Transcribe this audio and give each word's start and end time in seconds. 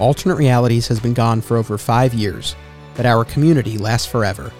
Alternate 0.00 0.34
Realities 0.34 0.88
has 0.88 0.98
been 0.98 1.14
gone 1.14 1.40
for 1.40 1.56
over 1.56 1.78
five 1.78 2.12
years, 2.12 2.56
but 2.96 3.06
our 3.06 3.24
community 3.24 3.78
lasts 3.78 4.08
forever. 4.08 4.52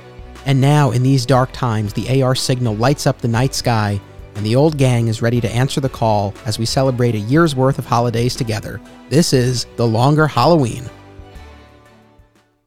And 0.46 0.60
now, 0.60 0.92
in 0.92 1.02
these 1.02 1.26
dark 1.26 1.50
times, 1.50 1.92
the 1.92 2.22
AR 2.22 2.36
signal 2.36 2.76
lights 2.76 3.04
up 3.04 3.18
the 3.18 3.26
night 3.26 3.52
sky, 3.52 4.00
and 4.36 4.46
the 4.46 4.54
old 4.54 4.78
gang 4.78 5.08
is 5.08 5.22
ready 5.22 5.40
to 5.40 5.50
answer 5.50 5.80
the 5.80 5.88
call 5.88 6.34
as 6.46 6.56
we 6.56 6.66
celebrate 6.66 7.16
a 7.16 7.18
year's 7.18 7.56
worth 7.56 7.80
of 7.80 7.86
holidays 7.86 8.36
together. 8.36 8.80
This 9.08 9.32
is 9.32 9.66
The 9.74 9.86
Longer 9.86 10.28
Halloween. 10.28 10.88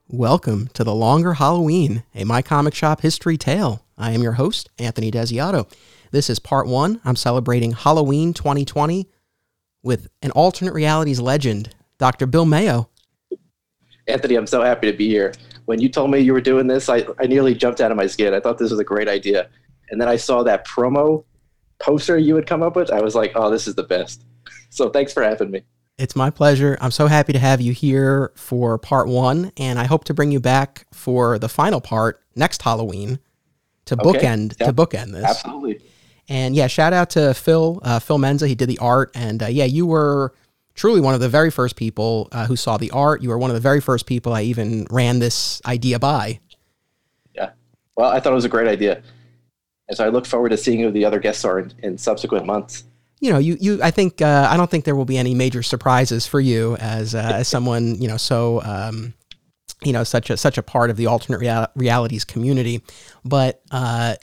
Welcome 0.10 0.68
to 0.74 0.84
The 0.84 0.96
Longer 0.96 1.36
Halloween, 1.36 2.04
a 2.16 2.26
My 2.26 2.42
Comic 2.42 2.76
Shop 2.76 3.00
history 3.00 3.38
tale. 3.38 3.86
I 3.98 4.12
am 4.12 4.22
your 4.22 4.34
host, 4.34 4.70
Anthony 4.78 5.10
Desiato. 5.10 5.72
This 6.12 6.30
is 6.30 6.40
part 6.40 6.68
one. 6.68 7.00
I'm 7.06 7.16
celebrating 7.16 7.72
Halloween 7.72 8.34
2020 8.34 9.08
with 9.84 10.10
an 10.22 10.32
alternate 10.32 10.74
realities 10.74 11.22
legend, 11.22 11.74
Dr. 11.98 12.28
Bill 12.28 12.46
Mayo. 12.46 12.90
Anthony, 14.08 14.36
I'm 14.36 14.48
so 14.48 14.62
happy 14.62 14.90
to 14.90 14.98
be 14.98 15.10
here. 15.10 15.34
When 15.66 15.82
you 15.82 15.90
told 15.90 16.12
me 16.12 16.20
you 16.20 16.32
were 16.32 16.42
doing 16.42 16.68
this, 16.68 16.88
I, 16.90 17.06
I 17.20 17.28
nearly 17.28 17.54
jumped 17.54 17.82
out 17.82 17.92
of 17.92 17.98
my 17.98 18.08
skin. 18.08 18.34
I 18.34 18.40
thought 18.40 18.58
this 18.58 18.72
was 18.72 18.80
a 18.80 18.86
great 18.86 19.10
idea. 19.10 19.50
And 19.90 20.00
then 20.00 20.08
I 20.08 20.16
saw 20.16 20.44
that 20.44 20.66
promo 20.66 21.26
poster 21.80 22.18
you 22.18 22.36
had 22.36 22.46
come 22.46 22.64
up 22.64 22.76
with. 22.76 22.92
I 22.92 23.02
was 23.02 23.16
like, 23.16 23.34
oh, 23.36 23.50
this 23.50 23.68
is 23.68 23.76
the 23.76 23.84
best. 23.84 24.24
So 24.70 24.90
thanks 24.90 25.14
for 25.14 25.24
having 25.24 25.50
me. 25.50 25.64
It's 25.98 26.16
my 26.16 26.30
pleasure. 26.30 26.78
I'm 26.82 26.92
so 26.92 27.08
happy 27.08 27.32
to 27.32 27.40
have 27.40 27.62
you 27.62 27.72
here 27.72 28.32
for 28.36 28.78
part 28.78 29.08
one, 29.08 29.54
and 29.56 29.80
I 29.80 29.86
hope 29.86 30.04
to 30.06 30.14
bring 30.14 30.30
you 30.32 30.42
back 30.42 30.86
for 30.94 31.40
the 31.40 31.48
final 31.48 31.80
part 31.80 32.22
next 32.36 32.62
Halloween 32.62 33.18
to 33.86 33.96
okay. 33.96 34.20
bookend 34.20 34.60
yep. 34.60 34.68
to 34.68 34.74
bookend 34.74 35.14
this. 35.14 35.24
Absolutely. 35.24 35.82
And 36.28 36.54
yeah, 36.54 36.68
shout 36.68 36.92
out 36.92 37.10
to 37.12 37.34
Phil 37.34 37.80
uh, 37.82 38.00
Phil 38.00 38.20
Menza. 38.20 38.48
He 38.48 38.56
did 38.56 38.68
the 38.68 38.78
art, 38.80 39.10
and 39.16 39.42
uh, 39.42 39.48
yeah, 39.48 39.64
you 39.64 39.88
were 39.88 40.34
truly 40.78 41.02
one 41.02 41.14
of 41.14 41.20
the 41.20 41.28
very 41.28 41.52
first 41.52 41.76
people 41.76 42.30
uh, 42.32 42.46
who 42.46 42.56
saw 42.56 42.78
the 42.78 42.92
art. 42.92 43.22
You 43.22 43.30
were 43.30 43.38
one 43.38 43.50
of 43.50 43.56
the 43.56 43.60
very 43.60 43.82
first 43.82 44.06
people 44.06 44.32
I 44.32 44.44
even 44.44 44.88
ran 44.90 45.20
this 45.20 45.62
idea 45.66 46.00
by. 46.00 46.40
Yeah. 47.36 47.50
Well, 47.98 48.10
I 48.10 48.22
thought 48.22 48.32
it 48.32 48.36
was 48.36 48.46
a 48.46 48.50
great 48.50 48.68
idea. 48.68 49.02
And 49.90 49.98
so 49.98 50.06
I 50.06 50.10
look 50.10 50.26
forward 50.26 50.50
to 50.50 50.58
seeing 50.58 50.80
who 50.80 50.92
the 50.92 51.04
other 51.04 51.20
guests 51.20 51.44
are 51.44 51.60
in, 51.60 51.74
in 51.84 51.98
subsequent 51.98 52.46
months. 52.46 52.84
You 53.20 53.32
know, 53.32 53.40
you, 53.40 53.58
you 53.60 53.82
I 53.82 53.90
think 53.90 54.22
uh, 54.22 54.48
I 54.50 54.56
don't 54.56 54.70
think 54.70 54.86
there 54.86 54.96
will 54.96 55.06
be 55.06 55.18
any 55.18 55.34
major 55.34 55.64
surprises 55.64 56.28
for 56.28 56.40
you 56.40 56.76
as 56.78 57.16
uh, 57.16 57.32
as 57.34 57.48
someone 57.48 58.00
you 58.00 58.08
know 58.08 58.18
so 58.18 58.62
um, 58.62 59.16
you 59.84 59.92
know 59.92 60.04
such 60.04 60.30
a 60.30 60.38
such 60.38 60.60
a 60.60 60.62
part 60.62 60.92
of 60.92 60.98
the 60.98 61.08
alternate 61.08 61.40
real- 61.40 61.68
realities 61.76 62.24
community. 62.24 62.84
But 63.26 63.64
uh, 63.72 64.18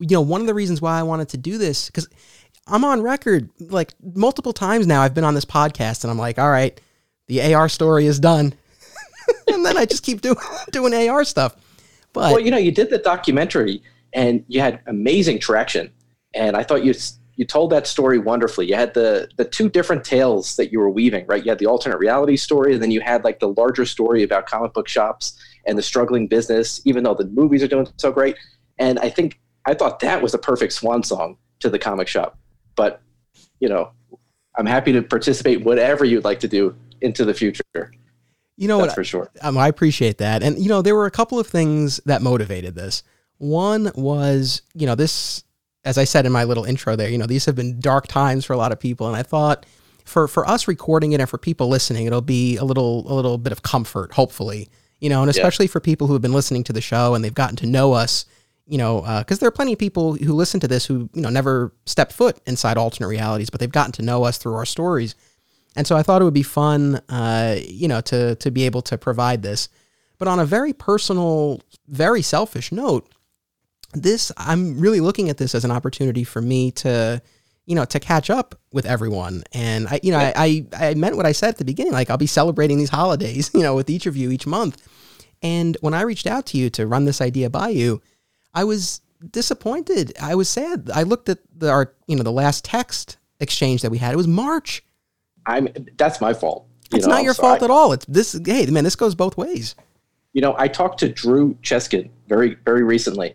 you 0.00 0.16
know, 0.16 0.22
one 0.22 0.40
of 0.40 0.48
the 0.48 0.54
reasons 0.54 0.82
why 0.82 0.98
I 0.98 1.04
wanted 1.04 1.28
to 1.28 1.36
do 1.36 1.58
this 1.58 1.86
because 1.86 2.08
I'm 2.70 2.84
on 2.84 3.02
record 3.02 3.50
like 3.58 3.92
multiple 4.02 4.52
times 4.52 4.86
now. 4.86 5.02
I've 5.02 5.14
been 5.14 5.24
on 5.24 5.34
this 5.34 5.44
podcast 5.44 6.04
and 6.04 6.10
I'm 6.10 6.18
like, 6.18 6.38
all 6.38 6.50
right, 6.50 6.80
the 7.26 7.54
AR 7.54 7.68
story 7.68 8.06
is 8.06 8.18
done, 8.20 8.54
and 9.48 9.64
then 9.64 9.76
I 9.76 9.84
just 9.84 10.02
keep 10.02 10.20
doing 10.22 10.36
doing 10.70 10.94
AR 10.94 11.24
stuff. 11.24 11.56
But 12.12 12.32
well, 12.32 12.40
you 12.40 12.50
know, 12.50 12.58
you 12.58 12.72
did 12.72 12.90
the 12.90 12.98
documentary 12.98 13.82
and 14.12 14.44
you 14.48 14.60
had 14.60 14.80
amazing 14.86 15.40
traction, 15.40 15.90
and 16.34 16.56
I 16.56 16.62
thought 16.62 16.84
you 16.84 16.94
you 17.36 17.44
told 17.44 17.70
that 17.70 17.86
story 17.86 18.18
wonderfully. 18.18 18.68
You 18.68 18.74
had 18.74 18.94
the 18.94 19.28
the 19.36 19.44
two 19.44 19.68
different 19.68 20.04
tales 20.04 20.56
that 20.56 20.72
you 20.72 20.78
were 20.78 20.90
weaving, 20.90 21.26
right? 21.26 21.44
You 21.44 21.50
had 21.50 21.58
the 21.58 21.66
alternate 21.66 21.98
reality 21.98 22.36
story, 22.36 22.72
and 22.72 22.82
then 22.82 22.90
you 22.90 23.00
had 23.00 23.24
like 23.24 23.40
the 23.40 23.48
larger 23.48 23.84
story 23.84 24.22
about 24.22 24.46
comic 24.46 24.72
book 24.72 24.88
shops 24.88 25.38
and 25.66 25.76
the 25.76 25.82
struggling 25.82 26.26
business, 26.26 26.80
even 26.84 27.04
though 27.04 27.14
the 27.14 27.26
movies 27.26 27.62
are 27.62 27.68
doing 27.68 27.88
so 27.96 28.10
great. 28.10 28.36
And 28.78 28.98
I 28.98 29.10
think 29.10 29.38
I 29.66 29.74
thought 29.74 30.00
that 30.00 30.22
was 30.22 30.32
the 30.32 30.38
perfect 30.38 30.72
swan 30.72 31.02
song 31.02 31.36
to 31.60 31.68
the 31.68 31.78
comic 31.78 32.08
shop 32.08 32.39
but 32.76 33.00
you 33.60 33.68
know, 33.68 33.92
I'm 34.56 34.66
happy 34.66 34.92
to 34.92 35.02
participate 35.02 35.62
whatever 35.62 36.04
you'd 36.04 36.24
like 36.24 36.40
to 36.40 36.48
do 36.48 36.74
into 37.00 37.24
the 37.24 37.34
future. 37.34 37.92
You 38.56 38.68
know 38.68 38.78
That's 38.78 38.90
what? 38.90 38.94
For 38.94 39.04
sure. 39.04 39.30
Um, 39.40 39.56
I 39.56 39.68
appreciate 39.68 40.18
that. 40.18 40.42
And, 40.42 40.58
you 40.58 40.68
know, 40.68 40.82
there 40.82 40.94
were 40.94 41.06
a 41.06 41.10
couple 41.10 41.38
of 41.38 41.46
things 41.46 41.98
that 42.04 42.20
motivated 42.20 42.74
this. 42.74 43.02
One 43.38 43.90
was, 43.94 44.60
you 44.74 44.86
know, 44.86 44.94
this, 44.94 45.44
as 45.84 45.96
I 45.96 46.04
said 46.04 46.26
in 46.26 46.32
my 46.32 46.44
little 46.44 46.64
intro 46.64 46.94
there, 46.94 47.08
you 47.08 47.16
know, 47.16 47.26
these 47.26 47.46
have 47.46 47.54
been 47.54 47.80
dark 47.80 48.06
times 48.06 48.44
for 48.44 48.52
a 48.52 48.58
lot 48.58 48.70
of 48.70 48.78
people. 48.78 49.06
And 49.06 49.16
I 49.16 49.22
thought 49.22 49.64
for, 50.04 50.28
for 50.28 50.46
us 50.46 50.68
recording 50.68 51.12
it 51.12 51.20
and 51.20 51.30
for 51.30 51.38
people 51.38 51.68
listening, 51.68 52.06
it'll 52.06 52.20
be 52.20 52.56
a 52.56 52.64
little, 52.64 53.10
a 53.10 53.14
little 53.14 53.38
bit 53.38 53.52
of 53.52 53.62
comfort, 53.62 54.12
hopefully, 54.12 54.68
you 55.00 55.08
know, 55.08 55.22
and 55.22 55.30
especially 55.30 55.66
yeah. 55.66 55.72
for 55.72 55.80
people 55.80 56.06
who 56.06 56.12
have 56.12 56.22
been 56.22 56.34
listening 56.34 56.64
to 56.64 56.72
the 56.74 56.82
show 56.82 57.14
and 57.14 57.24
they've 57.24 57.32
gotten 57.32 57.56
to 57.56 57.66
know 57.66 57.94
us 57.94 58.26
you 58.70 58.78
know, 58.78 59.00
because 59.00 59.38
uh, 59.38 59.40
there 59.40 59.48
are 59.48 59.52
plenty 59.52 59.72
of 59.72 59.80
people 59.80 60.14
who 60.14 60.32
listen 60.32 60.60
to 60.60 60.68
this 60.68 60.86
who, 60.86 61.10
you 61.12 61.22
know, 61.22 61.28
never 61.28 61.72
stepped 61.86 62.12
foot 62.12 62.38
inside 62.46 62.78
alternate 62.78 63.08
realities, 63.08 63.50
but 63.50 63.58
they've 63.58 63.70
gotten 63.70 63.90
to 63.92 64.02
know 64.02 64.22
us 64.22 64.38
through 64.38 64.54
our 64.54 64.64
stories. 64.64 65.16
And 65.74 65.88
so 65.88 65.96
I 65.96 66.04
thought 66.04 66.22
it 66.22 66.24
would 66.24 66.34
be 66.34 66.44
fun, 66.44 67.00
uh, 67.08 67.56
you 67.66 67.88
know, 67.88 68.00
to 68.02 68.36
to 68.36 68.50
be 68.52 68.66
able 68.66 68.82
to 68.82 68.96
provide 68.96 69.42
this. 69.42 69.68
But 70.18 70.28
on 70.28 70.38
a 70.38 70.44
very 70.44 70.72
personal, 70.72 71.62
very 71.88 72.22
selfish 72.22 72.70
note, 72.70 73.12
this 73.92 74.30
I'm 74.36 74.78
really 74.78 75.00
looking 75.00 75.30
at 75.30 75.36
this 75.36 75.56
as 75.56 75.64
an 75.64 75.72
opportunity 75.72 76.22
for 76.22 76.40
me 76.40 76.70
to, 76.72 77.20
you 77.66 77.74
know, 77.74 77.84
to 77.86 77.98
catch 77.98 78.30
up 78.30 78.54
with 78.72 78.86
everyone. 78.86 79.42
And 79.52 79.88
I, 79.88 79.98
you 80.00 80.12
know, 80.12 80.18
I, 80.18 80.32
I, 80.36 80.66
I 80.90 80.94
meant 80.94 81.16
what 81.16 81.26
I 81.26 81.32
said 81.32 81.48
at 81.48 81.58
the 81.58 81.64
beginning. 81.64 81.92
Like 81.92 82.08
I'll 82.08 82.18
be 82.18 82.26
celebrating 82.28 82.78
these 82.78 82.90
holidays, 82.90 83.50
you 83.54 83.62
know, 83.62 83.74
with 83.74 83.90
each 83.90 84.06
of 84.06 84.16
you 84.16 84.30
each 84.30 84.46
month. 84.46 84.80
And 85.42 85.76
when 85.80 85.94
I 85.94 86.02
reached 86.02 86.28
out 86.28 86.46
to 86.46 86.58
you 86.58 86.70
to 86.70 86.86
run 86.86 87.04
this 87.04 87.20
idea 87.20 87.50
by 87.50 87.70
you, 87.70 88.00
I 88.54 88.64
was 88.64 89.00
disappointed. 89.30 90.12
I 90.20 90.34
was 90.34 90.48
sad. 90.48 90.90
I 90.92 91.02
looked 91.02 91.28
at 91.28 91.38
the 91.56 91.70
our 91.70 91.94
you 92.06 92.16
know 92.16 92.22
the 92.22 92.32
last 92.32 92.64
text 92.64 93.18
exchange 93.40 93.82
that 93.82 93.90
we 93.90 93.98
had. 93.98 94.12
It 94.12 94.16
was 94.16 94.28
March. 94.28 94.84
I'm 95.46 95.68
that's 95.96 96.20
my 96.20 96.34
fault. 96.34 96.66
It's 96.92 97.06
know, 97.06 97.14
not 97.14 97.24
your 97.24 97.34
so 97.34 97.42
fault 97.42 97.62
I, 97.62 97.66
at 97.66 97.70
all. 97.70 97.92
It's 97.92 98.06
this 98.06 98.38
hey 98.44 98.66
man, 98.66 98.84
this 98.84 98.96
goes 98.96 99.14
both 99.14 99.36
ways. 99.36 99.74
You 100.32 100.40
know, 100.40 100.54
I 100.58 100.68
talked 100.68 101.00
to 101.00 101.08
Drew 101.08 101.54
Cheskin 101.62 102.10
very 102.28 102.56
very 102.64 102.82
recently, 102.82 103.34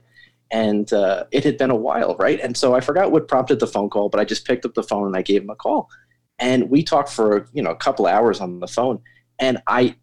and 0.51 0.91
uh, 0.93 1.25
it 1.31 1.43
had 1.43 1.57
been 1.57 1.71
a 1.71 1.75
while, 1.75 2.15
right? 2.17 2.39
And 2.39 2.55
so 2.55 2.73
I 2.73 2.81
forgot 2.81 3.11
what 3.11 3.27
prompted 3.27 3.59
the 3.59 3.67
phone 3.67 3.89
call, 3.89 4.09
but 4.09 4.19
I 4.19 4.25
just 4.25 4.45
picked 4.45 4.65
up 4.65 4.73
the 4.73 4.83
phone 4.83 5.07
and 5.07 5.15
I 5.15 5.21
gave 5.21 5.43
him 5.43 5.49
a 5.49 5.55
call, 5.55 5.89
and 6.39 6.69
we 6.69 6.83
talked 6.83 7.09
for 7.09 7.47
you 7.53 7.61
know 7.61 7.71
a 7.71 7.75
couple 7.75 8.07
hours 8.07 8.41
on 8.41 8.59
the 8.59 8.67
phone, 8.67 9.01
and 9.39 9.61
I 9.67 9.95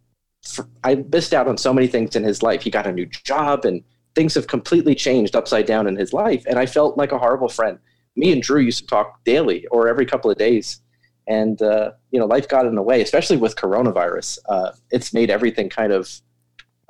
I 0.84 0.96
missed 0.96 1.34
out 1.34 1.48
on 1.48 1.56
so 1.56 1.72
many 1.72 1.86
things 1.86 2.16
in 2.16 2.24
his 2.24 2.42
life. 2.42 2.62
He 2.62 2.70
got 2.70 2.86
a 2.86 2.92
new 2.92 3.06
job 3.06 3.64
and 3.64 3.82
things 4.14 4.34
have 4.34 4.46
completely 4.46 4.94
changed 4.94 5.34
upside 5.36 5.66
down 5.66 5.86
in 5.86 5.96
his 5.96 6.12
life. 6.12 6.44
And 6.46 6.58
I 6.58 6.66
felt 6.66 6.96
like 6.96 7.12
a 7.12 7.18
horrible 7.18 7.48
friend. 7.48 7.78
Me 8.16 8.32
and 8.32 8.42
Drew 8.42 8.60
used 8.60 8.80
to 8.80 8.86
talk 8.86 9.24
daily 9.24 9.66
or 9.68 9.88
every 9.88 10.04
couple 10.04 10.30
of 10.30 10.36
days. 10.36 10.80
And, 11.28 11.60
uh, 11.62 11.92
you 12.10 12.18
know, 12.18 12.26
life 12.26 12.48
got 12.48 12.66
in 12.66 12.74
the 12.74 12.82
way, 12.82 13.00
especially 13.00 13.36
with 13.36 13.56
coronavirus. 13.56 14.38
Uh, 14.48 14.72
it's 14.90 15.14
made 15.14 15.30
everything 15.30 15.68
kind 15.68 15.92
of 15.92 16.10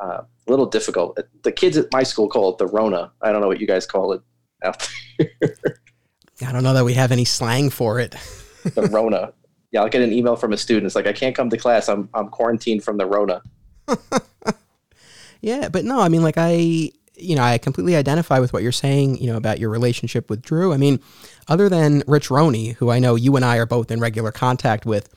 uh, 0.01 0.23
a 0.47 0.51
little 0.51 0.67
difficult. 0.67 1.19
The 1.43 1.53
kids 1.53 1.77
at 1.77 1.87
my 1.93 2.03
school 2.03 2.29
call 2.29 2.51
it 2.51 2.59
the 2.59 2.67
Rona. 2.67 3.13
I 3.21 3.31
don't 3.31 3.41
know 3.41 3.49
what 3.49 3.61
you 3.61 3.67
guys 3.67 3.87
call 3.87 4.13
it 4.13 4.23
out 4.65 4.89
there. 5.19 5.31
I 6.47 6.51
don't 6.51 6.65
know 6.65 6.75
that 6.75 6.85
we 6.85 6.95
have 6.95 7.13
any 7.13 7.25
slang 7.25 7.71
for 7.71 8.01
it. 8.01 8.17
the 8.75 8.83
Rona. 8.83 9.33
Yeah, 9.71 9.83
I'll 9.83 9.89
get 9.89 10.03
an 10.03 10.13
email 10.13 10.37
from 10.37 10.53
a 10.53 10.57
student. 10.57 10.87
It's 10.87 10.95
like, 10.95 11.07
I 11.07 11.13
can't 11.13 11.35
come 11.35 11.51
to 11.51 11.57
class. 11.57 11.89
I'm, 11.89 12.09
I'm 12.15 12.29
quarantined 12.29 12.83
from 12.83 12.97
the 12.97 13.07
Rona. 13.07 13.43
yeah, 15.41 15.69
but 15.69 15.85
no, 15.85 16.01
I 16.01 16.09
mean, 16.09 16.23
like, 16.23 16.37
I, 16.37 16.91
you 17.23 17.37
know, 17.37 17.43
I 17.43 17.59
completely 17.59 17.97
identify 17.97 18.39
with 18.39 18.53
what 18.53 18.63
you're 18.63 18.73
saying, 18.73 19.19
you 19.19 19.31
know, 19.31 19.37
about 19.37 19.59
your 19.59 19.71
relationship 19.71 20.29
with 20.29 20.43
Drew. 20.43 20.73
I 20.73 20.77
mean, 20.77 21.01
other 21.49 21.69
than 21.69 22.03
Rich 22.07 22.31
Roney, 22.31 22.71
who 22.71 22.91
I 22.91 22.99
know 22.99 23.15
you 23.15 23.37
and 23.37 23.45
I 23.45 23.57
are 23.57 23.67
both 23.67 23.91
in 23.91 24.01
regular 24.01 24.33
contact 24.33 24.87
with, 24.87 25.09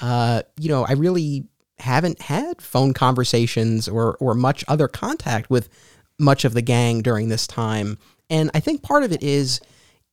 uh, 0.00 0.42
you 0.58 0.68
know, 0.68 0.84
I 0.84 0.92
really 0.92 1.44
haven't 1.78 2.20
had 2.22 2.62
phone 2.62 2.92
conversations 2.92 3.88
or 3.88 4.16
or 4.16 4.34
much 4.34 4.64
other 4.68 4.88
contact 4.88 5.50
with 5.50 5.68
much 6.18 6.44
of 6.44 6.54
the 6.54 6.62
gang 6.62 7.02
during 7.02 7.28
this 7.28 7.46
time. 7.46 7.98
And 8.30 8.50
I 8.54 8.60
think 8.60 8.82
part 8.82 9.02
of 9.02 9.12
it 9.12 9.22
is, 9.22 9.60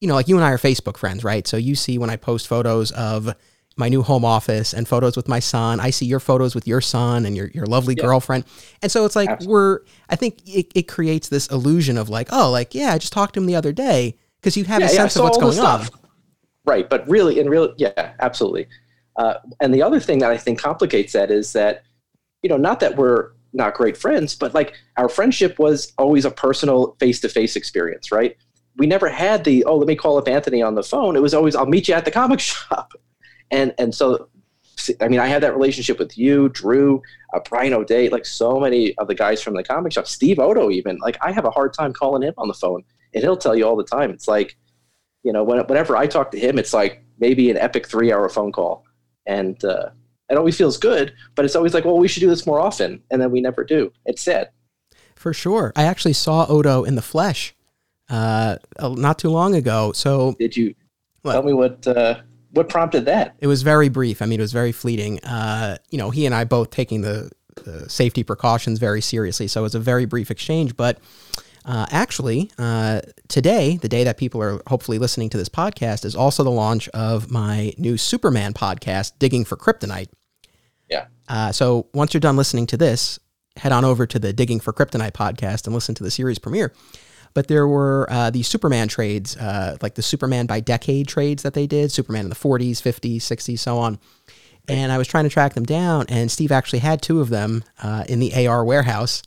you 0.01 0.07
know, 0.07 0.16
like 0.16 0.27
you 0.27 0.35
and 0.35 0.43
I 0.43 0.51
are 0.51 0.57
Facebook 0.57 0.97
friends, 0.97 1.23
right? 1.23 1.47
So 1.47 1.57
you 1.57 1.75
see 1.75 1.97
when 1.97 2.09
I 2.09 2.16
post 2.16 2.47
photos 2.47 2.91
of 2.91 3.34
my 3.79 3.90
new 3.90 4.03
home 4.03 4.26
office 4.26 4.73
and 4.73 4.87
photos 4.87 5.16
with 5.16 5.28
my 5.28 5.40
son. 5.40 5.79
I 5.79 5.90
see 5.90 6.05
your 6.05 6.20
photos 6.20 6.53
with 6.53 6.67
your 6.67 6.81
son 6.81 7.26
and 7.26 7.35
your, 7.35 7.47
your 7.47 7.66
lovely 7.66 7.96
yeah. 7.97 8.03
girlfriend. 8.03 8.43
And 8.84 8.91
so 8.91 9.05
it's 9.05 9.16
like 9.16 9.29
Absolutely. 9.29 9.53
we're 9.53 9.79
I 10.09 10.16
think 10.17 10.40
it, 10.46 10.67
it 10.76 10.87
creates 10.87 11.29
this 11.29 11.47
illusion 11.47 11.97
of 11.97 12.09
like, 12.09 12.28
oh, 12.31 12.52
like, 12.52 12.76
yeah, 12.76 12.93
I 12.93 12.97
just 12.97 13.14
talked 13.14 13.35
to 13.35 13.40
him 13.40 13.46
the 13.46 13.55
other 13.55 13.72
day 13.72 14.17
because 14.40 14.58
you 14.58 14.66
have 14.66 14.81
yeah, 14.81 14.87
a 14.87 14.90
sense 14.90 15.16
yeah, 15.16 15.22
of 15.22 15.23
what's 15.23 15.37
going 15.37 15.59
on. 15.59 15.87
Right. 16.66 16.90
But 16.90 17.08
really, 17.08 17.40
in 17.40 17.49
real, 17.49 17.73
yeah, 17.78 18.14
absolutely. 18.20 18.67
Uh, 19.16 19.35
and 19.59 19.73
the 19.73 19.81
other 19.81 19.99
thing 19.99 20.20
that 20.20 20.29
I 20.29 20.37
think 20.37 20.59
complicates 20.59 21.14
that 21.14 21.31
is 21.31 21.53
that, 21.53 21.84
you 22.43 22.49
know, 22.49 22.58
not 22.58 22.81
that 22.81 22.96
we're 22.96 23.31
not 23.53 23.73
great 23.73 23.97
friends, 23.97 24.35
but 24.35 24.53
like 24.53 24.73
our 24.97 25.09
friendship 25.09 25.58
was 25.58 25.93
always 25.97 26.26
a 26.26 26.31
personal 26.31 26.96
face 26.99 27.20
to 27.22 27.29
face 27.29 27.55
experience, 27.55 28.11
right? 28.11 28.37
We 28.78 28.87
never 28.87 29.09
had 29.09 29.43
the, 29.46 29.64
oh, 29.66 29.78
let 29.78 29.87
me 29.87 29.96
call 29.96 30.17
up 30.17 30.28
Anthony 30.28 30.61
on 30.61 30.76
the 30.76 30.84
phone. 30.84 31.16
It 31.16 31.22
was 31.22 31.34
always, 31.34 31.55
I'll 31.55 31.66
meet 31.66 31.87
you 31.87 31.93
at 31.93 32.05
the 32.05 32.11
comic 32.11 32.40
shop 32.41 32.93
and 33.51 33.73
and 33.78 33.93
so 33.93 34.29
I 35.01 35.09
mean, 35.09 35.19
I 35.19 35.28
had 35.28 35.43
that 35.43 35.53
relationship 35.53 35.99
with 35.99 36.17
you, 36.17 36.47
Drew, 36.49 37.01
uh, 37.34 37.40
Brian 37.49 37.73
O'Day, 37.73 38.07
like 38.07 38.25
so 38.25 38.61
many 38.61 38.96
of 38.97 39.07
the 39.07 39.13
guys 39.13 39.41
from 39.41 39.53
the 39.53 39.63
comic 39.63 39.91
shop, 39.91 40.07
Steve 40.07 40.40
Odo, 40.40 40.69
even. 40.72 40.97
Like, 40.99 41.17
I 41.22 41.34
have 41.34 41.43
a 41.43 41.51
hard 41.51 41.73
time 41.73 41.91
calling 41.91 42.22
him 42.22 42.34
on 42.37 42.47
the 42.47 42.53
phone, 42.53 42.85
and 43.13 43.22
he'll 43.22 43.35
tell 43.35 43.57
you 43.57 43.66
all 43.67 43.75
the 43.75 43.84
time. 43.84 44.09
It's 44.09 44.29
like, 44.29 44.57
you 45.23 45.34
know, 45.34 45.43
when, 45.43 45.59
whenever 45.66 45.97
I 45.97 46.07
talk 46.07 46.31
to 46.31 46.40
him, 46.40 46.57
it's 46.57 46.73
like 46.73 47.03
maybe 47.19 47.51
an 47.51 47.57
epic 47.57 47.87
three-hour 47.87 48.29
phone 48.29 48.53
call, 48.53 48.85
and 49.25 49.61
uh, 49.66 49.90
It 50.29 50.37
always 50.37 50.55
feels 50.55 50.78
good, 50.78 51.13
but 51.35 51.43
it's 51.43 51.55
always 51.55 51.73
like, 51.73 51.85
well, 51.85 51.97
we 51.97 52.07
should 52.07 52.19
do 52.19 52.29
this 52.29 52.45
more 52.45 52.59
often, 52.59 53.02
and 53.09 53.22
then 53.22 53.31
we 53.31 53.41
never 53.41 53.63
do. 53.63 53.91
It's 54.05 54.22
sad. 54.22 54.49
For 55.16 55.34
sure. 55.34 55.73
I 55.75 55.84
actually 55.84 56.13
saw 56.13 56.45
Odo 56.47 56.84
in 56.84 56.95
the 56.95 57.02
flesh 57.02 57.55
uh, 58.09 58.57
not 58.79 59.17
too 59.19 59.29
long 59.29 59.55
ago. 59.55 59.91
So 59.93 60.35
did 60.40 60.55
you 60.55 60.75
what? 61.23 61.34
tell 61.34 61.43
me 61.43 61.53
what 61.53 61.85
uh, 61.87 62.22
what 62.51 62.69
prompted 62.69 63.05
that? 63.05 63.35
It 63.40 63.47
was 63.47 63.61
very 63.61 63.90
brief. 63.90 64.22
I 64.22 64.25
mean, 64.25 64.40
it 64.40 64.43
was 64.43 64.53
very 64.53 64.72
fleeting. 64.72 65.23
Uh, 65.23 65.78
you 65.90 65.97
know, 65.97 66.09
he 66.09 66.25
and 66.25 66.34
I 66.34 66.43
both 66.43 66.72
taking 66.72 67.01
the, 67.01 67.31
the, 67.63 67.90
safety 67.90 68.23
precautions 68.23 68.79
very 68.79 69.01
seriously, 69.01 69.47
so 69.47 69.61
it 69.61 69.63
was 69.63 69.75
a 69.75 69.79
very 69.79 70.05
brief 70.05 70.31
exchange. 70.31 70.75
But 70.75 70.99
uh, 71.66 71.85
actually, 71.91 72.49
uh, 72.57 73.01
today, 73.28 73.78
the 73.78 73.90
day 73.90 74.03
that 74.03 74.17
people 74.17 74.41
are 74.41 74.61
hopefully 74.67 74.97
listening 74.97 75.29
to 75.29 75.37
this 75.37 75.49
podcast, 75.49 76.05
is 76.05 76.16
also 76.16 76.43
the 76.43 76.49
launch 76.49 76.87
of 76.90 77.29
my 77.29 77.73
new 77.78 77.97
Superman 77.97 78.53
podcast, 78.53 79.13
Digging 79.19 79.45
for 79.45 79.55
Kryptonite. 79.55 80.09
Yeah. 80.90 81.05
Uh, 81.28 81.52
so 81.52 81.87
once 81.93 82.13
you're 82.13 82.22
done 82.22 82.37
listening 82.37 82.66
to 82.67 82.78
this, 82.78 83.19
head 83.57 83.72
on 83.72 83.85
over 83.85 84.07
to 84.07 84.17
the 84.17 84.34
Digging 84.34 84.59
for 84.59 84.73
Kryptonite 84.73 85.11
podcast 85.11 85.66
and 85.66 85.73
listen 85.73 85.93
to 85.95 86.03
the 86.03 86.11
series 86.11 86.40
premiere. 86.40 86.73
But 87.34 87.47
there 87.47 87.67
were 87.67 88.08
uh, 88.09 88.29
these 88.29 88.47
Superman 88.47 88.87
trades, 88.87 89.37
uh, 89.37 89.78
like 89.81 89.96
the 89.96 90.02
Superman 90.02 90.46
by 90.46 90.59
decade 90.59 91.08
trades 91.08 91.43
that 91.43 91.53
they 91.53 91.67
did 91.67 91.91
Superman 91.91 92.26
in 92.26 92.29
the 92.29 92.35
40s, 92.35 92.81
50s, 92.81 93.17
60s, 93.17 93.59
so 93.59 93.78
on. 93.78 93.99
And 94.67 94.91
I 94.91 94.97
was 94.97 95.08
trying 95.08 95.23
to 95.23 95.29
track 95.29 95.53
them 95.53 95.64
down, 95.64 96.05
and 96.09 96.31
Steve 96.31 96.52
actually 96.52 96.79
had 96.79 97.02
two 97.02 97.22
of 97.22 97.29
them 97.29 97.64
uh, 97.81 98.03
in 98.08 98.20
the 98.20 98.47
AR 98.47 98.64
warehouse. 98.64 99.23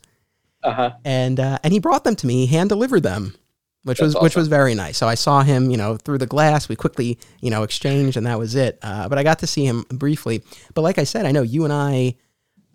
Uh-huh. 0.63 0.91
And 1.03 1.39
uh, 1.39 1.59
and 1.63 1.73
he 1.73 1.79
brought 1.79 2.05
them 2.05 2.15
to 2.17 2.27
me, 2.27 2.45
hand 2.45 2.69
delivered 2.69 3.03
them, 3.03 3.35
which 3.83 3.97
That's 3.97 4.05
was 4.05 4.15
awesome. 4.15 4.23
which 4.23 4.35
was 4.37 4.47
very 4.47 4.73
nice. 4.73 4.97
So 4.97 5.07
I 5.07 5.15
saw 5.15 5.41
him, 5.43 5.69
you 5.69 5.75
know, 5.75 5.97
through 5.97 6.19
the 6.19 6.25
glass. 6.25 6.69
We 6.69 6.77
quickly, 6.77 7.19
you 7.41 7.49
know, 7.49 7.63
exchanged, 7.63 8.15
and 8.15 8.25
that 8.25 8.39
was 8.39 8.55
it. 8.55 8.79
Uh, 8.81 9.09
but 9.09 9.17
I 9.17 9.23
got 9.23 9.39
to 9.39 9.47
see 9.47 9.65
him 9.65 9.83
briefly. 9.89 10.41
But 10.73 10.83
like 10.83 10.97
I 10.97 11.03
said, 11.03 11.25
I 11.25 11.31
know 11.31 11.41
you 11.41 11.65
and 11.65 11.73
I 11.73 12.15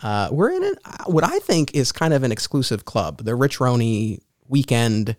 uh, 0.00 0.28
we're 0.30 0.50
in 0.50 0.64
an, 0.64 0.74
what 1.06 1.24
I 1.24 1.38
think 1.40 1.74
is 1.74 1.92
kind 1.92 2.14
of 2.14 2.22
an 2.22 2.32
exclusive 2.32 2.84
club, 2.84 3.24
the 3.24 3.34
Rich 3.34 3.60
Roney 3.60 4.20
weekend 4.48 5.16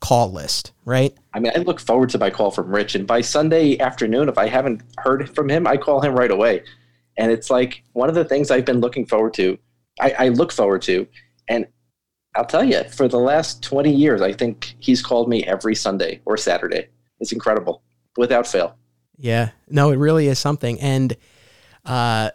call 0.00 0.32
list, 0.32 0.72
right? 0.84 1.14
I 1.32 1.40
mean, 1.40 1.52
I 1.54 1.60
look 1.60 1.80
forward 1.80 2.10
to 2.10 2.18
my 2.18 2.30
call 2.30 2.50
from 2.50 2.70
Rich, 2.70 2.94
and 2.94 3.06
by 3.06 3.20
Sunday 3.20 3.78
afternoon, 3.78 4.28
if 4.28 4.38
I 4.38 4.48
haven't 4.48 4.82
heard 4.98 5.34
from 5.34 5.48
him, 5.48 5.66
I 5.66 5.76
call 5.76 6.00
him 6.00 6.14
right 6.14 6.30
away. 6.30 6.62
And 7.16 7.32
it's 7.32 7.50
like 7.50 7.82
one 7.92 8.08
of 8.08 8.14
the 8.14 8.24
things 8.24 8.50
I've 8.50 8.64
been 8.64 8.80
looking 8.80 9.06
forward 9.06 9.34
to. 9.34 9.58
I, 10.00 10.14
I 10.18 10.28
look 10.28 10.52
forward 10.52 10.82
to, 10.82 11.06
and 11.48 11.66
I'll 12.34 12.44
tell 12.44 12.64
you, 12.64 12.84
for 12.84 13.08
the 13.08 13.18
last 13.18 13.62
20 13.62 13.90
years, 13.92 14.20
I 14.20 14.32
think 14.32 14.76
he's 14.78 15.02
called 15.02 15.28
me 15.28 15.42
every 15.44 15.74
Sunday 15.74 16.20
or 16.26 16.36
Saturday. 16.36 16.88
It's 17.18 17.32
incredible, 17.32 17.82
without 18.18 18.46
fail. 18.46 18.76
Yeah, 19.16 19.50
no, 19.68 19.90
it 19.90 19.96
really 19.96 20.28
is 20.28 20.38
something. 20.38 20.78
And 20.80 21.16
uh, 21.86 22.30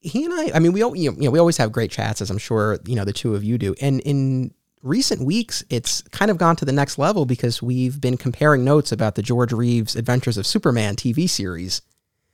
he 0.00 0.24
and 0.24 0.34
I, 0.34 0.52
I 0.54 0.58
mean, 0.60 0.72
we 0.72 0.80
you 0.80 1.12
know, 1.12 1.30
we 1.30 1.38
always 1.40 1.56
have 1.56 1.72
great 1.72 1.90
chats, 1.90 2.20
as 2.22 2.30
I'm 2.30 2.38
sure 2.38 2.78
you 2.86 2.94
know 2.94 3.04
the 3.04 3.12
two 3.12 3.34
of 3.34 3.42
you 3.42 3.58
do. 3.58 3.74
And 3.80 4.00
in 4.00 4.54
recent 4.82 5.22
weeks, 5.22 5.64
it's 5.70 6.02
kind 6.02 6.30
of 6.30 6.38
gone 6.38 6.56
to 6.56 6.64
the 6.64 6.72
next 6.72 6.98
level 6.98 7.26
because 7.26 7.62
we've 7.62 8.00
been 8.00 8.16
comparing 8.16 8.64
notes 8.64 8.92
about 8.92 9.14
the 9.14 9.22
George 9.22 9.52
Reeves 9.52 9.96
Adventures 9.96 10.36
of 10.36 10.46
Superman 10.46 10.96
TV 10.96 11.28
series. 11.28 11.82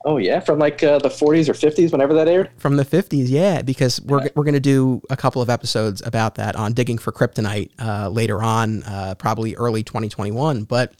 Oh 0.04 0.16
yeah, 0.16 0.40
from 0.40 0.58
like 0.58 0.82
uh, 0.82 0.98
the 0.98 1.08
40s 1.08 1.48
or 1.48 1.52
50s, 1.52 1.92
whenever 1.92 2.12
that 2.14 2.26
aired. 2.26 2.50
From 2.56 2.76
the 2.76 2.84
50s, 2.84 3.26
yeah, 3.28 3.62
because 3.62 4.00
we're 4.00 4.28
we're 4.34 4.44
going 4.44 4.54
to 4.54 4.60
do 4.60 5.00
a 5.10 5.16
couple 5.16 5.40
of 5.40 5.48
episodes 5.48 6.02
about 6.04 6.34
that 6.36 6.56
on 6.56 6.72
digging 6.72 6.98
for 6.98 7.12
kryptonite 7.12 7.70
uh, 7.78 8.08
later 8.08 8.42
on, 8.42 8.82
uh, 8.82 9.14
probably 9.16 9.54
early 9.54 9.84
2021. 9.84 10.64
But 10.64 10.92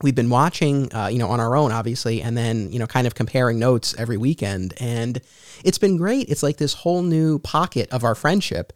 we've 0.00 0.14
been 0.14 0.30
watching, 0.30 0.94
uh, 0.94 1.08
you 1.08 1.18
know, 1.18 1.28
on 1.28 1.40
our 1.40 1.56
own, 1.56 1.72
obviously, 1.72 2.22
and 2.22 2.36
then 2.36 2.70
you 2.70 2.78
know, 2.78 2.86
kind 2.86 3.08
of 3.08 3.16
comparing 3.16 3.58
notes 3.58 3.96
every 3.98 4.16
weekend, 4.16 4.74
and 4.78 5.20
it's 5.64 5.78
been 5.78 5.96
great. 5.96 6.28
It's 6.28 6.44
like 6.44 6.58
this 6.58 6.74
whole 6.74 7.02
new 7.02 7.40
pocket 7.40 7.90
of 7.90 8.04
our 8.04 8.14
friendship 8.14 8.72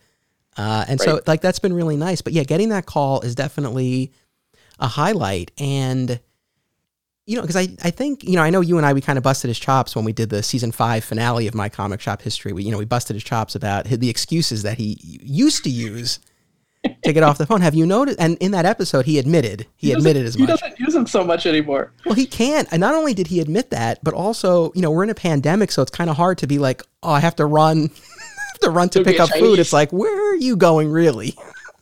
uh, 0.57 0.85
and 0.89 1.01
right. 1.01 1.09
so, 1.09 1.21
like, 1.27 1.41
that's 1.41 1.59
been 1.59 1.73
really 1.73 1.97
nice. 1.97 2.21
But 2.21 2.33
yeah, 2.33 2.45
getting 2.45 2.69
that 2.71 2.87
call 2.87 3.21
is 3.21 3.35
definitely 3.35 4.13
a 4.79 4.87
highlight. 4.89 5.51
And, 5.59 6.21
you 7.27 7.37
know, 7.37 7.43
because 7.43 7.57
I, 7.57 7.69
I 7.83 7.91
think, 7.91 8.25
you 8.25 8.37
know, 8.37 8.43
I 8.43 8.51
know 8.51 8.61
you 8.61 8.77
and 8.77 8.85
I, 8.85 8.93
we 8.93 9.01
kind 9.01 9.17
of 9.17 9.23
busted 9.23 9.49
his 9.49 9.59
chops 9.59 9.97
when 9.97 10.05
we 10.05 10.13
did 10.13 10.31
the 10.31 10.43
season 10.43 10.73
five 10.73 11.05
finale 11.05 11.47
of 11.47 11.55
My 11.55 11.69
Comic 11.69 12.01
Shop 12.01 12.23
History. 12.23 12.53
We, 12.53 12.65
you 12.65 12.71
know, 12.71 12.79
we 12.79 12.85
busted 12.85 13.15
his 13.15 13.25
chops 13.25 13.55
about 13.55 13.87
the 13.87 14.11
excuses 14.11 14.63
that 14.63 14.79
he 14.79 14.99
used 15.01 15.65
to 15.65 15.71
use 15.71 16.21
to 17.03 17.15
get 17.15 17.23
off 17.23 17.39
the 17.39 17.47
phone. 17.47 17.63
Have 17.63 17.75
you 17.75 17.87
noticed? 17.87 18.21
And 18.21 18.37
in 18.39 18.51
that 18.51 18.67
episode, 18.67 19.07
he 19.07 19.19
admitted 19.19 19.67
he, 19.77 19.87
he 19.87 19.93
admitted 19.95 20.27
as 20.27 20.37
much. 20.37 20.51
He 20.51 20.53
doesn't 20.55 20.79
use 20.79 20.93
them 20.93 21.07
so 21.07 21.25
much 21.25 21.47
anymore. 21.47 21.93
Well, 22.05 22.15
he 22.15 22.27
can't. 22.27 22.69
And 22.71 22.81
not 22.81 22.95
only 22.95 23.15
did 23.15 23.29
he 23.29 23.41
admit 23.41 23.71
that, 23.71 24.05
but 24.05 24.13
also, 24.13 24.71
you 24.75 24.83
know, 24.83 24.91
we're 24.91 25.05
in 25.05 25.09
a 25.09 25.15
pandemic, 25.15 25.73
so 25.73 25.81
it's 25.81 25.91
kind 25.91 26.11
of 26.11 26.17
hard 26.17 26.37
to 26.39 26.47
be 26.47 26.59
like, 26.59 26.83
oh, 27.03 27.13
I 27.13 27.21
have 27.21 27.37
to 27.37 27.47
run 27.47 27.91
to 28.61 28.71
run 28.71 28.89
to 28.91 29.05
pick 29.05 29.21
up 29.21 29.31
Chinese. 29.31 29.45
food. 29.45 29.59
It's 29.59 29.73
like, 29.73 29.93
where 29.93 30.31
are 30.31 30.37
you 30.37 30.57
going, 30.57 30.91
really? 30.91 31.37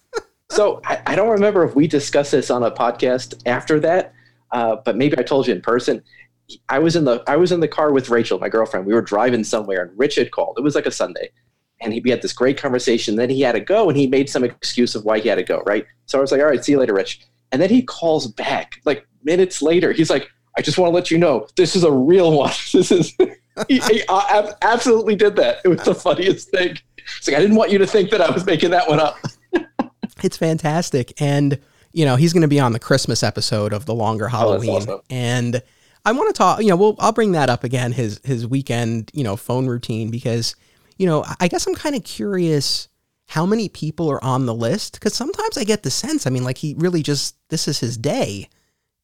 so 0.51 0.81
I, 0.85 1.03
I, 1.07 1.17
don't 1.17 1.29
remember 1.29 1.65
if 1.65 1.75
we 1.75 1.87
discussed 1.87 2.33
this 2.33 2.51
on 2.51 2.63
a 2.63 2.71
podcast 2.71 3.43
after 3.47 3.81
that, 3.81 4.15
uh, 4.51 4.77
but 4.85 4.97
maybe 4.97 5.19
I 5.19 5.23
told 5.23 5.47
you 5.47 5.55
in 5.55 5.63
person. 5.63 6.03
I 6.69 6.79
was 6.79 6.97
in 6.97 7.05
the 7.05 7.23
I 7.27 7.37
was 7.37 7.53
in 7.53 7.61
the 7.61 7.69
car 7.69 7.93
with 7.93 8.11
Rachel, 8.11 8.39
my 8.39 8.49
girlfriend. 8.49 8.85
We 8.85 8.93
were 8.93 9.03
driving 9.03 9.45
somewhere, 9.45 9.83
and 9.85 9.99
Rich 9.99 10.17
had 10.17 10.33
called. 10.33 10.57
It 10.59 10.63
was 10.63 10.75
like 10.75 10.87
a 10.87 10.91
Sunday, 10.91 11.31
and 11.81 11.95
he, 11.95 12.01
we 12.01 12.11
had 12.11 12.21
this 12.21 12.33
great 12.33 12.59
conversation. 12.59 13.17
Then 13.17 13.31
he 13.31 13.41
had 13.41 13.53
to 13.53 13.61
go, 13.61 13.89
and 13.89 13.97
he 13.97 14.07
made 14.07 14.29
some 14.29 14.45
excuse 14.45 14.95
of 14.95 15.05
why 15.05 15.21
he 15.21 15.29
had 15.29 15.37
to 15.37 15.45
go. 15.45 15.63
Right. 15.65 15.87
So 16.07 16.19
I 16.19 16.21
was 16.21 16.31
like, 16.31 16.41
"All 16.41 16.47
right, 16.49 16.63
see 16.63 16.73
you 16.73 16.79
later, 16.79 16.95
Rich." 16.95 17.21
And 17.53 17.63
then 17.63 17.71
he 17.71 17.83
calls 17.83 18.27
back 18.27 18.81
like 18.85 19.07
minutes 19.23 19.63
later. 19.63 19.93
He's 19.93 20.11
like, 20.11 20.29
"I 20.59 20.63
just 20.63 20.77
want 20.77 20.91
to 20.91 20.95
let 20.95 21.11
you 21.11 21.19
know 21.19 21.47
this 21.57 21.75
is 21.75 21.85
a 21.85 21.93
real 21.93 22.33
one. 22.37 22.53
This 22.73 22.91
is." 22.91 23.17
He, 23.69 23.78
he 23.81 24.02
uh, 24.08 24.52
absolutely 24.62 25.16
did 25.16 25.37
that. 25.37 25.58
It 25.64 25.69
was 25.69 25.82
the 25.82 25.94
funniest 25.94 26.50
thing. 26.50 26.78
It's 27.19 27.26
like 27.26 27.37
I 27.37 27.40
didn't 27.40 27.56
want 27.56 27.70
you 27.70 27.78
to 27.78 27.87
think 27.87 28.10
that 28.10 28.20
I 28.20 28.31
was 28.31 28.46
making 28.46 28.70
that 28.70 28.88
one 28.88 29.00
up. 29.00 29.19
it's 30.22 30.37
fantastic, 30.37 31.20
and 31.20 31.58
you 31.93 32.04
know 32.04 32.16
he's 32.16 32.32
going 32.32 32.43
to 32.43 32.49
be 32.49 32.60
on 32.60 32.72
the 32.72 32.78
Christmas 32.78 33.22
episode 33.22 33.72
of 33.72 33.87
the 33.87 33.94
longer 33.94 34.26
oh, 34.26 34.28
Halloween, 34.28 34.70
oh, 34.70 34.76
awesome. 34.76 35.00
and 35.10 35.62
I 36.04 36.12
want 36.12 36.34
to 36.34 36.38
talk. 36.38 36.60
You 36.62 36.69
know, 36.69 36.76
we'll 36.76 36.96
I'll 36.99 37.12
bring 37.12 37.32
that 37.32 37.50
up 37.50 37.64
again. 37.64 37.93
His 37.93 38.20
his 38.25 38.46
weekend, 38.46 39.10
you 39.14 39.25
know, 39.25 39.37
phone 39.37 39.66
routine 39.66 40.10
because 40.10 40.56
you 40.96 41.06
know 41.06 41.25
I 41.40 41.49
guess 41.49 41.66
I'm 41.66 41.75
kind 41.75 41.94
of 41.94 42.04
curious 42.04 42.88
how 43.28 43.46
many 43.46 43.69
people 43.69 44.10
are 44.10 44.22
on 44.22 44.46
the 44.46 44.54
list 44.54 44.94
because 44.94 45.14
sometimes 45.14 45.56
I 45.56 45.64
get 45.64 45.82
the 45.82 45.90
sense. 45.90 46.26
I 46.26 46.31
mean, 46.31 46.44
like 46.44 46.58
he 46.58 46.75
really 46.78 47.02
just 47.02 47.37
this 47.49 47.69
is 47.69 47.81
his 47.81 47.96
day, 47.96 48.49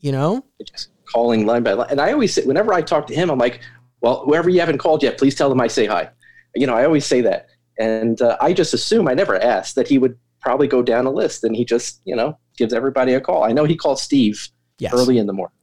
you 0.00 0.12
know. 0.12 0.44
Just 0.64 0.88
calling 1.12 1.46
line 1.46 1.62
by 1.62 1.72
line, 1.72 1.88
and 1.90 2.00
I 2.00 2.12
always 2.12 2.34
say 2.34 2.44
whenever 2.44 2.72
I 2.72 2.82
talk 2.82 3.06
to 3.08 3.14
him, 3.14 3.30
I'm 3.30 3.38
like, 3.38 3.60
well, 4.00 4.24
whoever 4.24 4.48
you 4.48 4.60
haven't 4.60 4.78
called 4.78 5.02
yet, 5.02 5.18
please 5.18 5.34
tell 5.34 5.48
them 5.48 5.60
I 5.60 5.66
say 5.66 5.86
hi. 5.86 6.10
You 6.54 6.66
know, 6.66 6.74
I 6.74 6.84
always 6.84 7.06
say 7.06 7.20
that. 7.22 7.48
And 7.78 8.20
uh, 8.20 8.36
I 8.40 8.52
just 8.52 8.74
assume, 8.74 9.08
I 9.08 9.14
never 9.14 9.40
asked, 9.40 9.74
that 9.76 9.88
he 9.88 9.98
would 9.98 10.18
probably 10.40 10.66
go 10.66 10.82
down 10.82 11.06
a 11.06 11.10
list 11.10 11.44
and 11.44 11.54
he 11.54 11.64
just, 11.64 12.00
you 12.04 12.16
know, 12.16 12.38
gives 12.56 12.72
everybody 12.72 13.14
a 13.14 13.20
call. 13.20 13.44
I 13.44 13.52
know 13.52 13.64
he 13.64 13.76
called 13.76 13.98
Steve 13.98 14.48
yes. 14.78 14.92
early 14.92 15.18
in 15.18 15.26
the 15.26 15.32
morning, 15.32 15.56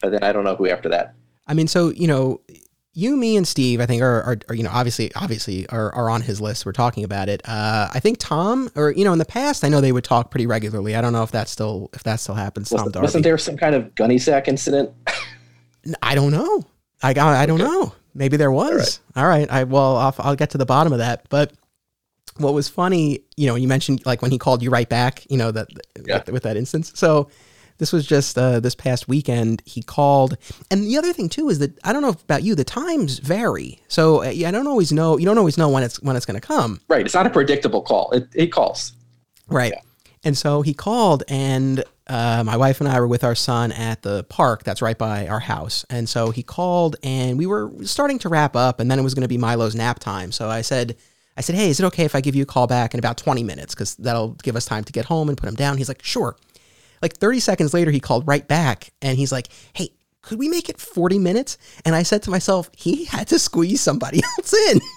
but 0.00 0.10
then 0.10 0.22
I 0.22 0.32
don't 0.32 0.44
know 0.44 0.56
who 0.56 0.68
after 0.68 0.88
that. 0.90 1.14
I 1.46 1.54
mean, 1.54 1.68
so, 1.68 1.90
you 1.90 2.06
know, 2.06 2.40
you, 2.94 3.16
me, 3.16 3.36
and 3.36 3.46
Steve, 3.46 3.80
I 3.80 3.86
think 3.86 4.02
are, 4.02 4.22
are, 4.22 4.38
are, 4.48 4.54
you 4.54 4.62
know, 4.62 4.70
obviously, 4.72 5.12
obviously 5.14 5.68
are, 5.68 5.92
are 5.94 6.08
on 6.08 6.22
his 6.22 6.40
list. 6.40 6.64
We're 6.64 6.72
talking 6.72 7.02
about 7.02 7.28
it. 7.28 7.42
Uh, 7.44 7.88
I 7.92 7.98
think 7.98 8.18
Tom, 8.18 8.70
or 8.76 8.92
you 8.92 9.04
know, 9.04 9.12
in 9.12 9.18
the 9.18 9.24
past, 9.24 9.64
I 9.64 9.68
know 9.68 9.80
they 9.80 9.90
would 9.90 10.04
talk 10.04 10.30
pretty 10.30 10.46
regularly. 10.46 10.94
I 10.94 11.00
don't 11.00 11.12
know 11.12 11.24
if 11.24 11.32
that 11.32 11.48
still, 11.48 11.90
if 11.92 12.04
that 12.04 12.20
still 12.20 12.36
happens. 12.36 12.70
Was, 12.70 12.82
Tom 12.92 13.02
Wasn't 13.02 13.24
there 13.24 13.36
some 13.36 13.56
kind 13.56 13.74
of 13.74 13.94
gunny 13.96 14.18
sack 14.18 14.46
incident? 14.46 14.90
I 16.02 16.14
don't 16.14 16.30
know. 16.30 16.62
I 17.02 17.10
I 17.10 17.46
don't 17.46 17.60
okay. 17.60 17.70
know. 17.70 17.92
Maybe 18.14 18.36
there 18.36 18.52
was. 18.52 19.00
All 19.16 19.26
right. 19.26 19.32
All 19.32 19.38
right. 19.38 19.50
I 19.50 19.64
well, 19.64 19.96
I'll, 19.96 20.14
I'll 20.18 20.36
get 20.36 20.50
to 20.50 20.58
the 20.58 20.66
bottom 20.66 20.92
of 20.92 21.00
that. 21.00 21.28
But 21.28 21.52
what 22.36 22.54
was 22.54 22.68
funny, 22.68 23.20
you 23.36 23.46
know, 23.46 23.54
you 23.54 23.68
mentioned 23.68 24.04
like 24.06 24.22
when 24.22 24.30
he 24.30 24.38
called 24.38 24.62
you 24.62 24.70
right 24.70 24.88
back, 24.88 25.28
you 25.30 25.36
know, 25.36 25.50
that 25.50 25.68
yeah. 26.04 26.18
with, 26.18 26.28
with, 26.28 26.42
that 26.44 26.56
instance. 26.56 26.92
So 26.94 27.28
this 27.78 27.92
was 27.92 28.06
just 28.06 28.38
uh, 28.38 28.60
this 28.60 28.74
past 28.74 29.08
weekend. 29.08 29.62
He 29.64 29.82
called, 29.82 30.36
and 30.70 30.84
the 30.84 30.96
other 30.96 31.12
thing 31.12 31.28
too 31.28 31.48
is 31.48 31.58
that 31.58 31.78
I 31.84 31.92
don't 31.92 32.02
know 32.02 32.10
about 32.10 32.42
you. 32.42 32.54
The 32.54 32.64
times 32.64 33.18
vary, 33.18 33.80
so 33.88 34.22
uh, 34.22 34.26
I 34.26 34.50
don't 34.50 34.66
always 34.66 34.92
know. 34.92 35.18
You 35.18 35.26
don't 35.26 35.38
always 35.38 35.58
know 35.58 35.68
when 35.68 35.82
it's 35.82 36.00
when 36.02 36.16
it's 36.16 36.26
going 36.26 36.40
to 36.40 36.46
come. 36.46 36.80
Right. 36.88 37.04
It's 37.04 37.14
not 37.14 37.26
a 37.26 37.30
predictable 37.30 37.82
call. 37.82 38.10
It 38.12 38.28
it 38.34 38.52
calls. 38.52 38.92
Right. 39.48 39.72
Yeah. 39.74 39.80
And 40.24 40.36
so 40.36 40.62
he 40.62 40.72
called, 40.72 41.22
and 41.28 41.84
uh, 42.06 42.42
my 42.44 42.56
wife 42.56 42.80
and 42.80 42.88
I 42.88 42.98
were 42.98 43.06
with 43.06 43.22
our 43.24 43.34
son 43.34 43.72
at 43.72 44.02
the 44.02 44.24
park 44.24 44.64
that's 44.64 44.80
right 44.80 44.96
by 44.96 45.28
our 45.28 45.40
house. 45.40 45.84
And 45.90 46.08
so 46.08 46.30
he 46.30 46.42
called, 46.42 46.96
and 47.02 47.38
we 47.38 47.46
were 47.46 47.70
starting 47.84 48.18
to 48.20 48.30
wrap 48.30 48.56
up, 48.56 48.80
and 48.80 48.90
then 48.90 48.98
it 48.98 49.02
was 49.02 49.14
going 49.14 49.22
to 49.22 49.28
be 49.28 49.38
Milo's 49.38 49.74
nap 49.74 49.98
time. 49.98 50.32
So 50.32 50.48
I 50.48 50.62
said, 50.62 50.96
I 51.36 51.42
said, 51.42 51.56
hey, 51.56 51.68
is 51.68 51.78
it 51.78 51.84
okay 51.86 52.04
if 52.04 52.14
I 52.14 52.22
give 52.22 52.34
you 52.34 52.42
a 52.42 52.46
call 52.46 52.66
back 52.66 52.94
in 52.94 52.98
about 52.98 53.18
20 53.18 53.42
minutes? 53.42 53.74
Because 53.74 53.96
that'll 53.96 54.30
give 54.42 54.56
us 54.56 54.64
time 54.64 54.84
to 54.84 54.92
get 54.92 55.04
home 55.04 55.28
and 55.28 55.36
put 55.36 55.48
him 55.48 55.56
down. 55.56 55.76
He's 55.76 55.88
like, 55.88 56.02
sure. 56.02 56.36
Like 57.02 57.16
30 57.16 57.40
seconds 57.40 57.74
later, 57.74 57.90
he 57.90 58.00
called 58.00 58.26
right 58.26 58.46
back, 58.48 58.92
and 59.02 59.18
he's 59.18 59.30
like, 59.30 59.48
hey, 59.74 59.90
could 60.22 60.38
we 60.38 60.48
make 60.48 60.70
it 60.70 60.80
40 60.80 61.18
minutes? 61.18 61.58
And 61.84 61.94
I 61.94 62.02
said 62.02 62.22
to 62.22 62.30
myself, 62.30 62.70
he 62.74 63.04
had 63.04 63.28
to 63.28 63.38
squeeze 63.38 63.82
somebody 63.82 64.22
else 64.38 64.54
in. 64.70 64.80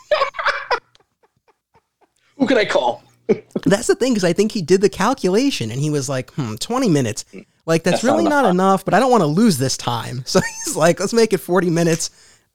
Who 2.38 2.48
can 2.48 2.58
I 2.58 2.66
call? 2.66 3.04
That's 3.70 3.88
the 3.88 3.96
thing 3.96 4.14
because 4.14 4.24
I 4.24 4.34
think 4.34 4.52
he 4.52 4.62
did 4.62 4.82
the 4.82 4.90
calculation 4.90 5.72
and 5.72 5.80
he 5.80 5.90
was 5.90 6.10
like, 6.10 6.32
hmm, 6.34 6.56
20 6.56 6.90
minutes. 6.90 7.26
Like 7.66 7.84
that's, 7.84 8.02
that's 8.02 8.04
really 8.04 8.24
not 8.24 8.46
enough. 8.46 8.52
enough, 8.52 8.86
but 8.86 8.94
I 8.94 9.00
don't 9.00 9.12
want 9.12 9.22
to 9.22 9.28
lose 9.28 9.58
this 9.58 9.78
time. 9.78 10.24
So 10.26 10.40
he's 10.40 10.76
like, 10.76 11.00
let's 11.00 11.14
make 11.14 11.34
it 11.34 11.40
40 11.40 11.70
minutes. 11.70 12.10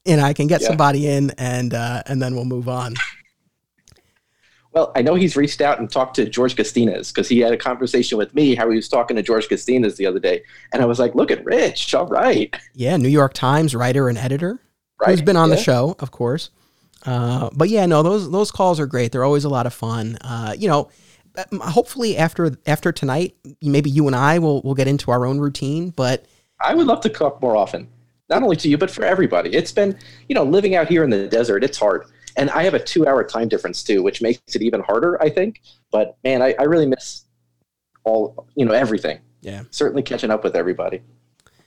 and 0.07 0.21
I 0.21 0.33
can 0.33 0.47
get 0.47 0.61
yeah. 0.61 0.69
somebody 0.69 1.07
in, 1.07 1.31
and 1.38 1.75
uh, 1.75 2.02
and 2.07 2.21
then 2.21 2.35
we'll 2.35 2.45
move 2.45 2.69
on. 2.69 2.95
Well, 4.73 4.90
I 4.97 5.02
know 5.02 5.14
he's 5.14 5.37
reached 5.37 5.61
out 5.61 5.81
and 5.81 5.90
talked 5.90 6.16
to 6.16 6.28
George 6.28 6.57
Gustines 6.57 7.12
because 7.12 7.28
he 7.28 7.40
had 7.40 7.52
a 7.52 7.59
conversation 7.59 8.16
with 8.16 8.35
me 8.35 8.54
how 8.54 8.71
he 8.71 8.76
was 8.76 8.88
talking 8.88 9.16
to 9.16 9.23
George 9.23 9.49
Gustines 9.49 9.97
the 9.97 10.07
other 10.07 10.19
day, 10.19 10.42
and 10.73 10.83
I 10.83 10.87
was 10.87 10.99
like, 10.99 11.14
"Look 11.14 11.31
at 11.31 11.45
Rich, 11.45 11.95
all 11.95 12.07
right." 12.07 12.54
Yeah, 12.75 12.97
New 12.97 13.09
York 13.09 13.35
Times 13.35 13.75
writer 13.75 14.09
and 14.09 14.16
editor, 14.16 14.61
right. 15.00 15.11
who's 15.11 15.23
been 15.23 15.37
on 15.37 15.50
yeah. 15.50 15.57
the 15.57 15.62
show, 15.62 15.97
of 16.00 16.11
course. 16.11 16.50
Uh, 17.04 17.50
but 17.52 17.69
yeah, 17.69 17.85
no, 17.85 18.02
those 18.02 18.31
those 18.31 18.50
calls 18.50 18.81
are 18.81 18.87
great. 18.87 19.12
They're 19.12 19.25
always 19.25 19.45
a 19.45 19.50
lot 19.50 19.66
of 19.66 19.75
fun. 19.75 20.16
Uh, 20.23 20.54
you 20.57 20.69
know, 20.69 20.88
Um, 21.37 21.61
hopefully 21.61 22.17
after 22.17 22.57
after 22.67 22.93
tonight, 22.93 23.35
maybe 23.62 23.91
you 23.91 24.07
and 24.07 24.17
I 24.17 24.39
will 24.39 24.62
will 24.62 24.75
get 24.75 24.89
into 24.89 25.11
our 25.11 25.27
own 25.27 25.39
routine. 25.39 25.91
But 25.91 26.27
I 26.61 26.75
would 26.75 26.87
love 26.87 27.01
to 27.03 27.09
talk 27.09 27.41
more 27.41 27.57
often, 27.57 27.89
not 28.29 28.43
only 28.43 28.57
to 28.57 28.69
you 28.69 28.79
but 28.79 28.91
for 28.91 29.05
everybody. 29.05 29.51
It's 29.55 29.73
been 29.73 29.99
you 30.29 30.35
know 30.35 30.45
living 30.45 30.75
out 30.75 30.89
here 30.89 31.05
in 31.05 31.11
the 31.11 31.29
desert. 31.29 31.65
It's 31.65 31.79
hard 31.79 32.07
and 32.37 32.51
I 32.51 32.62
have 32.65 32.75
a 32.75 32.79
two 32.79 33.07
hour 33.07 33.25
time 33.25 33.49
difference 33.49 33.83
too, 33.83 34.03
which 34.03 34.23
makes 34.23 34.41
it 34.55 34.62
even 34.62 34.81
harder, 34.81 35.21
I 35.23 35.29
think. 35.29 35.61
But 35.91 36.17
man, 36.25 36.43
I, 36.43 36.55
I 36.59 36.65
really 36.65 36.87
miss 36.87 37.25
all, 38.05 38.47
you 38.55 38.65
know, 38.65 38.73
everything. 38.73 39.21
Yeah. 39.41 39.62
Certainly 39.71 40.03
catching 40.03 40.31
up 40.31 40.45
with 40.45 40.57
everybody. 40.57 41.03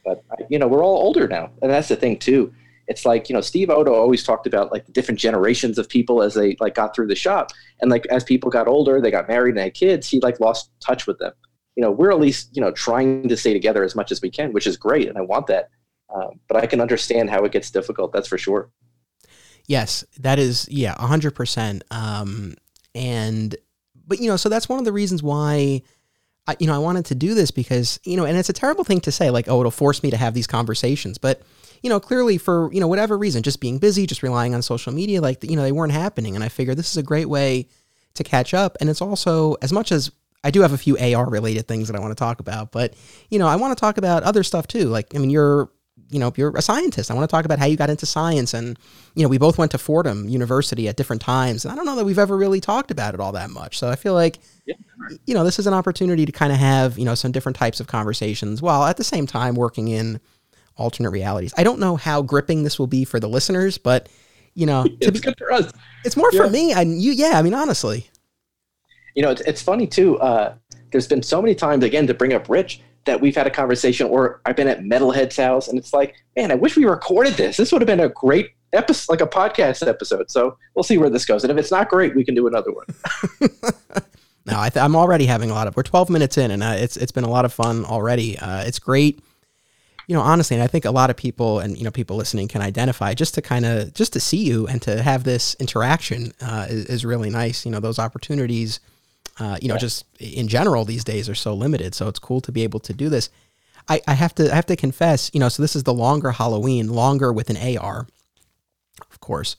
But, 0.03 0.23
you 0.49 0.59
know, 0.59 0.67
we're 0.67 0.83
all 0.83 0.97
older 0.97 1.27
now. 1.27 1.51
And 1.61 1.71
that's 1.71 1.87
the 1.87 1.95
thing 1.95 2.17
too. 2.17 2.53
It's 2.87 3.05
like, 3.05 3.29
you 3.29 3.33
know, 3.33 3.41
Steve 3.41 3.69
Odo 3.69 3.93
always 3.93 4.23
talked 4.23 4.45
about 4.45 4.71
like 4.71 4.85
the 4.85 4.91
different 4.91 5.19
generations 5.19 5.77
of 5.77 5.89
people 5.89 6.21
as 6.21 6.35
they 6.35 6.55
like 6.59 6.75
got 6.75 6.95
through 6.95 7.07
the 7.07 7.15
shop. 7.15 7.51
And 7.81 7.89
like 7.89 8.05
as 8.07 8.23
people 8.23 8.51
got 8.51 8.67
older, 8.67 9.01
they 9.01 9.11
got 9.11 9.27
married 9.27 9.55
and 9.55 9.59
had 9.59 9.73
kids, 9.73 10.07
he 10.07 10.19
like 10.19 10.39
lost 10.39 10.69
touch 10.79 11.07
with 11.07 11.17
them. 11.17 11.33
You 11.75 11.81
know, 11.81 11.91
we're 11.91 12.11
at 12.11 12.19
least, 12.19 12.55
you 12.55 12.61
know, 12.61 12.71
trying 12.71 13.27
to 13.27 13.35
stay 13.35 13.53
together 13.53 13.83
as 13.83 13.95
much 13.95 14.11
as 14.11 14.21
we 14.21 14.29
can, 14.29 14.53
which 14.53 14.67
is 14.67 14.77
great. 14.77 15.09
And 15.09 15.17
I 15.17 15.21
want 15.21 15.47
that. 15.47 15.69
Um, 16.13 16.39
but 16.47 16.57
I 16.57 16.67
can 16.67 16.79
understand 16.79 17.29
how 17.29 17.43
it 17.43 17.51
gets 17.51 17.71
difficult. 17.71 18.13
That's 18.13 18.27
for 18.27 18.37
sure. 18.37 18.69
Yes, 19.67 20.05
that 20.19 20.37
is 20.37 20.67
yeah, 20.69 20.93
hundred 20.97 21.33
um, 21.33 21.35
percent. 21.35 21.83
And 22.93 23.55
but 24.07 24.19
you 24.19 24.27
know, 24.27 24.37
so 24.37 24.47
that's 24.47 24.69
one 24.69 24.79
of 24.79 24.85
the 24.85 24.93
reasons 24.93 25.23
why. 25.23 25.81
I, 26.47 26.55
you 26.59 26.67
know, 26.67 26.75
I 26.75 26.77
wanted 26.77 27.05
to 27.05 27.15
do 27.15 27.33
this 27.33 27.49
because, 27.49 27.99
you 28.03 28.15
know, 28.15 28.23
and 28.23 28.37
it's 28.37 28.49
a 28.49 28.53
terrible 28.53 28.83
thing 28.83 29.01
to 29.01 29.11
say, 29.11 29.31
like, 29.31 29.47
oh, 29.47 29.61
it'll 29.61 29.71
force 29.71 30.03
me 30.03 30.11
to 30.11 30.17
have 30.17 30.35
these 30.35 30.45
conversations. 30.45 31.17
But, 31.17 31.41
you 31.85 31.89
know, 31.89 31.99
clearly 31.99 32.39
for, 32.39 32.73
you 32.73 32.79
know, 32.79 32.87
whatever 32.87 33.15
reason, 33.15 33.43
just 33.43 33.59
being 33.59 33.77
busy, 33.77 34.07
just 34.07 34.23
relying 34.23 34.55
on 34.55 34.63
social 34.63 34.91
media, 34.91 35.21
like, 35.21 35.43
you 35.43 35.55
know, 35.55 35.61
they 35.61 35.71
weren't 35.71 35.93
happening. 35.93 36.33
And 36.33 36.43
I 36.43 36.49
figured 36.49 36.79
this 36.79 36.89
is 36.89 36.97
a 36.97 37.03
great 37.03 37.29
way 37.29 37.67
to 38.15 38.23
catch 38.23 38.55
up. 38.55 38.75
And 38.81 38.89
it's 38.89 39.03
also, 39.03 39.53
as 39.61 39.71
much 39.71 39.91
as 39.91 40.11
I 40.43 40.49
do 40.49 40.61
have 40.61 40.73
a 40.73 40.79
few 40.79 40.97
AR 40.97 41.29
related 41.29 41.67
things 41.67 41.87
that 41.87 41.95
I 41.95 41.99
want 41.99 42.09
to 42.09 42.15
talk 42.15 42.39
about, 42.39 42.71
but, 42.71 42.95
you 43.29 43.37
know, 43.37 43.45
I 43.45 43.57
want 43.57 43.77
to 43.77 43.79
talk 43.79 43.99
about 43.99 44.23
other 44.23 44.41
stuff 44.41 44.65
too. 44.65 44.85
Like, 44.85 45.13
I 45.13 45.19
mean, 45.19 45.29
you're 45.29 45.69
you 46.09 46.19
know, 46.19 46.31
you're 46.35 46.55
a 46.55 46.61
scientist. 46.61 47.09
I 47.09 47.13
want 47.13 47.27
to 47.27 47.33
talk 47.33 47.45
about 47.45 47.57
how 47.57 47.65
you 47.65 47.77
got 47.77 47.89
into 47.89 48.05
science. 48.05 48.53
And, 48.53 48.77
you 49.15 49.23
know, 49.23 49.29
we 49.29 49.37
both 49.37 49.57
went 49.57 49.71
to 49.71 49.77
Fordham 49.77 50.29
University 50.29 50.87
at 50.87 50.97
different 50.97 51.21
times. 51.21 51.65
And 51.65 51.71
I 51.71 51.75
don't 51.75 51.85
know 51.85 51.95
that 51.95 52.05
we've 52.05 52.19
ever 52.19 52.37
really 52.37 52.61
talked 52.61 52.91
about 52.91 53.13
it 53.13 53.19
all 53.19 53.31
that 53.31 53.49
much. 53.49 53.79
So 53.79 53.89
I 53.89 53.95
feel 53.95 54.13
like, 54.13 54.39
yeah. 54.65 54.75
you 55.25 55.33
know, 55.33 55.43
this 55.43 55.57
is 55.57 55.67
an 55.67 55.73
opportunity 55.73 56.25
to 56.25 56.31
kind 56.31 56.51
of 56.51 56.59
have, 56.59 56.99
you 56.99 57.05
know, 57.05 57.15
some 57.15 57.31
different 57.31 57.55
types 57.55 57.79
of 57.79 57.87
conversations 57.87 58.61
while 58.61 58.83
at 58.83 58.97
the 58.97 59.03
same 59.03 59.25
time 59.25 59.55
working 59.55 59.87
in 59.87 60.19
alternate 60.77 61.11
realities. 61.11 61.53
I 61.57 61.63
don't 61.63 61.79
know 61.79 61.95
how 61.95 62.21
gripping 62.21 62.63
this 62.63 62.77
will 62.77 62.87
be 62.87 63.05
for 63.05 63.19
the 63.19 63.29
listeners, 63.29 63.77
but, 63.77 64.09
you 64.53 64.65
know, 64.65 64.85
it's 64.99 65.11
be, 65.11 65.19
good 65.19 65.37
for 65.37 65.51
us. 65.51 65.71
It's 66.03 66.17
more 66.17 66.29
yeah. 66.33 66.41
for 66.43 66.49
me. 66.49 66.71
And 66.71 67.01
you, 67.01 67.11
yeah, 67.11 67.33
I 67.35 67.41
mean, 67.41 67.53
honestly. 67.53 68.07
You 69.15 69.23
know, 69.23 69.31
it's, 69.31 69.41
it's 69.41 69.61
funny 69.61 69.87
too. 69.87 70.19
Uh, 70.19 70.55
there's 70.91 71.07
been 71.07 71.23
so 71.23 71.41
many 71.41 71.55
times, 71.55 71.83
again, 71.83 72.07
to 72.07 72.13
bring 72.13 72.33
up 72.33 72.49
Rich, 72.49 72.81
that 73.05 73.21
we've 73.21 73.35
had 73.35 73.47
a 73.47 73.51
conversation 73.51 74.07
or 74.07 74.41
I've 74.45 74.55
been 74.55 74.67
at 74.67 74.81
Metalhead's 74.81 75.37
house 75.37 75.67
and 75.67 75.77
it's 75.77 75.93
like, 75.93 76.15
man, 76.35 76.51
I 76.51 76.55
wish 76.55 76.75
we 76.75 76.85
recorded 76.85 77.33
this. 77.33 77.57
This 77.57 77.71
would 77.71 77.81
have 77.81 77.87
been 77.87 77.99
a 77.99 78.09
great 78.09 78.51
episode, 78.73 79.11
like 79.11 79.21
a 79.21 79.27
podcast 79.27 79.87
episode. 79.87 80.29
So 80.29 80.57
we'll 80.73 80.83
see 80.83 80.97
where 80.97 81.09
this 81.09 81.25
goes. 81.25 81.43
And 81.43 81.51
if 81.51 81.57
it's 81.57 81.71
not 81.71 81.87
great, 81.87 82.15
we 82.15 82.25
can 82.25 82.35
do 82.35 82.47
another 82.47 82.71
one. 82.71 82.85
no, 84.45 84.53
I 84.57 84.71
am 84.75 84.95
already 84.95 85.25
having 85.25 85.51
a 85.51 85.53
lot 85.53 85.67
of, 85.67 85.75
we're 85.75 85.83
12 85.83 86.09
minutes 86.09 86.37
in 86.37 86.51
and 86.51 86.63
uh, 86.63 86.75
it's, 86.77 86.97
it's 86.97 87.11
been 87.11 87.23
a 87.23 87.29
lot 87.29 87.45
of 87.45 87.53
fun 87.53 87.85
already. 87.85 88.37
Uh, 88.39 88.63
it's 88.63 88.79
great. 88.79 89.19
You 90.07 90.15
know, 90.15 90.21
honestly, 90.21 90.55
and 90.55 90.63
I 90.63 90.67
think 90.67 90.85
a 90.85 90.91
lot 90.91 91.09
of 91.09 91.17
people 91.17 91.59
and, 91.59 91.77
you 91.77 91.83
know, 91.83 91.91
people 91.91 92.15
listening 92.15 92.47
can 92.47 92.61
identify 92.61 93.13
just 93.13 93.33
to 93.35 93.41
kind 93.41 93.65
of, 93.65 93.93
just 93.93 94.13
to 94.13 94.19
see 94.19 94.43
you 94.43 94.67
and 94.67 94.81
to 94.83 95.01
have 95.01 95.23
this 95.23 95.55
interaction 95.55 96.31
uh, 96.41 96.67
is, 96.69 96.85
is 96.85 97.05
really 97.05 97.29
nice. 97.29 97.65
You 97.65 97.71
know, 97.71 97.79
those 97.79 97.97
opportunities, 97.97 98.79
uh, 99.39 99.57
you 99.61 99.67
know, 99.67 99.75
yeah. 99.75 99.79
just 99.79 100.05
in 100.19 100.47
general 100.47 100.85
these 100.85 101.03
days 101.03 101.27
are 101.27 101.35
so 101.35 101.53
limited. 101.53 101.95
So 101.95 102.07
it's 102.07 102.19
cool 102.19 102.39
to 102.41 102.51
be 102.51 102.63
able 102.63 102.79
to 102.81 102.93
do 102.93 103.09
this. 103.09 103.29
I, 103.87 104.01
I 104.07 104.13
have 104.13 104.33
to 104.35 104.51
I 104.51 104.55
have 104.55 104.65
to 104.67 104.75
confess, 104.75 105.29
you 105.33 105.39
know, 105.39 105.49
so 105.49 105.61
this 105.61 105.75
is 105.75 105.83
the 105.83 105.93
longer 105.93 106.31
Halloween, 106.31 106.87
longer 106.87 107.31
with 107.31 107.49
an 107.49 107.77
AR, 107.77 108.07
of 109.11 109.19
course. 109.19 109.55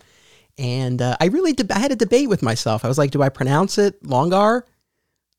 And 0.59 1.03
uh, 1.03 1.17
I 1.21 1.27
really 1.27 1.55
I 1.71 1.79
had 1.79 1.93
a 1.93 1.97
debate 1.97 2.29
with 2.29 2.43
myself. 2.43 2.85
I 2.85 2.89
was 2.89 2.99
like, 2.99 3.11
do 3.11 3.23
I 3.23 3.29
pronounce 3.29 3.79
it 3.79 4.03
longar 4.03 4.63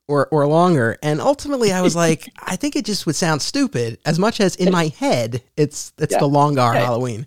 or 0.07 0.27
or 0.27 0.47
longer? 0.47 0.97
And 1.01 1.21
ultimately, 1.21 1.71
I 1.71 1.81
was 1.81 1.95
like, 1.95 2.29
I 2.39 2.55
think 2.55 2.75
it 2.75 2.85
just 2.85 3.05
would 3.05 3.15
sound 3.15 3.41
stupid. 3.41 3.99
As 4.05 4.19
much 4.19 4.39
as 4.39 4.55
in 4.55 4.71
my 4.71 4.87
head, 4.87 5.43
it's 5.55 5.93
it's 5.97 6.13
yeah. 6.13 6.19
the 6.19 6.27
longar 6.27 6.73
yeah. 6.73 6.81
Halloween. 6.81 7.25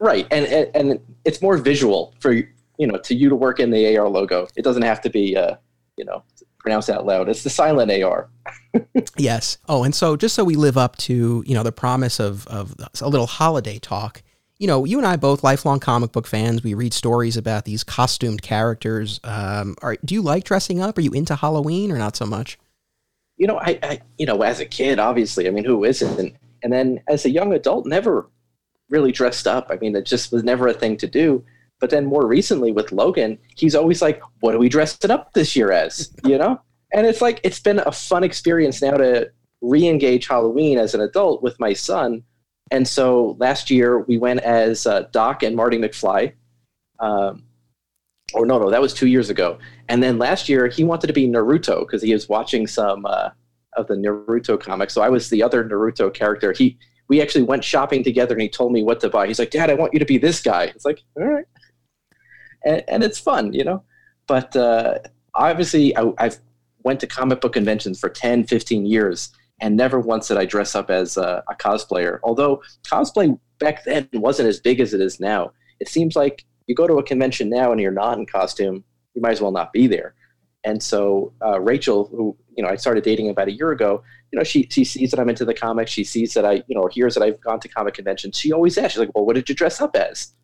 Right, 0.00 0.26
and, 0.30 0.46
and 0.46 0.70
and 0.74 1.00
it's 1.24 1.40
more 1.40 1.56
visual 1.56 2.14
for 2.20 2.32
you 2.32 2.46
know 2.78 2.98
to 2.98 3.14
you 3.14 3.28
to 3.28 3.36
work 3.36 3.60
in 3.60 3.70
the 3.70 3.96
AR 3.96 4.08
logo. 4.08 4.48
It 4.56 4.62
doesn't 4.62 4.82
have 4.82 5.00
to 5.02 5.10
be. 5.10 5.36
Uh, 5.36 5.56
you 5.98 6.04
know, 6.04 6.22
pronounced 6.58 6.88
out 6.88 7.04
loud. 7.04 7.28
It's 7.28 7.42
the 7.42 7.50
silent 7.50 7.90
AR. 7.90 8.30
yes. 9.16 9.58
Oh, 9.68 9.84
and 9.84 9.94
so 9.94 10.16
just 10.16 10.34
so 10.34 10.44
we 10.44 10.54
live 10.54 10.78
up 10.78 10.96
to, 10.98 11.42
you 11.46 11.54
know, 11.54 11.62
the 11.62 11.72
promise 11.72 12.20
of, 12.20 12.46
of 12.46 12.74
a 13.00 13.08
little 13.08 13.26
holiday 13.26 13.78
talk, 13.78 14.22
you 14.58 14.66
know, 14.66 14.84
you 14.84 14.98
and 14.98 15.06
I 15.06 15.16
both 15.16 15.44
lifelong 15.44 15.78
comic 15.78 16.12
book 16.12 16.26
fans. 16.26 16.64
We 16.64 16.74
read 16.74 16.92
stories 16.92 17.36
about 17.36 17.64
these 17.64 17.84
costumed 17.84 18.42
characters. 18.42 19.20
Um, 19.22 19.76
are, 19.82 19.96
do 20.04 20.14
you 20.14 20.22
like 20.22 20.44
dressing 20.44 20.80
up? 20.80 20.98
Are 20.98 21.00
you 21.00 21.12
into 21.12 21.36
Halloween 21.36 21.92
or 21.92 21.98
not 21.98 22.16
so 22.16 22.26
much? 22.26 22.58
You 23.36 23.46
know, 23.46 23.58
I, 23.58 23.78
I 23.82 24.00
you 24.18 24.26
know, 24.26 24.42
as 24.42 24.58
a 24.58 24.66
kid, 24.66 24.98
obviously, 24.98 25.46
I 25.46 25.50
mean, 25.50 25.64
who 25.64 25.84
isn't? 25.84 26.18
And, 26.18 26.36
and 26.64 26.72
then 26.72 27.00
as 27.08 27.24
a 27.24 27.30
young 27.30 27.52
adult, 27.52 27.86
never 27.86 28.28
really 28.90 29.12
dressed 29.12 29.46
up. 29.46 29.68
I 29.70 29.76
mean, 29.76 29.94
it 29.94 30.06
just 30.06 30.32
was 30.32 30.42
never 30.42 30.66
a 30.66 30.74
thing 30.74 30.96
to 30.98 31.06
do. 31.06 31.44
But 31.80 31.90
then 31.90 32.06
more 32.06 32.26
recently 32.26 32.72
with 32.72 32.90
Logan, 32.90 33.38
he's 33.54 33.76
always 33.76 34.02
like, 34.02 34.20
"What 34.40 34.56
are 34.56 34.58
we 34.58 34.68
dressing 34.68 35.12
up 35.12 35.32
this 35.34 35.54
year 35.54 35.70
as?" 35.70 36.12
You 36.24 36.38
know, 36.38 36.60
and 36.92 37.06
it's 37.06 37.20
like 37.20 37.40
it's 37.44 37.60
been 37.60 37.78
a 37.78 37.92
fun 37.92 38.24
experience 38.24 38.82
now 38.82 38.96
to 38.96 39.30
re-engage 39.60 40.26
Halloween 40.26 40.78
as 40.78 40.94
an 40.94 41.00
adult 41.00 41.42
with 41.42 41.58
my 41.60 41.72
son. 41.72 42.24
And 42.70 42.86
so 42.86 43.36
last 43.38 43.70
year 43.70 44.00
we 44.00 44.18
went 44.18 44.40
as 44.40 44.86
uh, 44.86 45.02
Doc 45.12 45.42
and 45.42 45.56
Marty 45.56 45.78
McFly. 45.78 46.32
Um, 47.00 47.44
or 48.34 48.44
no, 48.44 48.58
no, 48.58 48.70
that 48.70 48.82
was 48.82 48.92
two 48.92 49.06
years 49.06 49.30
ago. 49.30 49.58
And 49.88 50.02
then 50.02 50.18
last 50.18 50.48
year 50.48 50.68
he 50.68 50.84
wanted 50.84 51.06
to 51.06 51.12
be 51.12 51.26
Naruto 51.26 51.80
because 51.80 52.02
he 52.02 52.12
was 52.12 52.28
watching 52.28 52.66
some 52.66 53.06
uh, 53.06 53.30
of 53.76 53.86
the 53.86 53.94
Naruto 53.94 54.60
comics. 54.60 54.92
So 54.92 55.00
I 55.00 55.08
was 55.08 55.30
the 55.30 55.42
other 55.42 55.64
Naruto 55.64 56.12
character. 56.12 56.52
He 56.52 56.78
we 57.08 57.22
actually 57.22 57.44
went 57.44 57.64
shopping 57.64 58.04
together 58.04 58.34
and 58.34 58.42
he 58.42 58.50
told 58.50 58.70
me 58.70 58.82
what 58.82 59.00
to 59.00 59.08
buy. 59.08 59.26
He's 59.26 59.38
like, 59.38 59.50
Dad, 59.50 59.70
I 59.70 59.74
want 59.74 59.94
you 59.94 59.98
to 59.98 60.04
be 60.04 60.18
this 60.18 60.42
guy. 60.42 60.64
It's 60.64 60.84
like, 60.84 61.02
all 61.16 61.24
right 61.24 61.46
and, 62.64 62.84
and 62.88 63.02
it's 63.02 63.18
fun, 63.18 63.52
you 63.52 63.64
know. 63.64 63.82
But 64.26 64.54
uh, 64.56 64.98
obviously, 65.34 65.96
I, 65.96 66.12
I've 66.18 66.38
went 66.84 67.00
to 67.00 67.06
comic 67.06 67.40
book 67.40 67.54
conventions 67.54 67.98
for 67.98 68.08
10, 68.08 68.44
15 68.44 68.86
years, 68.86 69.30
and 69.60 69.76
never 69.76 69.98
once 69.98 70.28
did 70.28 70.38
I 70.38 70.44
dress 70.44 70.74
up 70.74 70.90
as 70.90 71.16
a, 71.16 71.42
a 71.48 71.54
cosplayer. 71.54 72.18
Although 72.22 72.62
cosplay 72.84 73.38
back 73.58 73.84
then 73.84 74.08
wasn't 74.12 74.48
as 74.48 74.60
big 74.60 74.80
as 74.80 74.94
it 74.94 75.00
is 75.00 75.20
now. 75.20 75.52
It 75.80 75.88
seems 75.88 76.16
like 76.16 76.44
you 76.66 76.74
go 76.74 76.86
to 76.86 76.94
a 76.94 77.02
convention 77.02 77.48
now 77.48 77.72
and 77.72 77.80
you're 77.80 77.90
not 77.90 78.18
in 78.18 78.26
costume, 78.26 78.84
you 79.14 79.22
might 79.22 79.32
as 79.32 79.40
well 79.40 79.50
not 79.50 79.72
be 79.72 79.86
there. 79.86 80.14
And 80.64 80.82
so 80.82 81.32
uh, 81.44 81.60
Rachel, 81.60 82.06
who 82.06 82.36
you 82.56 82.62
know 82.62 82.68
I 82.68 82.76
started 82.76 83.04
dating 83.04 83.30
about 83.30 83.48
a 83.48 83.52
year 83.52 83.70
ago, 83.70 84.02
you 84.32 84.38
know 84.38 84.44
she 84.44 84.68
she 84.70 84.84
sees 84.84 85.10
that 85.10 85.20
I'm 85.20 85.28
into 85.28 85.44
the 85.44 85.54
comics. 85.54 85.90
She 85.90 86.04
sees 86.04 86.34
that 86.34 86.44
I 86.44 86.62
you 86.66 86.74
know 86.74 86.88
hears 86.88 87.14
that 87.14 87.22
I've 87.22 87.40
gone 87.40 87.60
to 87.60 87.68
comic 87.68 87.94
conventions. 87.94 88.36
She 88.36 88.52
always 88.52 88.76
asks, 88.76 88.94
she's 88.94 88.98
like, 88.98 89.10
"Well, 89.14 89.24
what 89.24 89.34
did 89.36 89.48
you 89.48 89.54
dress 89.54 89.80
up 89.80 89.94
as?" 89.96 90.34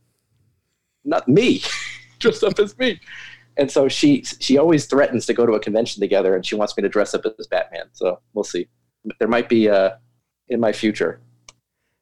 Not 1.05 1.29
me. 1.29 1.63
dressed 2.21 2.45
up 2.45 2.59
as 2.59 2.77
me. 2.79 3.01
And 3.57 3.71
so 3.71 3.89
she 3.89 4.23
she 4.41 4.59
always 4.59 4.87
threatens 4.87 5.27
to 5.27 5.35
go 5.35 5.47
to 5.47 5.53
a 5.53 5.61
convention 5.61 6.01
together, 6.01 6.35
and 6.35 6.45
she 6.45 6.55
wants 6.55 6.77
me 6.77 6.83
to 6.83 6.89
dress 6.89 7.15
up 7.15 7.23
as 7.39 7.47
Batman. 7.47 7.87
So 7.93 8.21
we'll 8.33 8.45
see. 8.45 8.69
There 9.19 9.29
might 9.29 9.49
be 9.49 9.69
uh, 9.69 9.91
in 10.49 10.61
my 10.61 10.73
future. 10.73 11.21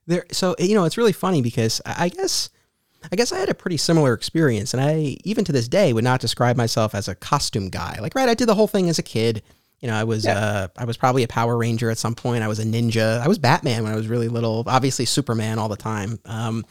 There, 0.07 0.25
so 0.31 0.55
you 0.59 0.75
know, 0.75 0.85
it's 0.85 0.99
really 0.99 1.13
funny 1.13 1.43
because 1.43 1.81
I 1.85 2.09
guess 2.09 2.51
I 3.11 3.17
guess 3.17 3.33
I 3.33 3.39
had 3.39 3.49
a 3.49 3.55
pretty 3.55 3.77
similar 3.77 4.15
experience, 4.15 4.75
and 4.75 4.83
I 4.83 5.17
even 5.25 5.45
to 5.45 5.53
this 5.53 5.69
day 5.69 5.93
would 5.93 6.05
not 6.05 6.21
describe 6.21 6.57
myself 6.57 6.95
as 6.95 7.09
a 7.09 7.15
costume 7.15 7.69
guy. 7.69 7.99
Like, 8.01 8.15
right, 8.15 8.29
I 8.29 8.35
did 8.35 8.49
the 8.49 8.55
whole 8.55 8.69
thing 8.69 8.89
as 8.89 8.99
a 8.99 9.03
kid. 9.03 9.43
You 9.81 9.89
know, 9.89 9.95
I 9.95 10.05
was 10.05 10.25
yeah. 10.25 10.39
uh, 10.39 10.69
I 10.77 10.85
was 10.85 10.97
probably 10.97 11.25
a 11.25 11.29
Power 11.29 11.57
Ranger 11.57 11.91
at 11.91 11.99
some 11.99 12.15
point. 12.15 12.43
I 12.43 12.49
was 12.49 12.59
a 12.59 12.65
ninja. 12.65 13.21
I 13.21 13.29
was 13.29 13.39
Batman 13.39 13.83
when 13.83 13.93
I 13.93 13.97
was 13.97 14.09
really 14.09 14.29
little. 14.29 14.65
Obviously, 14.67 15.05
Superman 15.05 15.59
all 15.59 15.69
the 15.69 15.77
time. 15.77 16.21
Um, 16.25 16.65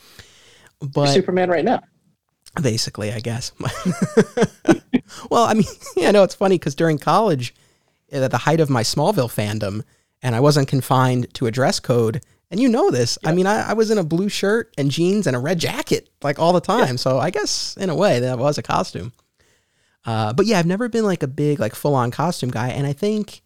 but 0.79 1.05
You're 1.05 1.15
Superman 1.15 1.49
right 1.49 1.65
now 1.65 1.81
basically, 2.61 3.11
I 3.13 3.19
guess. 3.19 3.51
well, 5.29 5.45
I 5.45 5.53
mean, 5.53 5.65
yeah, 5.95 6.11
no, 6.11 6.23
it's 6.23 6.35
funny 6.35 6.57
because 6.57 6.75
during 6.75 6.97
college, 6.97 7.53
at 8.11 8.31
the 8.31 8.39
height 8.39 8.59
of 8.59 8.69
my 8.69 8.83
Smallville 8.83 9.31
fandom, 9.31 9.83
and 10.21 10.35
I 10.35 10.39
wasn't 10.39 10.67
confined 10.67 11.33
to 11.35 11.47
a 11.47 11.51
dress 11.51 11.79
code, 11.79 12.21
And 12.49 12.59
you 12.59 12.67
know 12.67 12.91
this. 12.91 13.17
I 13.23 13.31
mean, 13.33 13.47
I, 13.47 13.69
I, 13.69 13.73
was 13.73 13.91
in 13.91 13.97
a 13.97 14.03
blue 14.03 14.27
shirt 14.27 14.73
and 14.77 14.91
jeans 14.91 15.25
and 15.25 15.35
a 15.35 15.39
red 15.39 15.57
jacket 15.57 16.09
like 16.21 16.37
all 16.37 16.51
the 16.51 16.59
time. 16.59 16.95
Yeah. 16.95 16.95
So 16.97 17.17
I 17.17 17.29
guess 17.29 17.77
in 17.77 17.89
a 17.89 17.95
way 17.95 18.19
that 18.19 18.37
was 18.37 18.57
a 18.57 18.61
costume. 18.61 19.13
Uh, 20.05 20.33
but 20.33 20.45
yeah, 20.45 20.59
I've 20.59 20.65
never 20.65 20.89
been 20.89 21.05
like 21.05 21.23
a 21.23 21.27
big 21.27 21.59
like 21.59 21.75
full 21.75 21.95
on 21.95 22.11
costume 22.11 22.51
guy, 22.51 22.69
and 22.69 22.87
I 22.87 22.93
think 22.93 23.41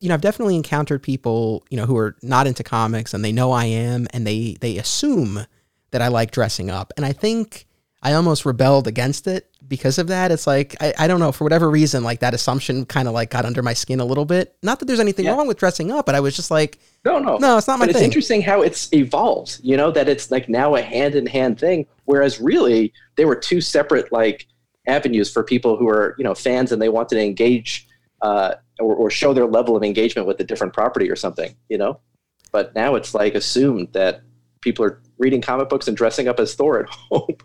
you 0.00 0.08
know 0.08 0.14
I've 0.14 0.20
definitely 0.20 0.56
encountered 0.56 1.02
people 1.02 1.64
you 1.70 1.76
know 1.76 1.86
who 1.86 1.96
are 1.96 2.16
not 2.22 2.46
into 2.46 2.62
comics 2.62 3.12
and 3.12 3.24
they 3.24 3.32
know 3.32 3.50
I 3.52 3.64
am, 3.64 4.06
and 4.12 4.26
they 4.26 4.56
they 4.60 4.78
assume 4.78 5.44
that 5.90 6.02
I 6.02 6.08
like 6.08 6.30
dressing 6.30 6.70
up, 6.70 6.92
and 6.96 7.04
I 7.04 7.12
think 7.12 7.66
I 8.02 8.12
almost 8.12 8.44
rebelled 8.44 8.86
against 8.86 9.26
it 9.26 9.50
because 9.66 9.98
of 9.98 10.06
that. 10.08 10.30
It's 10.30 10.46
like 10.46 10.76
I, 10.80 10.94
I 10.98 11.06
don't 11.08 11.18
know 11.18 11.32
for 11.32 11.44
whatever 11.44 11.68
reason, 11.68 12.04
like 12.04 12.20
that 12.20 12.32
assumption 12.32 12.86
kind 12.86 13.08
of 13.08 13.14
like 13.14 13.30
got 13.30 13.44
under 13.44 13.62
my 13.62 13.74
skin 13.74 13.98
a 13.98 14.04
little 14.04 14.24
bit. 14.24 14.56
Not 14.62 14.78
that 14.78 14.86
there's 14.86 15.00
anything 15.00 15.24
yeah. 15.24 15.32
wrong 15.32 15.48
with 15.48 15.58
dressing 15.58 15.90
up, 15.90 16.06
but 16.06 16.14
I 16.14 16.20
was 16.20 16.36
just 16.36 16.50
like, 16.50 16.78
no, 17.04 17.18
no, 17.18 17.38
no, 17.38 17.58
it's 17.58 17.66
not 17.66 17.78
my 17.78 17.86
but 17.86 17.94
thing. 17.94 18.02
It's 18.02 18.04
interesting 18.04 18.42
how 18.42 18.62
it's 18.62 18.92
evolved. 18.92 19.60
You 19.62 19.76
know 19.76 19.90
that 19.90 20.08
it's 20.08 20.30
like 20.30 20.48
now 20.48 20.76
a 20.76 20.82
hand 20.82 21.16
in 21.16 21.26
hand 21.26 21.58
thing, 21.58 21.86
whereas 22.04 22.40
really 22.40 22.92
they 23.16 23.24
were 23.24 23.36
two 23.36 23.60
separate 23.60 24.12
like 24.12 24.46
avenues 24.86 25.30
for 25.30 25.42
people 25.42 25.76
who 25.76 25.88
are 25.88 26.14
you 26.18 26.24
know 26.24 26.34
fans 26.34 26.70
and 26.70 26.80
they 26.80 26.88
wanted 26.88 27.16
to 27.16 27.24
engage 27.24 27.88
uh, 28.22 28.54
or, 28.78 28.94
or 28.94 29.10
show 29.10 29.34
their 29.34 29.46
level 29.46 29.76
of 29.76 29.82
engagement 29.82 30.26
with 30.26 30.38
a 30.40 30.44
different 30.44 30.72
property 30.72 31.10
or 31.10 31.16
something. 31.16 31.54
You 31.68 31.78
know, 31.78 32.00
but 32.52 32.76
now 32.76 32.94
it's 32.94 33.12
like 33.12 33.34
assumed 33.34 33.88
that 33.92 34.22
people 34.60 34.84
are 34.84 35.00
reading 35.18 35.40
comic 35.40 35.68
books 35.68 35.88
and 35.88 35.96
dressing 35.96 36.28
up 36.28 36.38
as 36.38 36.54
Thor 36.54 36.80
at 36.80 36.88
home. 37.10 37.36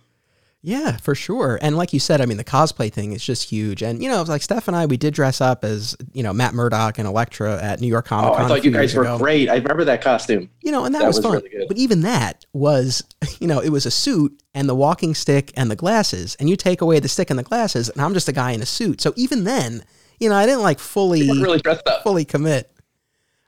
Yeah, 0.65 0.95
for 0.95 1.13
sure. 1.13 1.59
And 1.61 1.75
like 1.75 1.91
you 1.91 1.99
said, 1.99 2.21
I 2.21 2.25
mean, 2.25 2.37
the 2.37 2.43
cosplay 2.45 2.91
thing 2.91 3.11
is 3.11 3.21
just 3.21 3.49
huge. 3.49 3.83
And, 3.83 4.01
you 4.01 4.07
know, 4.07 4.21
like 4.21 4.41
Steph 4.41 4.69
and 4.69 4.77
I, 4.77 4.85
we 4.85 4.95
did 4.95 5.13
dress 5.13 5.41
up 5.41 5.65
as, 5.65 5.93
you 6.13 6.23
know, 6.23 6.31
Matt 6.31 6.53
Murdock 6.53 6.97
and 6.97 7.05
Elektra 7.05 7.61
at 7.61 7.81
New 7.81 7.87
York 7.87 8.05
Comic 8.05 8.31
Con. 8.31 8.41
Oh, 8.41 8.45
I 8.45 8.47
thought 8.47 8.63
you 8.63 8.71
guys 8.71 8.95
were 8.95 9.03
ago. 9.03 9.17
great. 9.17 9.49
I 9.49 9.57
remember 9.57 9.83
that 9.83 10.01
costume. 10.01 10.49
You 10.61 10.71
know, 10.71 10.85
and 10.85 10.95
that, 10.95 10.99
that 10.99 11.07
was, 11.07 11.17
was, 11.17 11.25
fun. 11.25 11.43
Really 11.43 11.65
but 11.67 11.77
even 11.77 12.01
that 12.01 12.45
was, 12.53 13.03
you 13.41 13.47
know, 13.47 13.59
it 13.59 13.69
was 13.69 13.85
a 13.85 13.91
suit 13.91 14.41
and 14.53 14.69
the 14.69 14.73
walking 14.73 15.13
stick 15.13 15.51
and 15.57 15.69
the 15.69 15.75
glasses. 15.75 16.37
And 16.39 16.49
you 16.49 16.55
take 16.55 16.79
away 16.79 17.01
the 17.01 17.09
stick 17.09 17.29
and 17.29 17.37
the 17.37 17.43
glasses, 17.43 17.89
and 17.89 18.01
I'm 18.01 18.13
just 18.13 18.29
a 18.29 18.33
guy 18.33 18.51
in 18.51 18.61
a 18.61 18.65
suit. 18.65 19.01
So 19.01 19.11
even 19.17 19.43
then, 19.43 19.83
you 20.17 20.29
know, 20.29 20.35
I 20.35 20.45
didn't 20.45 20.61
like 20.61 20.79
fully, 20.79 21.27
really 21.27 21.59
dressed 21.59 21.85
up. 21.89 22.03
fully 22.03 22.23
commit. 22.23 22.71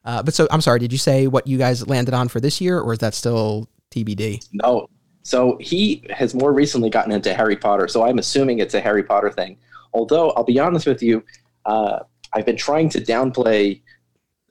Uh, 0.03 0.21
but 0.21 0.33
so 0.33 0.49
I'm 0.51 0.59
sorry, 0.59 0.79
did 0.79 0.91
you 0.91 0.97
say 0.97 1.27
what 1.27 1.47
you 1.47 1.57
guys 1.57 1.87
landed 1.87 2.13
on 2.13 2.27
for 2.27 2.41
this 2.41 2.59
year, 2.59 2.77
or 2.77 2.91
is 2.91 2.99
that 2.99 3.13
still 3.13 3.69
TBD? 3.91 4.49
No, 4.51 4.89
so 5.25 5.57
he 5.59 6.03
has 6.11 6.35
more 6.35 6.53
recently 6.53 6.91
gotten 6.91 7.11
into 7.11 7.33
Harry 7.33 7.55
Potter. 7.55 7.87
So 7.87 8.05
I'm 8.05 8.19
assuming 8.19 8.59
it's 8.59 8.75
a 8.75 8.79
Harry 8.79 9.01
Potter 9.01 9.31
thing. 9.31 9.57
Although 9.91 10.29
I'll 10.31 10.43
be 10.43 10.59
honest 10.59 10.85
with 10.85 11.01
you, 11.01 11.23
uh, 11.65 12.01
I've 12.33 12.45
been 12.45 12.55
trying 12.55 12.89
to 12.89 13.01
downplay 13.01 13.81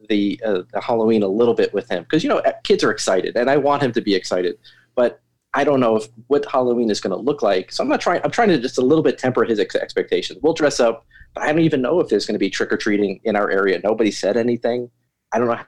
the 0.09 0.41
uh, 0.45 0.63
the 0.73 0.81
Halloween 0.81 1.23
a 1.23 1.29
little 1.29 1.55
bit 1.55 1.73
with 1.73 1.89
him 1.89 2.03
because 2.03 2.25
you 2.25 2.29
know 2.29 2.43
kids 2.65 2.83
are 2.83 2.91
excited 2.91 3.37
and 3.37 3.49
I 3.49 3.57
want 3.57 3.85
him 3.85 3.93
to 3.93 4.01
be 4.01 4.17
excited, 4.17 4.59
but 4.97 5.23
I 5.55 5.63
don't 5.63 5.79
know 5.79 5.95
if 5.95 6.09
what 6.27 6.45
Halloween 6.51 6.91
is 6.91 7.01
going 7.01 7.13
to 7.13 7.23
look 7.23 7.41
like. 7.41 7.71
So 7.71 7.85
I'm 7.85 7.89
not 7.89 8.01
trying. 8.01 8.21
I'm 8.25 8.33
trying 8.33 8.49
to 8.49 8.59
just 8.59 8.77
a 8.77 8.83
little 8.83 9.05
bit 9.05 9.17
temper 9.17 9.45
his 9.45 9.61
ex- 9.61 9.77
expectations. 9.77 10.41
We'll 10.43 10.55
dress 10.55 10.81
up, 10.81 11.07
but 11.35 11.45
I 11.45 11.53
don't 11.53 11.61
even 11.63 11.83
know 11.83 12.01
if 12.01 12.09
there's 12.09 12.27
going 12.27 12.35
to 12.35 12.41
be 12.41 12.51
trick 12.51 12.73
or 12.73 12.77
treating 12.77 13.21
in 13.23 13.37
our 13.37 13.49
area. 13.49 13.81
Nobody 13.85 14.11
said 14.11 14.37
anything. 14.37 14.91
I 15.33 15.39
don't 15.39 15.47
know 15.47 15.61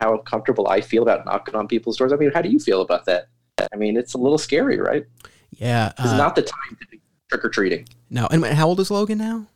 how 0.00 0.16
comfortable 0.18 0.66
I 0.66 0.80
feel 0.80 1.04
about 1.04 1.26
knocking 1.26 1.54
on 1.54 1.68
people's 1.68 1.96
doors. 1.96 2.12
I 2.12 2.16
mean, 2.16 2.32
how 2.34 2.42
do 2.42 2.48
you 2.48 2.58
feel 2.58 2.82
about 2.82 3.04
that? 3.04 3.28
I 3.58 3.76
mean, 3.76 3.96
it's 3.96 4.14
a 4.14 4.18
little 4.18 4.38
scary, 4.38 4.78
right? 4.78 5.04
Yeah. 5.50 5.92
Uh, 5.98 6.04
it's 6.04 6.12
not 6.12 6.34
the 6.34 6.42
time 6.42 6.78
to 6.80 6.86
be 6.88 7.00
trick 7.30 7.44
or 7.44 7.48
treating. 7.48 7.86
No. 8.10 8.26
And 8.30 8.44
how 8.44 8.68
old 8.68 8.80
is 8.80 8.90
Logan 8.90 9.18
now? 9.18 9.46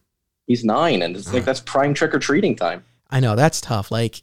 He's 0.46 0.64
nine, 0.64 1.02
and 1.02 1.16
it's 1.16 1.32
like 1.32 1.44
that's 1.44 1.60
prime 1.60 1.92
trick 1.92 2.14
or 2.14 2.20
treating 2.20 2.54
time. 2.54 2.84
I 3.10 3.18
know 3.18 3.34
that's 3.34 3.60
tough. 3.60 3.90
Like, 3.90 4.22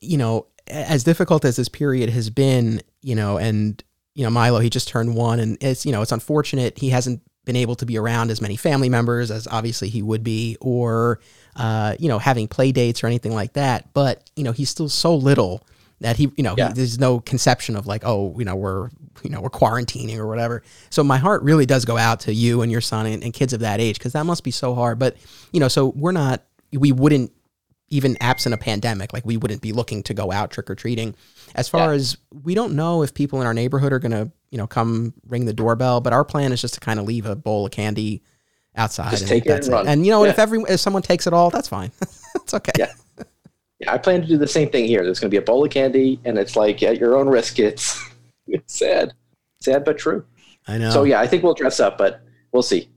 you 0.00 0.16
know, 0.16 0.46
as 0.66 1.04
difficult 1.04 1.44
as 1.44 1.56
this 1.56 1.68
period 1.68 2.08
has 2.10 2.30
been, 2.30 2.80
you 3.02 3.14
know, 3.14 3.36
and 3.36 3.82
you 4.14 4.24
know, 4.24 4.30
Milo, 4.30 4.60
he 4.60 4.70
just 4.70 4.88
turned 4.88 5.14
one, 5.14 5.40
and 5.40 5.58
it's 5.60 5.84
you 5.84 5.92
know, 5.92 6.00
it's 6.00 6.12
unfortunate 6.12 6.78
he 6.78 6.88
hasn't 6.88 7.20
been 7.44 7.56
able 7.56 7.74
to 7.74 7.84
be 7.84 7.98
around 7.98 8.30
as 8.30 8.40
many 8.40 8.56
family 8.56 8.88
members 8.88 9.30
as 9.30 9.46
obviously 9.48 9.90
he 9.90 10.00
would 10.00 10.24
be, 10.24 10.56
or 10.62 11.20
uh, 11.56 11.94
you 11.98 12.08
know, 12.08 12.18
having 12.18 12.48
play 12.48 12.72
dates 12.72 13.04
or 13.04 13.06
anything 13.06 13.34
like 13.34 13.52
that. 13.52 13.92
But 13.92 14.30
you 14.36 14.44
know, 14.44 14.52
he's 14.52 14.70
still 14.70 14.88
so 14.88 15.14
little 15.14 15.66
that 16.04 16.18
he, 16.18 16.30
you 16.36 16.42
know, 16.42 16.54
yeah. 16.56 16.68
he, 16.68 16.74
there's 16.74 16.98
no 16.98 17.18
conception 17.20 17.76
of 17.76 17.86
like, 17.86 18.02
oh, 18.04 18.34
you 18.38 18.44
know, 18.44 18.54
we're, 18.54 18.90
you 19.22 19.30
know, 19.30 19.40
we're 19.40 19.48
quarantining 19.48 20.18
or 20.18 20.26
whatever. 20.26 20.62
So 20.90 21.02
my 21.02 21.16
heart 21.16 21.42
really 21.42 21.64
does 21.64 21.86
go 21.86 21.96
out 21.96 22.20
to 22.20 22.34
you 22.34 22.60
and 22.60 22.70
your 22.70 22.82
son 22.82 23.06
and, 23.06 23.24
and 23.24 23.32
kids 23.32 23.54
of 23.54 23.60
that 23.60 23.80
age 23.80 23.98
because 23.98 24.12
that 24.12 24.26
must 24.26 24.44
be 24.44 24.50
so 24.50 24.74
hard. 24.74 24.98
But 24.98 25.16
you 25.50 25.60
know, 25.60 25.68
so 25.68 25.86
we're 25.96 26.12
not, 26.12 26.42
we 26.72 26.92
wouldn't 26.92 27.32
even 27.88 28.18
absent 28.20 28.54
a 28.54 28.58
pandemic, 28.58 29.14
like 29.14 29.24
we 29.24 29.38
wouldn't 29.38 29.62
be 29.62 29.72
looking 29.72 30.02
to 30.02 30.12
go 30.12 30.30
out 30.30 30.50
trick 30.50 30.68
or 30.68 30.74
treating. 30.74 31.14
As 31.54 31.68
far 31.68 31.88
yeah. 31.88 31.96
as 31.96 32.18
we 32.42 32.54
don't 32.54 32.74
know 32.74 33.02
if 33.02 33.14
people 33.14 33.40
in 33.40 33.46
our 33.46 33.54
neighborhood 33.54 33.92
are 33.92 33.98
gonna, 33.98 34.30
you 34.50 34.58
know, 34.58 34.66
come 34.66 35.14
ring 35.26 35.46
the 35.46 35.54
doorbell, 35.54 36.02
but 36.02 36.12
our 36.12 36.24
plan 36.24 36.52
is 36.52 36.60
just 36.60 36.74
to 36.74 36.80
kind 36.80 37.00
of 37.00 37.06
leave 37.06 37.24
a 37.24 37.34
bowl 37.34 37.64
of 37.64 37.72
candy 37.72 38.22
outside. 38.76 39.10
Just 39.10 39.22
and 39.22 39.28
take 39.30 39.46
it 39.46 39.64
and, 39.64 39.68
run. 39.68 39.88
and 39.88 40.04
you 40.04 40.12
know, 40.12 40.24
yeah. 40.24 40.30
if 40.30 40.38
every 40.38 40.60
if 40.68 40.80
someone 40.80 41.02
takes 41.02 41.26
it 41.26 41.32
all, 41.32 41.48
that's 41.48 41.68
fine. 41.68 41.92
it's 42.34 42.52
okay. 42.52 42.72
Yeah. 42.78 42.92
I 43.88 43.98
plan 43.98 44.22
to 44.22 44.26
do 44.26 44.36
the 44.36 44.46
same 44.46 44.70
thing 44.70 44.86
here. 44.86 45.04
There's 45.04 45.20
going 45.20 45.30
to 45.30 45.34
be 45.34 45.38
a 45.38 45.42
bowl 45.42 45.64
of 45.64 45.70
candy, 45.70 46.20
and 46.24 46.38
it's 46.38 46.56
like 46.56 46.82
at 46.82 46.98
your 46.98 47.16
own 47.16 47.28
risk. 47.28 47.58
It's 47.58 48.02
it's 48.46 48.78
sad, 48.78 49.12
sad 49.60 49.84
but 49.84 49.98
true. 49.98 50.24
I 50.66 50.78
know. 50.78 50.90
So 50.90 51.04
yeah, 51.04 51.20
I 51.20 51.26
think 51.26 51.42
we'll 51.42 51.54
dress 51.54 51.80
up, 51.80 51.98
but 51.98 52.22
we'll 52.52 52.62
see. 52.62 52.88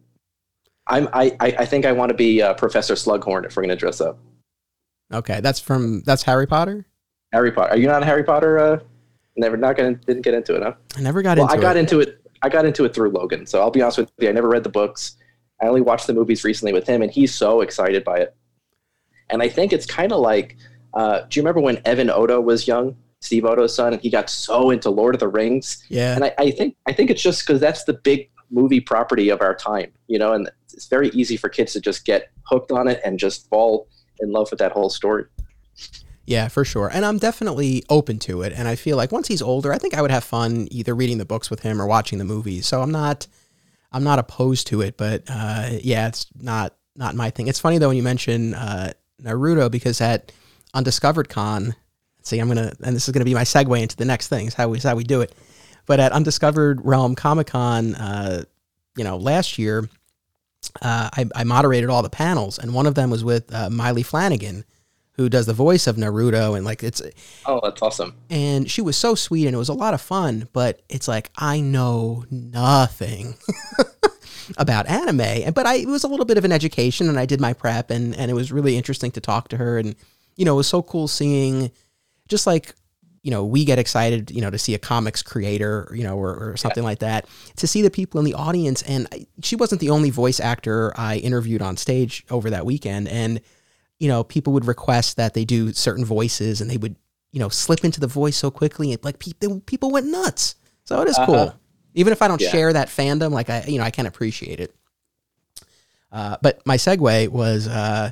I'm 0.88 1.10
I 1.12 1.36
I, 1.39 1.65
think 1.65 1.86
I 1.86 1.91
want 1.91 2.10
to 2.10 2.15
be 2.15 2.41
uh, 2.41 2.54
Professor 2.54 2.93
Slughorn 2.93 3.45
if 3.45 3.56
we're 3.56 3.63
going 3.63 3.69
to 3.69 3.76
dress 3.76 4.00
up. 4.00 4.19
Okay, 5.13 5.41
that's 5.41 5.60
from 5.60 6.02
that's 6.04 6.23
Harry 6.23 6.47
Potter. 6.47 6.86
Harry 7.34 7.52
Potter. 7.52 7.71
Are 7.71 7.78
you 7.78 7.88
not 7.88 8.04
a 8.04 8.06
Harry 8.06 8.23
Potter? 8.23 8.58
Uh, 8.58 8.80
never 9.36 9.58
not 9.58 9.76
going 9.76 9.95
didn't 10.06 10.23
get 10.23 10.34
into 10.34 10.56
it, 10.56 10.63
huh? 10.63 10.73
I 10.95 11.02
never 11.02 11.21
got 11.21 11.38
well, 11.38 11.47
into. 11.47 11.58
I 11.58 11.62
got 11.62 11.78
it. 11.78 11.80
into 11.82 12.00
it. 12.00 12.21
I 12.41 12.50
got 12.50 12.65
into 12.65 12.86
it 12.86 12.93
through 12.93 13.10
Logan. 13.10 13.45
So 13.45 13.60
I'll 13.60 13.71
be 13.71 13.82
honest 13.82 13.97
with 13.97 14.12
you. 14.19 14.30
I 14.30 14.32
never 14.32 14.50
read 14.50 14.63
the 14.63 14.69
books. 14.69 15.17
I 15.62 15.67
only 15.67 15.82
watched 15.82 16.08
the 16.08 16.13
movies 16.13 16.43
recently 16.43 16.73
with 16.73 16.88
him, 16.88 17.02
and 17.02 17.12
he's 17.12 17.34
so 17.34 17.62
excited 17.62 18.04
by 18.04 18.19
it. 18.19 18.36
And 19.30 19.41
I 19.41 19.50
think 19.50 19.73
it's 19.73 19.86
kind 19.86 20.12
of 20.12 20.19
like 20.19 20.56
uh, 20.93 21.21
do 21.30 21.39
you 21.39 21.43
remember 21.43 21.62
when 21.62 21.82
Evan 21.86 22.10
Odo 22.10 22.41
was 22.41 22.67
young, 22.67 22.95
Steve 23.21 23.45
Odo's 23.45 23.76
son, 23.76 23.93
and 23.93 24.02
he 24.02 24.10
got 24.10 24.30
so 24.30 24.69
into 24.69 24.89
Lord 24.89 25.15
of 25.15 25.19
the 25.19 25.28
Rings? 25.28 25.84
Yeah. 25.89 26.15
And 26.15 26.23
I, 26.23 26.34
I 26.38 26.52
think 26.52 26.76
I 26.86 26.93
think 26.93 27.10
it's 27.10 27.21
just 27.21 27.45
because 27.45 27.60
that's 27.60 27.84
the 27.84 27.93
big 27.93 28.30
movie 28.50 28.80
property 28.80 29.30
of 29.30 29.41
our 29.41 29.56
time, 29.56 29.91
you 30.08 30.17
know, 30.17 30.34
and 30.34 30.50
it's 30.73 30.88
very 30.88 31.10
easy 31.10 31.38
for 31.38 31.50
kids 31.50 31.73
to 31.73 31.82
just 31.82 32.06
get 32.06 32.32
hooked 32.43 32.71
on 32.71 32.88
it 32.88 33.02
and 33.04 33.19
just 33.19 33.50
fall 33.50 33.88
in 34.19 34.32
love 34.32 34.50
with 34.50 34.60
that 34.60 34.71
whole 34.71 34.89
story. 34.89 35.26
Yeah, 36.26 36.50
for 36.50 36.65
sure. 36.65 36.89
And 36.91 37.06
I'm 37.06 37.17
definitely 37.17 37.84
open 37.89 38.19
to 38.19 38.41
it. 38.41 38.52
And 38.54 38.67
I 38.67 38.76
feel 38.76 38.97
like 38.97 39.13
once 39.13 39.30
he's 39.30 39.41
older, 39.41 39.71
I 39.71 39.78
think 39.78 39.93
I 39.93 40.02
would 40.02 40.12
have 40.12 40.26
fun 40.26 40.67
either 40.71 40.93
reading 40.93 41.19
the 41.19 41.26
books 41.26 41.50
with 41.50 41.62
him 41.62 41.82
or 41.82 41.88
watching 41.88 42.19
the 42.19 42.26
movies. 42.26 42.67
So 42.67 42.82
I'm 42.82 42.91
not 42.91 43.28
I'm 43.91 44.04
not 44.04 44.19
opposed 44.19 44.67
to 44.67 44.82
it, 44.82 44.97
but 44.97 45.23
uh, 45.30 45.69
yeah, 45.82 46.08
it's 46.08 46.28
not 46.39 46.76
not 46.95 47.15
my 47.15 47.30
thing. 47.30 47.47
It's 47.47 47.60
funny 47.60 47.78
though 47.78 47.88
when 47.88 47.97
you 47.97 48.04
mention 48.04 48.54
uh, 48.54 48.91
Naruto 49.21 49.71
because 49.71 50.02
at 50.02 50.32
Undiscovered 50.74 51.30
Con. 51.30 51.76
See, 52.24 52.40
I'm 52.40 52.48
gonna, 52.48 52.74
and 52.84 52.96
this 52.96 53.08
is 53.08 53.14
gonna 53.14 53.26
be 53.26 53.34
my 53.34 53.44
segue 53.44 53.82
into 53.82 53.96
the 53.96 54.06
next 54.06 54.28
thing. 54.28 54.48
Is 54.48 54.54
how 54.54 54.68
we 54.68 54.80
how 54.80 54.96
we 54.96 55.04
do 55.04 55.22
it. 55.22 55.34
But 55.86 56.00
at 56.00 56.12
Undiscovered 56.12 56.86
Realm 56.86 57.16
Comic 57.16 57.48
Con, 57.48 57.96
uh, 57.96 58.44
you 58.98 59.04
know, 59.04 59.18
last 59.18 59.58
year, 59.58 59.90
uh, 60.82 61.10
I, 61.16 61.26
I, 61.34 61.44
moderated 61.46 61.90
all 61.90 62.04
the 62.04 62.10
panels, 62.10 62.60
and 62.60 62.74
one 62.74 62.86
of 62.86 62.96
them 62.96 63.10
was 63.10 63.24
with 63.24 63.54
uh, 63.54 63.70
Maile 63.70 64.04
Flanagan, 64.04 64.66
who 65.14 65.30
does 65.30 65.46
the 65.46 65.54
voice 65.54 65.88
of 65.88 65.96
Naruto, 65.96 66.58
and 66.58 66.66
like 66.66 66.84
it's. 66.84 67.02
Oh, 67.46 67.62
that's 67.64 67.82
awesome! 67.82 68.16
And 68.30 68.70
she 68.70 68.82
was 68.82 68.98
so 68.98 69.16
sweet, 69.16 69.46
and 69.46 69.56
it 69.56 69.58
was 69.58 69.70
a 69.70 69.74
lot 69.74 69.94
of 69.94 70.02
fun. 70.02 70.50
But 70.52 70.82
it's 70.90 71.08
like 71.08 71.32
I 71.38 71.62
know 71.62 72.26
nothing. 72.30 73.38
about 74.58 74.88
anime, 74.88 75.22
and 75.22 75.54
but 75.54 75.66
I 75.66 75.76
it 75.76 75.88
was 75.88 76.04
a 76.04 76.08
little 76.08 76.26
bit 76.26 76.38
of 76.38 76.46
an 76.46 76.52
education, 76.52 77.10
and 77.10 77.20
I 77.20 77.26
did 77.26 77.42
my 77.42 77.54
prep, 77.54 77.90
and 77.90 78.16
and 78.16 78.32
it 78.32 78.34
was 78.34 78.52
really 78.52 78.78
interesting 78.78 79.12
to 79.12 79.22
talk 79.22 79.50
to 79.50 79.58
her, 79.58 79.78
and 79.78 79.96
you 80.38 80.45
know, 80.45 80.54
it 80.54 80.58
was 80.58 80.67
so 80.67 80.82
cool 80.82 81.08
seeing 81.08 81.71
just 82.30 82.47
like, 82.47 82.73
you 83.23 83.32
know, 83.32 83.43
we 83.43 83.65
get 83.65 83.80
excited, 83.80 84.32
you 84.32 84.39
know, 84.39 84.50
to 84.50 84.58
see 84.58 84.73
a 84.73 84.80
comics 84.80 85.21
creator, 85.21 85.91
you 85.93 86.04
know, 86.04 86.15
or, 86.15 86.52
or 86.52 86.56
something 86.56 86.84
yeah. 86.84 86.89
like 86.89 87.00
that, 87.00 87.28
to 87.58 87.67
see 87.67 87.82
the 87.82 87.89
people 87.89 88.19
in 88.19 88.26
the 88.26 88.36
audience. 88.36 88.84
And 88.84 89.08
I, 89.12 89.28
she 89.43 89.58
wasn't 89.58 89.82
the 89.82 89.89
only 89.89 90.12
voice 90.12 90.39
actor 90.39 90.93
I 90.95 91.17
interviewed 91.17 91.62
on 91.62 91.76
stage 91.76 92.23
over 92.30 92.52
that 92.52 92.65
weekend. 92.65 93.10
And, 93.10 93.41
you 94.00 94.08
know, 94.08 94.23
people 94.23 94.54
would 94.54 94.65
request 94.65 95.17
that 95.17 95.34
they 95.34 95.43
do 95.43 95.73
certain 95.73 96.06
voices 96.06 96.62
and 96.62 96.69
they 96.69 96.78
would, 96.78 96.95
you 97.34 97.39
know, 97.39 97.50
slip 97.50 97.84
into 97.84 98.00
the 98.00 98.08
voice 98.08 98.38
so 98.38 98.50
quickly. 98.50 98.93
And 98.93 99.04
like 99.04 99.19
people, 99.19 99.60
people 99.62 99.91
went 99.91 100.06
nuts. 100.06 100.56
So 100.86 101.02
it 101.02 101.10
is 101.10 101.17
uh-huh. 101.17 101.26
cool. 101.26 101.54
Even 101.95 102.13
if 102.13 102.21
I 102.21 102.30
don't 102.30 102.39
yeah. 102.39 102.50
share 102.50 102.71
that 102.71 102.88
fandom, 102.88 103.32
like 103.32 103.50
I, 103.50 103.65
you 103.67 103.80
know, 103.80 103.84
I 103.84 103.91
can 103.91 104.06
appreciate 104.06 104.62
it. 104.62 104.73
Uh, 106.12 106.38
but 106.41 106.65
my 106.65 106.78
segue 106.78 107.28
was, 107.28 107.67
uh, 107.67 108.12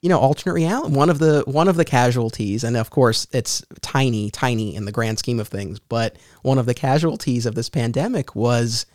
you 0.00 0.08
know, 0.08 0.18
alternate 0.18 0.54
reality. 0.54 0.94
One 0.94 1.10
of 1.10 1.18
the 1.18 1.42
one 1.46 1.68
of 1.68 1.76
the 1.76 1.84
casualties, 1.84 2.64
and 2.64 2.76
of 2.76 2.90
course, 2.90 3.26
it's 3.32 3.64
tiny, 3.80 4.30
tiny 4.30 4.74
in 4.74 4.84
the 4.84 4.92
grand 4.92 5.18
scheme 5.18 5.40
of 5.40 5.48
things. 5.48 5.80
But 5.80 6.16
one 6.42 6.58
of 6.58 6.66
the 6.66 6.74
casualties 6.74 7.46
of 7.46 7.54
this 7.54 7.68
pandemic 7.68 8.34
was 8.34 8.86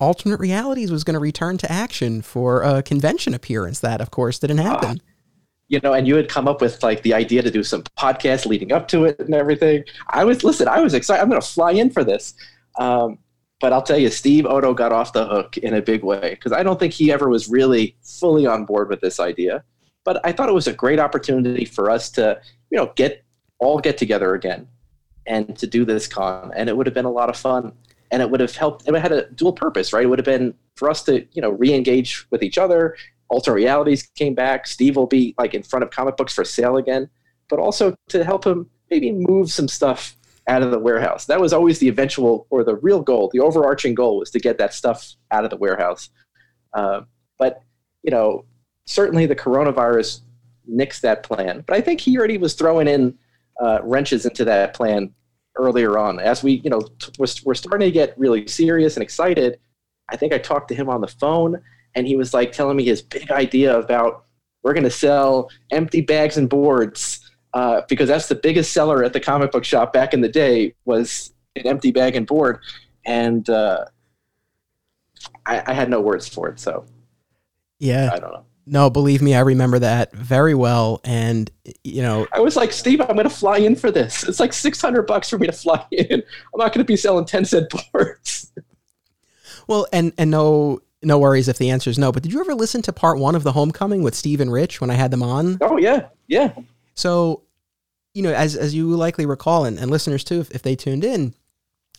alternate 0.00 0.40
realities 0.40 0.90
was 0.90 1.04
going 1.04 1.14
to 1.14 1.20
return 1.20 1.58
to 1.58 1.70
action 1.70 2.22
for 2.22 2.62
a 2.62 2.82
convention 2.82 3.34
appearance. 3.34 3.80
That, 3.80 4.00
of 4.00 4.10
course, 4.10 4.38
didn't 4.38 4.58
happen. 4.58 5.00
you 5.68 5.80
know, 5.82 5.92
and 5.92 6.06
you 6.06 6.16
had 6.16 6.28
come 6.28 6.48
up 6.48 6.60
with 6.60 6.82
like 6.82 7.02
the 7.02 7.12
idea 7.12 7.42
to 7.42 7.50
do 7.50 7.62
some 7.62 7.82
podcasts 7.98 8.46
leading 8.46 8.72
up 8.72 8.88
to 8.88 9.04
it 9.04 9.18
and 9.18 9.34
everything. 9.34 9.84
I 10.10 10.24
was 10.24 10.44
listen, 10.44 10.68
I 10.68 10.80
was 10.80 10.94
excited. 10.94 11.22
I'm 11.22 11.28
going 11.28 11.40
to 11.40 11.46
fly 11.46 11.72
in 11.72 11.90
for 11.90 12.04
this. 12.04 12.34
Um, 12.78 13.18
but 13.58 13.72
I'll 13.72 13.82
tell 13.82 13.98
you, 13.98 14.10
Steve 14.10 14.44
Oto 14.44 14.74
got 14.74 14.92
off 14.92 15.12
the 15.12 15.26
hook 15.26 15.56
in 15.56 15.74
a 15.74 15.82
big 15.82 16.04
way 16.04 16.30
because 16.30 16.52
I 16.52 16.62
don't 16.62 16.78
think 16.78 16.92
he 16.92 17.10
ever 17.10 17.28
was 17.28 17.48
really 17.48 17.96
fully 18.02 18.46
on 18.46 18.66
board 18.66 18.90
with 18.90 19.00
this 19.00 19.18
idea. 19.18 19.64
But 20.06 20.24
I 20.24 20.30
thought 20.30 20.48
it 20.48 20.54
was 20.54 20.68
a 20.68 20.72
great 20.72 21.00
opportunity 21.00 21.64
for 21.64 21.90
us 21.90 22.10
to, 22.12 22.40
you 22.70 22.78
know, 22.78 22.92
get 22.94 23.24
all 23.58 23.80
get 23.80 23.98
together 23.98 24.34
again 24.34 24.68
and 25.26 25.58
to 25.58 25.66
do 25.66 25.84
this 25.84 26.06
con, 26.06 26.52
and 26.54 26.68
it 26.68 26.76
would 26.76 26.86
have 26.86 26.94
been 26.94 27.04
a 27.04 27.10
lot 27.10 27.28
of 27.28 27.36
fun, 27.36 27.72
and 28.12 28.22
it 28.22 28.30
would 28.30 28.38
have 28.38 28.54
helped. 28.54 28.86
And 28.86 28.96
it 28.96 29.00
had 29.00 29.10
a 29.10 29.28
dual 29.30 29.52
purpose, 29.52 29.92
right? 29.92 30.04
It 30.04 30.06
would 30.06 30.20
have 30.20 30.24
been 30.24 30.54
for 30.76 30.88
us 30.88 31.02
to, 31.04 31.26
you 31.32 31.42
know, 31.42 31.50
re-engage 31.50 32.24
with 32.30 32.44
each 32.44 32.56
other. 32.56 32.96
Alternate 33.28 33.56
realities 33.56 34.04
came 34.14 34.36
back. 34.36 34.68
Steve 34.68 34.94
will 34.94 35.08
be 35.08 35.34
like 35.38 35.54
in 35.54 35.64
front 35.64 35.82
of 35.82 35.90
comic 35.90 36.16
books 36.16 36.32
for 36.32 36.44
sale 36.44 36.76
again, 36.76 37.10
but 37.48 37.58
also 37.58 37.92
to 38.08 38.22
help 38.24 38.46
him 38.46 38.70
maybe 38.92 39.10
move 39.10 39.50
some 39.50 39.66
stuff 39.66 40.16
out 40.46 40.62
of 40.62 40.70
the 40.70 40.78
warehouse. 40.78 41.26
That 41.26 41.40
was 41.40 41.52
always 41.52 41.80
the 41.80 41.88
eventual 41.88 42.46
or 42.50 42.62
the 42.62 42.76
real 42.76 43.02
goal. 43.02 43.28
The 43.32 43.40
overarching 43.40 43.96
goal 43.96 44.18
was 44.18 44.30
to 44.30 44.38
get 44.38 44.58
that 44.58 44.72
stuff 44.72 45.16
out 45.32 45.42
of 45.42 45.50
the 45.50 45.56
warehouse. 45.56 46.10
Uh, 46.72 47.00
but 47.40 47.62
you 48.04 48.12
know, 48.12 48.44
certainly 48.86 49.26
the 49.26 49.36
coronavirus 49.36 50.20
nixed 50.70 51.00
that 51.00 51.22
plan. 51.22 51.62
But 51.66 51.76
I 51.76 51.80
think 51.80 52.00
he 52.00 52.16
already 52.18 52.38
was 52.38 52.54
throwing 52.54 52.88
in 52.88 53.16
uh, 53.60 53.80
wrenches 53.82 54.26
into 54.26 54.44
that 54.44 54.74
plan 54.74 55.12
earlier 55.56 55.98
on. 55.98 56.20
As 56.20 56.42
we, 56.42 56.60
you 56.64 56.70
know, 56.70 56.80
t- 56.80 57.12
we're, 57.18 57.26
we're 57.44 57.54
starting 57.54 57.86
to 57.86 57.92
get 57.92 58.18
really 58.18 58.46
serious 58.46 58.96
and 58.96 59.02
excited. 59.02 59.58
I 60.08 60.16
think 60.16 60.32
I 60.32 60.38
talked 60.38 60.68
to 60.68 60.74
him 60.74 60.88
on 60.88 61.00
the 61.00 61.08
phone, 61.08 61.60
and 61.94 62.06
he 62.06 62.16
was 62.16 62.32
like 62.34 62.52
telling 62.52 62.76
me 62.76 62.84
his 62.84 63.02
big 63.02 63.30
idea 63.30 63.78
about 63.78 64.24
we're 64.62 64.74
going 64.74 64.84
to 64.84 64.90
sell 64.90 65.50
empty 65.70 66.00
bags 66.00 66.36
and 66.36 66.48
boards 66.48 67.30
uh, 67.54 67.82
because 67.88 68.08
that's 68.08 68.28
the 68.28 68.34
biggest 68.34 68.72
seller 68.72 69.02
at 69.04 69.12
the 69.12 69.20
comic 69.20 69.50
book 69.50 69.64
shop 69.64 69.92
back 69.92 70.12
in 70.12 70.20
the 70.20 70.28
day 70.28 70.74
was 70.84 71.32
an 71.56 71.66
empty 71.66 71.90
bag 71.90 72.16
and 72.16 72.26
board, 72.26 72.60
and 73.06 73.48
uh, 73.48 73.84
I, 75.46 75.62
I, 75.66 75.72
had 75.72 75.88
no 75.88 76.00
words 76.00 76.28
for 76.28 76.48
it. 76.48 76.60
So 76.60 76.84
yeah, 77.78 78.10
I 78.12 78.18
don't 78.18 78.32
know. 78.32 78.44
No, 78.68 78.90
believe 78.90 79.22
me, 79.22 79.34
I 79.34 79.40
remember 79.40 79.78
that 79.78 80.12
very 80.12 80.54
well. 80.54 81.00
And 81.04 81.50
you 81.84 82.02
know, 82.02 82.26
I 82.32 82.40
was 82.40 82.56
like, 82.56 82.72
Steve, 82.72 83.00
I'm 83.00 83.14
going 83.14 83.28
to 83.28 83.30
fly 83.30 83.58
in 83.58 83.76
for 83.76 83.92
this. 83.92 84.24
It's 84.24 84.40
like 84.40 84.52
600 84.52 85.02
bucks 85.02 85.30
for 85.30 85.38
me 85.38 85.46
to 85.46 85.52
fly 85.52 85.84
in. 85.92 86.14
I'm 86.14 86.58
not 86.58 86.72
going 86.72 86.84
to 86.84 86.84
be 86.84 86.96
selling 86.96 87.24
10 87.24 87.44
cent 87.44 87.72
boards. 87.92 88.52
Well, 89.68 89.86
and 89.92 90.12
and 90.18 90.30
no 90.30 90.80
no 91.02 91.18
worries 91.18 91.48
if 91.48 91.58
the 91.58 91.70
answer 91.70 91.90
is 91.90 91.98
no. 91.98 92.12
But 92.12 92.22
did 92.22 92.32
you 92.32 92.40
ever 92.40 92.54
listen 92.54 92.82
to 92.82 92.92
part 92.92 93.18
one 93.18 93.34
of 93.34 93.42
the 93.42 93.52
Homecoming 93.52 94.02
with 94.02 94.14
Steve 94.14 94.40
and 94.40 94.52
Rich 94.52 94.80
when 94.80 94.90
I 94.90 94.94
had 94.94 95.10
them 95.10 95.22
on? 95.22 95.58
Oh 95.60 95.76
yeah, 95.76 96.08
yeah. 96.26 96.52
So 96.94 97.42
you 98.14 98.22
know, 98.22 98.32
as 98.32 98.56
as 98.56 98.74
you 98.74 98.88
likely 98.96 99.26
recall, 99.26 99.64
and, 99.64 99.78
and 99.78 99.90
listeners 99.90 100.24
too, 100.24 100.40
if, 100.40 100.50
if 100.52 100.62
they 100.62 100.74
tuned 100.74 101.04
in, 101.04 101.34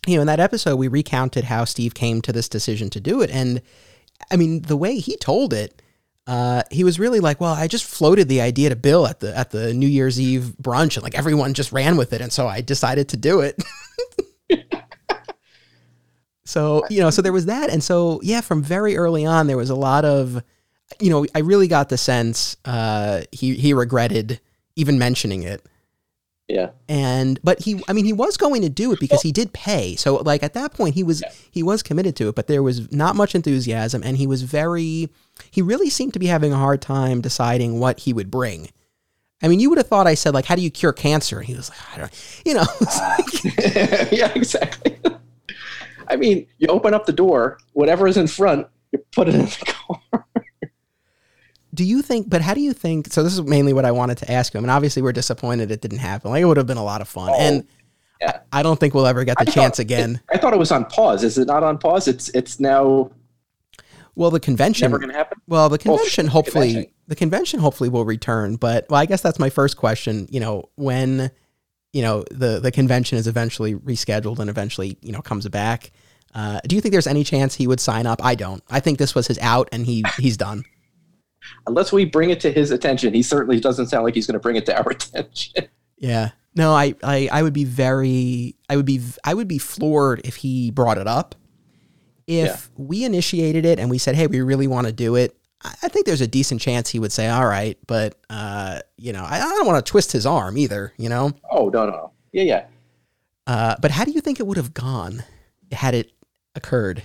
you 0.06 0.16
know, 0.16 0.22
in 0.22 0.26
that 0.26 0.40
episode, 0.40 0.76
we 0.76 0.88
recounted 0.88 1.44
how 1.44 1.64
Steve 1.64 1.94
came 1.94 2.20
to 2.22 2.32
this 2.32 2.48
decision 2.48 2.90
to 2.90 3.00
do 3.00 3.20
it. 3.20 3.30
And 3.30 3.62
I 4.30 4.36
mean, 4.36 4.62
the 4.62 4.76
way 4.76 4.98
he 4.98 5.16
told 5.16 5.52
it, 5.52 5.80
uh, 6.28 6.62
he 6.70 6.84
was 6.84 6.98
really 6.98 7.20
like, 7.20 7.40
"Well, 7.40 7.54
I 7.54 7.66
just 7.68 7.86
floated 7.86 8.28
the 8.28 8.42
idea 8.42 8.68
to 8.68 8.76
Bill 8.76 9.06
at 9.06 9.20
the 9.20 9.34
at 9.36 9.50
the 9.50 9.72
New 9.72 9.86
Year's 9.86 10.20
Eve 10.20 10.52
brunch, 10.60 10.96
and 10.96 11.02
like 11.02 11.16
everyone 11.16 11.54
just 11.54 11.72
ran 11.72 11.96
with 11.96 12.12
it, 12.12 12.20
and 12.20 12.30
so 12.30 12.46
I 12.46 12.60
decided 12.60 13.08
to 13.08 13.16
do 13.16 13.40
it." 13.40 13.58
so 16.44 16.84
you 16.90 17.00
know, 17.00 17.08
so 17.08 17.22
there 17.22 17.32
was 17.32 17.46
that, 17.46 17.70
and 17.70 17.82
so 17.82 18.20
yeah, 18.22 18.42
from 18.42 18.62
very 18.62 18.98
early 18.98 19.24
on, 19.24 19.46
there 19.46 19.56
was 19.56 19.70
a 19.70 19.74
lot 19.74 20.04
of, 20.04 20.42
you 21.00 21.08
know, 21.08 21.24
I 21.34 21.38
really 21.38 21.66
got 21.66 21.88
the 21.88 21.96
sense 21.96 22.58
uh, 22.66 23.22
he 23.32 23.54
he 23.54 23.72
regretted 23.72 24.38
even 24.76 24.98
mentioning 24.98 25.44
it. 25.44 25.64
Yeah. 26.48 26.70
And 26.88 27.38
but 27.44 27.60
he 27.60 27.82
I 27.88 27.92
mean 27.92 28.06
he 28.06 28.12
was 28.14 28.38
going 28.38 28.62
to 28.62 28.70
do 28.70 28.90
it 28.92 29.00
because 29.00 29.20
he 29.20 29.32
did 29.32 29.52
pay. 29.52 29.96
So 29.96 30.16
like 30.16 30.42
at 30.42 30.54
that 30.54 30.72
point 30.72 30.94
he 30.94 31.02
was 31.02 31.20
yeah. 31.20 31.30
he 31.50 31.62
was 31.62 31.82
committed 31.82 32.16
to 32.16 32.28
it, 32.28 32.34
but 32.34 32.46
there 32.46 32.62
was 32.62 32.90
not 32.90 33.16
much 33.16 33.34
enthusiasm 33.34 34.02
and 34.02 34.16
he 34.16 34.26
was 34.26 34.42
very 34.42 35.10
he 35.50 35.60
really 35.60 35.90
seemed 35.90 36.14
to 36.14 36.18
be 36.18 36.26
having 36.26 36.52
a 36.52 36.56
hard 36.56 36.80
time 36.80 37.20
deciding 37.20 37.78
what 37.78 38.00
he 38.00 38.14
would 38.14 38.30
bring. 38.30 38.70
I 39.42 39.48
mean, 39.48 39.60
you 39.60 39.68
would 39.68 39.78
have 39.78 39.88
thought 39.88 40.06
I 40.06 40.14
said 40.14 40.32
like 40.32 40.46
how 40.46 40.54
do 40.54 40.62
you 40.62 40.70
cure 40.70 40.94
cancer? 40.94 41.38
And 41.38 41.46
he 41.46 41.54
was 41.54 41.68
like, 41.68 41.78
I 41.94 41.98
don't 41.98 42.40
you 42.46 42.54
know. 42.54 42.66
Like, 42.80 44.10
yeah, 44.12 44.32
exactly. 44.34 44.98
I 46.08 46.16
mean, 46.16 46.46
you 46.56 46.68
open 46.68 46.94
up 46.94 47.04
the 47.04 47.12
door, 47.12 47.58
whatever 47.74 48.08
is 48.08 48.16
in 48.16 48.26
front, 48.26 48.66
you 48.92 49.00
put 49.12 49.28
it 49.28 49.34
in 49.34 49.42
the 49.42 49.74
car 49.86 50.00
do 51.78 51.84
you 51.84 52.02
think 52.02 52.28
but 52.28 52.42
how 52.42 52.54
do 52.54 52.60
you 52.60 52.72
think 52.72 53.06
so 53.06 53.22
this 53.22 53.32
is 53.32 53.40
mainly 53.42 53.72
what 53.72 53.84
i 53.84 53.92
wanted 53.92 54.18
to 54.18 54.28
ask 54.28 54.52
him 54.52 54.64
and 54.64 54.70
obviously 54.72 55.00
we're 55.00 55.12
disappointed 55.12 55.70
it 55.70 55.80
didn't 55.80 55.98
happen. 55.98 56.32
Like 56.32 56.42
it 56.42 56.44
would 56.44 56.56
have 56.56 56.66
been 56.66 56.76
a 56.76 56.84
lot 56.84 57.00
of 57.00 57.08
fun. 57.08 57.30
Oh, 57.30 57.38
and 57.38 57.64
yeah. 58.20 58.40
I, 58.52 58.58
I, 58.58 58.62
don't 58.64 58.80
think 58.80 58.94
we'll 58.94 59.06
ever 59.06 59.22
get 59.22 59.38
the 59.38 59.48
I 59.48 59.52
chance 59.52 59.78
again. 59.78 60.16
It, 60.32 60.36
i 60.36 60.38
thought 60.38 60.52
it 60.52 60.58
was 60.58 60.72
on 60.72 60.86
pause. 60.86 61.22
Is 61.22 61.38
it 61.38 61.46
not 61.46 61.62
on 61.62 61.78
pause? 61.78 62.08
It's 62.08 62.30
it's 62.30 62.58
now 62.58 63.12
well 64.16 64.30
the 64.30 64.40
convention 64.40 64.90
never 64.90 64.98
gonna 64.98 65.12
happen? 65.12 65.40
Well 65.46 65.68
the 65.68 65.78
convention 65.78 66.26
well, 66.26 66.32
hopefully 66.32 66.68
convention. 66.68 66.92
the 67.06 67.14
convention 67.14 67.60
hopefully 67.60 67.88
will 67.88 68.04
return. 68.04 68.56
But 68.56 68.86
well 68.90 69.00
i 69.00 69.06
guess 69.06 69.22
that's 69.22 69.38
my 69.38 69.50
first 69.50 69.76
question 69.76 70.26
you 70.30 70.40
know 70.40 70.68
when 70.74 71.30
you 71.92 72.02
know 72.02 72.24
the 72.32 72.58
the 72.58 72.72
convention 72.72 73.18
is 73.18 73.28
eventually 73.28 73.76
rescheduled 73.76 74.40
and 74.40 74.50
eventually 74.50 74.98
you 75.00 75.12
know 75.12 75.22
comes 75.22 75.46
back. 75.48 75.92
Uh, 76.34 76.60
do 76.66 76.74
you 76.74 76.82
think 76.82 76.92
there's 76.92 77.06
any 77.06 77.24
chance 77.24 77.54
he 77.54 77.66
would 77.66 77.80
sign 77.80 78.06
up? 78.06 78.22
I 78.22 78.34
don't. 78.34 78.62
I 78.68 78.80
think 78.80 78.98
this 78.98 79.14
was 79.14 79.28
his 79.28 79.38
out 79.38 79.68
and 79.70 79.86
he 79.86 80.04
he's 80.18 80.36
done 80.36 80.64
unless 81.66 81.92
we 81.92 82.04
bring 82.04 82.30
it 82.30 82.40
to 82.40 82.52
his 82.52 82.70
attention, 82.70 83.14
he 83.14 83.22
certainly 83.22 83.60
doesn't 83.60 83.86
sound 83.86 84.04
like 84.04 84.14
he's 84.14 84.26
going 84.26 84.34
to 84.34 84.40
bring 84.40 84.56
it 84.56 84.66
to 84.66 84.76
our 84.76 84.90
attention. 84.90 85.68
Yeah. 85.96 86.30
No, 86.54 86.72
I, 86.72 86.94
I, 87.02 87.28
I 87.30 87.42
would 87.42 87.52
be 87.52 87.64
very, 87.64 88.56
I 88.68 88.76
would 88.76 88.86
be, 88.86 89.00
I 89.24 89.34
would 89.34 89.48
be 89.48 89.58
floored 89.58 90.20
if 90.24 90.36
he 90.36 90.70
brought 90.70 90.98
it 90.98 91.06
up. 91.06 91.34
If 92.26 92.46
yeah. 92.46 92.84
we 92.84 93.04
initiated 93.04 93.64
it 93.64 93.78
and 93.78 93.88
we 93.88 93.96
said, 93.96 94.14
"Hey, 94.14 94.26
we 94.26 94.42
really 94.42 94.66
want 94.66 94.86
to 94.86 94.92
do 94.92 95.14
it," 95.14 95.34
I 95.62 95.88
think 95.88 96.04
there's 96.04 96.20
a 96.20 96.26
decent 96.26 96.60
chance 96.60 96.90
he 96.90 96.98
would 96.98 97.10
say, 97.10 97.26
"All 97.26 97.46
right," 97.46 97.78
but 97.86 98.18
uh, 98.28 98.80
you 98.98 99.14
know, 99.14 99.24
I, 99.24 99.36
I 99.36 99.38
don't 99.38 99.66
want 99.66 99.84
to 99.84 99.90
twist 99.90 100.12
his 100.12 100.26
arm 100.26 100.58
either. 100.58 100.92
You 100.98 101.08
know? 101.08 101.32
Oh 101.50 101.70
no, 101.70 101.86
no, 101.86 102.12
yeah, 102.32 102.42
yeah. 102.42 102.66
Uh, 103.46 103.76
but 103.80 103.90
how 103.90 104.04
do 104.04 104.10
you 104.10 104.20
think 104.20 104.40
it 104.40 104.46
would 104.46 104.58
have 104.58 104.74
gone 104.74 105.24
had 105.72 105.94
it 105.94 106.12
occurred? 106.54 107.02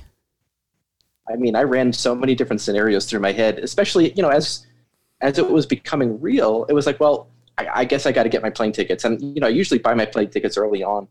I 1.30 1.36
mean, 1.36 1.56
I 1.56 1.64
ran 1.64 1.94
so 1.94 2.14
many 2.14 2.36
different 2.36 2.62
scenarios 2.62 3.06
through 3.06 3.22
my 3.22 3.32
head, 3.32 3.60
especially 3.60 4.12
you 4.14 4.22
know 4.22 4.30
as 4.30 4.66
as 5.22 5.38
it 5.38 5.50
was 5.50 5.66
becoming 5.66 6.20
real. 6.20 6.66
It 6.68 6.74
was 6.74 6.86
like, 6.86 7.00
well, 7.00 7.30
I, 7.58 7.68
I 7.74 7.86
guess 7.86 8.06
I 8.06 8.12
got 8.12 8.24
to 8.24 8.30
get 8.30 8.42
my 8.42 8.50
plane 8.50 8.72
tickets, 8.72 9.06
and 9.06 9.22
you 9.22 9.40
know, 9.40 9.48
I 9.48 9.52
usually 9.52 9.80
buy 9.80 9.94
my 9.94 10.06
plane 10.06 10.30
tickets 10.30 10.58
early 10.58 10.84
on, 10.84 11.08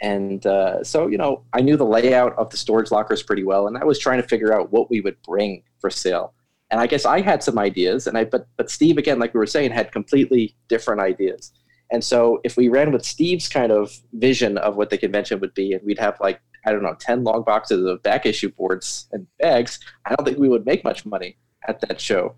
and 0.00 0.44
uh, 0.46 0.82
so 0.82 1.06
you 1.06 1.18
know, 1.18 1.42
I 1.52 1.60
knew 1.60 1.76
the 1.76 1.86
layout 1.86 2.36
of 2.38 2.50
the 2.50 2.56
storage 2.56 2.90
lockers 2.90 3.22
pretty 3.22 3.44
well, 3.44 3.66
and 3.66 3.76
I 3.76 3.84
was 3.84 3.98
trying 3.98 4.20
to 4.22 4.26
figure 4.26 4.52
out 4.52 4.72
what 4.72 4.90
we 4.90 5.00
would 5.00 5.20
bring 5.22 5.62
for 5.78 5.90
sale. 5.90 6.32
And 6.70 6.80
I 6.80 6.86
guess 6.86 7.04
I 7.04 7.20
had 7.20 7.42
some 7.42 7.58
ideas, 7.58 8.06
and 8.06 8.16
I 8.16 8.24
but 8.24 8.46
but 8.56 8.70
Steve 8.70 8.96
again, 8.96 9.18
like 9.18 9.34
we 9.34 9.38
were 9.38 9.46
saying, 9.46 9.72
had 9.72 9.92
completely 9.92 10.54
different 10.68 11.00
ideas. 11.00 11.52
And 11.92 12.04
so 12.04 12.40
if 12.44 12.56
we 12.56 12.68
ran 12.68 12.92
with 12.92 13.04
Steve's 13.04 13.48
kind 13.48 13.72
of 13.72 13.92
vision 14.12 14.58
of 14.58 14.76
what 14.76 14.90
the 14.90 14.98
convention 14.98 15.40
would 15.40 15.54
be, 15.54 15.72
and 15.72 15.82
we'd 15.84 15.98
have 15.98 16.16
like 16.20 16.40
I 16.64 16.72
don't 16.72 16.82
know, 16.82 16.94
10 16.98 17.24
long 17.24 17.42
boxes 17.42 17.84
of 17.84 18.02
back 18.02 18.26
issue 18.26 18.50
boards 18.50 19.08
and 19.12 19.26
bags, 19.38 19.78
I 20.04 20.14
don't 20.14 20.24
think 20.24 20.38
we 20.38 20.48
would 20.48 20.66
make 20.66 20.84
much 20.84 21.06
money 21.06 21.36
at 21.66 21.80
that 21.82 22.00
show. 22.00 22.34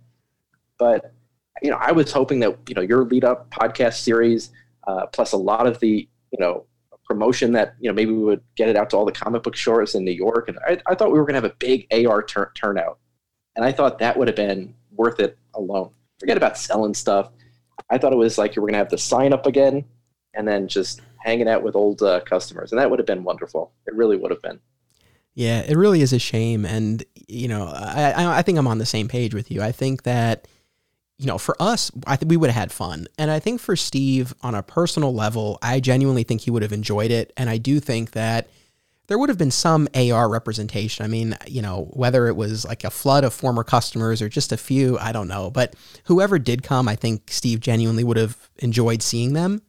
But, 0.79 1.13
you 1.63 1.71
know, 1.71 1.79
I 1.81 1.93
was 1.93 2.13
hoping 2.13 2.41
that, 2.41 2.59
you 2.69 2.75
know, 2.75 2.83
your 2.83 3.05
lead 3.05 3.25
up 3.25 3.51
podcast 3.51 3.95
series, 3.95 4.51
uh, 4.87 5.07
plus 5.07 5.33
a 5.33 5.37
lot 5.37 5.67
of 5.67 5.81
the, 5.81 6.09
you 6.31 6.39
know, 6.39 6.67
promotion 7.05 7.53
that, 7.53 7.75
you 7.81 7.89
know, 7.89 7.95
maybe 7.95 8.13
we 8.13 8.23
would 8.23 8.43
get 8.57 8.69
it 8.69 8.77
out 8.77 8.91
to 8.91 8.97
all 8.97 9.05
the 9.05 9.13
comic 9.13 9.43
book 9.43 9.57
stores 9.57 9.95
in 9.95 10.05
New 10.05 10.13
York. 10.13 10.49
And 10.49 10.59
I, 10.67 10.81
I 10.87 10.95
thought 10.95 11.13
we 11.13 11.19
were 11.19 11.25
going 11.25 11.35
to 11.35 11.43
have 11.43 11.51
a 11.51 11.57
big 11.59 11.87
AR 11.93 12.23
tur- 12.23 12.53
turnout. 12.55 12.99
And 13.55 13.65
I 13.65 13.73
thought 13.73 13.99
that 13.99 14.17
would 14.17 14.29
have 14.29 14.37
been 14.37 14.75
worth 14.93 15.21
it 15.21 15.37
alone. 15.55 15.91
Forget 16.19 16.37
about 16.37 16.57
selling 16.57 16.95
stuff. 16.95 17.31
I 17.91 17.99
thought 17.99 18.13
it 18.13 18.17
was 18.17 18.39
like 18.39 18.57
you 18.57 18.63
were 18.63 18.69
going 18.69 18.75
to 18.75 18.79
have 18.79 18.89
the 18.89 18.99
sign 18.99 19.33
up 19.33 19.47
again 19.47 19.85
and 20.35 20.47
then 20.47 20.69
just 20.69 21.03
hanging 21.25 21.49
out 21.49 21.63
with 21.63 21.77
old 21.77 22.03
uh, 22.03 22.21
customers, 22.21 22.73
and 22.73 22.81
that 22.81 22.91
would 22.91 22.99
have 22.99 23.07
been 23.07 23.25
wonderful. 23.25 23.73
It 23.87 23.95
really 23.95 24.17
would 24.17 24.31
have 24.31 24.43
been. 24.43 24.61
Yeah, 25.35 25.61
it 25.61 25.77
really 25.77 26.03
is 26.03 26.13
a 26.13 26.19
shame, 26.19 26.65
and 26.65 27.05
you 27.29 27.49
know, 27.49 27.67
I 27.75 28.39
I 28.39 28.43
think 28.43 28.59
I'm 28.59 28.67
on 28.67 28.79
the 28.79 28.87
same 28.87 29.09
page 29.09 29.35
with 29.35 29.51
you. 29.51 29.63
I 29.63 29.73
think 29.73 30.03
that 30.03 30.47
you 31.19 31.27
know, 31.27 31.39
for 31.39 31.57
us, 31.61 31.91
I 32.07 32.17
think 32.17 32.31
we 32.31 32.37
would 32.37 32.51
have 32.51 32.61
had 32.61 32.73
fun, 32.73 33.07
and 33.17 33.31
I 33.31 33.39
think 33.39 33.61
for 33.61 33.77
Steve, 33.77 34.35
on 34.43 34.55
a 34.55 34.63
personal 34.63 35.15
level, 35.15 35.59
I 35.63 35.81
genuinely 35.81 36.25
think 36.25 36.43
he 36.43 36.51
would 36.51 36.63
have 36.63 36.73
enjoyed 36.73 37.11
it, 37.11 37.33
and 37.37 37.49
I 37.49 37.59
do 37.59 37.81
think 37.81 38.11
that 38.13 38.49
there 39.07 39.19
would 39.19 39.29
have 39.29 39.39
been 39.39 39.51
some 39.51 39.89
AR 39.95 40.29
representation. 40.29 41.05
I 41.05 41.09
mean, 41.09 41.37
you 41.47 41.61
know, 41.61 41.91
whether 41.93 42.29
it 42.29 42.37
was 42.37 42.65
like 42.65 42.85
a 42.85 42.91
flood 42.91 43.25
of 43.25 43.35
former 43.35 43.65
customers 43.65 44.23
or 44.23 44.29
just 44.29 44.53
a 44.53 44.57
few, 44.57 44.99
I 44.99 45.13
don't 45.13 45.29
know. 45.29 45.51
But 45.51 45.75
whoever 46.05 46.39
did 46.39 46.63
come, 46.63 46.89
I 46.89 46.97
think 46.97 47.31
Steve 47.31 47.61
genuinely 47.61 48.05
would 48.05 48.17
have 48.17 48.37
enjoyed 48.59 49.03
seeing 49.03 49.33
them. 49.33 49.63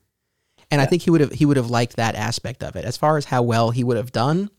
And 0.74 0.80
yeah. 0.80 0.86
I 0.86 0.88
think 0.88 1.04
he 1.04 1.12
would 1.12 1.22
have 1.22 1.32
he 1.32 1.46
would 1.46 1.58
have 1.58 1.70
liked 1.70 1.98
that 1.98 2.16
aspect 2.16 2.64
of 2.64 2.76
it. 2.76 2.84
As 2.84 2.98
far 2.98 3.18
as 3.18 3.26
how 3.26 3.44
well 3.44 3.70
he 3.70 3.84
would 3.84 3.96
have 3.96 4.12
done, 4.12 4.50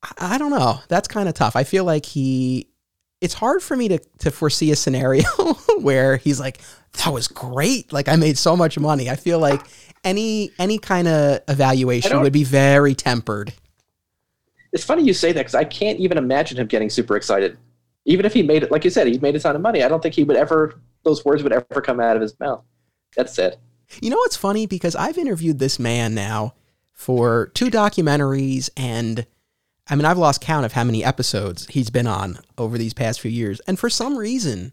I, 0.00 0.36
I 0.36 0.38
don't 0.38 0.52
know. 0.52 0.78
That's 0.86 1.08
kind 1.08 1.28
of 1.28 1.34
tough. 1.34 1.56
I 1.56 1.64
feel 1.64 1.84
like 1.84 2.06
he 2.06 2.68
it's 3.20 3.34
hard 3.34 3.64
for 3.64 3.76
me 3.76 3.88
to 3.88 3.98
to 4.20 4.30
foresee 4.30 4.70
a 4.70 4.76
scenario 4.76 5.24
where 5.80 6.18
he's 6.18 6.38
like, 6.38 6.60
"That 6.98 7.12
was 7.12 7.26
great! 7.26 7.92
Like 7.92 8.08
I 8.08 8.14
made 8.14 8.38
so 8.38 8.56
much 8.56 8.78
money." 8.78 9.10
I 9.10 9.16
feel 9.16 9.40
like 9.40 9.60
any 10.04 10.52
any 10.56 10.78
kind 10.78 11.08
of 11.08 11.40
evaluation 11.48 12.20
would 12.20 12.32
be 12.32 12.44
very 12.44 12.94
tempered. 12.94 13.52
It's 14.72 14.84
funny 14.84 15.02
you 15.02 15.14
say 15.14 15.32
that 15.32 15.40
because 15.40 15.56
I 15.56 15.64
can't 15.64 15.98
even 15.98 16.16
imagine 16.16 16.58
him 16.58 16.68
getting 16.68 16.90
super 16.90 17.16
excited. 17.16 17.58
Even 18.04 18.24
if 18.24 18.32
he 18.32 18.44
made 18.44 18.62
it, 18.62 18.70
like 18.70 18.84
you 18.84 18.90
said, 18.90 19.08
he 19.08 19.18
made 19.18 19.34
a 19.34 19.40
ton 19.40 19.56
of 19.56 19.62
money. 19.62 19.82
I 19.82 19.88
don't 19.88 20.00
think 20.00 20.14
he 20.14 20.22
would 20.22 20.36
ever; 20.36 20.78
those 21.02 21.24
words 21.24 21.42
would 21.42 21.52
ever 21.52 21.80
come 21.80 21.98
out 21.98 22.14
of 22.14 22.22
his 22.22 22.38
mouth. 22.38 22.62
That's 23.16 23.34
sad. 23.34 23.56
You 24.00 24.10
know 24.10 24.16
what's 24.16 24.36
funny? 24.36 24.66
Because 24.66 24.96
I've 24.96 25.18
interviewed 25.18 25.58
this 25.58 25.78
man 25.78 26.14
now 26.14 26.54
for 26.92 27.50
two 27.54 27.70
documentaries 27.70 28.70
and 28.76 29.26
I 29.88 29.94
mean, 29.94 30.04
I've 30.04 30.18
lost 30.18 30.40
count 30.40 30.66
of 30.66 30.72
how 30.72 30.82
many 30.84 31.04
episodes 31.04 31.66
he's 31.68 31.90
been 31.90 32.08
on 32.08 32.40
over 32.58 32.76
these 32.76 32.92
past 32.92 33.20
few 33.20 33.30
years. 33.30 33.60
And 33.68 33.78
for 33.78 33.88
some 33.88 34.16
reason, 34.18 34.72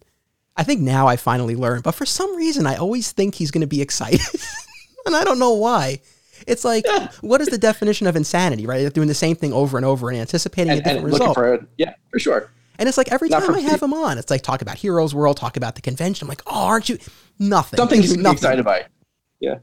I 0.57 0.63
think 0.63 0.81
now 0.81 1.07
I 1.07 1.17
finally 1.17 1.55
learned, 1.55 1.83
but 1.83 1.93
for 1.93 2.05
some 2.05 2.35
reason, 2.35 2.65
I 2.65 2.77
always 2.77 3.11
think 3.11 3.35
he's 3.35 3.51
going 3.51 3.61
to 3.61 3.67
be 3.67 3.81
excited. 3.81 4.21
and 5.05 5.15
I 5.15 5.23
don't 5.23 5.37
know 5.39 5.53
why. 5.53 5.99
It's 6.47 6.65
like, 6.65 6.83
yeah. 6.87 7.09
what 7.21 7.41
is 7.41 7.47
the 7.47 7.57
definition 7.57 8.07
of 8.07 8.15
insanity, 8.15 8.65
right? 8.65 8.91
Doing 8.91 9.07
the 9.07 9.13
same 9.13 9.35
thing 9.35 9.53
over 9.53 9.77
and 9.77 9.85
over 9.85 10.09
and 10.09 10.17
anticipating 10.17 10.71
and, 10.71 10.81
a 10.81 10.83
different 10.83 11.05
result. 11.05 11.35
For, 11.35 11.67
yeah, 11.77 11.93
for 12.09 12.19
sure. 12.19 12.49
And 12.79 12.89
it's 12.89 12.97
like 12.97 13.11
every 13.11 13.29
Not 13.29 13.43
time 13.43 13.55
I 13.55 13.59
have 13.59 13.83
him 13.83 13.93
on, 13.93 14.17
it's 14.17 14.31
like 14.31 14.41
talk 14.41 14.63
about 14.63 14.77
Heroes 14.77 15.13
World, 15.13 15.37
talk 15.37 15.57
about 15.57 15.75
the 15.75 15.81
convention. 15.81 16.25
I'm 16.25 16.29
like, 16.29 16.41
oh, 16.47 16.65
aren't 16.65 16.89
you? 16.89 16.97
Nothing. 17.37 17.77
Something 17.77 18.01
to 18.01 18.17
be 18.17 18.29
excited 18.31 18.65
by. 18.65 18.85
Yeah. 19.43 19.59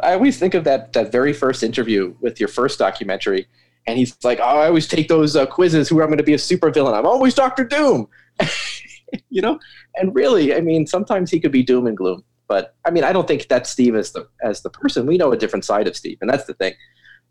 I 0.00 0.12
always 0.12 0.38
think 0.38 0.54
of 0.54 0.62
that 0.64 0.92
that 0.92 1.10
very 1.10 1.32
first 1.32 1.64
interview 1.64 2.14
with 2.20 2.38
your 2.38 2.48
first 2.48 2.78
documentary 2.78 3.48
and 3.88 3.96
he's 3.96 4.16
like, 4.22 4.38
oh, 4.38 4.44
I 4.44 4.66
always 4.66 4.86
take 4.86 5.08
those 5.08 5.34
uh, 5.34 5.46
quizzes. 5.46 5.88
Who 5.88 6.02
I'm 6.02 6.08
going 6.08 6.18
to 6.18 6.24
be 6.24 6.34
a 6.34 6.38
supervillain? 6.38 6.92
I'm 6.92 7.06
always 7.06 7.34
Doctor 7.34 7.64
Doom. 7.64 8.06
you 9.30 9.40
know, 9.40 9.58
and 9.96 10.14
really, 10.14 10.54
I 10.54 10.60
mean, 10.60 10.86
sometimes 10.86 11.30
he 11.30 11.40
could 11.40 11.52
be 11.52 11.62
doom 11.62 11.86
and 11.86 11.96
gloom. 11.96 12.22
But 12.48 12.76
I 12.84 12.90
mean, 12.90 13.02
I 13.02 13.14
don't 13.14 13.26
think 13.26 13.48
that's 13.48 13.70
Steve 13.70 13.96
as 13.96 14.12
the 14.12 14.28
as 14.42 14.60
the 14.60 14.68
person. 14.68 15.06
We 15.06 15.16
know 15.16 15.32
a 15.32 15.38
different 15.38 15.64
side 15.64 15.88
of 15.88 15.96
Steve, 15.96 16.18
and 16.20 16.28
that's 16.28 16.44
the 16.44 16.54
thing. 16.54 16.74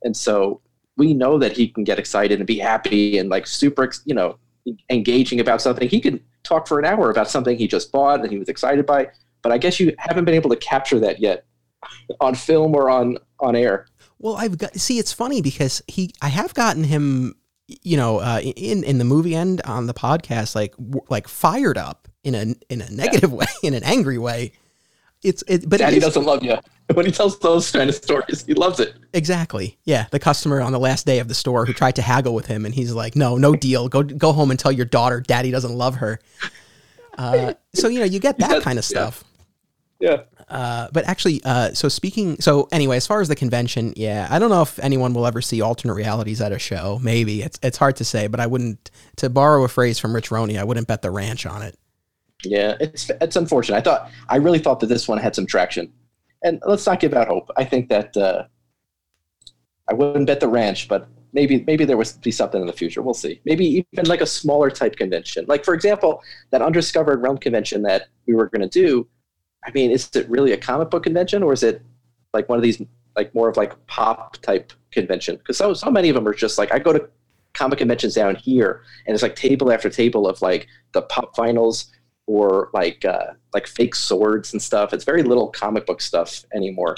And 0.04 0.18
so 0.18 0.62
we 0.98 1.14
know 1.14 1.38
that 1.38 1.56
he 1.56 1.68
can 1.68 1.84
get 1.84 2.00
excited 2.00 2.40
and 2.40 2.48
be 2.48 2.58
happy 2.58 3.20
and 3.20 3.30
like 3.30 3.46
super, 3.46 3.92
you 4.06 4.16
know, 4.16 4.40
engaging 4.90 5.40
about 5.40 5.62
something. 5.62 5.88
He 5.88 6.02
can 6.02 6.20
talk 6.44 6.68
for 6.68 6.80
an 6.80 6.86
hour 6.86 7.12
about 7.12 7.30
something 7.30 7.56
he 7.56 7.68
just 7.68 7.92
bought 7.92 8.22
and 8.22 8.32
he 8.32 8.40
was 8.40 8.50
excited 8.50 8.86
by. 8.88 9.10
But 9.48 9.54
I 9.54 9.60
guess 9.60 9.80
you 9.80 9.96
haven't 9.98 10.26
been 10.26 10.34
able 10.36 10.50
to 10.50 10.58
capture 10.58 11.00
that 11.00 11.22
yet 11.22 11.46
on 12.20 12.36
film 12.36 12.76
or 12.76 12.90
on 12.90 13.18
on 13.40 13.56
air. 13.56 13.88
Well, 14.20 14.36
I've 14.36 14.58
got 14.58 14.76
see. 14.76 15.00
It's 15.00 15.14
funny 15.14 15.42
because 15.42 15.82
he, 15.88 16.12
I 16.22 16.28
have 16.28 16.54
gotten 16.54 16.84
him, 16.84 17.36
you 17.68 17.96
know, 17.96 18.18
uh, 18.18 18.42
in 18.42 18.84
in 18.84 18.98
the 18.98 19.06
movie 19.06 19.36
end 19.36 19.62
on 19.62 19.88
the 19.88 19.94
podcast, 19.94 20.54
like 20.54 20.76
like 21.10 21.30
fired 21.30 21.78
up 21.78 22.10
in 22.26 22.36
a 22.36 22.56
in 22.70 22.82
a 22.82 22.92
negative 22.92 23.30
yeah. 23.32 23.36
way, 23.38 23.46
in 23.64 23.74
an 23.74 23.84
angry 23.86 24.18
way. 24.18 24.52
It's 25.24 25.46
it, 25.48 25.70
but 25.70 25.80
Daddy 25.80 26.00
doesn't 26.00 26.26
love 26.26 26.44
you 26.44 26.58
when 26.94 27.06
he 27.06 27.12
tells 27.14 27.40
those 27.40 27.72
kind 27.72 27.90
of 27.90 27.96
stories. 27.96 28.44
He 28.46 28.54
loves 28.54 28.82
it. 28.82 28.96
Exactly. 29.14 29.78
Yeah, 29.86 30.08
the 30.12 30.20
customer 30.20 30.60
on 30.60 30.74
the 30.74 30.80
last 30.80 31.06
day 31.06 31.20
of 31.20 31.30
the 31.30 31.36
store 31.36 31.66
who 31.66 31.72
tried 31.72 31.96
to 31.96 32.02
haggle 32.02 32.36
with 32.36 32.48
him, 32.48 32.66
and 32.66 32.76
he's 32.76 32.92
like, 32.92 33.16
"No, 33.16 33.38
no 33.38 33.56
deal. 33.56 33.88
Go 33.88 34.04
go 34.04 34.34
home 34.34 34.52
and 34.52 34.60
tell 34.60 34.74
your 34.74 34.86
daughter 34.86 35.22
Daddy 35.22 35.52
doesn't 35.52 35.74
love 35.74 35.96
her." 35.96 36.20
Uh, 37.18 37.54
so 37.74 37.88
you 37.88 38.00
know, 38.00 38.06
you 38.06 38.20
get 38.20 38.38
that 38.40 38.64
kind 38.64 38.78
of 38.78 38.86
stuff. 38.86 39.24
Yeah. 39.24 39.27
Yeah. 40.00 40.24
Uh, 40.50 40.88
but 40.94 41.06
actually, 41.06 41.42
uh, 41.44 41.74
so 41.74 41.90
speaking, 41.90 42.40
so 42.40 42.68
anyway, 42.72 42.98
as 42.98 43.08
far 43.08 43.20
as 43.20 43.28
the 43.28 43.36
convention, 43.36 43.94
yeah, 43.96 44.28
I 44.30 44.40
don't 44.40 44.50
know 44.50 44.62
if 44.62 44.80
anyone 44.80 45.14
will 45.14 45.26
ever 45.26 45.42
see 45.42 45.62
alternate 45.62 45.96
realities 45.96 46.40
at 46.40 46.52
a 46.52 46.60
show. 46.60 47.00
Maybe 47.02 47.42
it's 47.42 47.60
it's 47.64 47.78
hard 47.78 47.96
to 47.98 48.06
say, 48.06 48.28
but 48.28 48.40
I 48.40 48.48
wouldn't. 48.48 48.92
To 49.18 49.30
borrow 49.30 49.64
a 49.64 49.68
phrase 49.68 49.98
from 49.98 50.14
Rich 50.14 50.32
Roney, 50.32 50.58
I 50.58 50.64
wouldn't 50.64 50.88
bet 50.88 51.02
the 51.02 51.12
ranch 51.12 51.46
on 51.46 51.64
it. 51.64 51.78
Yeah, 52.44 52.76
it's 52.80 53.10
it's 53.22 53.36
unfortunate. 53.36 53.78
I 53.78 53.82
thought 53.82 54.12
I 54.30 54.38
really 54.38 54.60
thought 54.60 54.80
that 54.82 54.88
this 54.88 55.08
one 55.08 55.18
had 55.18 55.36
some 55.36 55.48
traction, 55.48 55.92
and 56.44 56.62
let's 56.66 56.86
not 56.86 57.00
give 57.00 57.14
out 57.14 57.28
hope. 57.28 57.50
I 57.58 57.64
think 57.64 57.90
that 57.90 58.16
uh, 58.16 58.46
I 59.90 59.94
wouldn't 59.96 60.28
bet 60.28 60.40
the 60.40 60.48
ranch, 60.48 60.88
but 60.88 61.10
maybe 61.34 61.64
maybe 61.66 61.84
there 61.84 61.98
would 61.98 62.12
be 62.22 62.32
something 62.32 62.62
in 62.62 62.68
the 62.68 62.74
future. 62.74 63.02
We'll 63.02 63.16
see. 63.16 63.42
Maybe 63.44 63.86
even 63.94 64.08
like 64.08 64.22
a 64.22 64.28
smaller 64.28 64.70
type 64.70 64.96
convention, 64.96 65.46
like 65.48 65.66
for 65.66 65.74
example, 65.74 66.22
that 66.52 66.62
undiscovered 66.62 67.22
realm 67.22 67.38
convention 67.38 67.82
that 67.84 68.10
we 68.28 68.36
were 68.36 68.48
going 68.50 68.62
to 68.62 68.70
do 68.70 69.08
I 69.68 69.72
mean, 69.72 69.92
is 69.92 70.10
it 70.16 70.30
really 70.30 70.54
a 70.54 70.58
comic 70.58 70.90
book 70.90 71.04
convention 71.04 71.44
or 71.44 71.52
is 71.52 71.62
it 71.62 71.82
like 72.34 72.48
one 72.48 72.58
of 72.58 72.64
these 72.64 72.82
like 73.16 73.36
more 73.36 73.50
of 73.50 73.58
like 73.58 73.74
pop 73.88 74.38
type 74.38 74.72
convention? 74.92 75.36
Because 75.36 75.58
so 75.58 75.74
so 75.74 75.92
many 75.92 76.08
of 76.10 76.16
them 76.16 76.28
are 76.28 76.34
just 76.34 76.58
like 76.58 76.74
I 76.74 76.80
go 76.80 76.94
to 76.94 77.10
comic 77.54 77.80
conventions 77.80 78.14
down 78.14 78.36
here 78.36 78.84
and 79.06 79.14
it's 79.14 79.24
like 79.24 79.36
table 79.36 79.72
after 79.72 79.90
table 79.90 80.28
of 80.28 80.42
like 80.42 80.68
the 80.94 81.02
pop 81.04 81.36
vinyls 81.36 81.88
or 82.28 82.70
like 82.74 83.04
uh, 83.04 83.34
like 83.54 83.68
fake 83.68 83.96
swords 83.96 84.54
and 84.54 84.62
stuff. 84.62 84.94
It's 84.94 85.04
very 85.04 85.24
little 85.24 85.50
comic 85.50 85.86
book 85.86 86.02
stuff 86.02 86.46
anymore. 86.54 86.96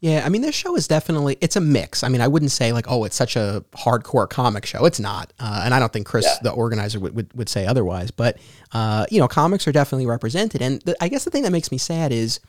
Yeah, 0.00 0.22
I 0.24 0.30
mean, 0.30 0.40
this 0.40 0.54
show 0.54 0.74
is 0.76 0.88
definitely 0.88 1.36
it's 1.42 1.56
a 1.56 1.60
mix. 1.60 2.02
I 2.02 2.08
mean, 2.08 2.22
I 2.22 2.28
wouldn't 2.28 2.52
say 2.52 2.72
like, 2.72 2.86
oh, 2.88 3.04
it's 3.04 3.16
such 3.16 3.36
a 3.36 3.62
hardcore 3.72 4.28
comic 4.28 4.64
show. 4.64 4.86
It's 4.86 4.98
not, 4.98 5.32
uh, 5.38 5.62
and 5.64 5.74
I 5.74 5.78
don't 5.78 5.92
think 5.92 6.06
Chris, 6.06 6.24
yeah. 6.24 6.36
the 6.42 6.52
organizer, 6.52 6.98
would, 6.98 7.14
would, 7.14 7.32
would 7.34 7.48
say 7.50 7.66
otherwise. 7.66 8.10
But 8.10 8.38
uh, 8.72 9.04
you 9.10 9.20
know, 9.20 9.28
comics 9.28 9.68
are 9.68 9.72
definitely 9.72 10.06
represented, 10.06 10.62
and 10.62 10.80
the, 10.82 10.96
I 11.02 11.08
guess 11.08 11.24
the 11.24 11.30
thing 11.30 11.42
that 11.42 11.52
makes 11.52 11.70
me 11.70 11.76
sad 11.76 12.12
is 12.12 12.40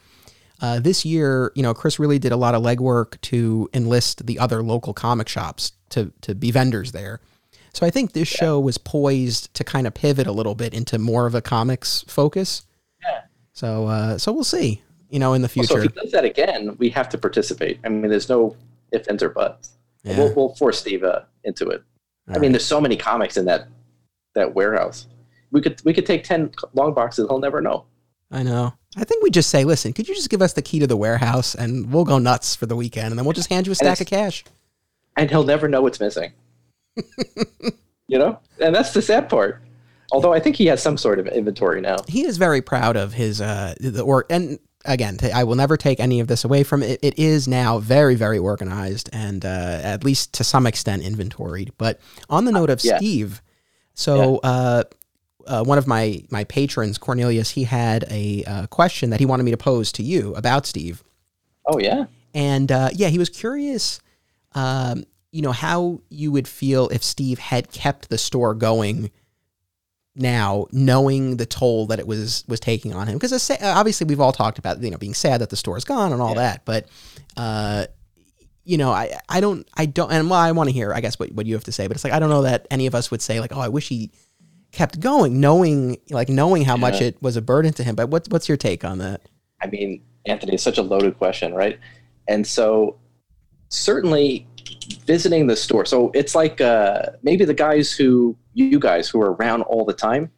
uh, 0.62 0.80
this 0.80 1.04
year, 1.04 1.52
you 1.56 1.62
know, 1.62 1.74
Chris 1.74 2.00
really 2.00 2.20
did 2.20 2.32
a 2.32 2.38
lot 2.38 2.56
of 2.56 2.64
legwork 2.64 3.20
to 3.22 3.70
enlist 3.74 4.26
the 4.26 4.40
other 4.40 4.64
local 4.64 4.94
comic 4.94 5.28
shops 5.28 5.74
to 5.90 6.14
to 6.22 6.34
be 6.34 6.52
vendors 6.52 6.94
there. 6.94 7.20
So 7.74 7.86
I 7.86 7.90
think 7.90 8.14
this 8.14 8.32
yeah. 8.34 8.40
show 8.40 8.60
was 8.62 8.78
poised 8.78 9.54
to 9.56 9.66
kind 9.66 9.88
of 9.88 9.94
pivot 9.94 10.28
a 10.28 10.32
little 10.32 10.56
bit 10.56 10.74
into 10.74 10.98
more 10.98 11.26
of 11.26 11.36
a 11.36 11.42
comics 11.42 12.06
focus. 12.08 12.64
Yeah. 13.02 13.24
So 13.52 13.88
uh, 13.88 14.18
so 14.18 14.32
we'll 14.32 14.46
see 14.46 14.84
you 15.12 15.20
know, 15.20 15.34
in 15.34 15.42
the 15.42 15.50
future. 15.50 15.68
so 15.68 15.78
if 15.78 15.84
he 15.84 15.90
does 15.90 16.12
that 16.12 16.26
again, 16.26 16.76
we 16.80 16.90
have 16.90 17.10
to 17.10 17.18
participate. 17.18 17.80
I 17.84 17.90
mean, 17.90 18.10
there's 18.10 18.30
no 18.30 18.56
ifs, 18.92 19.08
ands, 19.08 19.22
or 19.22 19.30
buts. 19.30 19.78
Yeah. 20.04 20.18
We'll, 20.18 20.34
we'll, 20.34 20.56
force 20.56 20.80
Steve 20.80 21.04
uh, 21.04 21.22
into 21.44 21.70
it. 21.70 21.84
All 22.30 22.36
I 22.36 22.40
mean, 22.40 22.52
there's 22.52 22.66
so 22.66 22.82
many 22.82 22.96
comics 22.96 23.38
in 23.38 23.46
that 23.46 23.68
that 24.34 24.56
warehouse. 24.56 25.08
We 25.52 25.62
could 25.62 25.82
we 25.84 25.94
could 25.94 26.06
take 26.06 26.24
ten 26.24 26.52
long 26.74 26.94
boxes. 26.94 27.28
He'll 27.30 27.40
never 27.40 27.62
know. 27.62 27.86
I 28.32 28.44
know. 28.44 28.74
I 28.96 29.04
think 29.04 29.24
we 29.24 29.30
just 29.30 29.50
say, 29.50 29.66
listen, 29.66 29.94
could 29.94 30.08
you 30.08 30.16
just 30.16 30.30
give 30.30 30.42
us 30.42 30.54
the 30.54 30.62
key 30.62 30.80
to 30.80 30.88
the 30.88 30.98
warehouse 30.98 31.54
and 31.56 31.92
we'll 31.92 32.06
go 32.06 32.18
nuts 32.18 32.56
for 32.56 32.66
the 32.66 32.76
weekend, 32.76 33.08
and 33.08 33.18
then 33.18 33.26
we'll 33.26 33.34
just 33.34 33.50
hand 33.50 33.68
you 33.68 33.74
a 33.74 33.76
stack 33.76 34.00
of 34.00 34.08
cash. 34.08 34.44
And 35.18 35.30
he'll 35.30 35.44
never 35.44 35.68
know 35.68 35.82
what's 35.82 36.00
missing. 36.00 36.32
you 38.08 38.18
know, 38.18 38.40
and 38.62 38.74
that's 38.74 38.94
the 38.94 39.02
sad 39.02 39.30
part. 39.30 39.62
Although 40.14 40.34
I 40.34 40.40
think 40.40 40.56
he 40.56 40.66
has 40.68 40.82
some 40.82 40.98
sort 40.98 41.20
of 41.20 41.28
inventory 41.28 41.82
now. 41.82 41.98
He 42.08 42.26
is 42.26 42.38
very 42.38 42.62
proud 42.62 42.96
of 42.96 43.14
his 43.14 43.42
uh 43.42 43.76
the 43.80 44.02
or 44.02 44.26
and 44.30 44.60
again, 44.86 45.18
I 45.34 45.44
will 45.44 45.56
never 45.56 45.78
take 45.78 46.00
any 46.00 46.20
of 46.20 46.28
this 46.28 46.44
away 46.44 46.64
from 46.64 46.84
it. 46.84 47.00
It 47.02 47.18
is 47.18 47.48
now 47.48 47.80
very, 47.80 48.16
very 48.16 48.38
organized 48.38 49.10
and 49.14 49.46
uh, 49.46 49.80
at 49.84 50.04
least 50.04 50.34
to 50.34 50.44
some 50.44 50.66
extent 50.66 51.04
inventoried. 51.04 51.72
But 51.78 52.00
on 52.30 52.46
the 52.46 52.52
note 52.52 52.70
of 52.70 52.84
yeah. 52.84 52.98
Steve, 52.98 53.42
so 53.94 54.40
yeah. 54.44 54.50
uh, 54.50 54.84
uh, 55.48 55.64
one 55.64 55.78
of 55.78 55.88
my 55.88 56.24
my 56.30 56.44
patrons, 56.46 56.98
Cornelius, 56.98 57.52
he 57.52 57.64
had 57.64 58.06
a 58.10 58.44
uh, 58.46 58.68
question 58.68 59.10
that 59.10 59.20
he 59.20 59.26
wanted 59.26 59.44
me 59.44 59.52
to 59.52 59.58
pose 59.58 59.92
to 59.94 60.04
you 60.04 60.34
about 60.36 60.66
Steve. 60.66 61.04
Oh 61.66 61.80
yeah, 61.80 62.06
and 62.34 62.72
uh, 62.72 62.90
yeah, 62.94 63.08
he 63.10 63.18
was 63.18 63.30
curious. 63.30 64.00
Um, 64.54 65.06
you 65.32 65.42
know 65.42 65.52
how 65.52 66.02
you 66.10 66.32
would 66.32 66.48
feel 66.48 66.90
if 66.90 67.04
Steve 67.04 67.40
had 67.40 67.72
kept 67.72 68.10
the 68.10 68.18
store 68.18 68.54
going 68.54 69.12
now 70.16 70.68
knowing 70.72 71.38
the 71.38 71.46
toll 71.46 71.88
that 71.88 72.00
it 72.00 72.06
was 72.06 72.44
was 72.48 72.60
taking 72.60 72.94
on 72.94 73.08
him 73.08 73.18
because 73.18 73.50
obviously 73.62 74.06
we've 74.06 74.20
all 74.20 74.34
talked 74.34 74.60
about 74.60 74.82
you 74.84 74.92
know 74.92 74.98
being 74.98 75.14
sad 75.14 75.40
that 75.40 75.50
the 75.50 75.56
store 75.56 75.78
is 75.78 75.86
gone 75.86 76.12
and 76.12 76.22
all 76.22 76.30
yeah. 76.30 76.36
that 76.36 76.66
but 76.66 76.88
uh 77.38 77.86
you 78.66 78.78
know 78.78 78.92
i 78.92 79.18
i 79.30 79.40
don't 79.40 79.68
i 79.76 79.86
don't 79.86 80.12
and 80.12 80.30
well 80.30 80.40
i 80.40 80.52
want 80.52 80.68
to 80.68 80.74
hear 80.74 80.94
i 80.94 81.00
guess 81.00 81.18
what, 81.18 81.32
what 81.32 81.46
you 81.46 81.54
have 81.54 81.64
to 81.64 81.72
say 81.72 81.88
but 81.88 81.96
it's 81.96 82.04
like 82.04 82.12
i 82.12 82.20
don't 82.20 82.30
know 82.30 82.42
that 82.42 82.68
any 82.70 82.88
of 82.88 82.96
us 82.96 83.10
would 83.10 83.22
say 83.22 83.40
like 83.40 83.56
oh 83.56 83.60
i 83.60 83.70
wish 83.70 83.88
he 83.88 84.12
kept 84.74 85.00
going 85.00 85.40
knowing 85.40 85.98
like 86.10 86.28
knowing 86.28 86.64
how 86.64 86.76
yeah. 86.76 86.82
much 86.82 87.02
it 87.02 87.22
was 87.22 87.38
a 87.38 87.42
burden 87.42 87.72
to 87.72 87.84
him 87.84 87.96
but 87.96 88.10
what's 88.10 88.28
what's 88.30 88.50
your 88.50 88.58
take 88.58 88.84
on 88.84 88.98
that 88.98 89.22
i 89.62 89.68
mean 89.68 90.02
anthony 90.26 90.54
it's 90.54 90.64
such 90.64 90.78
a 90.78 90.82
loaded 90.82 91.18
question 91.18 91.54
right 91.54 91.80
and 92.28 92.46
so 92.46 92.98
certainly 93.70 94.46
visiting 95.06 95.48
the 95.48 95.56
store. 95.56 95.86
So 95.86 96.12
it's 96.14 96.36
like 96.36 96.62
uh, 96.62 97.04
maybe 97.24 97.46
the 97.46 97.54
guys 97.54 97.92
who 97.92 98.36
you 98.54 98.80
guys 98.80 99.10
who 99.10 99.22
are 99.22 99.34
around 99.34 99.64
all 99.64 99.86
the 99.86 99.94
time. 99.94 100.32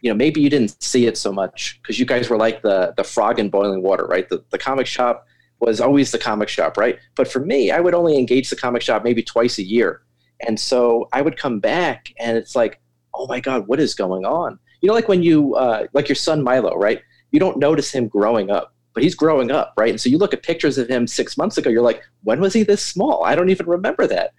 You 0.00 0.10
know, 0.10 0.14
maybe 0.16 0.40
you 0.40 0.48
didn't 0.48 0.80
see 0.82 1.06
it 1.06 1.18
so 1.18 1.32
much 1.32 1.80
because 1.82 1.98
you 1.98 2.06
guys 2.06 2.30
were 2.30 2.36
like 2.36 2.62
the 2.62 2.94
the 2.96 3.04
frog 3.04 3.38
in 3.38 3.50
boiling 3.50 3.82
water, 3.82 4.06
right? 4.06 4.28
The 4.28 4.44
the 4.50 4.58
comic 4.58 4.86
shop 4.86 5.26
was 5.60 5.80
always 5.80 6.12
the 6.12 6.18
comic 6.18 6.48
shop, 6.48 6.76
right? 6.76 6.98
But 7.16 7.26
for 7.30 7.40
me, 7.40 7.72
I 7.72 7.80
would 7.80 7.94
only 7.94 8.16
engage 8.16 8.48
the 8.48 8.56
comic 8.56 8.82
shop 8.82 9.02
maybe 9.02 9.22
twice 9.22 9.58
a 9.58 9.64
year, 9.64 10.02
and 10.46 10.58
so 10.58 11.08
I 11.12 11.22
would 11.22 11.36
come 11.36 11.58
back, 11.58 12.12
and 12.18 12.36
it's 12.36 12.54
like, 12.54 12.80
oh 13.12 13.26
my 13.26 13.40
god, 13.40 13.66
what 13.66 13.80
is 13.80 13.94
going 13.94 14.24
on? 14.24 14.58
You 14.80 14.86
know, 14.86 14.94
like 14.94 15.08
when 15.08 15.22
you 15.24 15.56
uh, 15.56 15.86
like 15.92 16.08
your 16.08 16.16
son 16.16 16.44
Milo, 16.44 16.76
right? 16.76 17.02
You 17.32 17.40
don't 17.40 17.58
notice 17.58 17.90
him 17.90 18.06
growing 18.08 18.50
up 18.50 18.72
but 18.98 19.04
he's 19.04 19.14
growing 19.14 19.52
up, 19.52 19.74
right? 19.76 19.90
And 19.90 20.00
so 20.00 20.08
you 20.08 20.18
look 20.18 20.34
at 20.34 20.42
pictures 20.42 20.76
of 20.76 20.88
him 20.88 21.06
six 21.06 21.38
months 21.38 21.56
ago, 21.56 21.70
you're 21.70 21.82
like, 21.82 22.02
when 22.24 22.40
was 22.40 22.52
he 22.52 22.64
this 22.64 22.84
small? 22.84 23.22
I 23.22 23.36
don't 23.36 23.48
even 23.48 23.66
remember 23.66 24.08
that. 24.08 24.34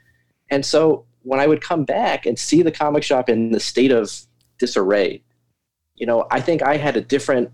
And 0.52 0.66
so 0.66 1.06
when 1.22 1.40
I 1.40 1.48
would 1.48 1.62
come 1.62 1.86
back 1.86 2.26
and 2.26 2.38
see 2.38 2.62
the 2.62 2.70
comic 2.70 3.02
shop 3.02 3.30
in 3.30 3.54
the 3.54 3.60
state 3.62 3.90
of 3.90 4.12
disarray. 4.58 5.24
You 5.96 6.08
know, 6.08 6.28
I 6.30 6.42
think 6.42 6.62
I 6.62 6.76
had 6.76 6.98
a 6.98 7.02
different 7.02 7.50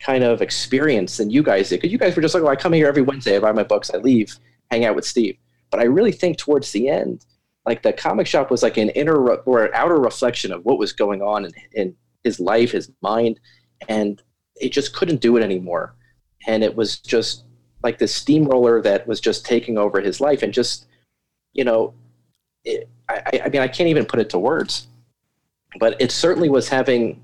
kind 0.00 0.22
of 0.22 0.40
experience 0.40 1.16
than 1.16 1.30
you 1.30 1.42
guys 1.42 1.68
did 1.68 1.78
because 1.78 1.90
you 1.90 1.98
guys 1.98 2.14
were 2.14 2.22
just 2.22 2.32
like, 2.32 2.44
well, 2.44 2.52
I 2.52 2.56
come 2.56 2.74
here 2.74 2.86
every 2.86 3.02
Wednesday, 3.02 3.36
I 3.36 3.40
buy 3.40 3.50
my 3.50 3.64
books, 3.64 3.90
I 3.92 3.96
leave, 3.98 4.38
hang 4.70 4.84
out 4.84 4.94
with 4.94 5.04
Steve. 5.04 5.36
But 5.72 5.80
I 5.80 5.86
really 5.86 6.12
think 6.12 6.38
towards 6.38 6.70
the 6.70 6.88
end, 6.88 7.26
like 7.66 7.82
the 7.82 7.92
comic 7.92 8.28
shop 8.28 8.52
was 8.52 8.62
like 8.62 8.76
an 8.76 8.90
inner 8.90 9.16
or 9.16 9.64
an 9.64 9.72
outer 9.74 9.98
reflection 9.98 10.52
of 10.52 10.64
what 10.64 10.78
was 10.78 10.92
going 10.92 11.22
on 11.22 11.46
in, 11.46 11.52
in 11.72 11.96
his 12.22 12.38
life, 12.38 12.70
his 12.70 12.88
mind, 13.02 13.40
and 13.88 14.22
it 14.60 14.70
just 14.70 14.94
couldn't 14.94 15.20
do 15.20 15.36
it 15.36 15.42
anymore. 15.42 15.96
And 16.46 16.64
it 16.64 16.74
was 16.74 16.98
just 16.98 17.44
like 17.82 17.98
this 17.98 18.14
steamroller 18.14 18.82
that 18.82 19.06
was 19.06 19.20
just 19.20 19.44
taking 19.44 19.78
over 19.78 20.00
his 20.00 20.20
life 20.20 20.42
and 20.42 20.52
just, 20.52 20.86
you 21.52 21.64
know, 21.64 21.94
it, 22.64 22.88
I, 23.08 23.42
I 23.44 23.48
mean, 23.48 23.62
I 23.62 23.68
can't 23.68 23.88
even 23.88 24.04
put 24.04 24.20
it 24.20 24.30
to 24.30 24.38
words, 24.38 24.88
but 25.78 26.00
it 26.00 26.12
certainly 26.12 26.48
was 26.48 26.68
having, 26.68 27.22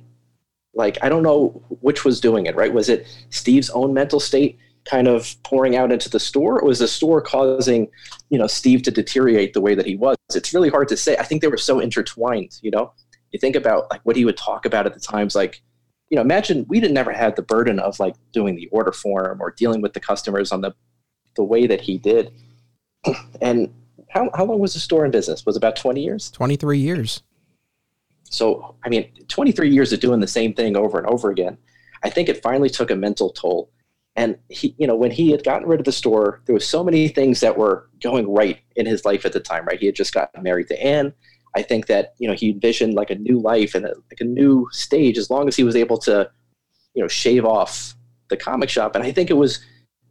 like, 0.74 0.98
I 1.02 1.08
don't 1.08 1.22
know 1.22 1.62
which 1.80 2.04
was 2.04 2.20
doing 2.20 2.46
it, 2.46 2.56
right? 2.56 2.72
Was 2.72 2.88
it 2.88 3.06
Steve's 3.30 3.70
own 3.70 3.92
mental 3.94 4.20
state 4.20 4.58
kind 4.84 5.08
of 5.08 5.34
pouring 5.42 5.76
out 5.76 5.92
into 5.92 6.08
the 6.08 6.20
store, 6.20 6.60
or 6.60 6.68
was 6.68 6.78
the 6.78 6.88
store 6.88 7.20
causing, 7.20 7.88
you 8.30 8.38
know, 8.38 8.46
Steve 8.46 8.82
to 8.82 8.90
deteriorate 8.90 9.52
the 9.52 9.60
way 9.60 9.74
that 9.74 9.86
he 9.86 9.96
was? 9.96 10.16
It's 10.34 10.54
really 10.54 10.70
hard 10.70 10.88
to 10.88 10.96
say. 10.96 11.16
I 11.16 11.22
think 11.22 11.42
they 11.42 11.48
were 11.48 11.56
so 11.56 11.80
intertwined, 11.80 12.58
you 12.62 12.70
know? 12.70 12.92
You 13.32 13.38
think 13.38 13.56
about 13.56 13.90
like 13.90 14.00
what 14.04 14.16
he 14.16 14.24
would 14.24 14.36
talk 14.36 14.64
about 14.64 14.86
at 14.86 14.94
the 14.94 15.00
times, 15.00 15.34
like, 15.34 15.62
you 16.10 16.16
know, 16.16 16.22
imagine 16.22 16.64
we 16.68 16.80
didn't 16.80 16.94
never 16.94 17.12
had 17.12 17.36
the 17.36 17.42
burden 17.42 17.78
of 17.78 17.98
like 17.98 18.14
doing 18.32 18.54
the 18.54 18.68
order 18.68 18.92
form 18.92 19.40
or 19.40 19.50
dealing 19.50 19.80
with 19.80 19.92
the 19.92 20.00
customers 20.00 20.52
on 20.52 20.60
the 20.60 20.74
the 21.36 21.44
way 21.44 21.66
that 21.66 21.80
he 21.80 21.98
did. 21.98 22.32
And 23.40 23.72
how, 24.08 24.30
how 24.34 24.44
long 24.44 24.58
was 24.58 24.72
the 24.72 24.80
store 24.80 25.04
in 25.04 25.10
business? 25.10 25.44
Was 25.44 25.56
about 25.56 25.76
20 25.76 26.02
years? 26.02 26.30
23 26.30 26.78
years. 26.78 27.22
So, 28.24 28.74
I 28.84 28.88
mean, 28.88 29.10
23 29.28 29.70
years 29.70 29.92
of 29.92 30.00
doing 30.00 30.20
the 30.20 30.26
same 30.26 30.54
thing 30.54 30.76
over 30.76 30.98
and 30.98 31.06
over 31.06 31.30
again. 31.30 31.58
I 32.02 32.10
think 32.10 32.28
it 32.28 32.42
finally 32.42 32.70
took 32.70 32.90
a 32.90 32.96
mental 32.96 33.30
toll. 33.30 33.70
And 34.16 34.38
he, 34.48 34.74
you 34.78 34.86
know, 34.86 34.96
when 34.96 35.10
he 35.10 35.30
had 35.30 35.44
gotten 35.44 35.68
rid 35.68 35.80
of 35.80 35.84
the 35.84 35.92
store, 35.92 36.40
there 36.46 36.54
was 36.54 36.66
so 36.66 36.82
many 36.82 37.08
things 37.08 37.40
that 37.40 37.58
were 37.58 37.90
going 38.02 38.32
right 38.32 38.58
in 38.74 38.86
his 38.86 39.04
life 39.04 39.26
at 39.26 39.32
the 39.32 39.40
time, 39.40 39.66
right? 39.66 39.78
He 39.78 39.86
had 39.86 39.94
just 39.94 40.14
gotten 40.14 40.42
married 40.42 40.68
to 40.68 40.82
Anne. 40.82 41.12
I 41.56 41.62
think 41.62 41.86
that, 41.86 42.14
you 42.18 42.28
know, 42.28 42.34
he 42.34 42.50
envisioned 42.50 42.94
like 42.94 43.10
a 43.10 43.14
new 43.14 43.40
life 43.40 43.74
and 43.74 43.86
a, 43.86 43.94
like 44.10 44.20
a 44.20 44.24
new 44.24 44.68
stage 44.72 45.16
as 45.16 45.30
long 45.30 45.48
as 45.48 45.56
he 45.56 45.64
was 45.64 45.74
able 45.74 45.96
to, 45.98 46.30
you 46.94 47.02
know, 47.02 47.08
shave 47.08 47.44
off 47.44 47.94
the 48.28 48.36
comic 48.36 48.68
shop. 48.68 48.94
And 48.94 49.02
I 49.02 49.10
think 49.10 49.30
it 49.30 49.34
was 49.34 49.64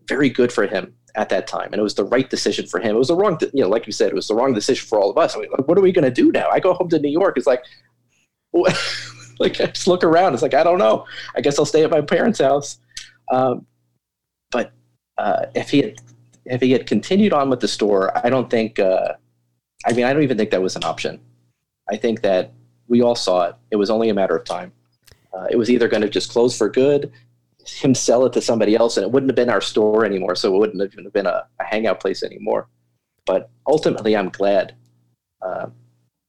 very 0.08 0.30
good 0.30 0.52
for 0.52 0.66
him 0.66 0.94
at 1.16 1.30
that 1.30 1.48
time, 1.48 1.70
and 1.72 1.76
it 1.76 1.84
was 1.84 1.96
the 1.96 2.04
right 2.04 2.30
decision 2.30 2.66
for 2.66 2.80
him. 2.80 2.96
It 2.96 3.00
was 3.00 3.08
the 3.08 3.16
wrong, 3.16 3.38
you 3.54 3.64
know, 3.64 3.70
like 3.70 3.86
you 3.86 3.94
said, 3.94 4.10
it 4.10 4.16
was 4.16 4.28
the 4.28 4.36
wrong 4.36 4.54
decision 4.54 4.86
for 4.88 5.00
all 5.00 5.10
of 5.10 5.18
us. 5.18 5.36
I 5.36 5.40
mean, 5.40 5.50
like, 5.52 5.68
what 5.68 5.78
are 5.78 5.82
we 5.82 5.92
going 5.92 6.04
to 6.04 6.12
do 6.12 6.32
now? 6.32 6.50
I 6.50 6.60
go 6.60 6.74
home 6.74 6.90
to 6.90 7.00
New 7.00 7.12
York. 7.12 7.38
It's 7.38 7.48
like, 7.48 7.64
like 9.40 9.62
I 9.62 9.68
just 9.68 9.88
look 9.88 10.04
around. 10.04 10.34
It's 10.34 10.42
like 10.42 10.54
I 10.54 10.64
don't 10.64 10.80
know. 10.80 11.06
I 11.36 11.42
guess 11.42 11.60
I'll 11.60 11.66
stay 11.66 11.84
at 11.84 11.92
my 11.92 12.02
parents' 12.02 12.40
house. 12.40 12.80
Um, 13.32 13.66
but 14.52 14.72
uh, 15.18 15.46
if 15.54 15.70
he 15.70 15.82
had, 15.82 15.96
if 16.46 16.62
he 16.62 16.72
had 16.72 16.88
continued 16.88 17.34
on 17.34 17.50
with 17.50 17.60
the 17.60 17.68
store, 17.68 18.18
I 18.26 18.30
don't 18.30 18.50
think. 18.50 18.80
Uh, 18.80 19.14
I 19.86 19.94
mean, 19.94 20.06
I 20.06 20.14
don't 20.14 20.24
even 20.24 20.38
think 20.38 20.50
that 20.52 20.62
was 20.62 20.76
an 20.76 20.84
option. 20.84 21.20
I 21.90 21.98
think 21.98 22.22
that 22.22 22.54
we 22.88 23.02
all 23.02 23.16
saw 23.16 23.46
it. 23.46 23.56
It 23.72 23.76
was 23.76 23.90
only 23.90 24.10
a 24.10 24.14
matter 24.14 24.36
of 24.36 24.44
time. 24.46 24.72
Uh, 25.34 25.48
it 25.50 25.58
was 25.58 25.70
either 25.70 25.88
going 25.88 26.02
to 26.02 26.10
just 26.10 26.32
close 26.32 26.58
for 26.58 26.70
good 26.70 27.12
him 27.68 27.96
sell 27.96 28.26
it 28.26 28.34
to 28.34 28.42
somebody 28.42 28.76
else, 28.76 28.98
and 28.98 29.04
it 29.04 29.12
wouldn't 29.12 29.30
have 29.30 29.36
been 29.36 29.50
our 29.50 29.62
store 29.62 30.06
anymore. 30.06 30.36
So 30.36 30.54
it 30.54 30.60
wouldn't 30.60 30.82
have 30.82 30.94
even 30.94 31.10
been 31.10 31.26
a, 31.26 31.46
a 31.60 31.64
hangout 31.64 32.00
place 32.00 32.24
anymore. 32.24 32.68
But 33.26 33.50
ultimately, 33.68 34.16
I'm 34.16 34.30
glad 34.30 34.76
uh, 35.42 35.68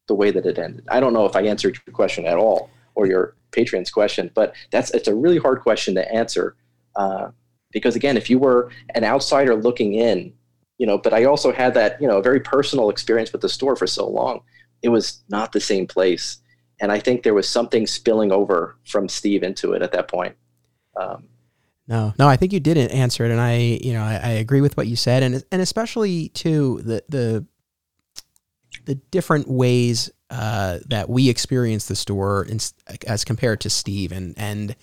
the 0.09 0.15
way 0.15 0.31
that 0.31 0.47
it 0.47 0.59
ended. 0.59 0.85
I 0.89 1.01
don't 1.01 1.13
know 1.13 1.27
if 1.27 1.37
I 1.37 1.43
answered 1.43 1.79
your 1.87 1.93
question 1.93 2.27
at 2.27 2.39
all 2.39 2.71
or 2.95 3.07
your 3.07 3.37
Patreon's 3.53 3.91
question, 3.91 4.31
but 4.35 4.55
that's 4.71 4.91
it's 4.93 5.09
a 5.09 5.15
really 5.15 5.39
hard 5.39 5.61
question 5.61 5.95
to 5.95 6.13
answer 6.13 6.57
uh, 6.97 7.31
because 7.71 7.97
again, 7.97 8.17
if 8.17 8.31
you 8.31 8.39
were 8.39 8.71
an 8.95 9.05
outsider 9.05 9.55
looking 9.55 9.95
in, 9.95 10.33
you 10.79 10.87
know, 10.87 10.97
but 10.97 11.13
I 11.13 11.25
also 11.25 11.53
had 11.53 11.75
that 11.75 12.01
you 12.01 12.09
know 12.09 12.23
very 12.23 12.41
personal 12.41 12.89
experience 12.89 13.33
with 13.33 13.43
the 13.43 13.49
store 13.49 13.77
for 13.77 13.87
so 13.87 14.09
long. 14.09 14.41
It 14.83 14.89
was 14.89 15.23
not 15.29 15.53
the 15.53 15.61
same 15.61 15.87
place, 15.87 16.39
and 16.81 16.93
I 16.93 17.01
think 17.01 17.23
there 17.23 17.35
was 17.35 17.49
something 17.49 17.87
spilling 17.87 18.33
over 18.33 18.77
from 18.85 19.09
Steve 19.09 19.43
into 19.43 19.73
it 19.73 19.83
at 19.83 19.93
that 19.93 20.09
point. 20.09 20.37
Um, 20.97 21.25
no, 21.89 22.15
no, 22.19 22.29
I 22.29 22.37
think 22.37 22.53
you 22.53 22.61
didn't 22.61 22.91
answer 22.91 23.25
it, 23.25 23.31
and 23.31 23.41
I, 23.41 23.57
you 23.57 23.93
know, 23.93 24.03
I, 24.03 24.21
I, 24.23 24.31
agree 24.31 24.61
with 24.61 24.77
what 24.77 24.87
you 24.87 24.97
said, 24.97 25.23
and 25.23 25.45
and 25.53 25.63
especially 25.63 26.29
too 26.31 26.81
the 26.83 27.05
the 27.09 27.47
the 28.87 28.95
different 28.95 29.49
ways 29.49 30.11
uh, 30.31 30.79
that 30.89 31.09
we 31.09 31.29
experience 31.29 31.87
the 31.87 31.97
store 31.97 32.45
in, 32.45 32.59
as 33.07 33.25
compared 33.25 33.61
to 33.63 33.71
Steve, 33.71 34.13
and 34.13 34.35
and 34.37 34.75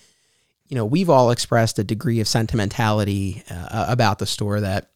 you 0.68 0.76
know, 0.76 0.84
we've 0.84 1.10
all 1.10 1.30
expressed 1.30 1.78
a 1.78 1.84
degree 1.84 2.20
of 2.20 2.28
sentimentality 2.28 3.42
uh, 3.50 3.86
about 3.88 4.18
the 4.18 4.26
store 4.26 4.60
that 4.60 4.90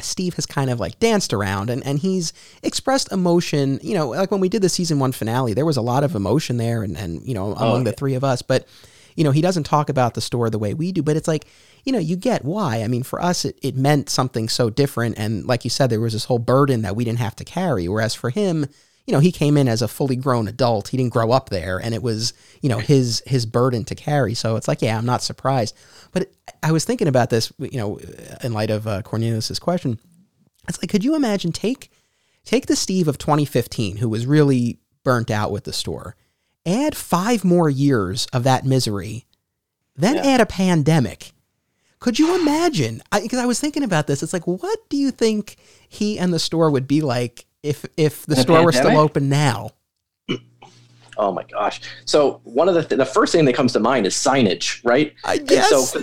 Steve 0.00 0.34
has 0.34 0.46
kind 0.46 0.70
of 0.70 0.80
like 0.80 0.98
danced 0.98 1.32
around 1.32 1.70
and, 1.70 1.84
and 1.86 1.98
he's 1.98 2.32
expressed 2.62 3.10
emotion. 3.12 3.78
You 3.82 3.94
know, 3.94 4.08
like 4.08 4.30
when 4.30 4.40
we 4.40 4.48
did 4.48 4.62
the 4.62 4.68
season 4.68 4.98
one 4.98 5.12
finale, 5.12 5.54
there 5.54 5.66
was 5.66 5.76
a 5.76 5.82
lot 5.82 6.04
of 6.04 6.14
emotion 6.14 6.56
there 6.56 6.82
and, 6.82 6.96
and 6.96 7.26
you 7.26 7.34
know, 7.34 7.54
oh, 7.56 7.68
among 7.68 7.80
oh, 7.82 7.84
the 7.84 7.92
three 7.92 8.14
of 8.14 8.24
us. 8.24 8.42
But 8.42 8.66
you 9.16 9.24
know, 9.24 9.32
he 9.32 9.40
doesn't 9.40 9.64
talk 9.64 9.88
about 9.88 10.14
the 10.14 10.20
store 10.20 10.48
the 10.48 10.60
way 10.60 10.74
we 10.74 10.92
do, 10.92 11.02
but 11.02 11.16
it's 11.16 11.26
like, 11.26 11.46
you 11.84 11.92
know, 11.92 11.98
you 11.98 12.14
get 12.14 12.44
why. 12.44 12.84
I 12.84 12.86
mean, 12.86 13.02
for 13.02 13.20
us, 13.20 13.44
it, 13.44 13.58
it 13.62 13.74
meant 13.74 14.08
something 14.08 14.48
so 14.48 14.70
different. 14.70 15.18
And 15.18 15.44
like 15.44 15.64
you 15.64 15.70
said, 15.70 15.90
there 15.90 16.00
was 16.00 16.12
this 16.12 16.26
whole 16.26 16.38
burden 16.38 16.82
that 16.82 16.94
we 16.94 17.04
didn't 17.04 17.18
have 17.18 17.34
to 17.36 17.44
carry. 17.44 17.88
Whereas 17.88 18.14
for 18.14 18.30
him, 18.30 18.66
you 19.08 19.12
know, 19.12 19.20
he 19.20 19.32
came 19.32 19.56
in 19.56 19.68
as 19.68 19.80
a 19.80 19.88
fully 19.88 20.16
grown 20.16 20.46
adult. 20.46 20.88
He 20.88 20.98
didn't 20.98 21.14
grow 21.14 21.32
up 21.32 21.48
there, 21.48 21.78
and 21.78 21.94
it 21.94 22.02
was, 22.02 22.34
you 22.60 22.68
know, 22.68 22.78
his 22.78 23.22
his 23.26 23.46
burden 23.46 23.84
to 23.86 23.94
carry. 23.94 24.34
So 24.34 24.56
it's 24.56 24.68
like, 24.68 24.82
yeah, 24.82 24.98
I'm 24.98 25.06
not 25.06 25.22
surprised. 25.22 25.74
But 26.12 26.30
I 26.62 26.72
was 26.72 26.84
thinking 26.84 27.08
about 27.08 27.30
this, 27.30 27.52
you 27.58 27.78
know, 27.78 27.98
in 28.42 28.52
light 28.52 28.70
of 28.70 28.86
uh, 28.86 29.02
Cornelius's 29.02 29.58
question. 29.58 29.98
It's 30.68 30.80
like, 30.82 30.90
could 30.90 31.04
you 31.04 31.14
imagine 31.14 31.52
take 31.52 31.90
take 32.44 32.66
the 32.66 32.76
Steve 32.76 33.08
of 33.08 33.18
2015 33.18 33.98
who 33.98 34.08
was 34.08 34.26
really 34.26 34.78
burnt 35.04 35.30
out 35.30 35.50
with 35.50 35.64
the 35.64 35.72
store 35.72 36.16
add 36.68 36.96
five 36.96 37.44
more 37.44 37.70
years 37.70 38.26
of 38.32 38.44
that 38.44 38.64
misery, 38.64 39.24
then 39.96 40.16
yeah. 40.16 40.26
add 40.26 40.40
a 40.40 40.46
pandemic. 40.46 41.32
Could 41.98 42.18
you 42.18 42.40
imagine? 42.40 43.02
Because 43.10 43.38
I, 43.38 43.44
I, 43.44 43.46
was 43.46 43.58
thinking 43.58 43.82
about 43.82 44.06
this. 44.06 44.22
It's 44.22 44.32
like, 44.32 44.46
what 44.46 44.78
do 44.88 44.96
you 44.96 45.10
think 45.10 45.56
he 45.88 46.18
and 46.18 46.32
the 46.32 46.38
store 46.38 46.70
would 46.70 46.86
be 46.86 47.00
like 47.00 47.46
if 47.62 47.84
if 47.96 48.24
the, 48.24 48.36
the 48.36 48.42
store 48.42 48.58
pandemic? 48.58 48.66
were 48.66 48.72
still 48.72 48.98
open 48.98 49.28
now? 49.28 49.70
Oh 51.18 51.32
my 51.32 51.44
gosh! 51.44 51.80
So 52.04 52.40
one 52.44 52.68
of 52.68 52.74
the 52.74 52.84
th- 52.84 52.98
the 52.98 53.06
first 53.06 53.32
thing 53.32 53.44
that 53.46 53.54
comes 53.54 53.72
to 53.72 53.80
mind 53.80 54.06
is 54.06 54.14
signage, 54.14 54.80
right? 54.84 55.14
I 55.24 55.38
guess. 55.38 55.68
so 55.68 56.00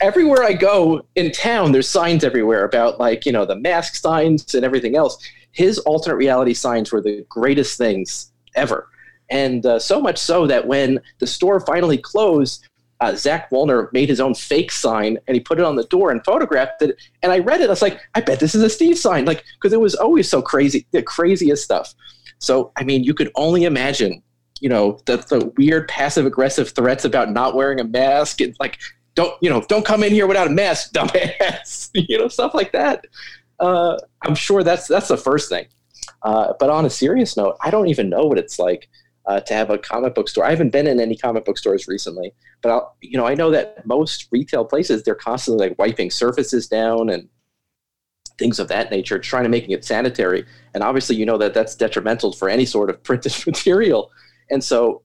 everywhere 0.00 0.44
I 0.44 0.52
go 0.52 1.02
in 1.16 1.32
town, 1.32 1.72
there's 1.72 1.88
signs 1.88 2.24
everywhere 2.24 2.64
about 2.64 2.98
like 2.98 3.26
you 3.26 3.32
know 3.32 3.44
the 3.44 3.56
mask 3.56 3.96
signs 3.96 4.54
and 4.54 4.64
everything 4.64 4.96
else. 4.96 5.18
His 5.50 5.78
alternate 5.80 6.16
reality 6.16 6.54
signs 6.54 6.92
were 6.92 7.02
the 7.02 7.26
greatest 7.28 7.76
things 7.76 8.32
ever. 8.54 8.88
And 9.30 9.64
uh, 9.64 9.78
so 9.78 10.00
much 10.00 10.18
so 10.18 10.46
that 10.46 10.66
when 10.66 11.00
the 11.18 11.26
store 11.26 11.60
finally 11.60 11.98
closed, 11.98 12.68
uh, 13.00 13.16
Zach 13.16 13.50
Wallner 13.50 13.92
made 13.92 14.08
his 14.08 14.20
own 14.20 14.34
fake 14.34 14.70
sign 14.70 15.18
and 15.26 15.34
he 15.34 15.40
put 15.40 15.58
it 15.58 15.64
on 15.64 15.74
the 15.74 15.84
door 15.84 16.10
and 16.10 16.24
photographed 16.24 16.82
it. 16.82 16.96
And 17.22 17.32
I 17.32 17.38
read 17.38 17.60
it. 17.60 17.66
I 17.66 17.70
was 17.70 17.82
like, 17.82 17.98
I 18.14 18.20
bet 18.20 18.40
this 18.40 18.54
is 18.54 18.62
a 18.62 18.70
Steve 18.70 18.96
sign. 18.96 19.24
Like, 19.24 19.44
because 19.54 19.72
it 19.72 19.80
was 19.80 19.94
always 19.94 20.28
so 20.28 20.40
crazy, 20.40 20.86
the 20.92 21.02
craziest 21.02 21.64
stuff. 21.64 21.94
So, 22.38 22.72
I 22.76 22.84
mean, 22.84 23.02
you 23.04 23.14
could 23.14 23.30
only 23.34 23.64
imagine, 23.64 24.22
you 24.62 24.68
know, 24.68 25.00
the, 25.06 25.16
the 25.16 25.52
weird 25.58 25.88
passive 25.88 26.24
aggressive 26.24 26.70
threats 26.70 27.04
about 27.04 27.32
not 27.32 27.56
wearing 27.56 27.80
a 27.80 27.84
mask 27.84 28.40
and 28.40 28.54
like, 28.60 28.78
don't, 29.16 29.34
you 29.42 29.50
know, 29.50 29.60
don't 29.68 29.84
come 29.84 30.04
in 30.04 30.12
here 30.12 30.28
without 30.28 30.46
a 30.46 30.50
mask, 30.50 30.92
dumbass, 30.94 31.90
you 31.94 32.16
know, 32.16 32.28
stuff 32.28 32.54
like 32.54 32.70
that. 32.70 33.04
Uh, 33.58 33.98
I'm 34.22 34.36
sure 34.36 34.62
that's, 34.62 34.86
that's 34.86 35.08
the 35.08 35.16
first 35.16 35.48
thing. 35.48 35.66
Uh, 36.22 36.52
but 36.60 36.70
on 36.70 36.86
a 36.86 36.90
serious 36.90 37.36
note, 37.36 37.56
I 37.60 37.70
don't 37.70 37.88
even 37.88 38.08
know 38.08 38.22
what 38.22 38.38
it's 38.38 38.60
like 38.60 38.88
uh, 39.26 39.40
to 39.40 39.54
have 39.54 39.70
a 39.70 39.78
comic 39.78 40.14
book 40.14 40.28
store. 40.28 40.44
I 40.44 40.50
haven't 40.50 40.70
been 40.70 40.86
in 40.86 41.00
any 41.00 41.16
comic 41.16 41.44
book 41.44 41.58
stores 41.58 41.88
recently, 41.88 42.32
but 42.60 42.70
I'll, 42.70 42.96
you 43.00 43.18
know 43.18 43.26
I 43.26 43.34
know 43.34 43.50
that 43.50 43.84
most 43.86 44.28
retail 44.30 44.64
places 44.64 45.02
they're 45.02 45.14
constantly 45.14 45.68
like 45.68 45.78
wiping 45.78 46.10
surfaces 46.10 46.66
down 46.66 47.08
and 47.08 47.28
things 48.38 48.58
of 48.58 48.68
that 48.68 48.90
nature, 48.90 49.18
trying 49.18 49.44
to 49.44 49.48
making 49.48 49.70
it 49.70 49.84
sanitary. 49.84 50.44
And 50.74 50.82
obviously, 50.82 51.16
you 51.16 51.26
know 51.26 51.38
that 51.38 51.54
that's 51.54 51.74
detrimental 51.74 52.32
for 52.32 52.48
any 52.48 52.64
sort 52.64 52.90
of 52.90 53.02
printed 53.04 53.34
material. 53.46 54.10
And 54.50 54.62
so, 54.62 55.02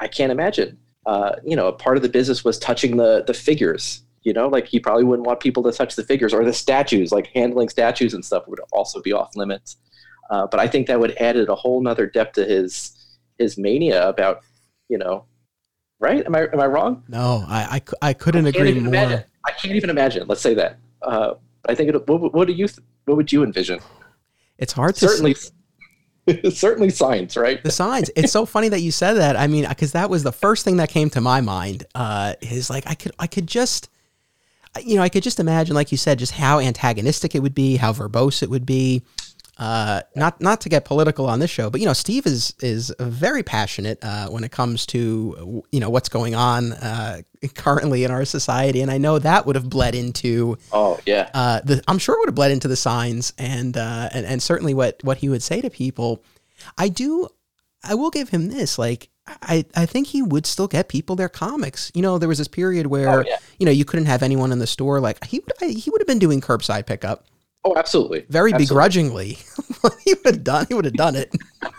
I 0.00 0.08
can't 0.08 0.32
imagine. 0.32 0.78
Uh, 1.06 1.36
you 1.44 1.54
know, 1.54 1.68
a 1.68 1.72
part 1.72 1.96
of 1.96 2.02
the 2.02 2.08
business 2.08 2.44
was 2.44 2.58
touching 2.58 2.96
the 2.96 3.24
the 3.26 3.34
figures. 3.34 4.02
You 4.22 4.32
know, 4.32 4.48
like 4.48 4.66
he 4.66 4.80
probably 4.80 5.04
wouldn't 5.04 5.26
want 5.26 5.38
people 5.38 5.62
to 5.62 5.72
touch 5.72 5.94
the 5.94 6.02
figures 6.02 6.34
or 6.34 6.44
the 6.44 6.52
statues, 6.52 7.12
like 7.12 7.28
handling 7.28 7.68
statues 7.68 8.12
and 8.12 8.24
stuff 8.24 8.48
would 8.48 8.58
also 8.72 9.00
be 9.00 9.12
off 9.12 9.36
limits. 9.36 9.76
Uh, 10.30 10.48
but 10.50 10.58
I 10.58 10.66
think 10.66 10.88
that 10.88 10.98
would 10.98 11.16
added 11.18 11.48
a 11.48 11.54
whole 11.54 11.80
nother 11.80 12.06
depth 12.06 12.34
to 12.34 12.44
his 12.44 12.96
his 13.38 13.58
mania 13.58 14.08
about 14.08 14.42
you 14.88 14.98
know 14.98 15.24
right 16.00 16.24
am 16.26 16.34
i 16.34 16.46
am 16.52 16.60
i 16.60 16.66
wrong 16.66 17.02
no 17.08 17.44
i 17.48 17.80
i, 18.02 18.08
I 18.08 18.12
couldn't 18.12 18.46
I 18.46 18.50
agree 18.50 18.74
more 18.74 18.88
imagine. 18.88 19.24
i 19.44 19.52
can't 19.52 19.74
even 19.74 19.90
imagine 19.90 20.26
let's 20.26 20.40
say 20.40 20.54
that 20.54 20.78
uh, 21.02 21.34
i 21.68 21.74
think 21.74 21.90
it, 21.90 22.08
what, 22.08 22.34
what 22.34 22.46
do 22.46 22.52
you 22.52 22.68
what 23.04 23.16
would 23.16 23.32
you 23.32 23.42
envision 23.42 23.80
it's 24.58 24.72
hard 24.72 24.94
to 24.96 25.08
certainly 25.08 25.34
say. 25.34 25.50
Certainly 26.50 26.90
science, 26.90 27.36
right? 27.36 27.62
The 27.62 27.70
signs. 27.70 28.10
It's 28.16 28.32
so 28.32 28.46
funny 28.46 28.68
that 28.68 28.80
you 28.80 28.90
said 28.90 29.14
that. 29.14 29.36
I 29.36 29.46
mean, 29.46 29.66
because 29.68 29.92
that 29.92 30.10
was 30.10 30.22
the 30.22 30.32
first 30.32 30.64
thing 30.64 30.78
that 30.78 30.88
came 30.88 31.10
to 31.10 31.20
my 31.20 31.40
mind. 31.40 31.84
Uh, 31.94 32.34
is 32.40 32.68
like 32.70 32.86
I 32.86 32.94
could 32.94 33.12
I 33.18 33.26
could 33.26 33.46
just 33.46 33.88
you 34.82 34.96
know 34.96 35.02
I 35.02 35.08
could 35.08 35.22
just 35.22 35.40
imagine, 35.40 35.74
like 35.74 35.92
you 35.92 35.98
said, 35.98 36.18
just 36.18 36.32
how 36.32 36.58
antagonistic 36.58 37.34
it 37.34 37.40
would 37.40 37.54
be, 37.54 37.76
how 37.76 37.92
verbose 37.92 38.42
it 38.42 38.50
would 38.50 38.66
be. 38.66 39.02
Uh, 39.58 40.02
not 40.14 40.38
not 40.40 40.60
to 40.60 40.68
get 40.68 40.84
political 40.84 41.26
on 41.26 41.38
this 41.38 41.50
show, 41.50 41.70
but 41.70 41.80
you 41.80 41.86
know, 41.86 41.94
Steve 41.94 42.26
is 42.26 42.52
is 42.60 42.92
very 43.00 43.42
passionate 43.42 43.98
uh, 44.02 44.28
when 44.28 44.44
it 44.44 44.52
comes 44.52 44.84
to 44.86 45.62
you 45.72 45.80
know 45.80 45.88
what's 45.88 46.10
going 46.10 46.34
on 46.34 46.72
uh, 46.74 47.22
currently 47.54 48.04
in 48.04 48.10
our 48.10 48.26
society, 48.26 48.82
and 48.82 48.90
I 48.90 48.98
know 48.98 49.18
that 49.18 49.46
would 49.46 49.56
have 49.56 49.70
bled 49.70 49.94
into. 49.94 50.58
Oh 50.72 51.00
yeah. 51.06 51.30
Uh, 51.32 51.60
the, 51.64 51.82
I'm 51.88 51.98
sure 51.98 52.16
it 52.16 52.18
would 52.20 52.28
have 52.28 52.34
bled 52.34 52.50
into 52.50 52.68
the 52.68 52.76
signs, 52.76 53.32
and 53.38 53.76
uh, 53.78 54.10
and 54.12 54.26
and 54.26 54.42
certainly 54.42 54.74
what 54.74 55.00
what 55.02 55.16
he 55.18 55.30
would 55.30 55.42
say 55.42 55.62
to 55.62 55.70
people. 55.70 56.22
I 56.76 56.88
do. 56.90 57.28
I 57.82 57.94
will 57.94 58.10
give 58.10 58.28
him 58.28 58.48
this. 58.48 58.78
Like 58.78 59.08
I, 59.42 59.64
I 59.74 59.86
think 59.86 60.08
he 60.08 60.20
would 60.20 60.44
still 60.44 60.68
get 60.68 60.88
people 60.88 61.16
their 61.16 61.28
comics. 61.30 61.90
You 61.94 62.02
know, 62.02 62.18
there 62.18 62.28
was 62.28 62.38
this 62.38 62.48
period 62.48 62.88
where 62.88 63.20
Oh, 63.20 63.24
yeah. 63.26 63.36
you 63.58 63.64
know 63.64 63.72
you 63.72 63.86
couldn't 63.86 64.06
have 64.06 64.22
anyone 64.22 64.52
in 64.52 64.58
the 64.58 64.66
store. 64.66 65.00
Like 65.00 65.24
he 65.24 65.40
would 65.40 65.70
he 65.70 65.88
would 65.88 66.00
have 66.02 66.06
been 66.08 66.18
doing 66.18 66.42
curbside 66.42 66.84
pickup 66.86 67.24
Oh, 67.66 67.76
absolutely. 67.76 68.24
very 68.28 68.52
Absolutely. 68.52 68.66
begrudgingly. 68.66 69.38
he 70.04 70.14
would 70.14 70.26
have 70.26 70.44
done. 70.44 70.66
He 70.68 70.74
would 70.74 70.84
have 70.84 70.94
done 70.94 71.16
it. 71.16 71.34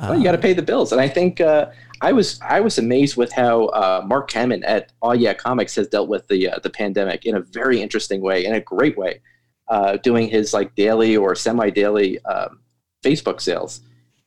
Well, 0.00 0.18
you 0.18 0.24
got 0.24 0.32
to 0.32 0.38
pay 0.38 0.52
the 0.52 0.62
bills, 0.62 0.90
and 0.90 1.00
I 1.00 1.08
think 1.08 1.40
uh, 1.40 1.66
I 2.00 2.12
was 2.12 2.40
I 2.42 2.58
was 2.58 2.76
amazed 2.76 3.16
with 3.16 3.32
how 3.32 3.66
uh, 3.66 4.02
Mark 4.04 4.28
Kamen 4.28 4.64
at 4.66 4.90
Oh 5.00 5.12
Yeah 5.12 5.32
Comics 5.32 5.76
has 5.76 5.86
dealt 5.86 6.08
with 6.08 6.26
the 6.26 6.50
uh, 6.50 6.58
the 6.60 6.70
pandemic 6.70 7.24
in 7.24 7.36
a 7.36 7.40
very 7.40 7.80
interesting 7.80 8.20
way, 8.20 8.44
in 8.44 8.52
a 8.52 8.60
great 8.60 8.98
way, 8.98 9.20
uh, 9.68 9.98
doing 9.98 10.28
his 10.28 10.52
like 10.52 10.74
daily 10.74 11.16
or 11.16 11.36
semi 11.36 11.70
daily 11.70 12.18
um, 12.24 12.62
Facebook 13.04 13.40
sales. 13.40 13.82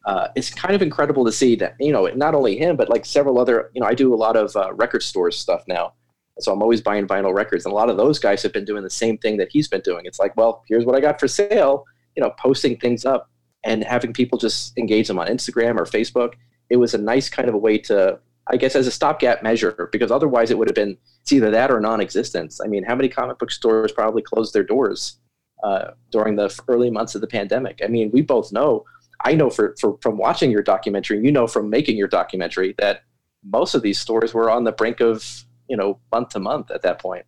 Uh, 0.05 0.29
it's 0.37 0.49
kind 0.49 0.75
of 0.75 0.81
incredible 0.81 1.25
to 1.25 1.31
see 1.31 1.57
that 1.57 1.75
you 1.77 1.91
know 1.91 2.05
not 2.15 2.35
only 2.35 2.57
him 2.57 2.77
but 2.77 2.87
like 2.87 3.05
several 3.05 3.37
other 3.37 3.69
you 3.73 3.81
know 3.81 3.87
I 3.87 3.95
do 3.95 4.13
a 4.13 4.15
lot 4.15 4.37
of 4.37 4.55
uh, 4.55 4.73
record 4.75 5.03
stores 5.03 5.37
stuff 5.37 5.63
now, 5.67 5.93
so 6.39 6.51
I'm 6.51 6.61
always 6.61 6.81
buying 6.81 7.07
vinyl 7.07 7.33
records, 7.33 7.65
and 7.65 7.71
a 7.71 7.75
lot 7.75 7.89
of 7.89 7.97
those 7.97 8.19
guys 8.19 8.43
have 8.43 8.53
been 8.53 8.65
doing 8.65 8.83
the 8.83 8.89
same 8.89 9.17
thing 9.17 9.37
that 9.37 9.49
he's 9.51 9.67
been 9.67 9.81
doing. 9.81 10.05
It's 10.05 10.19
like, 10.19 10.35
well, 10.35 10.63
here's 10.67 10.85
what 10.85 10.95
I 10.95 10.99
got 10.99 11.19
for 11.19 11.27
sale, 11.27 11.85
you 12.15 12.21
know, 12.21 12.31
posting 12.37 12.77
things 12.77 13.05
up 13.05 13.29
and 13.63 13.83
having 13.83 14.13
people 14.13 14.37
just 14.37 14.77
engage 14.77 15.07
them 15.07 15.19
on 15.19 15.27
Instagram 15.27 15.77
or 15.77 15.85
Facebook. 15.85 16.33
It 16.69 16.77
was 16.77 16.93
a 16.93 16.97
nice 16.97 17.29
kind 17.29 17.47
of 17.47 17.55
a 17.55 17.57
way 17.57 17.77
to, 17.79 18.19
I 18.47 18.57
guess, 18.57 18.75
as 18.75 18.87
a 18.87 18.91
stopgap 18.91 19.43
measure, 19.43 19.89
because 19.91 20.11
otherwise 20.11 20.51
it 20.51 20.57
would 20.57 20.67
have 20.67 20.75
been 20.75 20.97
it's 21.21 21.31
either 21.31 21.49
that 21.51 21.71
or 21.71 21.79
non-existence. 21.79 22.59
I 22.63 22.67
mean, 22.67 22.83
how 22.83 22.95
many 22.95 23.09
comic 23.09 23.39
book 23.39 23.51
stores 23.51 23.91
probably 23.91 24.21
closed 24.21 24.53
their 24.53 24.63
doors 24.63 25.17
uh, 25.63 25.91
during 26.11 26.35
the 26.35 26.55
early 26.67 26.91
months 26.91 27.15
of 27.15 27.21
the 27.21 27.27
pandemic? 27.27 27.79
I 27.83 27.87
mean, 27.87 28.11
we 28.11 28.21
both 28.21 28.51
know. 28.51 28.85
I 29.23 29.33
know 29.33 29.49
for, 29.49 29.75
for 29.79 29.97
from 30.01 30.17
watching 30.17 30.51
your 30.51 30.61
documentary, 30.61 31.19
you 31.23 31.31
know 31.31 31.47
from 31.47 31.69
making 31.69 31.97
your 31.97 32.09
documentary 32.09 32.75
that 32.77 33.03
most 33.43 33.73
of 33.73 33.81
these 33.81 33.99
stores 33.99 34.33
were 34.33 34.49
on 34.49 34.65
the 34.65 34.71
brink 34.71 34.99
of 34.99 35.44
you 35.67 35.77
know 35.77 35.99
month 36.11 36.29
to 36.29 36.39
month 36.39 36.71
at 36.71 36.81
that 36.83 36.99
point. 36.99 37.25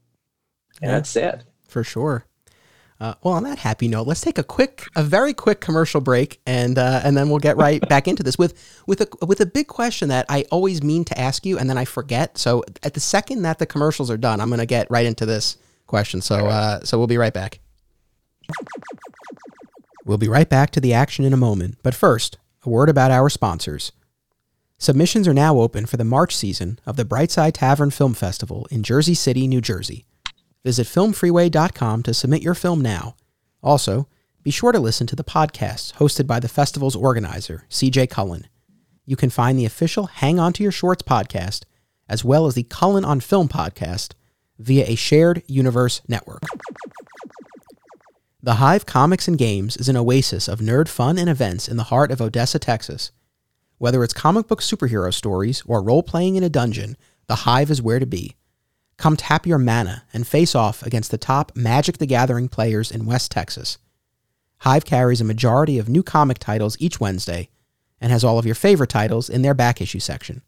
and 0.82 0.90
Yeah. 0.90 0.96
that's 0.98 1.10
sad. 1.10 1.46
for 1.68 1.84
sure. 1.84 2.26
Uh, 3.00 3.14
well, 3.22 3.36
on 3.36 3.44
that 3.44 3.60
happy 3.60 3.88
note, 3.88 4.08
let's 4.08 4.22
take 4.22 4.40
a 4.40 4.44
quick, 4.44 4.88
a 4.96 5.04
very 5.04 5.32
quick 5.32 5.62
commercial 5.62 6.02
break, 6.02 6.42
and 6.48 6.80
uh, 6.80 7.02
and 7.04 7.16
then 7.16 7.30
we'll 7.30 7.38
get 7.38 7.56
right 7.56 7.80
back 7.88 8.08
into 8.08 8.24
this 8.24 8.40
with 8.40 8.82
with 8.88 9.02
a 9.02 9.08
with 9.24 9.40
a 9.40 9.46
big 9.46 9.68
question 9.68 10.10
that 10.10 10.26
I 10.30 10.46
always 10.52 10.82
mean 10.82 11.06
to 11.06 11.20
ask 11.20 11.46
you, 11.46 11.60
and 11.60 11.70
then 11.70 11.78
I 11.78 11.86
forget. 11.86 12.40
So 12.40 12.64
at 12.82 12.96
the 12.96 13.00
second 13.00 13.44
that 13.44 13.60
the 13.60 13.68
commercials 13.68 14.10
are 14.10 14.18
done, 14.18 14.42
I'm 14.42 14.50
going 14.50 14.60
to 14.60 14.66
get 14.66 14.90
right 14.90 15.06
into 15.06 15.28
this 15.28 15.58
question. 15.86 16.22
So 16.22 16.48
uh, 16.48 16.84
so 16.84 16.98
we'll 16.98 17.06
be 17.06 17.18
right 17.20 17.34
back. 17.34 17.60
We'll 20.06 20.18
be 20.18 20.30
right 20.30 20.50
back 20.50 20.72
to 20.72 20.80
the 20.82 20.94
action 20.94 21.24
in 21.26 21.34
a 21.34 21.38
moment, 21.38 21.78
but 21.84 21.94
first, 21.94 22.38
a 22.66 22.70
word 22.70 22.90
about 22.90 23.12
our 23.12 23.30
sponsors. 23.30 23.92
Submissions 24.80 25.28
are 25.28 25.34
now 25.34 25.60
open 25.60 25.88
for 25.88 25.98
the 25.98 26.04
March 26.04 26.36
season 26.36 26.80
of 26.86 26.98
the 26.98 27.04
Brightside 27.04 27.54
Tavern 27.54 27.90
Film 27.90 28.14
Festival 28.14 28.68
in 28.70 28.84
Jersey 28.84 29.16
City, 29.16 29.48
New 29.48 29.60
Jersey. 29.60 30.06
Visit 30.64 30.86
filmfreeway.com 30.86 32.04
to 32.04 32.14
submit 32.14 32.44
your 32.44 32.54
film 32.54 32.82
now. 32.82 33.16
Also, 33.64 34.08
be 34.44 34.52
sure 34.52 34.72
to 34.72 34.80
listen 34.80 35.08
to 35.08 35.16
the 35.16 35.24
podcasts 35.24 35.94
hosted 35.96 36.28
by 36.28 36.40
the 36.40 36.48
festival's 36.48 36.96
organizer, 36.96 37.66
CJ 37.72 38.12
Cullen. 38.12 38.48
You 39.04 39.16
can 39.16 39.32
find 39.32 39.58
the 39.58 39.66
official 39.66 40.06
Hang 40.06 40.40
On 40.40 40.54
to 40.54 40.62
Your 40.62 40.72
Shorts 40.72 41.02
podcast, 41.02 41.64
as 42.08 42.24
well 42.24 42.46
as 42.46 42.54
the 42.54 42.64
Cullen 42.64 43.04
on 43.04 43.20
Film 43.20 43.48
podcast, 43.48 44.14
via 44.60 44.86
a 44.88 44.96
shared 44.96 45.42
universe 45.48 46.02
network. 46.08 46.44
The 48.44 48.56
Hive 48.56 48.86
Comics 48.86 49.28
and 49.28 49.40
Games 49.40 49.76
is 49.76 49.90
an 49.90 49.98
oasis 49.98 50.48
of 50.48 50.60
nerd 50.60 50.88
fun 50.88 51.18
and 51.18 51.30
events 51.30 51.68
in 51.68 51.78
the 51.78 51.84
heart 51.84 52.12
of 52.12 52.22
Odessa, 52.22 52.60
Texas. 52.60 53.12
Whether 53.80 54.04
it's 54.04 54.14
comic 54.14 54.48
book 54.48 54.62
superhero 54.62 55.14
stories 55.14 55.62
or 55.68 55.84
role 55.84 56.02
playing 56.02 56.36
in 56.36 56.44
a 56.44 56.50
dungeon, 56.50 56.98
the 57.28 57.36
Hive 57.36 57.70
is 57.70 57.82
where 57.82 58.00
to 58.00 58.08
be. 58.08 58.36
Come 58.98 59.16
tap 59.16 59.46
your 59.46 59.60
mana 59.60 60.04
and 60.12 60.26
face 60.26 60.56
off 60.56 60.82
against 60.82 61.12
the 61.12 61.18
top 61.20 61.56
Magic 61.56 62.00
the 62.00 62.08
Gathering 62.08 62.50
players 62.50 62.90
in 62.90 63.06
West 63.06 63.32
Texas. 63.32 63.78
Hive 64.60 64.84
carries 64.84 65.22
a 65.22 65.26
majority 65.26 65.78
of 65.78 65.88
new 65.88 66.02
comic 66.02 66.40
titles 66.40 66.76
each 66.80 67.00
Wednesday 67.00 67.50
and 68.02 68.12
has 68.12 68.24
all 68.24 68.40
of 68.40 68.46
your 68.48 68.56
favorite 68.56 68.90
titles 68.90 69.30
in 69.30 69.44
their 69.44 69.54
back 69.54 69.80
issue 69.80 70.00
section. 70.00 70.42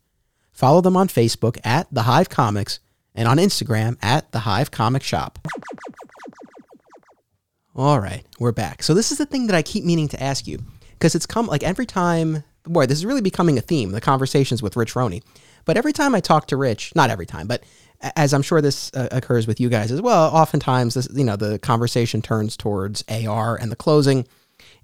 Follow 0.51 0.81
them 0.81 0.97
on 0.97 1.07
Facebook 1.07 1.59
at 1.63 1.87
The 1.91 2.03
Hive 2.03 2.29
Comics 2.29 2.79
and 3.13 3.27
on 3.27 3.37
Instagram 3.37 3.97
at 4.01 4.31
The 4.31 4.39
Hive 4.39 4.71
Comic 4.71 5.03
Shop. 5.03 5.37
All 7.75 7.99
right, 7.99 8.25
we're 8.39 8.51
back. 8.51 8.81
So 8.81 8.95
this 8.95 9.11
is 9.11 9.19
the 9.19 9.25
thing 9.27 9.45
that 9.47 9.55
I 9.55 9.61
keep 9.61 9.83
meaning 9.83 10.07
to 10.09 10.21
ask 10.21 10.47
you 10.47 10.63
because 10.93 11.13
it's 11.13 11.27
come 11.27 11.45
like 11.45 11.61
every 11.63 11.85
time. 11.85 12.43
Boy, 12.65 12.85
this 12.85 12.97
is 12.97 13.05
really 13.05 13.21
becoming 13.21 13.57
a 13.57 13.61
theme. 13.61 13.91
The 13.91 14.01
conversations 14.01 14.61
with 14.61 14.75
Rich 14.75 14.95
Roney, 14.95 15.23
but 15.65 15.77
every 15.77 15.93
time 15.93 16.15
I 16.15 16.19
talk 16.19 16.47
to 16.47 16.57
Rich, 16.57 16.93
not 16.95 17.09
every 17.09 17.25
time, 17.25 17.47
but 17.47 17.63
as 18.15 18.33
I'm 18.33 18.41
sure 18.41 18.61
this 18.61 18.91
uh, 18.93 19.09
occurs 19.11 19.47
with 19.47 19.59
you 19.59 19.69
guys 19.69 19.91
as 19.91 20.01
well, 20.01 20.29
oftentimes 20.33 20.93
this 20.93 21.07
you 21.13 21.23
know 21.23 21.35
the 21.35 21.59
conversation 21.59 22.21
turns 22.21 22.55
towards 22.55 23.03
AR 23.09 23.55
and 23.55 23.71
the 23.71 23.75
closing, 23.75 24.27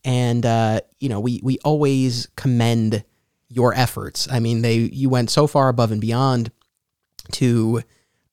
and 0.03 0.45
uh, 0.45 0.81
you 0.99 1.09
know 1.09 1.19
we 1.19 1.39
we 1.43 1.57
always 1.63 2.27
commend 2.35 3.03
your 3.49 3.73
efforts. 3.73 4.27
I 4.31 4.39
mean, 4.39 4.61
they 4.61 4.77
you 4.77 5.09
went 5.09 5.29
so 5.29 5.47
far 5.47 5.69
above 5.69 5.91
and 5.91 6.01
beyond 6.01 6.51
to 7.33 7.81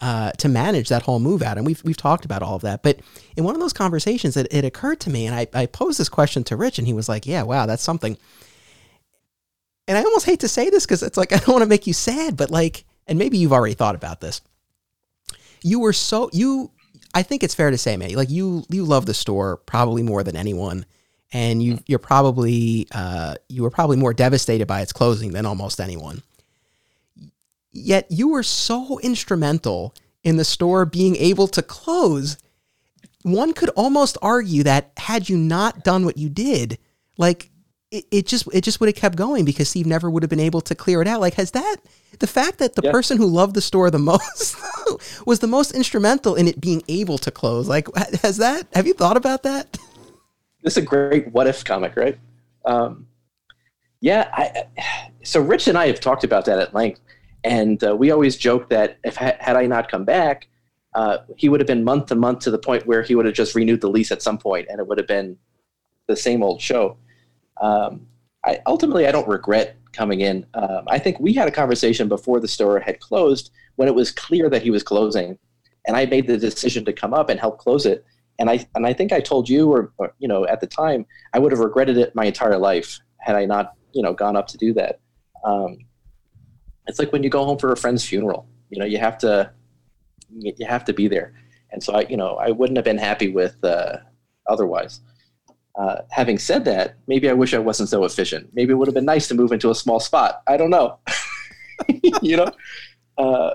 uh, 0.03 0.33
to 0.33 0.49
manage 0.49 0.89
that 0.89 1.03
whole 1.03 1.21
move 1.21 1.43
out. 1.43 1.57
And 1.57 1.65
we've, 1.65 1.81
we've 1.85 1.97
talked 1.97 2.25
about 2.25 2.43
all 2.43 2.57
of 2.57 2.63
that. 2.63 2.83
But 2.83 2.99
in 3.37 3.45
one 3.45 3.55
of 3.55 3.61
those 3.61 3.73
conversations, 3.73 4.37
it, 4.37 4.49
it 4.51 4.65
occurred 4.65 4.99
to 5.03 5.11
me, 5.11 5.27
and 5.27 5.35
I, 5.35 5.47
I 5.55 5.67
posed 5.67 6.01
this 6.01 6.09
question 6.09 6.43
to 6.45 6.57
Rich, 6.57 6.79
and 6.79 6.89
he 6.89 6.93
was 6.93 7.09
like, 7.09 7.25
Yeah, 7.25 7.43
wow, 7.43 7.67
that's 7.67 7.85
something. 7.85 8.19
And 9.89 9.99
I 9.99 10.03
almost 10.03 10.27
hate 10.27 10.41
to 10.41 10.49
say 10.49 10.71
this 10.71 10.85
because 10.87 11.03
it's 11.03 11.17
like, 11.17 11.33
I 11.33 11.37
don't 11.37 11.49
want 11.49 11.63
to 11.63 11.69
make 11.69 11.87
you 11.87 11.93
sad, 11.93 12.37
but 12.37 12.51
like, 12.51 12.85
and 13.07 13.19
maybe 13.19 13.39
you've 13.39 13.53
already 13.53 13.75
thought 13.75 13.95
about 13.95 14.21
this. 14.21 14.41
You 15.63 15.81
were 15.81 15.93
so, 15.93 16.31
you, 16.33 16.71
I 17.15 17.23
think 17.23 17.43
it's 17.43 17.55
fair 17.55 17.71
to 17.71 17.79
say, 17.79 17.97
man, 17.97 18.15
like 18.15 18.31
you, 18.31 18.65
you 18.69 18.85
love 18.85 19.07
the 19.07 19.15
store 19.15 19.59
probably 19.59 20.03
more 20.03 20.23
than 20.23 20.37
anyone. 20.37 20.87
And 21.35 21.63
you, 21.63 21.79
you're 21.87 21.99
probably, 21.99 22.89
uh, 22.93 23.37
you 23.49 23.63
were 23.63 23.71
probably 23.71 23.97
more 23.97 24.13
devastated 24.13 24.67
by 24.67 24.83
its 24.83 24.93
closing 24.93 25.33
than 25.33 25.47
almost 25.47 25.81
anyone 25.81 26.23
yet 27.73 28.07
you 28.11 28.29
were 28.29 28.43
so 28.43 28.99
instrumental 29.01 29.95
in 30.23 30.37
the 30.37 30.45
store 30.45 30.85
being 30.85 31.17
able 31.17 31.49
to 31.49 31.63
close. 31.63 32.37
One 33.23 33.55
could 33.55 33.71
almost 33.71 34.19
argue 34.23 34.63
that 34.65 34.93
had 34.97 35.29
you 35.29 35.37
not 35.37 35.83
done 35.83 36.05
what 36.05 36.19
you 36.19 36.29
did, 36.29 36.79
like 37.17 37.51
it, 37.93 38.07
it 38.11 38.27
just 38.27 38.49
it 38.53 38.63
just 38.63 38.81
would 38.81 38.89
have 38.89 38.97
kept 38.97 39.17
going 39.17 39.45
because 39.45 39.69
Steve 39.69 39.87
never 39.87 40.11
would 40.11 40.23
have 40.25 40.31
been 40.31 40.41
able 40.41 40.63
to 40.63 40.75
clear 40.75 41.01
it 41.03 41.07
out. 41.07 41.21
Like 41.21 41.35
has 41.35 41.53
that 41.53 41.77
the 42.19 42.27
fact 42.27 42.59
that 42.59 42.75
the 42.75 42.83
Yeah. 42.85 42.91
person 42.91 43.19
who 43.19 43.27
loved 43.27 43.55
the 43.55 43.61
store 43.61 43.91
the 43.91 43.99
most 43.99 44.57
was 45.27 45.39
the 45.39 45.47
most 45.47 45.73
instrumental 45.73 46.35
in 46.35 46.49
it 46.49 46.61
being 46.61 46.83
able 46.89 47.19
to 47.19 47.31
close? 47.31 47.69
Like 47.69 47.87
has 48.23 48.39
that 48.39 48.67
have 48.75 48.87
you 48.87 48.95
thought 48.95 49.17
about 49.17 49.43
that? 49.45 49.79
this 50.63 50.77
is 50.77 50.79
a 50.79 50.83
great 50.83 51.31
what 51.33 51.47
if 51.47 51.65
comic, 51.65 51.95
right? 51.97 52.19
Um, 52.65 53.07
yeah, 54.01 54.29
I, 54.33 54.65
so 55.23 55.41
Rich 55.41 55.69
and 55.69 55.79
I 55.79 55.87
have 55.87 56.01
talked 56.01 56.25
about 56.25 56.45
that 56.47 56.59
at 56.59 56.75
length, 56.75 57.01
and 57.45 57.83
uh, 57.85 57.95
we 57.95 58.11
always 58.11 58.37
joke 58.37 58.69
that 58.71 58.99
if 59.05 59.17
had 59.17 59.55
I 59.57 59.67
not 59.67 59.89
come 59.91 60.05
back, 60.05 60.49
uh, 60.95 61.19
he 61.37 61.49
would 61.49 61.61
have 61.61 61.67
been 61.69 61.85
month 61.85 62.07
to 62.07 62.17
month 62.17 62.41
to 62.41 62.51
the 62.51 62.59
point 62.59 62.85
where 62.87 63.03
he 63.03 63.15
would 63.15 63.27
have 63.27 63.35
just 63.35 63.55
renewed 63.55 63.81
the 63.81 63.89
lease 63.91 64.11
at 64.11 64.21
some 64.23 64.39
point, 64.39 64.67
and 64.71 64.81
it 64.81 64.87
would 64.89 64.99
have 64.99 65.07
been 65.07 65.37
the 66.09 66.17
same 66.17 66.43
old 66.43 66.61
show. 66.61 66.97
Um, 67.63 68.07
I, 68.45 68.59
ultimately, 68.67 69.07
I 69.07 69.13
don't 69.13 69.29
regret 69.29 69.77
coming 69.93 70.21
in. 70.21 70.45
Um, 70.55 70.85
I 70.89 70.99
think 70.99 71.21
we 71.21 71.33
had 71.33 71.49
a 71.49 71.53
conversation 71.53 72.09
before 72.09 72.41
the 72.41 72.49
store 72.49 72.81
had 72.81 72.99
closed 73.01 73.51
when 73.77 73.89
it 73.89 73.95
was 73.95 74.11
clear 74.11 74.51
that 74.51 74.63
he 74.63 74.71
was 74.71 74.83
closing, 74.83 75.39
and 75.87 75.97
I 75.97 76.07
made 76.07 76.27
the 76.27 76.37
decision 76.37 76.85
to 76.85 76.93
come 76.93 77.15
up 77.15 77.31
and 77.31 77.39
help 77.39 77.59
close 77.59 77.87
it. 77.87 78.05
And 78.39 78.51
I 78.51 78.67
and 78.75 78.87
I 78.87 78.93
think 78.93 79.13
I 79.13 79.21
told 79.21 79.49
you, 79.49 79.71
or, 79.71 79.93
or 79.99 80.15
you 80.19 80.27
know, 80.29 80.45
at 80.47 80.61
the 80.61 80.67
time, 80.67 81.07
I 81.33 81.39
would 81.39 81.53
have 81.53 81.61
regretted 81.61 81.97
it 81.97 82.15
my 82.15 82.25
entire 82.25 82.59
life 82.59 82.99
had 83.19 83.37
I 83.37 83.45
not, 83.45 83.75
you 83.93 84.03
know, 84.03 84.13
gone 84.13 84.37
up 84.37 84.49
to 84.49 84.59
do 84.59 84.75
that. 84.75 85.01
Um, 85.45 85.79
it's 86.89 86.99
like 86.99 87.13
when 87.13 87.23
you 87.23 87.31
go 87.31 87.45
home 87.45 87.59
for 87.59 87.73
a 87.73 87.77
friend's 87.77 88.05
funeral. 88.05 88.49
You 88.71 88.81
know, 88.81 88.87
you 88.87 88.99
have 88.99 89.19
to 89.19 89.53
you 90.31 90.67
have 90.67 90.85
to 90.87 90.93
be 90.93 91.09
there. 91.09 91.35
And 91.71 91.83
so 91.83 91.95
I, 91.95 92.07
you 92.09 92.17
know, 92.17 92.37
I 92.37 92.51
wouldn't 92.51 92.77
have 92.77 92.85
been 92.85 92.99
happy 92.99 93.29
with 93.29 93.63
uh, 93.65 93.99
otherwise. 94.49 95.01
Uh, 95.79 96.03
having 96.11 96.39
said 96.39 96.65
that, 96.67 96.97
maybe 97.07 97.31
I 97.31 97.33
wish 97.33 97.55
I 97.55 97.59
wasn't 97.59 97.89
so 97.89 98.05
efficient. 98.05 98.51
Maybe 98.53 98.73
it 98.73 98.75
would 98.77 98.89
have 98.89 98.95
been 98.95 99.07
nice 99.07 99.29
to 99.29 99.35
move 99.35 99.53
into 99.53 99.71
a 99.71 99.75
small 99.75 100.01
spot. 100.01 100.43
I 100.47 100.57
don't 100.57 100.71
know. 100.71 100.99
you 102.23 102.37
know, 102.37 102.51
uh, 103.17 103.55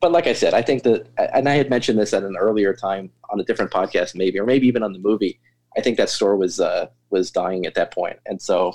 but 0.00 0.12
like 0.12 0.26
I 0.26 0.34
said, 0.34 0.54
I 0.54 0.62
think 0.62 0.82
that, 0.82 1.08
and 1.34 1.48
I 1.48 1.54
had 1.54 1.70
mentioned 1.70 1.98
this 1.98 2.12
at 2.12 2.22
an 2.22 2.36
earlier 2.36 2.74
time 2.74 3.10
on 3.30 3.40
a 3.40 3.44
different 3.44 3.70
podcast, 3.70 4.14
maybe, 4.14 4.38
or 4.38 4.44
maybe 4.44 4.66
even 4.66 4.82
on 4.82 4.92
the 4.92 4.98
movie. 4.98 5.40
I 5.76 5.80
think 5.80 5.96
that 5.96 6.10
store 6.10 6.36
was 6.36 6.60
uh, 6.60 6.86
was 7.10 7.30
dying 7.30 7.66
at 7.66 7.74
that 7.74 7.92
point, 7.92 8.18
and 8.26 8.40
so 8.40 8.74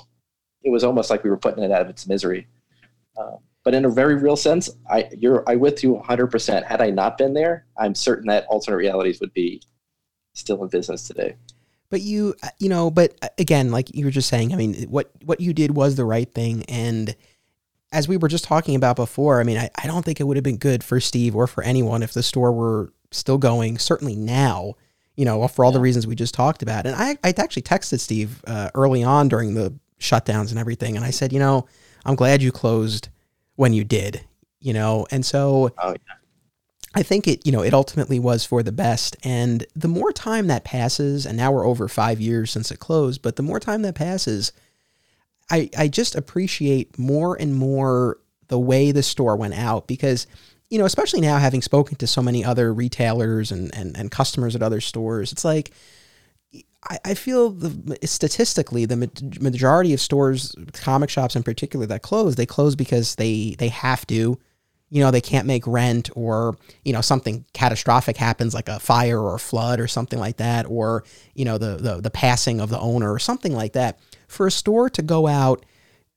it 0.62 0.70
was 0.70 0.84
almost 0.84 1.10
like 1.10 1.24
we 1.24 1.30
were 1.30 1.36
putting 1.36 1.62
it 1.64 1.70
out 1.72 1.82
of 1.82 1.88
its 1.88 2.06
misery. 2.06 2.46
Uh, 3.16 3.36
but 3.64 3.74
in 3.74 3.84
a 3.84 3.88
very 3.88 4.16
real 4.16 4.36
sense, 4.36 4.70
I 4.90 5.08
you're 5.18 5.48
I 5.48 5.56
with 5.56 5.82
you 5.82 5.92
100. 5.92 6.26
percent 6.28 6.66
Had 6.66 6.80
I 6.80 6.90
not 6.90 7.18
been 7.18 7.34
there, 7.34 7.66
I'm 7.78 7.94
certain 7.94 8.26
that 8.28 8.46
alternate 8.46 8.76
realities 8.76 9.20
would 9.20 9.32
be 9.32 9.62
still 10.34 10.62
in 10.62 10.68
business 10.68 11.06
today. 11.06 11.36
But 11.92 12.00
you, 12.00 12.34
uh, 12.42 12.48
you 12.58 12.70
know, 12.70 12.90
but 12.90 13.14
uh, 13.20 13.28
again, 13.36 13.70
like 13.70 13.94
you 13.94 14.06
were 14.06 14.10
just 14.10 14.30
saying, 14.30 14.54
I 14.54 14.56
mean, 14.56 14.88
what 14.88 15.10
what 15.26 15.42
you 15.42 15.52
did 15.52 15.72
was 15.72 15.94
the 15.94 16.06
right 16.06 16.32
thing, 16.32 16.64
and 16.66 17.14
as 17.92 18.08
we 18.08 18.16
were 18.16 18.28
just 18.28 18.44
talking 18.44 18.76
about 18.76 18.96
before, 18.96 19.40
I 19.40 19.44
mean, 19.44 19.58
I, 19.58 19.68
I 19.76 19.86
don't 19.88 20.02
think 20.02 20.18
it 20.18 20.24
would 20.24 20.38
have 20.38 20.42
been 20.42 20.56
good 20.56 20.82
for 20.82 21.00
Steve 21.00 21.36
or 21.36 21.46
for 21.46 21.62
anyone 21.62 22.02
if 22.02 22.14
the 22.14 22.22
store 22.22 22.50
were 22.50 22.94
still 23.10 23.36
going. 23.36 23.76
Certainly 23.76 24.16
now, 24.16 24.72
you 25.16 25.26
know, 25.26 25.46
for 25.48 25.66
all 25.66 25.70
yeah. 25.70 25.74
the 25.74 25.82
reasons 25.82 26.06
we 26.06 26.14
just 26.14 26.32
talked 26.32 26.62
about. 26.62 26.86
And 26.86 26.96
I 26.96 27.18
I 27.22 27.34
actually 27.36 27.60
texted 27.60 28.00
Steve 28.00 28.42
uh, 28.46 28.70
early 28.74 29.04
on 29.04 29.28
during 29.28 29.52
the 29.52 29.74
shutdowns 30.00 30.48
and 30.48 30.58
everything, 30.58 30.96
and 30.96 31.04
I 31.04 31.10
said, 31.10 31.30
you 31.30 31.40
know, 31.40 31.66
I'm 32.06 32.14
glad 32.14 32.40
you 32.40 32.52
closed 32.52 33.10
when 33.56 33.74
you 33.74 33.84
did, 33.84 34.24
you 34.60 34.72
know, 34.72 35.06
and 35.10 35.26
so. 35.26 35.74
Oh, 35.76 35.90
yeah. 35.90 36.14
I 36.94 37.02
think 37.02 37.26
it, 37.26 37.46
you 37.46 37.52
know, 37.52 37.62
it 37.62 37.72
ultimately 37.72 38.18
was 38.18 38.44
for 38.44 38.62
the 38.62 38.72
best. 38.72 39.16
And 39.24 39.66
the 39.74 39.88
more 39.88 40.12
time 40.12 40.46
that 40.48 40.64
passes, 40.64 41.24
and 41.24 41.36
now 41.36 41.50
we're 41.50 41.66
over 41.66 41.88
five 41.88 42.20
years 42.20 42.50
since 42.50 42.70
it 42.70 42.78
closed, 42.78 43.22
but 43.22 43.36
the 43.36 43.42
more 43.42 43.60
time 43.60 43.82
that 43.82 43.94
passes, 43.94 44.52
I, 45.50 45.70
I 45.76 45.88
just 45.88 46.14
appreciate 46.14 46.98
more 46.98 47.34
and 47.40 47.54
more 47.54 48.18
the 48.48 48.58
way 48.58 48.92
the 48.92 49.02
store 49.02 49.36
went 49.36 49.54
out 49.54 49.86
because, 49.86 50.26
you 50.68 50.78
know, 50.78 50.84
especially 50.84 51.22
now 51.22 51.38
having 51.38 51.62
spoken 51.62 51.96
to 51.96 52.06
so 52.06 52.22
many 52.22 52.44
other 52.44 52.74
retailers 52.74 53.50
and, 53.50 53.74
and, 53.74 53.96
and 53.96 54.10
customers 54.10 54.54
at 54.54 54.62
other 54.62 54.80
stores, 54.80 55.32
it's 55.32 55.44
like, 55.44 55.72
I, 56.88 56.98
I 57.04 57.14
feel 57.14 57.50
the 57.50 57.98
statistically 58.06 58.84
the 58.86 59.10
majority 59.40 59.94
of 59.94 60.00
stores, 60.00 60.54
comic 60.74 61.10
shops 61.10 61.36
in 61.36 61.42
particular, 61.42 61.86
that 61.86 62.02
close, 62.02 62.34
they 62.34 62.46
close 62.46 62.74
because 62.74 63.14
they 63.14 63.54
they 63.58 63.68
have 63.68 64.06
to. 64.08 64.38
You 64.92 65.02
know, 65.02 65.10
they 65.10 65.22
can't 65.22 65.46
make 65.46 65.66
rent, 65.66 66.10
or 66.14 66.56
you 66.84 66.92
know 66.92 67.00
something 67.00 67.46
catastrophic 67.54 68.16
happens, 68.16 68.52
like 68.52 68.68
a 68.68 68.78
fire 68.78 69.18
or 69.18 69.34
a 69.34 69.40
flood 69.40 69.80
or 69.80 69.88
something 69.88 70.18
like 70.18 70.36
that, 70.36 70.66
or 70.68 71.04
you 71.34 71.44
know 71.44 71.56
the 71.56 71.76
the, 71.76 72.00
the 72.00 72.10
passing 72.10 72.60
of 72.60 72.68
the 72.68 72.78
owner 72.78 73.10
or 73.12 73.18
something 73.18 73.54
like 73.54 73.72
that. 73.72 73.98
For 74.28 74.46
a 74.46 74.50
store 74.50 74.90
to 74.90 75.02
go 75.02 75.26
out 75.26 75.64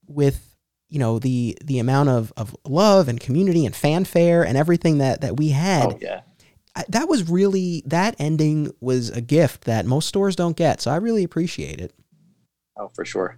with 0.08 0.56
you 0.90 1.00
know 1.00 1.20
the 1.20 1.58
the 1.64 1.80
amount 1.80 2.10
of, 2.10 2.34
of 2.36 2.56
love 2.66 3.08
and 3.08 3.20
community 3.20 3.66
and 3.66 3.76
fanfare 3.76 4.46
and 4.46 4.58
everything 4.58 4.98
that 4.98 5.22
that 5.22 5.38
we 5.38 5.50
had 5.50 5.94
oh, 5.94 6.00
yeah 6.02 6.22
that 6.90 7.08
was 7.08 7.30
really 7.30 7.84
that 7.86 8.16
ending 8.20 8.72
was 8.82 9.10
a 9.10 9.22
gift 9.22 9.64
that 9.64 9.86
most 9.86 10.08
stores 10.08 10.36
don't 10.36 10.58
get. 10.58 10.82
So 10.82 10.92
I 10.92 10.98
really 10.98 11.24
appreciate 11.24 11.80
it. 11.80 11.94
Oh, 12.78 12.90
for 12.94 13.06
sure. 13.06 13.38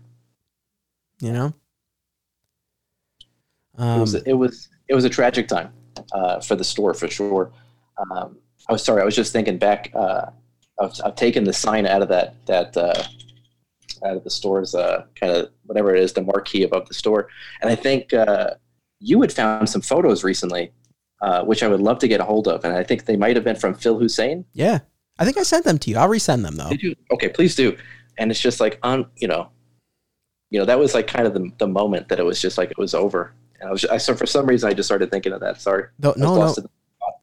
You 1.20 1.34
know, 1.34 1.54
um, 3.78 3.98
it 3.98 4.02
was 4.02 4.14
it 4.16 4.34
was 4.34 4.70
it 4.88 4.96
was 4.96 5.06
a 5.06 5.10
tragic 5.10 5.48
time 5.48 5.72
uh, 6.14 6.40
for 6.40 6.56
the 6.56 6.64
store 6.64 6.94
for 6.94 7.08
sure. 7.08 7.52
Um, 7.98 8.38
I 8.70 8.74
was 8.74 8.84
sorry. 8.84 9.02
I 9.02 9.06
was 9.06 9.16
just 9.16 9.34
thinking 9.34 9.58
back. 9.58 9.92
Uh, 9.94 10.28
I've, 10.80 10.94
I've 11.04 11.16
taken 11.16 11.44
the 11.44 11.54
sign 11.54 11.86
out 11.86 12.02
of 12.02 12.10
that 12.10 12.36
that 12.46 12.78
uh, 12.78 13.04
out 14.06 14.18
of 14.18 14.24
the 14.24 14.30
store's 14.30 14.76
uh, 14.76 15.06
kind 15.16 15.32
of 15.34 15.50
whatever 15.66 15.96
it 15.96 16.04
is, 16.04 16.14
the 16.14 16.22
marquee 16.22 16.64
above 16.64 16.88
the 16.88 16.94
store, 16.94 17.30
and 17.62 17.70
I 17.70 17.76
think 17.76 18.14
uh, 18.14 18.52
you 19.00 19.22
had 19.22 19.34
found 19.34 19.70
some 19.70 19.82
photos 19.82 20.24
recently 20.24 20.72
uh, 21.22 21.44
which 21.44 21.64
I 21.64 21.68
would 21.68 21.82
love 21.82 22.00
to 22.00 22.08
get 22.08 22.20
a 22.20 22.24
hold 22.24 22.48
of. 22.48 22.64
And 22.64 22.74
I 22.74 22.84
think 22.84 23.06
they 23.06 23.16
might 23.16 23.36
have 23.36 23.44
been 23.44 23.56
from 23.56 23.74
Phil 23.74 23.98
Hussein. 23.98 24.46
Yeah. 24.54 24.80
I 25.20 25.26
think 25.26 25.38
I 25.38 25.44
sent 25.44 25.66
them 25.66 25.80
to 25.80 25.90
you. 25.90 25.98
I'll 25.98 26.08
resend 26.10 26.44
them 26.44 26.56
though. 26.56 26.70
Okay, 27.12 27.30
please 27.30 27.56
do. 27.56 27.76
And 28.20 28.30
it's 28.30 28.40
just 28.40 28.60
like 28.60 28.80
on, 28.84 29.08
you 29.16 29.28
know, 29.28 29.50
you 30.50 30.60
know, 30.60 30.66
that 30.66 30.80
was 30.80 30.94
like 30.94 31.08
kind 31.08 31.26
of 31.26 31.34
the, 31.34 31.50
the 31.58 31.68
moment 31.68 32.10
that 32.10 32.20
it 32.20 32.24
was 32.24 32.40
just 32.40 32.58
like 32.58 32.72
it 32.72 32.78
was 32.78 32.94
over. 32.94 33.34
And 33.60 33.70
I 33.70 33.72
was, 33.72 33.86
I, 33.86 33.98
so 33.98 34.16
for 34.16 34.26
some 34.26 34.46
reason, 34.46 34.70
I 34.70 34.74
just 34.74 34.88
started 34.88 35.12
thinking 35.12 35.34
of 35.34 35.40
that. 35.42 35.62
Sorry. 35.62 35.86
no, 36.00 36.14
no, 36.18 36.56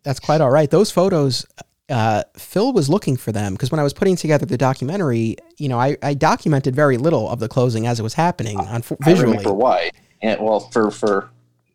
that's 0.03 0.21
quite 0.21 0.41
all 0.41 0.51
right. 0.51 0.71
Those 0.71 0.91
photos, 0.91 1.47
uh, 1.89 2.23
Phil 2.37 2.73
was 2.73 2.89
looking 2.89 3.17
for 3.17 3.33
them 3.33 3.55
because 3.55 3.71
when 3.71 3.81
I 3.81 3.83
was 3.83 3.93
putting 3.93 4.17
together 4.17 4.47
the 4.47 4.57
documentary, 4.57 5.37
you 5.59 5.69
know, 5.69 5.79
I, 5.79 5.97
I 6.03 6.15
documented 6.15 6.75
very 6.75 6.97
little 6.97 7.29
of 7.29 7.41
the 7.41 7.49
closing 7.49 7.87
as 7.87 8.01
it 8.01 8.03
was 8.03 8.15
happening 8.15 8.59
on 8.59 8.83
visually. 9.01 9.37
I 9.37 9.39
remember 9.39 9.55
why. 9.55 9.91
And 10.23 10.41
well, 10.41 10.61
for 10.61 10.91
for 10.91 11.31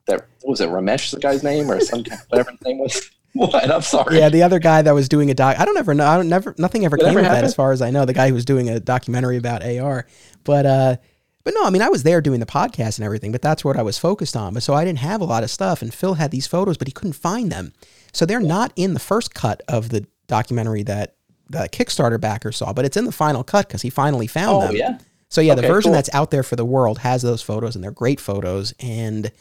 that 0.07 0.25
was 0.43 0.61
it 0.61 0.69
Ramesh 0.69 1.11
the 1.11 1.19
guy's 1.19 1.43
name 1.43 1.69
or 1.69 1.79
some 1.81 2.03
whatever 2.29 2.51
his 2.51 2.61
name 2.61 2.79
was. 2.79 3.09
What? 3.33 3.69
I'm 3.69 3.83
sorry. 3.83 4.17
Yeah, 4.17 4.29
the 4.29 4.41
other 4.41 4.57
guy 4.57 4.81
that 4.81 4.91
was 4.91 5.07
doing 5.07 5.29
a 5.29 5.35
doc. 5.35 5.59
I 5.59 5.63
don't 5.63 5.77
ever 5.77 5.93
know. 5.93 6.03
I 6.03 6.17
don't 6.17 6.29
never. 6.29 6.55
Nothing 6.57 6.83
ever 6.83 6.97
came 6.97 7.15
of 7.15 7.23
that, 7.23 7.43
as 7.43 7.53
far 7.53 7.71
as 7.71 7.79
I 7.79 7.91
know. 7.91 8.03
The 8.03 8.13
guy 8.13 8.27
who 8.27 8.33
was 8.33 8.43
doing 8.43 8.69
a 8.69 8.79
documentary 8.79 9.37
about 9.37 9.63
AR, 9.63 10.07
but 10.43 10.65
uh, 10.65 10.95
but 11.43 11.53
no, 11.53 11.65
I 11.65 11.69
mean, 11.69 11.81
I 11.81 11.89
was 11.89 12.03
there 12.03 12.21
doing 12.21 12.39
the 12.39 12.45
podcast 12.45 12.97
and 12.97 13.05
everything, 13.05 13.31
but 13.31 13.41
that's 13.41 13.63
what 13.63 13.77
I 13.77 13.81
was 13.81 13.97
focused 13.97 14.35
on. 14.35 14.53
But 14.53 14.63
so 14.63 14.73
I 14.73 14.83
didn't 14.85 14.99
have 14.99 15.21
a 15.21 15.25
lot 15.25 15.43
of 15.43 15.49
stuff, 15.49 15.81
and 15.81 15.93
Phil 15.93 16.15
had 16.15 16.31
these 16.31 16.47
photos, 16.47 16.77
but 16.77 16.87
he 16.87 16.91
couldn't 16.91 17.13
find 17.13 17.51
them. 17.51 17.73
So 18.11 18.25
they're 18.25 18.39
not 18.39 18.73
in 18.75 18.93
the 18.93 18.99
first 18.99 19.33
cut 19.33 19.61
of 19.67 19.89
the 19.89 20.05
documentary 20.27 20.83
that 20.83 21.15
the 21.49 21.69
Kickstarter 21.71 22.19
backer 22.19 22.51
saw, 22.51 22.73
but 22.73 22.85
it's 22.85 22.97
in 22.97 23.05
the 23.05 23.11
final 23.11 23.43
cut 23.43 23.67
because 23.67 23.81
he 23.81 23.89
finally 23.89 24.27
found 24.27 24.63
oh, 24.63 24.67
them. 24.67 24.75
Yeah. 24.75 24.97
So 25.29 25.41
yeah, 25.41 25.53
okay, 25.53 25.61
the 25.61 25.67
version 25.67 25.89
cool. 25.89 25.95
that's 25.95 26.13
out 26.13 26.31
there 26.31 26.43
for 26.43 26.55
the 26.55 26.65
world 26.65 26.99
has 26.99 27.21
those 27.21 27.41
photos, 27.41 27.75
and 27.75 27.83
they're 27.83 27.91
great 27.91 28.19
photos, 28.19 28.73
and 28.79 29.31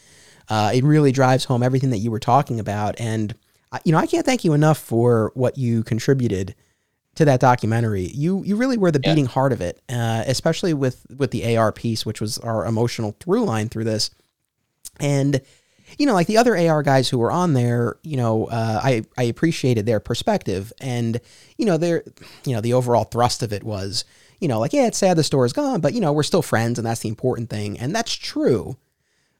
uh, 0.49 0.71
it 0.73 0.83
really 0.83 1.11
drives 1.11 1.45
home 1.45 1.63
everything 1.63 1.89
that 1.91 1.97
you 1.97 2.11
were 2.11 2.19
talking 2.19 2.59
about. 2.59 2.99
And, 2.99 3.35
you 3.83 3.91
know, 3.91 3.97
I 3.97 4.07
can't 4.07 4.25
thank 4.25 4.43
you 4.43 4.53
enough 4.53 4.77
for 4.77 5.31
what 5.35 5.57
you 5.57 5.83
contributed 5.83 6.55
to 7.19 7.25
that 7.25 7.41
documentary. 7.41 8.07
You 8.13 8.43
you 8.45 8.55
really 8.55 8.77
were 8.77 8.91
the 8.91 8.99
beating 8.99 9.25
heart 9.25 9.51
of 9.51 9.59
it, 9.59 9.81
uh, 9.89 10.23
especially 10.25 10.73
with 10.73 11.05
with 11.17 11.31
the 11.31 11.57
AR 11.57 11.73
piece, 11.73 12.05
which 12.05 12.21
was 12.21 12.37
our 12.37 12.65
emotional 12.65 13.13
through 13.19 13.43
line 13.43 13.67
through 13.67 13.83
this. 13.83 14.09
And 15.01 15.41
you 15.97 16.05
know, 16.05 16.13
like 16.13 16.27
the 16.27 16.37
other 16.37 16.55
AR 16.55 16.81
guys 16.81 17.09
who 17.09 17.17
were 17.17 17.29
on 17.29 17.51
there, 17.51 17.97
you 18.03 18.15
know, 18.15 18.45
uh, 18.45 18.79
I 18.81 19.03
I 19.17 19.23
appreciated 19.23 19.85
their 19.85 19.99
perspective, 19.99 20.71
and 20.79 21.19
you 21.57 21.65
know, 21.65 21.75
their 21.75 22.05
you 22.45 22.53
know 22.53 22.61
the 22.61 22.71
overall 22.71 23.03
thrust 23.03 23.43
of 23.43 23.51
it 23.51 23.65
was, 23.65 24.05
you 24.39 24.47
know, 24.47 24.61
like 24.61 24.71
yeah, 24.71 24.87
it's 24.87 24.97
sad 24.97 25.17
the 25.17 25.23
store 25.23 25.45
is 25.45 25.51
gone, 25.51 25.81
but 25.81 25.93
you 25.93 25.99
know, 25.99 26.13
we're 26.13 26.23
still 26.23 26.41
friends, 26.41 26.79
and 26.79 26.87
that's 26.87 27.01
the 27.01 27.09
important 27.09 27.49
thing, 27.49 27.77
and 27.77 27.93
that's 27.93 28.13
true 28.13 28.77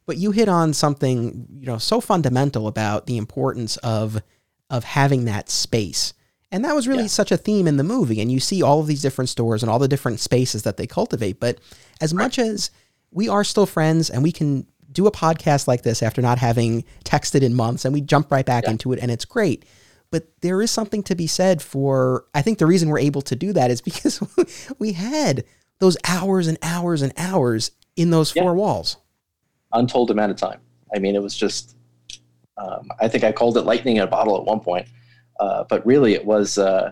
but 0.06 0.18
you 0.18 0.32
hit 0.32 0.50
on 0.50 0.74
something 0.74 1.46
you 1.60 1.68
know 1.68 1.78
so 1.78 2.02
fundamental 2.02 2.66
about 2.66 3.06
the 3.06 3.18
importance 3.18 3.78
of 3.78 4.24
of 4.72 4.84
having 4.84 5.26
that 5.26 5.52
space 5.52 6.16
and 6.52 6.66
that 6.66 6.76
was 6.76 6.88
really 6.88 7.04
yeah. 7.04 7.08
such 7.08 7.32
a 7.32 7.38
theme 7.38 7.68
in 7.68 7.78
the 7.78 7.84
movie 7.84 8.22
and 8.22 8.32
you 8.32 8.40
see 8.40 8.62
all 8.62 8.80
of 8.80 8.88
these 8.88 9.02
different 9.02 9.30
stores 9.30 9.64
and 9.64 9.70
all 9.70 9.80
the 9.80 9.88
different 9.88 10.20
spaces 10.20 10.64
that 10.64 10.78
they 10.78 10.88
cultivate 10.88 11.40
but 11.40 11.60
as 12.02 12.14
right. 12.14 12.24
much 12.24 12.40
as 12.40 12.72
we 13.12 13.28
are 13.28 13.44
still 13.44 13.66
friends 13.66 14.10
and 14.10 14.24
we 14.24 14.32
can 14.32 14.66
do 14.92 15.08
a 15.08 15.12
podcast 15.12 15.68
like 15.68 15.84
this 15.84 16.02
after 16.02 16.22
not 16.22 16.40
having 16.40 16.84
texted 17.06 17.42
in 17.42 17.54
months 17.54 17.86
and 17.86 17.94
we 17.94 18.02
jump 18.02 18.32
right 18.32 18.46
back 18.46 18.64
yeah. 18.66 18.72
into 18.72 18.92
it 18.92 19.00
and 19.00 19.12
it's 19.12 19.26
great 19.26 19.66
but 20.12 20.28
there 20.42 20.62
is 20.62 20.72
something 20.72 21.04
to 21.04 21.16
be 21.16 21.28
said 21.28 21.62
for 21.62 22.26
i 22.34 22.42
think 22.42 22.58
the 22.58 22.66
reason 22.66 22.90
we're 22.90 23.00
able 23.00 23.22
to 23.22 23.36
do 23.36 23.54
that 23.54 23.72
is 23.72 23.82
because 23.90 24.22
we 24.80 24.94
had 24.94 25.44
those 25.80 25.98
hours 26.08 26.48
and 26.48 26.58
hours 26.62 27.02
and 27.02 27.14
hours 27.18 27.72
in 27.96 28.10
those 28.10 28.36
yeah. 28.36 28.42
four 28.42 28.54
walls 28.54 28.98
untold 29.74 30.12
amount 30.12 30.32
of 30.32 30.38
time. 30.38 30.60
I 30.94 31.00
mean, 31.00 31.16
it 31.16 31.22
was 31.22 31.36
just, 31.36 31.76
um, 32.58 32.90
I 33.00 33.08
think 33.08 33.24
I 33.24 33.32
called 33.32 33.58
it 33.58 33.62
lightning 33.62 33.98
in 33.98 34.04
a 34.04 34.08
bottle 34.08 34.38
at 34.38 34.46
one 34.46 34.60
point, 34.60 34.88
uh, 35.40 35.64
but 35.70 35.86
really 35.86 36.14
it 36.14 36.26
was, 36.26 36.58
uh, 36.58 36.92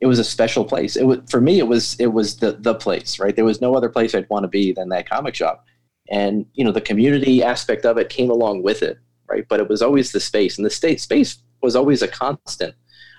it 0.00 0.06
was 0.06 0.18
a 0.18 0.24
special 0.24 0.64
place. 0.64 0.96
It 0.96 1.04
was 1.04 1.18
for 1.28 1.40
me. 1.40 1.58
It 1.58 1.66
was 1.66 1.94
it 2.00 2.06
was 2.06 2.38
the 2.38 2.52
the 2.52 2.74
place, 2.74 3.18
right? 3.18 3.36
There 3.36 3.44
was 3.44 3.60
no 3.60 3.74
other 3.74 3.90
place 3.90 4.14
I'd 4.14 4.30
want 4.30 4.44
to 4.44 4.48
be 4.48 4.72
than 4.72 4.88
that 4.88 5.08
comic 5.08 5.34
shop, 5.34 5.66
and 6.10 6.46
you 6.54 6.64
know 6.64 6.72
the 6.72 6.80
community 6.80 7.42
aspect 7.42 7.84
of 7.84 7.98
it 7.98 8.08
came 8.08 8.30
along 8.30 8.62
with 8.62 8.82
it, 8.82 8.98
right? 9.28 9.44
But 9.46 9.60
it 9.60 9.68
was 9.68 9.82
always 9.82 10.12
the 10.12 10.20
space, 10.20 10.56
and 10.56 10.64
the 10.64 10.70
state 10.70 11.00
space 11.02 11.36
was 11.60 11.76
always 11.76 12.00
a 12.00 12.08
constant. 12.08 12.74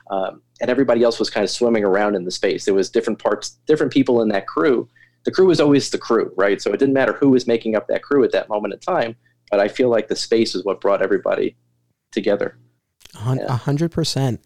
Um, 0.10 0.42
and 0.60 0.72
everybody 0.72 1.04
else 1.04 1.20
was 1.20 1.30
kind 1.30 1.44
of 1.44 1.52
swimming 1.52 1.86
around 1.86 2.16
in 2.16 2.26
the 2.26 2.32
space. 2.32 2.66
There 2.66 2.74
was 2.74 2.90
different 2.90 3.20
parts, 3.20 3.52
different 3.68 3.94
people 3.94 4.22
in 4.22 4.30
that 4.30 4.48
crew 4.48 4.90
the 5.24 5.32
crew 5.32 5.48
was 5.48 5.60
always 5.60 5.90
the 5.90 5.98
crew, 5.98 6.32
right? 6.36 6.62
So 6.62 6.72
it 6.72 6.78
didn't 6.78 6.94
matter 6.94 7.14
who 7.14 7.30
was 7.30 7.48
making 7.48 7.76
up 7.76 7.88
that 7.88 8.04
crew 8.04 8.24
at 8.24 8.32
that 8.32 8.50
moment 8.50 8.74
in 8.74 8.80
time. 8.80 9.16
But 9.50 9.60
I 9.60 9.68
feel 9.68 9.90
like 9.90 10.08
the 10.08 10.16
space 10.16 10.56
is 10.56 10.64
what 10.64 10.82
brought 10.82 11.02
everybody 11.02 11.56
together. 12.12 12.58
A 13.50 13.58
hundred 13.58 13.92
percent. 13.92 14.42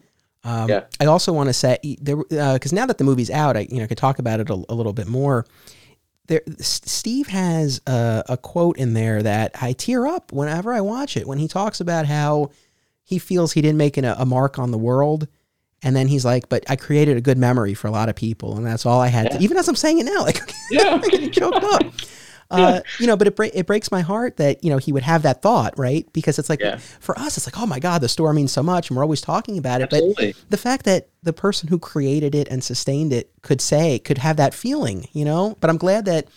Um, 0.45 0.69
yeah. 0.69 0.83
I 0.99 1.05
also 1.05 1.33
want 1.33 1.49
to 1.49 1.53
say 1.53 1.77
there 1.99 2.17
because 2.17 2.71
uh, 2.71 2.75
now 2.75 2.85
that 2.85 2.99
the 2.99 3.03
movie's 3.03 3.31
out, 3.31 3.57
I 3.57 3.67
you 3.69 3.79
know 3.79 3.87
could 3.87 3.97
talk 3.97 4.19
about 4.19 4.39
it 4.39 4.49
a, 4.49 4.53
a 4.53 4.75
little 4.75 4.93
bit 4.93 5.07
more. 5.07 5.45
There, 6.27 6.41
Steve 6.59 7.27
has 7.27 7.81
a, 7.85 8.23
a, 8.29 8.37
quote 8.37 8.77
in 8.77 8.93
there 8.93 9.21
that 9.21 9.51
I 9.61 9.73
tear 9.73 10.07
up 10.07 10.31
whenever 10.31 10.73
I 10.73 10.81
watch 10.81 11.17
it 11.17 11.27
when 11.27 11.37
he 11.37 11.47
talks 11.47 11.79
about 11.79 12.07
how 12.07 12.49
he 13.03 13.19
feels 13.19 13.51
he 13.51 13.61
didn't 13.61 13.77
make 13.77 13.97
an, 13.97 14.05
a 14.05 14.25
mark 14.25 14.57
on 14.57 14.71
the 14.71 14.77
world 14.79 15.27
And 15.83 15.95
then 15.95 16.07
he's 16.07 16.25
like, 16.25 16.49
"But 16.49 16.63
I 16.69 16.75
created 16.75 17.17
a 17.17 17.21
good 17.21 17.37
memory 17.37 17.73
for 17.73 17.87
a 17.87 17.91
lot 17.91 18.09
of 18.09 18.15
people, 18.15 18.57
and 18.57 18.65
that's 18.65 18.85
all 18.85 19.01
I 19.01 19.07
had." 19.07 19.25
Yeah. 19.25 19.37
To, 19.37 19.43
even 19.43 19.57
as 19.57 19.67
I'm 19.67 19.75
saying 19.75 19.99
it 19.99 20.05
now, 20.05 20.21
like, 20.29 20.39
Yeah. 20.71 20.83
I'm 20.93 21.01
getting 21.01 21.31
choked 21.31 21.63
up. 21.63 21.83
Uh, 22.51 22.79
you 22.99 23.07
know, 23.07 23.17
but 23.17 23.27
it, 23.27 23.39
it 23.53 23.65
breaks 23.65 23.91
my 23.91 24.01
heart 24.01 24.37
that 24.37 24.63
you 24.63 24.69
know 24.69 24.77
he 24.77 24.91
would 24.91 25.03
have 25.03 25.23
that 25.23 25.41
thought, 25.41 25.77
right? 25.79 26.05
Because 26.13 26.37
it's 26.37 26.49
like 26.49 26.59
Yeah. 26.59 26.77
for 26.77 27.17
us, 27.19 27.37
it's 27.37 27.47
like, 27.47 27.59
oh 27.59 27.65
my 27.65 27.79
god, 27.79 28.01
the 28.01 28.07
store 28.09 28.33
means 28.33 28.51
so 28.51 28.61
much, 28.61 28.89
and 28.89 28.97
we're 28.97 29.03
always 29.03 29.21
talking 29.21 29.57
about 29.57 29.81
it. 29.81 29.89
But 29.89 30.03
the 30.49 30.57
fact 30.57 30.85
that 30.85 31.09
the 31.23 31.33
person 31.33 31.69
who 31.69 31.79
created 31.79 32.35
it 32.35 32.47
and 32.49 32.63
sustained 32.63 33.11
it 33.13 33.31
could 33.41 33.61
say, 33.61 33.97
could 33.99 34.19
have 34.19 34.37
that 34.37 34.53
feeling, 34.53 35.07
you 35.11 35.25
know. 35.25 35.57
But 35.59 35.69
I'm 35.71 35.77
glad 35.77 36.05
that, 36.05 36.27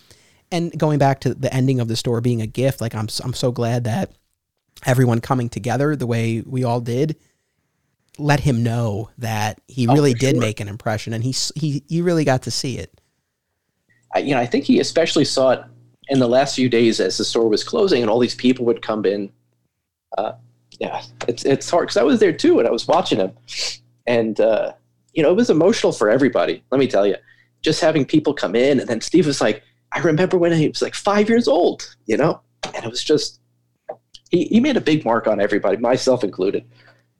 and 0.50 0.76
going 0.78 0.98
back 0.98 1.20
to 1.20 1.34
the 1.34 1.52
ending 1.52 1.78
of 1.78 1.88
the 1.88 1.96
store 1.96 2.20
being 2.22 2.40
a 2.40 2.46
gift, 2.46 2.80
like 2.80 2.94
I'm, 2.94 3.09
I'm 3.22 3.34
so 3.34 3.52
glad 3.52 3.84
that 3.84 4.12
everyone 4.86 5.20
coming 5.20 5.48
together 5.50 5.94
the 5.94 6.06
way 6.06 6.40
we 6.46 6.64
all 6.64 6.80
did 6.80 7.16
let 8.18 8.40
him 8.40 8.62
know 8.62 9.11
that 9.18 9.61
he 9.68 9.86
Oh, 9.86 9.92
really 9.94 10.14
did 10.14 10.36
sure. 10.36 10.40
make 10.40 10.59
an 10.61 10.68
impression 10.68 11.12
and 11.12 11.22
he 11.22 11.34
he 11.54 11.84
he 11.88 12.00
really 12.02 12.24
got 12.24 12.42
to 12.42 12.50
see 12.50 12.78
it 12.78 13.00
I, 14.14 14.20
you 14.20 14.34
know, 14.34 14.40
I 14.40 14.46
think 14.46 14.64
he 14.64 14.80
especially 14.80 15.24
saw 15.24 15.50
it 15.50 15.61
in 16.09 16.18
the 16.18 16.28
last 16.28 16.54
few 16.54 16.68
days 16.68 17.00
as 17.00 17.18
the 17.18 17.24
store 17.24 17.48
was 17.48 17.62
closing 17.64 18.02
and 18.02 18.11
all 18.11 18.18
these 18.18 18.34
people 18.34 18.64
would 18.66 18.82
come 18.82 19.04
in. 19.04 19.30
Uh, 20.16 20.32
yeah, 20.80 21.02
it's 21.26 21.44
it's 21.44 21.68
hard 21.68 21.88
because 21.88 21.96
I 21.96 22.02
was 22.02 22.20
there 22.20 22.32
too 22.32 22.59
and 22.59 22.68
I 22.68 22.70
was 22.70 22.86
watching 22.86 23.18
him, 23.18 23.32
and 24.06 24.40
uh, 24.40 24.72
you 25.12 25.22
know 25.22 25.30
it 25.30 25.36
was 25.36 25.50
emotional 25.50 25.92
for 25.92 26.09
everybody. 26.09 26.62
Let 26.70 26.78
me 26.78 26.86
tell 26.86 27.06
you, 27.06 27.16
just 27.62 27.80
having 27.80 28.04
people 28.04 28.32
come 28.32 28.54
in 28.54 28.80
and 28.80 28.88
then 28.88 29.00
Steve 29.00 29.26
was 29.26 29.40
like, 29.40 29.62
I 29.92 29.98
remember 30.00 30.38
when 30.38 30.52
he 30.52 30.68
was 30.68 30.80
like 30.80 30.94
five 30.94 31.28
years 31.28 31.48
old, 31.48 31.94
you 32.06 32.16
know, 32.16 32.40
and 32.74 32.84
it 32.84 32.88
was 32.90 33.02
just 33.02 33.40
he 34.30 34.44
he 34.44 34.61
made 34.61 34.76
a 34.76 34.80
big 34.80 35.04
mark 35.04 35.26
on 35.26 35.40
everybody, 35.40 35.76
myself 35.78 36.22
included, 36.22 36.64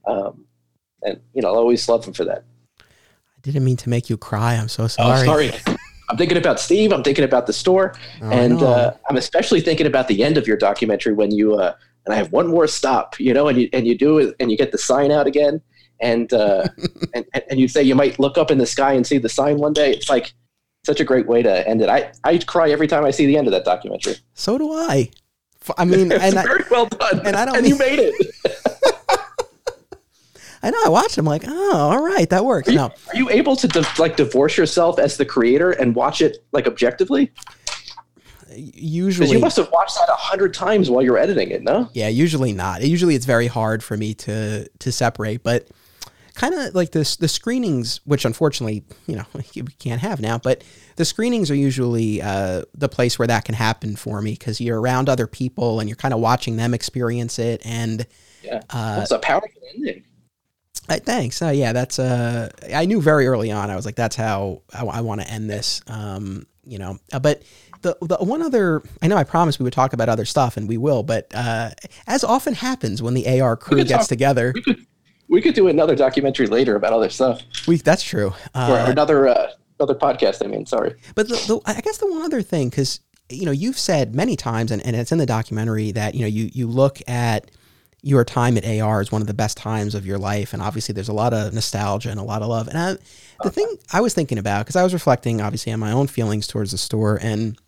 um, 0.07 0.45
and 1.03 1.21
you 1.35 1.43
know 1.43 1.49
I'll 1.49 1.57
always 1.57 1.87
love 1.89 2.05
him 2.07 2.13
for 2.13 2.25
that. 2.25 2.45
i 2.81 3.41
didn't 3.43 3.65
mean 3.65 3.77
to 3.79 3.89
make 3.89 4.09
you 4.11 4.17
cry 4.17 4.55
i'm 4.55 4.69
so 4.69 4.85
Oh, 4.85 4.87
sorry, 4.89 5.27
sorry. 5.27 5.78
I'm 6.09 6.17
thinking 6.17 6.39
about 6.39 6.59
Steve. 6.61 6.93
I'm 6.93 7.03
thinking 7.03 7.25
about 7.25 7.47
the 7.47 7.53
store. 7.53 7.95
Oh, 8.23 8.31
and 8.31 8.63
uh, 8.63 8.95
I'm 9.09 9.17
especially 9.17 9.61
thinking 9.61 9.87
about 9.87 10.09
the 10.09 10.23
end 10.25 10.37
of 10.39 10.47
your 10.47 10.57
documentary 10.57 11.13
when 11.15 11.31
you 11.31 11.55
uh, 11.57 11.75
and 12.07 12.15
I 12.15 12.17
have 12.17 12.33
one 12.33 12.47
more 12.47 12.67
stop, 12.67 13.19
you 13.21 13.35
know, 13.35 13.49
and 13.49 13.61
you 13.61 13.69
and 13.73 13.87
you 13.87 13.97
do 13.97 14.19
it 14.19 14.35
and 14.41 14.51
you 14.51 14.57
get 14.57 14.73
the 14.73 14.79
sign 14.79 15.11
out 15.13 15.27
again, 15.27 15.61
and 16.01 16.33
uh, 16.33 16.67
and 17.15 17.25
and- 17.51 17.61
you 17.61 17.69
say 17.69 17.83
you 17.83 17.95
might 17.95 18.19
look 18.19 18.39
up 18.39 18.51
in 18.51 18.59
the 18.59 18.67
sky 18.67 18.93
and 18.95 19.07
see 19.07 19.19
the 19.19 19.29
sign 19.29 19.59
one 19.59 19.73
day. 19.73 19.91
It's 19.93 20.09
like 20.09 20.33
such 20.87 21.01
a 21.01 21.05
great 21.05 21.27
way 21.27 21.43
to 21.43 21.69
end 21.69 21.83
it. 21.83 21.89
I 21.89 22.13
I 22.25 22.39
cry 22.39 22.71
every 22.71 22.87
time 22.87 23.05
I 23.05 23.11
see 23.11 23.27
the 23.27 23.37
end 23.37 23.47
of 23.47 23.53
that 23.53 23.65
documentary. 23.65 24.17
so 24.35 24.57
do 24.57 24.73
i 24.73 25.11
i 25.77 25.85
mean 25.85 26.11
It's 26.13 26.25
and 26.25 26.39
I, 26.39 26.43
very 26.45 26.65
well 26.71 26.87
done, 26.87 27.27
and 27.27 27.37
I 27.37 27.45
don't 27.45 27.57
and 27.59 27.69
you 27.69 27.77
made 27.77 27.99
it. 27.99 28.15
I 30.63 30.71
know 30.71 30.79
i 30.85 30.89
watched 30.89 31.17
him 31.17 31.25
like 31.25 31.45
oh 31.47 31.77
all 31.77 32.03
right 32.03 32.29
that 32.31 32.45
works 32.45 32.69
Are 32.69 32.73
you, 32.73 32.79
no 32.79 32.85
are 32.87 33.17
you 33.17 33.31
able 33.31 33.57
to 33.57 33.69
di- 33.69 33.85
like 33.99 34.17
divorce 34.17 34.57
yourself 34.57 34.99
as 34.99 35.17
the 35.17 35.25
creator 35.25 35.71
and 35.73 35.95
watch 35.95 36.21
it 36.21 36.45
like 36.53 36.67
objectively? 36.67 37.33
Usually 38.57 39.31
you 39.31 39.39
must 39.39 39.57
have 39.57 39.71
watched 39.71 39.97
that 39.97 40.09
a 40.09 40.17
hundred 40.17 40.55
times 40.55 40.91
while 40.91 41.03
you're 41.03 41.19
editing 41.19 41.51
it, 41.51 41.63
no? 41.63 41.89
Yeah, 41.93 42.09
usually 42.09 42.53
not. 42.53 42.83
Usually 42.83 43.15
it's 43.15 43.27
very 43.27 43.47
hard 43.47 43.85
for 43.85 43.97
me 43.97 44.15
to 44.15 44.69
to 44.69 44.93
separate, 44.93 45.43
but 45.43 45.69
kind 46.35 46.55
of 46.55 46.75
like 46.75 46.93
this 46.93 47.17
the 47.17 47.29
screenings, 47.29 48.01
which 48.05 48.25
unfortunately 48.25 48.85
you 49.07 49.17
know 49.17 49.25
we 49.55 49.63
can't 49.79 50.01
have 50.01 50.21
now, 50.21 50.39
but 50.39 50.65
the 50.97 51.05
screenings 51.05 51.51
are 51.51 51.55
usually 51.55 52.23
uh, 52.23 52.63
the 52.75 52.89
place 52.89 53.19
where 53.19 53.29
that 53.29 53.45
can 53.45 53.55
happen 53.55 53.97
for 53.97 54.21
me 54.23 54.33
because 54.33 54.61
you're 54.61 54.81
around 54.81 55.09
other 55.09 55.27
people 55.27 55.79
and 55.79 55.89
you're 55.89 55.97
kind 55.97 56.15
of 56.15 56.21
watching 56.21 56.57
them 56.57 56.75
experience 56.75 57.39
it. 57.39 57.61
And 57.65 58.07
Yeah, 58.43 58.63
uh, 58.71 59.01
it's 59.03 59.11
a 59.11 59.19
powerful 59.19 59.61
ending. 59.75 60.05
I, 60.89 60.99
thanks. 60.99 61.43
Uh, 61.43 61.49
yeah, 61.51 61.73
that's 61.73 61.99
uh, 61.99 62.51
I 62.75 62.87
knew 62.87 63.01
very 63.03 63.27
early 63.27 63.51
on. 63.51 63.71
I 63.71 63.77
was 63.77 63.85
like, 63.87 63.97
that's 63.97 64.17
how 64.17 64.63
I, 64.73 64.85
I 64.85 65.01
want 65.03 65.21
to 65.21 65.29
end 65.31 65.51
this. 65.51 65.83
Um, 65.87 66.47
you 66.65 66.79
know, 66.79 66.99
uh, 67.13 67.19
but 67.19 67.43
the 67.83 67.97
the 68.03 68.17
one 68.19 68.43
other, 68.43 68.83
I 69.03 69.07
know 69.09 69.17
I 69.17 69.25
promised 69.25 69.59
we 69.59 69.65
would 69.65 69.73
talk 69.73 69.93
about 69.93 70.09
other 70.09 70.25
stuff, 70.25 70.57
and 70.57 70.69
we 70.69 70.77
will. 70.79 71.03
But 71.03 71.27
uh, 71.35 71.71
as 72.07 72.25
often 72.25 72.55
happens 72.55 73.03
when 73.03 73.15
the 73.15 73.41
AR 73.41 73.57
crew 73.57 73.79
gets 73.79 73.91
talk- 73.91 74.07
together, 74.09 74.53
We 74.55 74.63
could 74.63 74.87
we 75.29 75.43
could 75.43 75.55
do 75.55 75.69
another 75.69 75.95
documentary 75.95 76.47
later 76.47 76.75
about 76.77 76.93
other 76.95 77.11
stuff 77.11 77.43
we 77.67 77.77
that's 77.77 78.03
true. 78.03 78.29
or 78.29 78.35
Uh, 78.55 78.91
another 78.91 79.29
uh, 79.29 79.51
another 79.79 79.95
podcast. 79.95 80.43
I 80.45 80.49
mean, 80.49 80.65
sorry. 80.67 80.95
But 81.15 81.29
the, 81.29 81.35
the, 81.35 81.61
I 81.67 81.81
guess 81.83 81.99
the 81.99 82.07
one 82.11 82.23
other 82.23 82.41
thing, 82.43 82.71
because 82.71 83.01
you 83.31 83.45
know, 83.45 83.53
you've 83.53 83.79
said 83.79 84.15
many 84.15 84.37
times, 84.37 84.71
and, 84.73 84.85
and 84.87 84.97
it's 84.97 85.13
in 85.13 85.19
the 85.19 85.27
documentary 85.27 85.93
that 85.93 86.15
you 86.15 86.23
know 86.23 86.27
you 86.27 86.49
you 86.53 86.67
look 86.67 86.99
at 87.07 87.51
your 88.03 88.25
time 88.25 88.57
at 88.57 88.65
AR 88.65 89.01
is 89.01 89.11
one 89.11 89.21
of 89.21 89.27
the 89.27 89.35
best 89.35 89.57
times 89.57 89.95
of 89.95 90.07
your 90.07 90.19
life, 90.19 90.53
and 90.53 90.63
obviously 90.63 90.93
there's 90.93 91.09
a 91.09 91.15
lot 91.15 91.35
of 91.35 91.53
nostalgia 91.53 92.11
and 92.11 92.21
a 92.21 92.25
lot 92.25 92.43
of 92.43 92.49
love. 92.49 92.69
And 92.69 92.79
I, 92.79 92.97
the 93.43 93.51
thing 93.51 93.77
I 93.93 94.01
was 94.01 94.15
thinking 94.15 94.39
about, 94.39 94.65
because 94.65 94.77
I 94.77 94.83
was 94.83 94.93
reflecting 94.93 95.41
obviously 95.41 95.73
on 95.73 95.81
my 95.81 95.93
own 95.93 96.07
feelings 96.07 96.47
towards 96.47 96.71
the 96.71 96.79
store, 96.79 97.19
and 97.21 97.59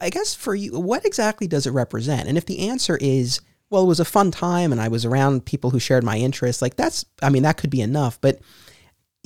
I 0.00 0.10
guess 0.10 0.34
for 0.34 0.54
you, 0.54 0.78
what 0.78 1.04
exactly 1.04 1.46
does 1.46 1.66
it 1.66 1.72
represent? 1.72 2.28
And 2.28 2.38
if 2.38 2.46
the 2.46 2.68
answer 2.68 2.96
is 3.00 3.40
well, 3.68 3.82
it 3.82 3.88
was 3.88 3.98
a 3.98 4.04
fun 4.04 4.30
time, 4.30 4.70
and 4.70 4.80
I 4.80 4.86
was 4.86 5.04
around 5.04 5.44
people 5.44 5.70
who 5.70 5.80
shared 5.80 6.04
my 6.04 6.18
interests, 6.18 6.62
like 6.62 6.76
that's, 6.76 7.04
I 7.20 7.30
mean, 7.30 7.42
that 7.42 7.56
could 7.56 7.70
be 7.70 7.80
enough, 7.80 8.20
but 8.20 8.38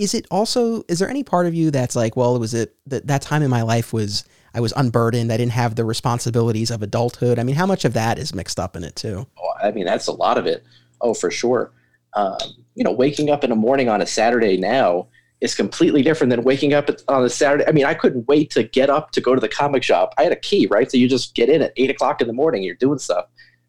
is 0.00 0.14
it 0.14 0.26
also 0.30 0.82
is 0.88 0.98
there 0.98 1.10
any 1.10 1.22
part 1.22 1.44
of 1.46 1.54
you 1.54 1.70
that's 1.70 1.94
like 1.94 2.16
well 2.16 2.34
it 2.34 2.38
was 2.38 2.54
it 2.54 2.74
that 2.86 3.06
that 3.06 3.20
time 3.20 3.42
in 3.42 3.50
my 3.50 3.60
life 3.60 3.92
was 3.92 4.24
i 4.54 4.60
was 4.60 4.72
unburdened 4.76 5.32
i 5.32 5.36
didn't 5.36 5.52
have 5.52 5.74
the 5.74 5.84
responsibilities 5.84 6.70
of 6.70 6.82
adulthood 6.82 7.38
i 7.38 7.42
mean 7.42 7.56
how 7.56 7.66
much 7.66 7.84
of 7.84 7.92
that 7.92 8.18
is 8.18 8.34
mixed 8.34 8.58
up 8.58 8.76
in 8.76 8.84
it 8.84 8.96
too 8.96 9.26
Oh, 9.38 9.50
I 9.62 9.70
mean, 9.70 9.84
that's 9.84 10.06
a 10.06 10.12
lot 10.12 10.38
of 10.38 10.46
it. 10.46 10.64
Oh, 11.00 11.14
for 11.14 11.30
sure. 11.30 11.72
Um, 12.14 12.38
you 12.74 12.84
know, 12.84 12.92
waking 12.92 13.30
up 13.30 13.44
in 13.44 13.50
the 13.50 13.56
morning 13.56 13.88
on 13.88 14.02
a 14.02 14.06
Saturday 14.06 14.56
now 14.56 15.08
is 15.40 15.54
completely 15.54 16.02
different 16.02 16.30
than 16.30 16.42
waking 16.42 16.74
up 16.74 16.90
on 17.08 17.24
a 17.24 17.30
Saturday. 17.30 17.64
I 17.66 17.72
mean, 17.72 17.86
I 17.86 17.94
couldn't 17.94 18.28
wait 18.28 18.50
to 18.50 18.62
get 18.62 18.90
up 18.90 19.12
to 19.12 19.20
go 19.20 19.34
to 19.34 19.40
the 19.40 19.48
comic 19.48 19.82
shop. 19.82 20.14
I 20.18 20.24
had 20.24 20.32
a 20.32 20.36
key, 20.36 20.66
right? 20.70 20.90
So 20.90 20.96
you 20.96 21.08
just 21.08 21.34
get 21.34 21.48
in 21.48 21.62
at 21.62 21.72
eight 21.76 21.90
o'clock 21.90 22.20
in 22.20 22.26
the 22.26 22.32
morning. 22.32 22.62
You're 22.62 22.74
doing 22.74 22.98
stuff. 22.98 23.26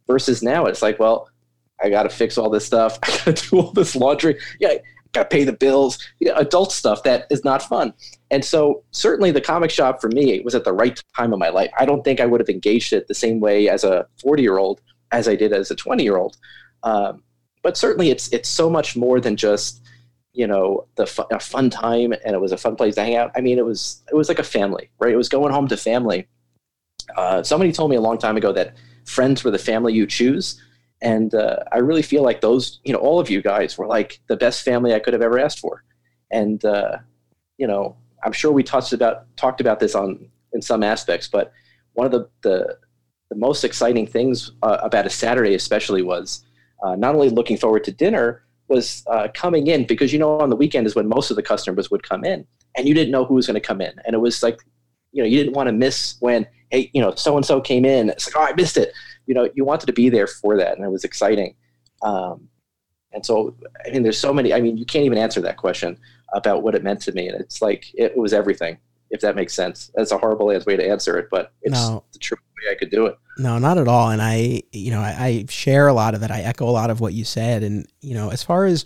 Versus 0.07 0.43
now, 0.43 0.65
it's 0.65 0.81
like, 0.81 0.99
well, 0.99 1.29
I 1.81 1.89
got 1.89 2.03
to 2.03 2.09
fix 2.09 2.37
all 2.37 2.49
this 2.49 2.65
stuff. 2.65 2.99
I 3.03 3.07
got 3.25 3.35
to 3.37 3.49
do 3.49 3.59
all 3.59 3.71
this 3.71 3.95
laundry. 3.95 4.37
Yeah, 4.59 4.73
got 5.13 5.29
to 5.29 5.35
pay 5.35 5.43
the 5.43 5.53
bills. 5.53 5.99
Yeah, 6.19 6.33
adult 6.35 6.73
stuff 6.73 7.03
that 7.03 7.27
is 7.29 7.45
not 7.45 7.61
fun. 7.61 7.93
And 8.31 8.45
so, 8.45 8.83
certainly, 8.91 9.31
the 9.31 9.41
comic 9.41 9.69
shop 9.69 9.99
for 9.99 10.07
me 10.07 10.39
was 10.39 10.55
at 10.55 10.63
the 10.63 10.73
right 10.73 10.99
time 11.15 11.33
of 11.33 11.39
my 11.39 11.49
life. 11.49 11.69
I 11.77 11.85
don't 11.85 12.03
think 12.03 12.21
I 12.21 12.25
would 12.25 12.39
have 12.39 12.49
engaged 12.49 12.93
it 12.93 13.07
the 13.07 13.13
same 13.13 13.41
way 13.41 13.67
as 13.67 13.83
a 13.83 14.07
40 14.21 14.41
year 14.41 14.57
old 14.57 14.81
as 15.11 15.27
I 15.27 15.35
did 15.35 15.51
as 15.51 15.69
a 15.69 15.75
20 15.75 16.01
year 16.01 16.15
old. 16.15 16.37
Um, 16.83 17.23
but 17.61 17.77
certainly, 17.77 18.09
it's 18.09 18.29
it's 18.29 18.49
so 18.49 18.69
much 18.69 18.95
more 18.95 19.19
than 19.19 19.35
just 19.35 19.81
you 20.33 20.47
know 20.47 20.87
the 20.95 21.03
a 21.31 21.39
fun 21.39 21.69
time 21.69 22.13
and 22.13 22.33
it 22.33 22.39
was 22.39 22.53
a 22.53 22.57
fun 22.57 22.75
place 22.77 22.95
to 22.95 23.03
hang 23.03 23.15
out. 23.15 23.31
I 23.35 23.41
mean, 23.41 23.57
it 23.57 23.65
was 23.65 24.01
it 24.09 24.15
was 24.15 24.29
like 24.29 24.39
a 24.39 24.43
family, 24.43 24.89
right? 24.99 25.13
It 25.13 25.17
was 25.17 25.29
going 25.29 25.51
home 25.51 25.67
to 25.67 25.77
family. 25.77 26.27
Uh, 27.17 27.43
somebody 27.43 27.73
told 27.73 27.89
me 27.89 27.97
a 27.97 28.01
long 28.01 28.17
time 28.17 28.37
ago 28.37 28.53
that 28.53 28.77
friends 29.05 29.43
were 29.43 29.51
the 29.51 29.59
family 29.59 29.93
you 29.93 30.07
choose, 30.07 30.61
and 31.01 31.35
uh, 31.35 31.57
I 31.71 31.79
really 31.79 32.01
feel 32.01 32.23
like 32.23 32.39
those 32.39 32.79
you 32.85 32.93
know 32.93 32.99
all 32.99 33.19
of 33.19 33.29
you 33.29 33.41
guys 33.41 33.77
were 33.77 33.87
like 33.87 34.21
the 34.27 34.37
best 34.37 34.63
family 34.63 34.93
I 34.93 34.99
could 34.99 35.13
have 35.13 35.21
ever 35.21 35.37
asked 35.37 35.59
for, 35.59 35.83
and 36.31 36.63
uh, 36.63 36.99
you 37.57 37.67
know 37.67 37.97
I'm 38.23 38.31
sure 38.31 38.51
we 38.51 38.63
touched 38.63 38.93
about 38.93 39.35
talked 39.37 39.61
about 39.61 39.79
this 39.79 39.95
on 39.95 40.27
in 40.53 40.61
some 40.61 40.83
aspects, 40.83 41.27
but 41.27 41.51
one 41.93 42.05
of 42.05 42.11
the 42.11 42.29
the, 42.41 42.77
the 43.29 43.35
most 43.35 43.63
exciting 43.63 44.07
things 44.07 44.51
uh, 44.61 44.77
about 44.81 45.05
a 45.05 45.09
Saturday, 45.09 45.55
especially, 45.55 46.01
was 46.01 46.45
uh, 46.83 46.95
not 46.95 47.15
only 47.15 47.29
looking 47.29 47.57
forward 47.57 47.83
to 47.85 47.91
dinner, 47.91 48.43
was 48.67 49.03
uh, 49.07 49.27
coming 49.33 49.67
in 49.67 49.85
because 49.85 50.13
you 50.13 50.19
know 50.19 50.39
on 50.39 50.49
the 50.49 50.55
weekend 50.55 50.87
is 50.87 50.95
when 50.95 51.07
most 51.07 51.29
of 51.29 51.35
the 51.35 51.43
customers 51.43 51.89
would 51.91 52.03
come 52.03 52.23
in, 52.23 52.45
and 52.75 52.87
you 52.87 52.93
didn't 52.93 53.11
know 53.11 53.25
who 53.25 53.35
was 53.35 53.47
going 53.47 53.59
to 53.59 53.65
come 53.65 53.81
in, 53.81 53.93
and 54.05 54.13
it 54.13 54.19
was 54.19 54.43
like, 54.43 54.59
you 55.11 55.21
know, 55.21 55.27
you 55.27 55.37
didn't 55.37 55.53
want 55.53 55.67
to 55.67 55.73
miss 55.73 56.15
when 56.19 56.47
hey, 56.69 56.89
you 56.93 57.01
know, 57.01 57.13
so 57.15 57.35
and 57.35 57.45
so 57.45 57.59
came 57.59 57.85
in. 57.85 58.09
It's 58.09 58.27
like, 58.27 58.35
oh, 58.37 58.51
I 58.51 58.55
missed 58.55 58.77
it. 58.77 58.93
You 59.27 59.33
know, 59.33 59.49
you 59.53 59.65
wanted 59.65 59.87
to 59.87 59.93
be 59.93 60.09
there 60.09 60.27
for 60.27 60.57
that, 60.57 60.77
and 60.77 60.85
it 60.85 60.89
was 60.89 61.03
exciting. 61.03 61.55
Um, 62.01 62.47
and 63.13 63.25
so, 63.25 63.55
I 63.85 63.91
mean, 63.91 64.03
there's 64.03 64.17
so 64.17 64.33
many. 64.33 64.53
I 64.53 64.61
mean, 64.61 64.77
you 64.77 64.85
can't 64.85 65.05
even 65.05 65.17
answer 65.17 65.41
that 65.41 65.57
question 65.57 65.99
about 66.33 66.63
what 66.63 66.75
it 66.75 66.83
meant 66.83 67.01
to 67.03 67.11
me, 67.11 67.27
and 67.27 67.39
it's 67.39 67.61
like 67.61 67.85
it 67.93 68.15
was 68.17 68.33
everything. 68.33 68.77
If 69.09 69.19
that 69.21 69.35
makes 69.35 69.53
sense, 69.53 69.91
that's 69.95 70.11
a 70.11 70.17
horrible 70.17 70.45
way 70.45 70.57
to 70.59 70.87
answer 70.89 71.17
it, 71.17 71.27
but 71.29 71.51
it's 71.61 71.73
No. 71.73 72.03
the 72.13 72.19
true 72.19 72.37
way 72.57 72.71
I 72.71 72.75
could 72.75 72.89
do 72.91 73.07
it. 73.07 73.17
no 73.37 73.57
not 73.57 73.77
at 73.79 73.87
all 73.87 74.09
and 74.11 74.21
i 74.21 74.61
you 74.71 74.91
know 74.91 74.99
I, 74.99 75.15
I 75.19 75.45
share 75.49 75.87
a 75.87 75.93
lot 75.93 76.13
of 76.13 76.19
that 76.19 76.29
i 76.31 76.41
echo 76.41 76.69
a 76.69 76.75
lot 76.81 76.89
of 76.91 76.99
what 76.99 77.13
you 77.13 77.23
said 77.25 77.63
and 77.63 77.87
you 78.01 78.13
know 78.13 78.29
as 78.29 78.43
far 78.43 78.65
as 78.65 78.85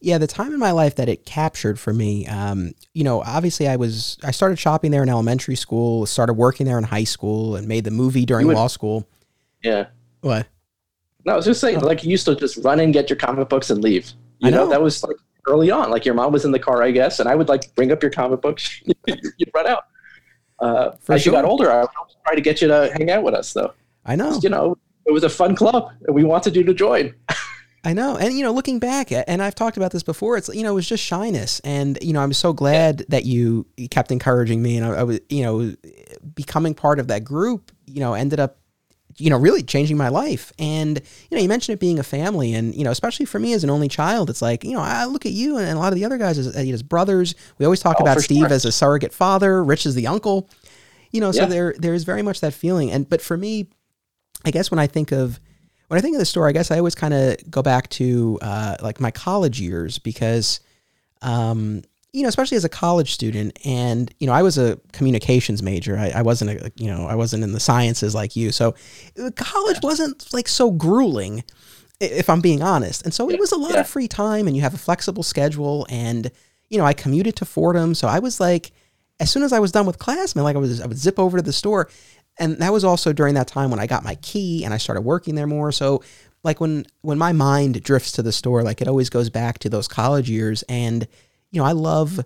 yeah 0.00 0.18
the 0.18 0.26
time 0.28 0.52
in 0.52 0.58
my 0.60 0.70
life 0.70 0.94
that 0.96 1.08
it 1.08 1.24
captured 1.26 1.80
for 1.80 1.92
me 1.92 2.26
um, 2.28 2.72
you 2.94 3.02
know 3.02 3.22
obviously 3.22 3.66
i 3.66 3.74
was 3.76 4.16
i 4.22 4.30
started 4.30 4.56
shopping 4.58 4.90
there 4.92 5.02
in 5.02 5.08
elementary 5.08 5.56
school 5.56 6.06
started 6.06 6.34
working 6.34 6.64
there 6.66 6.78
in 6.78 6.84
high 6.84 7.02
school 7.04 7.56
and 7.56 7.66
made 7.66 7.82
the 7.82 7.90
movie 7.90 8.24
during 8.26 8.46
would- 8.46 8.56
law 8.56 8.68
school 8.68 9.08
Yeah. 9.64 9.86
what 10.20 10.46
No, 11.24 11.32
I 11.32 11.36
was 11.36 11.46
just 11.46 11.60
saying, 11.60 11.78
Oh. 11.82 11.86
like 11.86 12.04
you 12.04 12.10
used 12.10 12.26
to 12.26 12.36
just 12.36 12.58
run 12.64 12.78
in, 12.80 12.92
get 12.92 13.10
your 13.10 13.16
comic 13.16 13.48
books, 13.48 13.70
and 13.70 13.82
leave. 13.82 14.12
You 14.38 14.48
I 14.48 14.50
know? 14.50 14.64
know. 14.64 14.70
that 14.70 14.80
was 14.82 15.02
like 15.02 15.16
early 15.48 15.70
on. 15.70 15.90
Like 15.90 16.04
your 16.04 16.14
mom 16.14 16.32
was 16.32 16.44
in 16.44 16.52
the 16.52 16.58
car, 16.58 16.82
I 16.82 16.90
guess, 16.90 17.20
and 17.20 17.28
I 17.28 17.34
would 17.34 17.48
like 17.48 17.74
bring 17.74 17.90
up 17.92 18.02
your 18.02 18.10
comic 18.10 18.40
books. 18.40 18.82
You'd 19.06 19.50
run 19.54 19.66
out. 19.66 19.84
Uh, 20.60 20.90
as 21.08 21.24
you 21.24 21.32
got 21.32 21.44
older, 21.44 21.70
I 21.70 21.80
would 21.80 21.88
try 22.26 22.34
to 22.34 22.40
get 22.40 22.60
you 22.60 22.68
to 22.68 22.92
hang 22.96 23.10
out 23.10 23.22
with 23.22 23.34
us, 23.34 23.52
though. 23.52 23.72
i 24.04 24.16
know 24.16 24.38
You 24.42 24.48
know, 24.48 24.76
it 25.06 25.12
was 25.12 25.24
a 25.24 25.28
fun 25.28 25.54
club, 25.54 25.90
and 26.06 26.14
we 26.14 26.24
wanted 26.24 26.56
you 26.56 26.64
to 26.64 26.74
join. 26.74 27.14
I 27.84 27.92
know. 27.92 28.16
And, 28.16 28.34
you 28.34 28.42
know, 28.42 28.52
looking 28.52 28.80
back, 28.80 29.12
and 29.12 29.40
I've 29.40 29.54
talked 29.54 29.76
about 29.76 29.92
this 29.92 30.02
before, 30.02 30.36
it's, 30.36 30.48
you 30.48 30.62
know, 30.62 30.72
it 30.72 30.74
was 30.74 30.88
just 30.88 31.02
shyness. 31.02 31.60
And, 31.60 31.96
you 32.02 32.12
know, 32.12 32.20
I'm 32.20 32.32
so 32.32 32.52
glad 32.52 33.04
that 33.08 33.24
you 33.24 33.66
kept 33.90 34.10
encouraging 34.10 34.60
me. 34.60 34.76
And 34.76 34.84
I, 34.84 34.90
I, 34.90 35.02
was, 35.04 35.20
you 35.28 35.42
know, 35.42 35.74
becoming 36.34 36.74
part 36.74 36.98
of 36.98 37.06
that 37.08 37.24
group, 37.24 37.70
you 37.86 38.00
know, 38.00 38.14
ended 38.14 38.40
up, 38.40 38.57
you 39.18 39.30
know, 39.30 39.36
really 39.36 39.62
changing 39.62 39.96
my 39.96 40.08
life. 40.08 40.52
And, 40.58 41.00
you 41.28 41.36
know, 41.36 41.42
you 41.42 41.48
mentioned 41.48 41.74
it 41.74 41.80
being 41.80 41.98
a 41.98 42.04
family. 42.04 42.54
And, 42.54 42.74
you 42.74 42.84
know, 42.84 42.90
especially 42.90 43.26
for 43.26 43.38
me 43.38 43.52
as 43.52 43.64
an 43.64 43.70
only 43.70 43.88
child, 43.88 44.30
it's 44.30 44.40
like, 44.40 44.64
you 44.64 44.72
know, 44.72 44.80
I 44.80 45.04
look 45.06 45.26
at 45.26 45.32
you 45.32 45.58
and 45.58 45.68
a 45.70 45.78
lot 45.78 45.92
of 45.92 45.98
the 45.98 46.04
other 46.04 46.18
guys 46.18 46.38
as, 46.38 46.46
as 46.54 46.82
brothers. 46.82 47.34
We 47.58 47.64
always 47.64 47.80
talk 47.80 47.96
oh, 47.98 48.02
about 48.02 48.20
Steve 48.20 48.46
sure. 48.46 48.52
as 48.52 48.64
a 48.64 48.72
surrogate 48.72 49.12
father, 49.12 49.62
Rich 49.62 49.86
as 49.86 49.94
the 49.94 50.06
uncle. 50.06 50.48
You 51.10 51.20
know, 51.20 51.32
so 51.32 51.42
yeah. 51.42 51.48
there 51.48 51.74
there's 51.78 52.04
very 52.04 52.22
much 52.22 52.40
that 52.40 52.54
feeling. 52.54 52.90
And, 52.92 53.08
but 53.08 53.20
for 53.20 53.36
me, 53.36 53.68
I 54.44 54.50
guess 54.50 54.70
when 54.70 54.78
I 54.78 54.86
think 54.86 55.10
of, 55.10 55.40
when 55.88 55.98
I 55.98 56.00
think 56.00 56.14
of 56.14 56.20
the 56.20 56.26
store, 56.26 56.48
I 56.48 56.52
guess 56.52 56.70
I 56.70 56.78
always 56.78 56.94
kind 56.94 57.14
of 57.14 57.50
go 57.50 57.62
back 57.62 57.88
to 57.90 58.38
uh, 58.42 58.76
like 58.82 59.00
my 59.00 59.10
college 59.10 59.60
years 59.60 59.98
because, 59.98 60.60
um, 61.22 61.82
you 62.12 62.22
know, 62.22 62.28
especially 62.28 62.56
as 62.56 62.64
a 62.64 62.68
college 62.68 63.12
student, 63.12 63.58
and 63.64 64.12
you 64.18 64.26
know, 64.26 64.32
I 64.32 64.42
was 64.42 64.56
a 64.56 64.78
communications 64.92 65.62
major. 65.62 65.98
I, 65.98 66.10
I 66.10 66.22
wasn't 66.22 66.50
a, 66.50 66.72
you 66.76 66.86
know, 66.86 67.06
I 67.06 67.14
wasn't 67.14 67.44
in 67.44 67.52
the 67.52 67.60
sciences 67.60 68.14
like 68.14 68.34
you, 68.34 68.50
so 68.50 68.74
uh, 69.22 69.30
college 69.36 69.78
yeah. 69.82 69.88
wasn't 69.88 70.32
like 70.32 70.48
so 70.48 70.70
grueling, 70.70 71.44
if 72.00 72.30
I'm 72.30 72.40
being 72.40 72.62
honest. 72.62 73.02
And 73.04 73.12
so 73.12 73.28
yeah. 73.28 73.34
it 73.34 73.40
was 73.40 73.52
a 73.52 73.58
lot 73.58 73.74
yeah. 73.74 73.80
of 73.80 73.88
free 73.88 74.08
time, 74.08 74.46
and 74.46 74.56
you 74.56 74.62
have 74.62 74.74
a 74.74 74.78
flexible 74.78 75.22
schedule, 75.22 75.86
and 75.90 76.30
you 76.70 76.78
know, 76.78 76.84
I 76.84 76.92
commuted 76.92 77.36
to 77.36 77.44
Fordham, 77.44 77.94
so 77.94 78.08
I 78.08 78.18
was 78.18 78.40
like, 78.40 78.72
as 79.20 79.30
soon 79.30 79.42
as 79.42 79.52
I 79.52 79.58
was 79.58 79.72
done 79.72 79.86
with 79.86 79.98
class, 79.98 80.34
man, 80.34 80.44
like 80.44 80.56
I 80.56 80.60
was, 80.60 80.80
I 80.80 80.86
would 80.86 80.98
zip 80.98 81.18
over 81.18 81.36
to 81.38 81.42
the 81.42 81.52
store, 81.52 81.90
and 82.38 82.56
that 82.58 82.72
was 82.72 82.84
also 82.84 83.12
during 83.12 83.34
that 83.34 83.48
time 83.48 83.70
when 83.70 83.80
I 83.80 83.86
got 83.86 84.04
my 84.04 84.14
key 84.16 84.64
and 84.64 84.72
I 84.72 84.78
started 84.78 85.02
working 85.02 85.34
there 85.34 85.46
more. 85.46 85.72
So 85.72 86.02
like 86.44 86.60
when 86.60 86.86
when 87.02 87.18
my 87.18 87.32
mind 87.32 87.82
drifts 87.82 88.12
to 88.12 88.22
the 88.22 88.32
store, 88.32 88.62
like 88.62 88.80
it 88.80 88.88
always 88.88 89.10
goes 89.10 89.28
back 89.28 89.58
to 89.58 89.68
those 89.68 89.88
college 89.88 90.30
years. 90.30 90.62
And 90.68 91.06
you 91.50 91.60
know, 91.60 91.66
I 91.66 91.72
love 91.72 92.20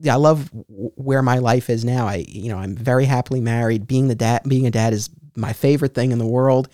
yeah, 0.00 0.14
I 0.14 0.16
love 0.16 0.50
where 0.68 1.22
my 1.22 1.38
life 1.38 1.70
is 1.70 1.84
now. 1.84 2.06
I 2.06 2.24
you 2.28 2.50
know, 2.50 2.58
I'm 2.58 2.76
very 2.76 3.04
happily 3.04 3.40
married. 3.40 3.86
Being 3.86 4.08
the 4.08 4.14
dad, 4.14 4.42
being 4.46 4.66
a 4.66 4.70
dad 4.70 4.92
is 4.92 5.10
my 5.36 5.52
favorite 5.52 5.94
thing 5.94 6.12
in 6.12 6.18
the 6.18 6.26
world. 6.26 6.68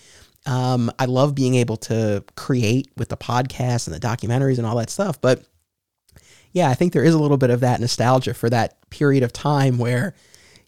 Um, 0.46 0.90
I 0.98 1.04
love 1.04 1.34
being 1.34 1.54
able 1.54 1.76
to 1.78 2.24
create 2.34 2.90
with 2.96 3.08
the 3.08 3.16
podcast 3.16 3.86
and 3.86 3.94
the 3.94 4.00
documentaries 4.00 4.58
and 4.58 4.66
all 4.66 4.76
that 4.76 4.90
stuff. 4.90 5.20
But 5.20 5.44
yeah, 6.52 6.68
I 6.68 6.74
think 6.74 6.92
there 6.92 7.04
is 7.04 7.14
a 7.14 7.18
little 7.18 7.36
bit 7.36 7.50
of 7.50 7.60
that 7.60 7.80
nostalgia 7.80 8.34
for 8.34 8.50
that 8.50 8.78
period 8.90 9.22
of 9.22 9.32
time 9.32 9.78
where 9.78 10.14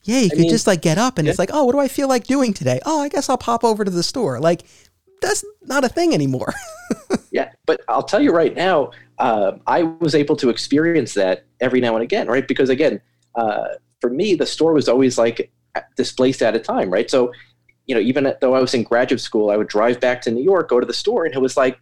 yeah, 0.04 0.18
you 0.18 0.26
I 0.26 0.28
could 0.30 0.38
mean, 0.40 0.50
just 0.50 0.66
like 0.66 0.82
get 0.82 0.98
up 0.98 1.18
and 1.18 1.26
yeah. 1.26 1.30
it's 1.30 1.38
like, 1.38 1.50
oh, 1.52 1.64
what 1.64 1.72
do 1.72 1.78
I 1.78 1.88
feel 1.88 2.08
like 2.08 2.24
doing 2.24 2.52
today? 2.52 2.80
Oh, 2.84 3.00
I 3.00 3.08
guess 3.08 3.28
I'll 3.28 3.38
pop 3.38 3.64
over 3.64 3.84
to 3.84 3.90
the 3.90 4.02
store. 4.02 4.40
Like, 4.40 4.64
that's 5.22 5.44
not 5.62 5.84
a 5.84 5.88
thing 5.88 6.12
anymore. 6.12 6.52
yeah, 7.30 7.50
but 7.66 7.80
I'll 7.88 8.02
tell 8.02 8.20
you 8.20 8.32
right 8.32 8.54
now, 8.54 8.90
uh, 9.18 9.52
I 9.66 9.84
was 9.84 10.14
able 10.14 10.36
to 10.36 10.50
experience 10.50 11.14
that 11.14 11.44
every 11.60 11.80
now 11.80 11.94
and 11.94 12.02
again, 12.02 12.26
right? 12.28 12.46
Because 12.46 12.68
again, 12.68 13.00
uh, 13.34 13.68
for 14.00 14.10
me, 14.10 14.34
the 14.34 14.46
store 14.46 14.72
was 14.72 14.88
always 14.88 15.16
like 15.16 15.50
displaced 15.96 16.42
at 16.42 16.54
a 16.54 16.58
time, 16.58 16.90
right? 16.90 17.10
So, 17.10 17.32
you 17.86 17.94
know, 17.94 18.00
even 18.00 18.34
though 18.40 18.54
I 18.54 18.60
was 18.60 18.74
in 18.74 18.82
graduate 18.82 19.20
school, 19.20 19.50
I 19.50 19.56
would 19.56 19.68
drive 19.68 20.00
back 20.00 20.20
to 20.22 20.30
New 20.30 20.42
York, 20.42 20.68
go 20.68 20.80
to 20.80 20.86
the 20.86 20.92
store, 20.92 21.24
and 21.24 21.34
it 21.34 21.40
was 21.40 21.56
like 21.56 21.78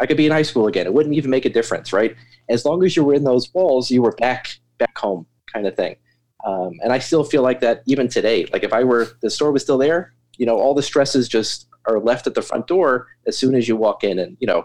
I 0.00 0.06
could 0.06 0.16
be 0.16 0.26
in 0.26 0.32
high 0.32 0.42
school 0.42 0.66
again. 0.66 0.86
It 0.86 0.92
wouldn't 0.92 1.14
even 1.14 1.30
make 1.30 1.44
a 1.44 1.50
difference, 1.50 1.92
right? 1.92 2.16
As 2.50 2.64
long 2.64 2.84
as 2.84 2.96
you 2.96 3.04
were 3.04 3.14
in 3.14 3.24
those 3.24 3.52
walls, 3.54 3.90
you 3.90 4.02
were 4.02 4.12
back 4.12 4.58
back 4.78 4.96
home, 4.98 5.26
kind 5.52 5.66
of 5.66 5.76
thing. 5.76 5.96
Um, 6.44 6.72
and 6.82 6.92
I 6.92 6.98
still 6.98 7.24
feel 7.24 7.42
like 7.42 7.60
that 7.60 7.82
even 7.86 8.08
today. 8.08 8.46
Like 8.52 8.64
if 8.64 8.72
I 8.72 8.84
were, 8.84 9.08
the 9.22 9.30
store 9.30 9.52
was 9.52 9.62
still 9.62 9.78
there, 9.78 10.12
you 10.36 10.46
know, 10.46 10.58
all 10.58 10.74
the 10.74 10.82
stresses 10.82 11.28
just 11.28 11.68
are 11.86 12.00
left 12.00 12.26
at 12.26 12.34
the 12.34 12.42
front 12.42 12.66
door 12.66 13.08
as 13.26 13.36
soon 13.36 13.54
as 13.54 13.68
you 13.68 13.76
walk 13.76 14.04
in. 14.04 14.18
And, 14.18 14.36
you 14.40 14.46
know, 14.46 14.64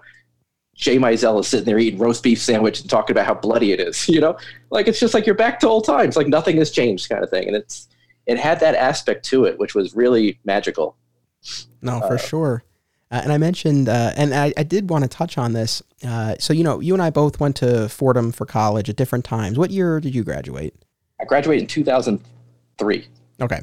Jay 0.75 0.97
Mizell 0.97 1.39
is 1.41 1.47
sitting 1.47 1.65
there 1.65 1.77
eating 1.77 1.99
roast 1.99 2.23
beef 2.23 2.41
sandwich 2.41 2.81
and 2.81 2.89
talking 2.89 3.13
about 3.13 3.25
how 3.25 3.33
bloody 3.33 3.71
it 3.73 3.79
is, 3.79 4.07
you 4.09 4.21
know, 4.21 4.37
like 4.69 4.87
it's 4.87 4.99
just 4.99 5.13
like 5.13 5.25
you're 5.25 5.35
back 5.35 5.59
to 5.59 5.67
old 5.67 5.85
times, 5.85 6.15
like 6.15 6.27
nothing 6.27 6.57
has 6.57 6.71
changed 6.71 7.09
kind 7.09 7.23
of 7.23 7.29
thing. 7.29 7.47
And 7.47 7.55
it's, 7.55 7.87
it 8.25 8.37
had 8.37 8.59
that 8.59 8.75
aspect 8.75 9.25
to 9.25 9.45
it, 9.45 9.57
which 9.59 9.75
was 9.75 9.95
really 9.95 10.39
magical. 10.45 10.95
No, 11.81 11.99
for 12.01 12.15
uh, 12.15 12.17
sure. 12.17 12.63
Uh, 13.11 13.21
and 13.23 13.33
I 13.33 13.37
mentioned, 13.37 13.89
uh, 13.89 14.11
and 14.15 14.33
I, 14.33 14.53
I, 14.55 14.63
did 14.63 14.89
want 14.89 15.03
to 15.03 15.07
touch 15.07 15.37
on 15.37 15.53
this. 15.53 15.81
Uh, 16.05 16.35
so, 16.37 16.53
you 16.53 16.63
know, 16.63 16.79
you 16.79 16.93
and 16.93 17.01
I 17.01 17.09
both 17.09 17.39
went 17.39 17.55
to 17.57 17.89
Fordham 17.89 18.31
for 18.31 18.45
college 18.45 18.87
at 18.87 18.97
different 18.97 19.25
times. 19.25 19.57
What 19.57 19.71
year 19.71 19.99
did 19.99 20.13
you 20.13 20.23
graduate? 20.23 20.75
I 21.19 21.25
graduated 21.25 21.63
in 21.63 21.67
2003. 21.67 23.07
Okay. 23.41 23.61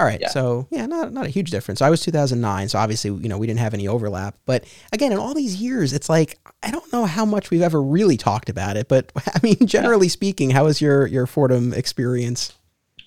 All 0.00 0.06
right. 0.06 0.18
Yeah. 0.18 0.28
So 0.28 0.66
yeah, 0.70 0.86
not 0.86 1.12
not 1.12 1.26
a 1.26 1.28
huge 1.28 1.50
difference. 1.50 1.82
I 1.82 1.90
was 1.90 2.00
2009, 2.00 2.70
so 2.70 2.78
obviously 2.78 3.10
you 3.10 3.28
know 3.28 3.36
we 3.36 3.46
didn't 3.46 3.60
have 3.60 3.74
any 3.74 3.86
overlap. 3.86 4.34
But 4.46 4.64
again, 4.94 5.12
in 5.12 5.18
all 5.18 5.34
these 5.34 5.56
years, 5.56 5.92
it's 5.92 6.08
like 6.08 6.38
I 6.62 6.70
don't 6.70 6.90
know 6.90 7.04
how 7.04 7.26
much 7.26 7.50
we've 7.50 7.60
ever 7.60 7.82
really 7.82 8.16
talked 8.16 8.48
about 8.48 8.78
it. 8.78 8.88
But 8.88 9.12
I 9.16 9.38
mean, 9.42 9.66
generally 9.66 10.06
yeah. 10.06 10.12
speaking, 10.12 10.48
how 10.50 10.64
was 10.64 10.80
your 10.80 11.06
your 11.06 11.26
Fordham 11.26 11.74
experience? 11.74 12.54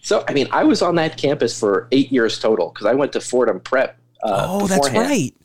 So 0.03 0.23
I 0.27 0.33
mean, 0.33 0.47
I 0.51 0.65
was 0.65 0.83
on 0.83 0.93
that 0.95 1.17
campus 1.17 1.59
for 1.59 1.87
eight 1.91 2.11
years 2.11 2.37
total 2.37 2.69
because 2.69 2.85
I 2.85 2.93
went 2.93 3.11
to 3.13 3.21
Fordham 3.21 3.59
Prep. 3.59 3.97
Uh, 4.21 4.45
oh, 4.47 4.67
beforehand. 4.67 4.95
that's 4.95 5.09
right. 5.09 5.35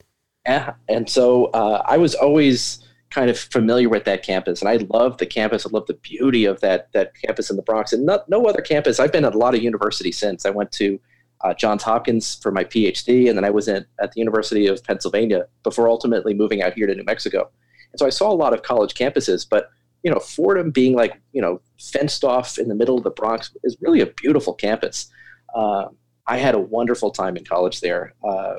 Yeah, 0.46 0.74
and 0.90 1.08
so 1.08 1.46
uh, 1.46 1.82
I 1.86 1.96
was 1.96 2.14
always 2.14 2.84
kind 3.08 3.30
of 3.30 3.38
familiar 3.38 3.88
with 3.88 4.04
that 4.04 4.22
campus, 4.22 4.60
and 4.60 4.68
I 4.68 4.86
love 4.92 5.16
the 5.16 5.24
campus. 5.24 5.64
I 5.64 5.70
love 5.70 5.86
the 5.86 5.94
beauty 5.94 6.44
of 6.44 6.60
that 6.60 6.92
that 6.92 7.14
campus 7.14 7.48
in 7.48 7.56
the 7.56 7.62
Bronx, 7.62 7.94
and 7.94 8.04
no, 8.04 8.22
no 8.28 8.44
other 8.44 8.60
campus. 8.60 9.00
I've 9.00 9.12
been 9.12 9.24
at 9.24 9.34
a 9.34 9.38
lot 9.38 9.54
of 9.54 9.62
universities 9.62 10.18
since. 10.18 10.44
I 10.44 10.50
went 10.50 10.72
to 10.72 11.00
uh, 11.42 11.54
Johns 11.54 11.82
Hopkins 11.82 12.36
for 12.36 12.50
my 12.50 12.64
PhD, 12.64 13.28
and 13.28 13.36
then 13.36 13.44
I 13.44 13.50
was 13.50 13.68
at, 13.68 13.86
at 14.00 14.12
the 14.12 14.20
University 14.20 14.66
of 14.66 14.82
Pennsylvania 14.82 15.46
before 15.62 15.88
ultimately 15.88 16.34
moving 16.34 16.62
out 16.62 16.74
here 16.74 16.86
to 16.86 16.94
New 16.94 17.04
Mexico. 17.04 17.50
And 17.92 17.98
so 17.98 18.06
I 18.06 18.10
saw 18.10 18.30
a 18.30 18.34
lot 18.34 18.52
of 18.52 18.62
college 18.62 18.94
campuses, 18.94 19.46
but 19.48 19.70
you 20.02 20.10
know, 20.10 20.20
Fordham 20.20 20.70
being 20.70 20.94
like 20.94 21.20
you 21.32 21.42
know 21.42 21.60
fenced 21.78 22.24
off 22.24 22.58
in 22.58 22.68
the 22.68 22.74
middle 22.74 22.96
of 22.96 23.04
the 23.04 23.10
Bronx 23.10 23.56
is 23.64 23.76
really 23.80 24.00
a 24.00 24.06
beautiful 24.06 24.54
campus. 24.54 25.10
Uh, 25.54 25.86
I 26.26 26.36
had 26.36 26.54
a 26.54 26.60
wonderful 26.60 27.10
time 27.10 27.36
in 27.36 27.44
college 27.44 27.80
there. 27.80 28.14
Uh, 28.22 28.56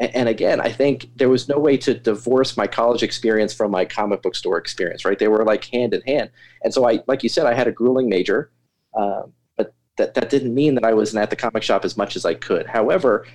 and 0.00 0.30
again, 0.30 0.62
I 0.62 0.72
think 0.72 1.10
there 1.16 1.28
was 1.28 1.46
no 1.46 1.58
way 1.58 1.76
to 1.76 1.92
divorce 1.92 2.56
my 2.56 2.66
college 2.66 3.02
experience 3.02 3.52
from 3.52 3.70
my 3.70 3.84
comic 3.84 4.22
book 4.22 4.34
store 4.34 4.56
experience, 4.56 5.04
right? 5.04 5.18
They 5.18 5.28
were 5.28 5.44
like 5.44 5.64
hand 5.66 5.92
in 5.92 6.00
hand. 6.02 6.30
And 6.64 6.72
so 6.72 6.88
I, 6.88 7.00
like 7.06 7.22
you 7.22 7.28
said, 7.28 7.44
I 7.44 7.52
had 7.52 7.68
a 7.68 7.72
grueling 7.72 8.08
major, 8.08 8.50
um, 8.94 9.34
that, 10.00 10.14
that 10.14 10.30
didn't 10.30 10.54
mean 10.54 10.74
that 10.74 10.84
I 10.84 10.94
wasn't 10.94 11.22
at 11.22 11.30
the 11.30 11.36
comic 11.36 11.62
shop 11.62 11.84
as 11.84 11.96
much 11.96 12.16
as 12.16 12.24
I 12.24 12.34
could. 12.34 12.66
However, 12.66 13.26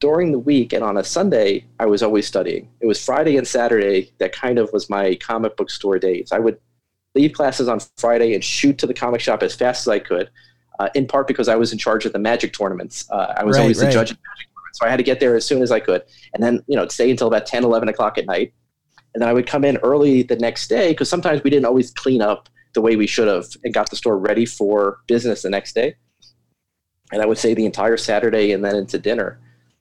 during 0.00 0.32
the 0.32 0.38
week 0.38 0.72
and 0.72 0.84
on 0.84 0.96
a 0.96 1.04
Sunday, 1.04 1.64
I 1.78 1.86
was 1.86 2.02
always 2.02 2.26
studying. 2.26 2.68
It 2.80 2.86
was 2.86 3.04
Friday 3.04 3.36
and 3.36 3.46
Saturday 3.46 4.12
that 4.18 4.32
kind 4.32 4.58
of 4.58 4.70
was 4.72 4.90
my 4.90 5.14
comic 5.16 5.56
book 5.56 5.70
store 5.70 5.98
days. 5.98 6.32
I 6.32 6.38
would 6.38 6.58
leave 7.14 7.32
classes 7.32 7.68
on 7.68 7.80
Friday 7.96 8.34
and 8.34 8.42
shoot 8.42 8.78
to 8.78 8.86
the 8.86 8.94
comic 8.94 9.20
shop 9.20 9.42
as 9.42 9.54
fast 9.54 9.82
as 9.82 9.88
I 9.88 9.98
could, 9.98 10.30
uh, 10.78 10.88
in 10.94 11.06
part 11.06 11.28
because 11.28 11.48
I 11.48 11.56
was 11.56 11.72
in 11.72 11.78
charge 11.78 12.04
of 12.04 12.12
the 12.12 12.18
magic 12.18 12.52
tournaments. 12.52 13.08
Uh, 13.10 13.34
I 13.36 13.44
was 13.44 13.56
right, 13.56 13.62
always 13.62 13.80
right. 13.80 13.86
the 13.86 13.92
judge 13.92 14.10
of 14.10 14.18
magic 14.18 14.48
so 14.72 14.86
I 14.86 14.90
had 14.90 14.96
to 14.96 15.02
get 15.02 15.20
there 15.20 15.36
as 15.36 15.46
soon 15.46 15.62
as 15.62 15.70
I 15.70 15.80
could. 15.80 16.02
And 16.34 16.42
then, 16.42 16.64
you 16.66 16.76
know, 16.76 16.88
stay 16.88 17.10
until 17.10 17.28
about 17.28 17.46
10, 17.46 17.64
11 17.64 17.88
o'clock 17.88 18.18
at 18.18 18.26
night. 18.26 18.52
And 19.14 19.20
then 19.20 19.28
I 19.28 19.32
would 19.32 19.46
come 19.46 19.64
in 19.64 19.76
early 19.78 20.22
the 20.22 20.36
next 20.36 20.68
day 20.68 20.92
because 20.92 21.08
sometimes 21.08 21.44
we 21.44 21.50
didn't 21.50 21.66
always 21.66 21.90
clean 21.90 22.22
up 22.22 22.48
the 22.74 22.80
way 22.80 22.96
we 22.96 23.06
should 23.06 23.28
have 23.28 23.46
and 23.64 23.74
got 23.74 23.90
the 23.90 23.96
store 23.96 24.18
ready 24.18 24.46
for 24.46 24.98
business 25.06 25.42
the 25.42 25.50
next 25.50 25.74
day. 25.74 25.96
And 27.12 27.20
I 27.20 27.26
would 27.26 27.38
say 27.38 27.54
the 27.54 27.66
entire 27.66 27.96
Saturday 27.96 28.52
and 28.52 28.64
then 28.64 28.76
into 28.76 28.98
dinner. 28.98 29.38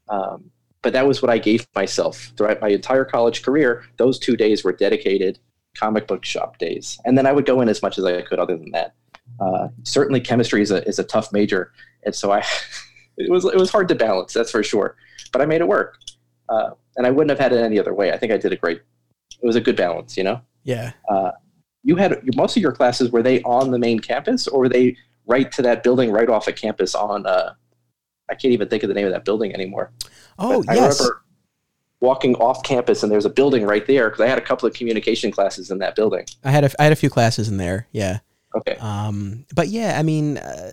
Um, 0.09 0.51
but 0.81 0.93
that 0.93 1.07
was 1.07 1.21
what 1.21 1.29
I 1.29 1.37
gave 1.37 1.65
myself 1.75 2.31
throughout 2.35 2.59
my 2.59 2.69
entire 2.69 3.05
college 3.05 3.43
career. 3.43 3.85
Those 3.97 4.19
two 4.19 4.35
days 4.35 4.63
were 4.63 4.73
dedicated 4.73 5.39
comic 5.75 6.07
book 6.07 6.25
shop 6.25 6.57
days. 6.57 6.99
And 7.05 7.17
then 7.17 7.25
I 7.25 7.31
would 7.31 7.45
go 7.45 7.61
in 7.61 7.69
as 7.69 7.81
much 7.81 7.97
as 7.97 8.03
I 8.03 8.21
could 8.23 8.39
other 8.39 8.57
than 8.57 8.71
that. 8.71 8.93
Uh, 9.39 9.69
certainly 9.83 10.19
chemistry 10.19 10.61
is 10.61 10.71
a, 10.71 10.85
is 10.87 10.99
a 10.99 11.03
tough 11.03 11.31
major. 11.31 11.71
And 12.03 12.13
so 12.13 12.31
I, 12.31 12.39
it 13.17 13.31
was 13.31 13.45
it 13.45 13.57
was 13.57 13.71
hard 13.71 13.87
to 13.89 13.95
balance, 13.95 14.33
that's 14.33 14.51
for 14.51 14.63
sure. 14.63 14.95
But 15.31 15.41
I 15.41 15.45
made 15.45 15.61
it 15.61 15.67
work, 15.67 15.97
uh, 16.49 16.71
and 16.97 17.07
I 17.07 17.11
wouldn't 17.11 17.29
have 17.29 17.39
had 17.39 17.53
it 17.53 17.63
any 17.63 17.79
other 17.79 17.93
way. 17.93 18.11
I 18.11 18.17
think 18.17 18.31
I 18.31 18.37
did 18.37 18.51
a 18.51 18.57
great. 18.57 18.81
It 19.41 19.45
was 19.45 19.55
a 19.55 19.61
good 19.61 19.75
balance, 19.75 20.17
you 20.17 20.23
know. 20.23 20.41
Yeah. 20.63 20.91
Uh, 21.09 21.31
you 21.83 21.95
had 21.95 22.21
most 22.35 22.55
of 22.55 22.63
your 22.63 22.71
classes 22.71 23.11
were 23.11 23.23
they 23.23 23.41
on 23.43 23.71
the 23.71 23.79
main 23.79 23.99
campus 23.99 24.47
or 24.47 24.59
were 24.59 24.69
they 24.69 24.95
right 25.25 25.51
to 25.51 25.61
that 25.61 25.83
building 25.83 26.11
right 26.11 26.29
off 26.29 26.47
a 26.47 26.51
of 26.51 26.55
campus 26.55 26.95
on 26.95 27.25
uh, 27.25 27.53
I 28.29 28.35
can't 28.35 28.53
even 28.53 28.69
think 28.69 28.83
of 28.83 28.87
the 28.87 28.93
name 28.93 29.05
of 29.05 29.11
that 29.11 29.25
building 29.25 29.53
anymore. 29.53 29.91
Oh, 30.39 30.63
but 30.63 30.75
yes. 30.75 31.01
I 31.01 31.03
remember 31.03 31.23
walking 31.99 32.35
off 32.35 32.63
campus 32.63 33.03
and 33.03 33.11
there's 33.11 33.25
a 33.25 33.29
building 33.29 33.63
right 33.63 33.85
there 33.85 34.09
because 34.09 34.21
I 34.21 34.27
had 34.27 34.37
a 34.37 34.41
couple 34.41 34.67
of 34.67 34.73
communication 34.73 35.31
classes 35.31 35.69
in 35.69 35.77
that 35.79 35.95
building. 35.95 36.25
I 36.43 36.51
had 36.51 36.63
a, 36.63 36.71
I 36.79 36.83
had 36.83 36.93
a 36.93 36.95
few 36.95 37.09
classes 37.09 37.47
in 37.47 37.57
there. 37.57 37.87
Yeah. 37.91 38.19
Okay. 38.55 38.75
Um, 38.77 39.45
but 39.53 39.67
yeah, 39.67 39.97
I 39.99 40.03
mean, 40.03 40.37
uh, 40.37 40.71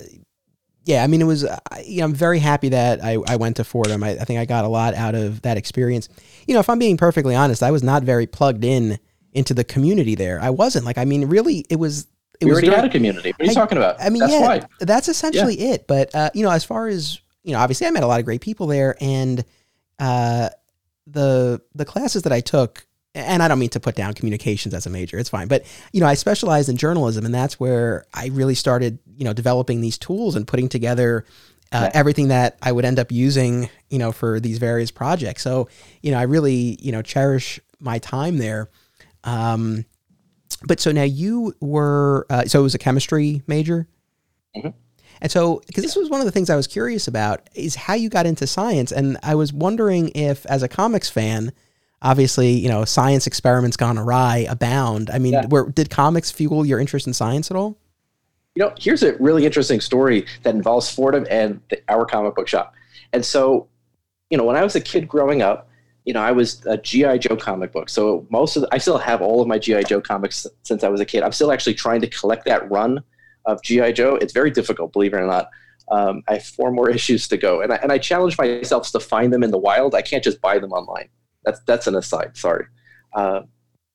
yeah, 0.85 1.05
I 1.05 1.07
mean, 1.07 1.21
it 1.21 1.27
was, 1.27 1.43
you 1.85 1.99
know, 1.99 2.07
I'm 2.07 2.15
very 2.15 2.39
happy 2.39 2.71
that 2.71 3.05
I, 3.05 3.19
I 3.27 3.37
went 3.37 3.57
to 3.57 3.65
Fordham. 3.65 4.03
I, 4.03 4.13
I 4.13 4.25
think 4.25 4.41
I 4.41 4.47
got 4.47 4.65
a 4.65 4.69
lot 4.69 4.95
out 4.95 5.15
of 5.15 5.43
that 5.43 5.59
experience. 5.59 6.09
You 6.47 6.55
know, 6.55 6.61
if 6.61 6.71
I'm 6.71 6.79
being 6.79 6.97
perfectly 6.97 7.35
honest, 7.35 7.63
I 7.63 7.71
was 7.73 7.83
not 7.83 8.05
very 8.05 8.27
plugged 8.27 8.65
in 8.65 8.99
into 9.39 9.55
the 9.55 9.65
community 9.65 10.15
there. 10.15 10.41
I 10.41 10.51
wasn't 10.51 10.85
like, 10.85 10.99
I 10.99 11.05
mean, 11.05 11.27
really, 11.27 11.65
it 11.71 11.77
was. 11.77 12.07
It 12.41 12.45
we 12.45 12.51
was 12.51 12.57
already 12.57 12.67
during, 12.69 12.81
had 12.81 12.89
a 12.89 12.93
community. 12.93 13.31
What 13.31 13.41
are 13.41 13.45
you 13.47 13.51
I, 13.51 13.55
talking 13.55 13.79
about? 13.79 14.01
I 14.01 14.11
mean, 14.11 14.21
that's 14.21 14.33
yeah, 14.33 14.41
why. 14.41 14.63
that's 14.81 15.09
essentially 15.09 15.59
yeah. 15.59 15.75
it. 15.75 15.87
But 15.87 16.15
uh, 16.15 16.31
you 16.35 16.45
know, 16.45 16.51
as 16.51 16.65
far 16.65 16.87
as 16.87 17.21
you 17.43 17.53
know, 17.53 17.59
obviously, 17.59 17.87
I 17.87 17.91
met 17.91 18.03
a 18.03 18.07
lot 18.07 18.21
of 18.21 18.27
great 18.27 18.43
people 18.43 18.69
there, 18.69 18.97
and 19.01 19.45
uh, 19.99 20.51
the 21.07 21.61
the 21.75 21.85
classes 21.85 22.23
that 22.23 22.33
I 22.33 22.41
took, 22.41 22.87
and 23.15 23.43
I 23.43 23.49
don't 23.49 23.59
mean 23.59 23.71
to 23.71 23.81
put 23.81 23.97
down 23.97 24.15
communications 24.15 24.73
as 24.73 24.87
a 24.87 24.91
major. 24.91 25.19
It's 25.19 25.31
fine, 25.31 25.49
but 25.49 25.65
you 25.93 26.01
know, 26.01 26.07
I 26.07 26.15
specialized 26.15 26.69
in 26.69 26.77
journalism, 26.77 27.25
and 27.25 27.35
that's 27.35 27.59
where 27.59 28.05
I 28.15 28.27
really 28.29 28.55
started, 28.55 29.01
you 29.17 29.25
know, 29.25 29.33
developing 29.33 29.81
these 29.81 29.99
tools 29.99 30.37
and 30.37 30.47
putting 30.47 30.69
together 30.69 31.25
uh, 31.73 31.91
everything 31.93 32.29
that 32.29 32.57
I 32.63 32.73
would 32.73 32.85
end 32.85 32.99
up 32.99 33.13
using, 33.13 33.69
you 33.91 33.99
know, 33.99 34.13
for 34.13 34.41
these 34.41 34.59
various 34.59 34.91
projects. 34.91 35.43
So, 35.43 35.69
you 36.03 36.13
know, 36.13 36.19
I 36.19 36.23
really, 36.23 36.79
you 36.81 36.93
know, 36.93 37.03
cherish 37.03 37.61
my 37.81 37.99
time 37.99 38.39
there. 38.39 38.71
Um, 39.25 39.85
but 40.65 40.81
so 40.81 40.93
now 40.93 41.03
you 41.03 41.55
were, 41.61 42.27
uh, 42.31 42.45
so 42.45 42.61
it 42.61 42.63
was 42.63 42.75
a 42.75 42.79
chemistry 42.79 43.43
major. 43.47 43.87
Mm-hmm. 44.57 44.71
And 45.21 45.33
so, 45.33 45.63
because 45.67 45.83
this 45.83 45.97
was 45.97 46.09
one 46.09 46.21
of 46.21 46.27
the 46.27 46.33
things 46.33 46.49
I 46.49 46.57
was 46.57 46.67
curious 46.67 47.09
about, 47.09 47.49
is 47.55 47.75
how 47.75 47.95
you 47.95 48.09
got 48.09 48.27
into 48.27 48.47
science. 48.47 48.93
And 48.93 49.19
I 49.23 49.35
was 49.35 49.53
wondering 49.53 50.11
if, 50.15 50.47
as 50.47 50.63
a 50.63 50.69
comics 50.69 51.11
fan, 51.11 51.53
obviously, 52.01 52.53
you 52.53 52.69
know, 52.69 52.85
science 52.85 53.27
experiments 53.27 53.77
gone 53.77 53.99
awry 53.99 54.47
abound. 54.49 55.11
I 55.11 55.19
mean, 55.19 55.33
yeah. 55.33 55.47
where, 55.47 55.65
did 55.67 55.91
comics 55.91 56.31
fuel 56.31 56.65
your 56.65 56.79
interest 56.79 57.07
in 57.07 57.15
science 57.15 57.51
at 57.51 57.57
all? 57.57 57.77
You 58.55 58.65
know, 58.65 58.75
here's 58.79 59.03
a 59.03 59.17
really 59.19 59.45
interesting 59.45 59.81
story 59.81 60.25
that 60.45 60.55
involves 60.55 60.89
Fordham 60.89 61.27
and 61.31 61.61
the, 61.71 61.81
our 61.89 62.05
comic 62.05 62.35
book 62.35 62.49
shop. 62.49 62.75
And 63.13 63.25
so, 63.25 63.69
you 64.31 64.39
know, 64.39 64.45
when 64.45 64.57
I 64.57 64.63
was 64.63 64.77
a 64.77 64.81
kid 64.81 65.09
growing 65.09 65.43
up, 65.43 65.68
you 66.09 66.15
know, 66.15 66.23
I 66.23 66.33
was 66.33 66.65
a 66.65 66.79
GI 66.79 67.19
Joe 67.19 67.37
comic 67.37 67.71
book. 67.71 67.91
So 67.91 68.27
most 68.31 68.57
of 68.57 68.63
the, 68.63 68.69
I 68.73 68.79
still 68.79 68.97
have 68.97 69.21
all 69.21 69.43
of 69.43 69.47
my 69.47 69.59
GI 69.59 69.85
Joe 69.85 70.01
comics 70.01 70.47
since 70.63 70.83
I 70.83 70.89
was 70.89 71.03
a 71.03 71.05
kid. 71.05 71.23
I'm 71.23 71.33
still 71.33 71.53
actually 71.53 71.75
trying 71.75 72.01
to 72.01 72.07
collect 72.07 72.47
that 72.47 72.71
run 72.71 73.05
of 73.45 73.63
GI 73.63 73.93
Joe. 73.93 74.15
It's 74.15 74.33
very 74.33 74.51
difficult, 74.51 74.95
believe 74.95 75.13
it 75.13 75.19
or 75.19 75.27
not. 75.27 75.51
Um, 75.91 76.23
I 76.27 76.35
have 76.35 76.45
four 76.45 76.73
more 76.73 76.89
issues 76.99 77.29
to 77.29 77.37
go, 77.37 77.61
and 77.61 77.75
I, 77.75 77.77
and 77.77 77.93
I 77.93 77.99
challenge 77.99 78.39
myself 78.39 78.91
to 78.93 79.01
find 79.01 79.31
them 79.31 79.43
in 79.43 79.51
the 79.51 79.59
wild. 79.59 79.95
I 79.95 80.01
can't 80.01 80.25
just 80.25 80.41
buy 80.41 80.59
them 80.59 80.73
online. 80.73 81.11
That's 81.45 81.61
that's 81.67 81.87
an 81.87 81.95
aside. 81.95 82.39
Sorry, 82.39 82.65
uh, 83.13 83.43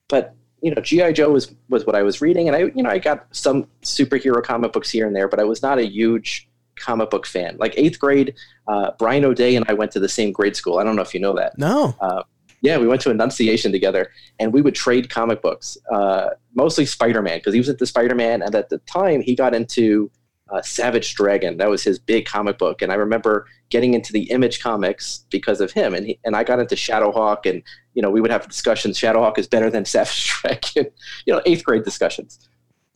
but 0.08 0.36
you 0.62 0.70
know, 0.70 0.84
GI 0.84 1.14
Joe 1.14 1.32
was 1.32 1.56
was 1.70 1.88
what 1.88 1.96
I 1.96 2.04
was 2.04 2.22
reading, 2.22 2.48
and 2.48 2.56
I 2.56 2.60
you 2.76 2.84
know 2.84 2.92
I 2.92 3.00
got 3.00 3.26
some 3.32 3.66
superhero 3.82 4.44
comic 4.44 4.72
books 4.72 4.92
here 4.92 5.08
and 5.08 5.16
there, 5.16 5.28
but 5.28 5.40
I 5.40 5.46
was 5.46 5.64
not 5.64 5.80
a 5.80 5.86
huge 5.88 6.48
comic 6.76 7.10
book 7.10 7.26
fan. 7.26 7.58
Like 7.58 7.74
eighth 7.78 8.00
grade, 8.00 8.36
uh, 8.68 8.92
Brian 8.98 9.26
O'Day 9.26 9.56
and 9.56 9.66
I 9.68 9.74
went 9.74 9.92
to 9.92 10.00
the 10.00 10.10
same 10.10 10.32
grade 10.32 10.56
school. 10.56 10.80
I 10.80 10.84
don't 10.84 10.96
know 10.96 11.02
if 11.02 11.14
you 11.14 11.20
know 11.20 11.36
that. 11.36 11.58
No. 11.58 11.96
Uh, 12.00 12.24
yeah, 12.62 12.78
we 12.78 12.88
went 12.88 13.02
to 13.02 13.10
Annunciation 13.10 13.74
together, 13.74 14.10
and 14.40 14.54
we 14.54 14.62
would 14.62 14.74
trade 14.74 15.10
comic 15.10 15.42
books, 15.42 15.78
uh, 15.92 16.30
mostly 16.56 16.86
Spider-Man, 16.86 17.40
because 17.40 17.54
he 17.54 17.60
was 17.60 17.68
into 17.68 17.86
Spider-Man, 17.86 18.42
and 18.42 18.56
at 18.56 18.70
the 18.70 18.78
time 18.80 19.20
he 19.20 19.36
got 19.36 19.54
into 19.54 20.10
uh, 20.50 20.62
Savage 20.62 21.16
Dragon. 21.16 21.58
That 21.58 21.70
was 21.70 21.84
his 21.84 22.00
big 22.00 22.26
comic 22.26 22.58
book, 22.58 22.82
and 22.82 22.92
I 22.92 22.96
remember 22.96 23.48
getting 23.70 23.94
into 23.94 24.14
the 24.14 24.24
Image 24.32 24.62
comics 24.62 25.26
because 25.30 25.62
of 25.62 25.72
him, 25.72 25.94
and 25.94 26.06
he, 26.06 26.20
and 26.24 26.36
I 26.36 26.44
got 26.44 26.60
into 26.60 26.76
Shadowhawk, 26.76 27.50
and 27.50 27.64
you 27.96 28.02
know 28.02 28.10
we 28.10 28.22
would 28.22 28.32
have 28.32 28.48
discussions. 28.48 29.00
Shadowhawk 29.00 29.38
is 29.38 29.48
better 29.48 29.70
than 29.70 29.86
Savage 29.94 30.34
Dragon, 30.42 30.92
you 31.26 31.34
know, 31.34 31.42
eighth 31.46 31.64
grade 31.64 31.84
discussions. 31.84 32.40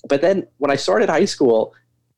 But 0.08 0.22
then 0.22 0.48
when 0.58 0.72
I 0.72 0.76
started 0.76 1.10
high 1.10 1.26
school, 1.26 1.74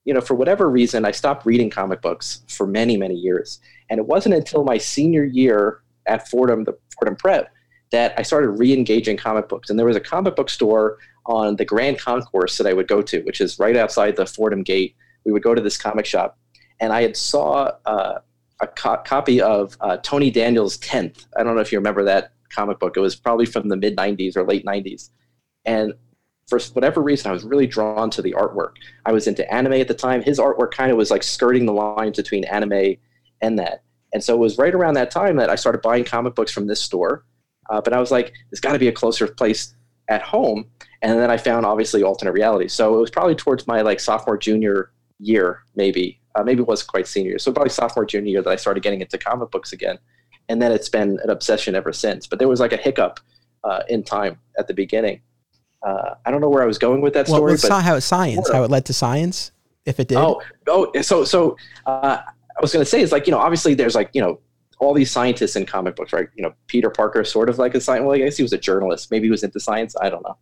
you 0.10 0.16
know, 0.16 0.22
for 0.22 0.34
whatever 0.34 0.68
reason, 0.68 1.06
I 1.06 1.12
stopped 1.12 1.46
reading 1.46 1.70
comic 1.70 2.02
books 2.02 2.42
for 2.48 2.66
many, 2.66 2.98
many 2.98 3.14
years, 3.14 3.60
and 3.92 4.00
it 4.00 4.08
wasn't 4.08 4.34
until 4.34 4.64
my 4.64 4.80
senior 4.80 5.24
year 5.24 5.82
at 6.08 6.28
Fordham, 6.28 6.64
the 6.64 6.76
Fordham 6.96 7.16
Prep, 7.16 7.54
that 7.92 8.16
I 8.18 8.24
started 8.24 8.50
re-engaging 8.50 9.18
comic 9.18 9.48
books. 9.48 9.70
And 9.70 9.78
there 9.78 9.86
was 9.86 9.96
a 9.96 10.00
comic 10.00 10.36
book 10.36 10.50
store 10.50 10.98
on 11.28 11.58
the 11.58 11.64
Grand 11.64 12.00
Concourse 12.00 12.58
that 12.58 12.66
I 12.66 12.74
would 12.74 12.88
go 12.88 13.04
to, 13.04 13.22
which 13.22 13.40
is 13.40 13.60
right 13.60 13.76
outside 13.76 14.16
the 14.16 14.26
Fordham 14.26 14.64
Gate. 14.64 14.96
We 15.26 15.32
would 15.32 15.44
go 15.44 15.54
to 15.54 15.62
this 15.62 15.78
comic 15.78 16.08
shop, 16.08 16.40
and 16.80 16.92
I 16.92 17.04
had 17.04 17.16
saw 17.16 17.74
uh, 17.86 18.18
a 18.62 18.68
co- 18.68 19.04
copy 19.06 19.40
of 19.40 19.78
uh, 19.80 19.98
Tony 19.98 20.32
Daniels' 20.32 20.78
Tenth. 20.78 21.28
I 21.38 21.44
don't 21.44 21.54
know 21.54 21.62
if 21.62 21.72
you 21.72 21.78
remember 21.78 22.04
that 22.06 22.32
comic 22.50 22.80
book. 22.80 22.98
It 22.98 23.02
was 23.02 23.16
probably 23.16 23.46
from 23.46 23.70
the 23.70 23.78
mid 23.78 23.96
'90s 23.96 24.36
or 24.36 24.44
late 24.44 24.66
'90s, 24.66 25.12
and 25.66 25.94
for 26.50 26.60
whatever 26.74 27.02
reason, 27.02 27.30
I 27.30 27.34
was 27.34 27.44
really 27.44 27.68
drawn 27.68 28.10
to 28.12 28.22
the 28.22 28.34
artwork. 28.34 28.74
I 29.06 29.12
was 29.12 29.28
into 29.28 29.52
anime 29.54 29.74
at 29.74 29.88
the 29.88 29.94
time. 29.94 30.22
His 30.22 30.40
artwork 30.40 30.72
kind 30.72 30.92
of 30.92 30.98
was 30.98 31.12
like 31.12 31.24
skirting 31.24 31.66
the 31.66 31.74
lines 31.74 32.18
between 32.18 32.44
anime 32.46 32.96
and 33.42 33.60
that. 33.60 33.84
And 34.14 34.24
so 34.24 34.34
it 34.34 34.40
was 34.40 34.58
right 34.58 34.74
around 34.74 34.96
that 34.96 35.12
time 35.12 35.36
that 35.38 35.50
I 35.50 35.56
started 35.56 35.82
buying 35.82 36.04
comic 36.04 36.36
books 36.36 36.52
from 36.52 36.68
this 36.68 36.82
store. 36.82 37.26
Uh, 37.70 37.80
but 37.80 37.94
I 37.94 38.00
was 38.00 38.12
like, 38.12 38.34
there's 38.50 38.60
got 38.60 38.74
to 38.74 38.80
be 38.80 38.88
a 38.88 38.92
closer 38.92 39.28
place 39.28 39.76
at 40.08 40.24
home. 40.24 40.66
And 41.02 41.20
then 41.20 41.30
I 41.30 41.38
found 41.38 41.66
obviously 41.66 42.04
alternate 42.04 42.32
reality. 42.32 42.68
So 42.68 42.96
it 42.96 43.00
was 43.00 43.12
probably 43.12 43.36
towards 43.36 43.68
my 43.68 43.82
like 43.82 44.00
sophomore, 44.00 44.38
junior 44.38 44.92
year, 45.20 45.64
maybe. 45.76 46.20
Uh, 46.36 46.44
maybe 46.44 46.62
it 46.62 46.68
was 46.68 46.84
quite 46.84 47.08
senior. 47.08 47.38
So 47.38 47.52
probably 47.52 47.70
sophomore, 47.70 48.06
junior 48.06 48.32
year 48.32 48.42
that 48.42 48.50
I 48.50 48.56
started 48.56 48.82
getting 48.82 49.02
into 49.02 49.18
comic 49.18 49.52
books 49.52 49.74
again. 49.74 50.00
And 50.48 50.62
then 50.62 50.72
it's 50.72 50.90
been 50.90 51.20
an 51.24 51.30
obsession 51.30 51.76
ever 51.76 51.94
since. 51.94 52.26
But 52.26 52.40
there 52.40 52.48
was 52.48 52.60
like 52.60 52.74
a 52.74 52.78
hiccup 52.78 53.20
uh, 53.64 53.84
in 53.88 54.04
time 54.04 54.40
at 54.58 54.68
the 54.68 54.74
beginning. 54.74 55.22
Uh, 55.82 56.16
I 56.26 56.32
don't 56.32 56.42
know 56.42 56.50
where 56.50 56.64
I 56.64 56.66
was 56.66 56.78
going 56.78 57.02
with 57.02 57.14
that 57.14 57.28
story. 57.28 57.54
Well, 57.54 57.58
but 57.62 57.82
how 57.82 57.96
it 57.96 58.02
science, 58.02 58.50
how 58.52 58.64
it 58.64 58.70
led 58.70 58.86
to 58.86 58.94
science, 58.94 59.52
if 59.86 60.00
it 60.00 60.10
did. 60.10 60.18
Oh, 60.18 60.42
oh, 60.68 60.92
so 61.02 61.24
so 61.24 61.58
uh, 61.86 62.18
I 62.26 62.62
was 62.62 62.74
going 62.74 62.84
to 62.84 62.90
say 62.90 63.02
is 63.02 63.12
like 63.12 63.28
you 63.28 63.32
know 63.32 63.40
obviously 63.40 63.74
there's 63.74 63.96
like 63.96 64.10
you 64.14 64.22
know 64.22 64.40
all 64.80 64.94
these 64.94 65.12
scientists 65.12 65.56
in 65.56 65.66
comic 65.66 65.96
books, 65.96 66.14
right? 66.14 66.28
You 66.36 66.44
know, 66.44 66.54
Peter 66.68 66.90
Parker, 66.90 67.24
sort 67.24 67.50
of 67.50 67.60
like 67.60 67.76
a 67.76 67.82
scientist. 67.82 68.06
Well, 68.08 68.16
I 68.16 68.20
guess 68.20 68.38
he 68.38 68.44
was 68.44 68.54
a 68.54 68.58
journalist. 68.58 69.12
Maybe 69.12 69.28
he 69.28 69.32
was 69.32 69.44
into 69.44 69.60
science. 69.60 69.96
I 70.02 70.10
don't 70.10 70.24
know. 70.24 70.38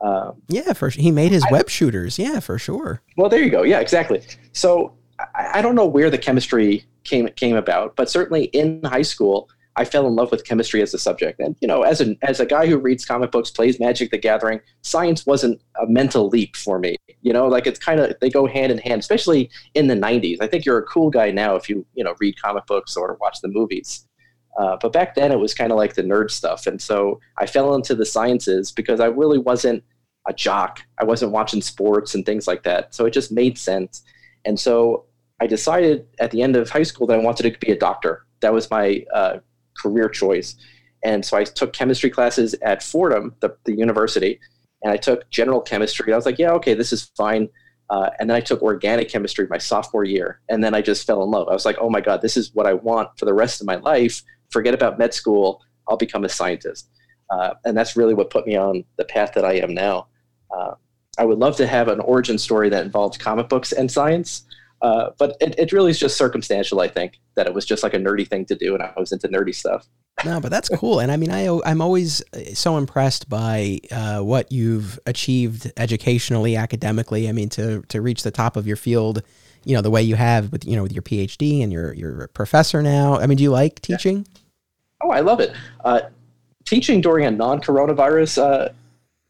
Um, 0.00 0.42
yeah, 0.48 0.72
for 0.72 0.90
he 0.90 1.10
made 1.10 1.32
his 1.32 1.44
I, 1.44 1.52
web 1.52 1.68
shooters. 1.68 2.18
Yeah, 2.18 2.40
for 2.40 2.58
sure. 2.58 3.00
Well, 3.16 3.28
there 3.28 3.42
you 3.42 3.50
go. 3.50 3.62
Yeah, 3.62 3.80
exactly. 3.80 4.22
So 4.52 4.94
I, 5.34 5.58
I, 5.58 5.62
don't 5.62 5.74
know 5.74 5.86
where 5.86 6.10
the 6.10 6.18
chemistry 6.18 6.84
came 7.04 7.28
came 7.28 7.56
about, 7.56 7.96
but 7.96 8.10
certainly 8.10 8.44
in 8.44 8.82
high 8.82 9.02
school, 9.02 9.48
I 9.76 9.84
fell 9.84 10.06
in 10.06 10.16
love 10.16 10.30
with 10.30 10.44
chemistry 10.44 10.80
as 10.82 10.94
a 10.94 10.98
subject. 10.98 11.38
And 11.38 11.54
you 11.60 11.68
know, 11.68 11.82
as 11.82 12.00
a 12.00 12.16
as 12.22 12.40
a 12.40 12.46
guy 12.46 12.66
who 12.66 12.78
reads 12.78 13.04
comic 13.04 13.30
books, 13.30 13.50
plays 13.50 13.78
Magic 13.78 14.10
the 14.10 14.18
Gathering, 14.18 14.60
science 14.82 15.26
wasn't 15.26 15.60
a 15.80 15.86
mental 15.86 16.28
leap 16.28 16.56
for 16.56 16.78
me. 16.78 16.96
You 17.20 17.32
know, 17.32 17.46
like 17.46 17.66
it's 17.66 17.78
kind 17.78 18.00
of 18.00 18.14
they 18.20 18.30
go 18.30 18.46
hand 18.46 18.72
in 18.72 18.78
hand, 18.78 19.00
especially 19.00 19.50
in 19.74 19.86
the 19.86 19.94
'90s. 19.94 20.38
I 20.40 20.46
think 20.46 20.64
you're 20.64 20.78
a 20.78 20.84
cool 20.84 21.10
guy 21.10 21.30
now 21.30 21.56
if 21.56 21.68
you 21.68 21.86
you 21.94 22.02
know 22.02 22.14
read 22.20 22.40
comic 22.40 22.66
books 22.66 22.96
or 22.96 23.18
watch 23.20 23.40
the 23.42 23.48
movies. 23.48 24.06
Uh, 24.58 24.76
but 24.80 24.92
back 24.92 25.14
then, 25.14 25.30
it 25.30 25.38
was 25.38 25.52
kind 25.52 25.70
of 25.70 25.76
like 25.76 25.94
the 25.94 26.02
nerd 26.02 26.30
stuff, 26.30 26.66
and 26.66 26.80
so 26.80 27.20
I 27.36 27.46
fell 27.46 27.74
into 27.74 27.94
the 27.94 28.06
sciences 28.06 28.72
because 28.72 29.00
I 29.00 29.06
really 29.06 29.38
wasn't 29.38 29.84
a 30.26 30.32
jock. 30.32 30.80
I 30.98 31.04
wasn't 31.04 31.32
watching 31.32 31.60
sports 31.60 32.14
and 32.14 32.24
things 32.24 32.46
like 32.46 32.62
that, 32.62 32.94
so 32.94 33.04
it 33.04 33.12
just 33.12 33.30
made 33.30 33.58
sense. 33.58 34.02
And 34.46 34.58
so 34.58 35.04
I 35.40 35.46
decided 35.46 36.06
at 36.18 36.30
the 36.30 36.40
end 36.40 36.56
of 36.56 36.70
high 36.70 36.84
school 36.84 37.06
that 37.08 37.18
I 37.18 37.22
wanted 37.22 37.52
to 37.52 37.58
be 37.58 37.72
a 37.72 37.78
doctor. 37.78 38.24
That 38.40 38.54
was 38.54 38.70
my 38.70 39.04
uh, 39.12 39.38
career 39.80 40.08
choice. 40.08 40.56
And 41.04 41.24
so 41.24 41.36
I 41.36 41.44
took 41.44 41.72
chemistry 41.72 42.10
classes 42.10 42.54
at 42.62 42.82
Fordham, 42.82 43.34
the, 43.40 43.56
the 43.64 43.74
university, 43.76 44.40
and 44.82 44.92
I 44.92 44.96
took 44.96 45.28
general 45.30 45.60
chemistry. 45.60 46.12
I 46.12 46.16
was 46.16 46.26
like, 46.26 46.38
yeah, 46.38 46.52
okay, 46.52 46.74
this 46.74 46.92
is 46.92 47.04
fine. 47.16 47.48
Uh, 47.88 48.10
and 48.18 48.28
then 48.28 48.36
I 48.36 48.40
took 48.40 48.62
organic 48.62 49.08
chemistry 49.08 49.46
my 49.48 49.58
sophomore 49.58 50.04
year, 50.04 50.40
and 50.48 50.62
then 50.62 50.74
I 50.74 50.82
just 50.82 51.06
fell 51.06 51.22
in 51.22 51.30
love. 51.30 51.48
I 51.48 51.52
was 51.52 51.64
like, 51.64 51.76
oh 51.80 51.90
my 51.90 52.00
God, 52.00 52.20
this 52.20 52.36
is 52.36 52.52
what 52.54 52.66
I 52.66 52.72
want 52.72 53.10
for 53.16 53.26
the 53.26 53.34
rest 53.34 53.60
of 53.60 53.66
my 53.66 53.76
life. 53.76 54.22
Forget 54.50 54.74
about 54.74 54.98
med 54.98 55.14
school. 55.14 55.62
I'll 55.88 55.96
become 55.96 56.24
a 56.24 56.28
scientist. 56.28 56.88
Uh, 57.30 57.54
and 57.64 57.76
that's 57.76 57.96
really 57.96 58.14
what 58.14 58.30
put 58.30 58.46
me 58.46 58.56
on 58.56 58.84
the 58.96 59.04
path 59.04 59.32
that 59.34 59.44
I 59.44 59.54
am 59.54 59.74
now. 59.74 60.08
Uh, 60.50 60.74
I 61.18 61.24
would 61.24 61.38
love 61.38 61.56
to 61.56 61.66
have 61.66 61.88
an 61.88 62.00
origin 62.00 62.38
story 62.38 62.68
that 62.70 62.84
involves 62.84 63.16
comic 63.16 63.48
books 63.48 63.72
and 63.72 63.90
science. 63.90 64.44
Uh, 64.82 65.10
but 65.18 65.36
it, 65.40 65.58
it 65.58 65.72
really 65.72 65.90
is 65.90 65.98
just 65.98 66.16
circumstantial, 66.16 66.80
I 66.80 66.88
think, 66.88 67.18
that 67.34 67.46
it 67.46 67.54
was 67.54 67.64
just 67.64 67.82
like 67.82 67.94
a 67.94 67.98
nerdy 67.98 68.28
thing 68.28 68.44
to 68.46 68.54
do, 68.54 68.74
and 68.74 68.82
I 68.82 68.92
was 68.96 69.12
into 69.12 69.28
nerdy 69.28 69.54
stuff. 69.54 69.86
no, 70.24 70.40
but 70.40 70.50
that's 70.50 70.68
cool, 70.68 71.00
and 71.00 71.10
I 71.10 71.16
mean, 71.16 71.30
I 71.30 71.46
I'm 71.64 71.80
always 71.80 72.22
uh, 72.34 72.54
so 72.54 72.76
impressed 72.76 73.28
by 73.28 73.80
uh, 73.90 74.20
what 74.20 74.52
you've 74.52 74.98
achieved 75.06 75.70
educationally, 75.76 76.56
academically. 76.56 77.28
I 77.28 77.32
mean, 77.32 77.48
to 77.50 77.82
to 77.88 78.00
reach 78.00 78.22
the 78.22 78.30
top 78.30 78.56
of 78.56 78.66
your 78.66 78.76
field, 78.76 79.22
you 79.64 79.74
know, 79.74 79.82
the 79.82 79.90
way 79.90 80.02
you 80.02 80.14
have 80.14 80.52
with 80.52 80.66
you 80.66 80.76
know 80.76 80.82
with 80.82 80.92
your 80.92 81.02
PhD 81.02 81.62
and 81.62 81.72
you're 81.72 81.94
you're 81.94 82.28
professor 82.28 82.82
now. 82.82 83.18
I 83.18 83.26
mean, 83.26 83.36
do 83.38 83.44
you 83.44 83.50
like 83.50 83.80
teaching? 83.80 84.18
Yeah. 84.18 84.40
Oh, 85.02 85.10
I 85.10 85.20
love 85.20 85.40
it. 85.40 85.52
Uh, 85.84 86.00
teaching 86.64 87.00
during 87.00 87.26
a 87.26 87.30
non-coronavirus 87.30 88.42
uh, 88.42 88.68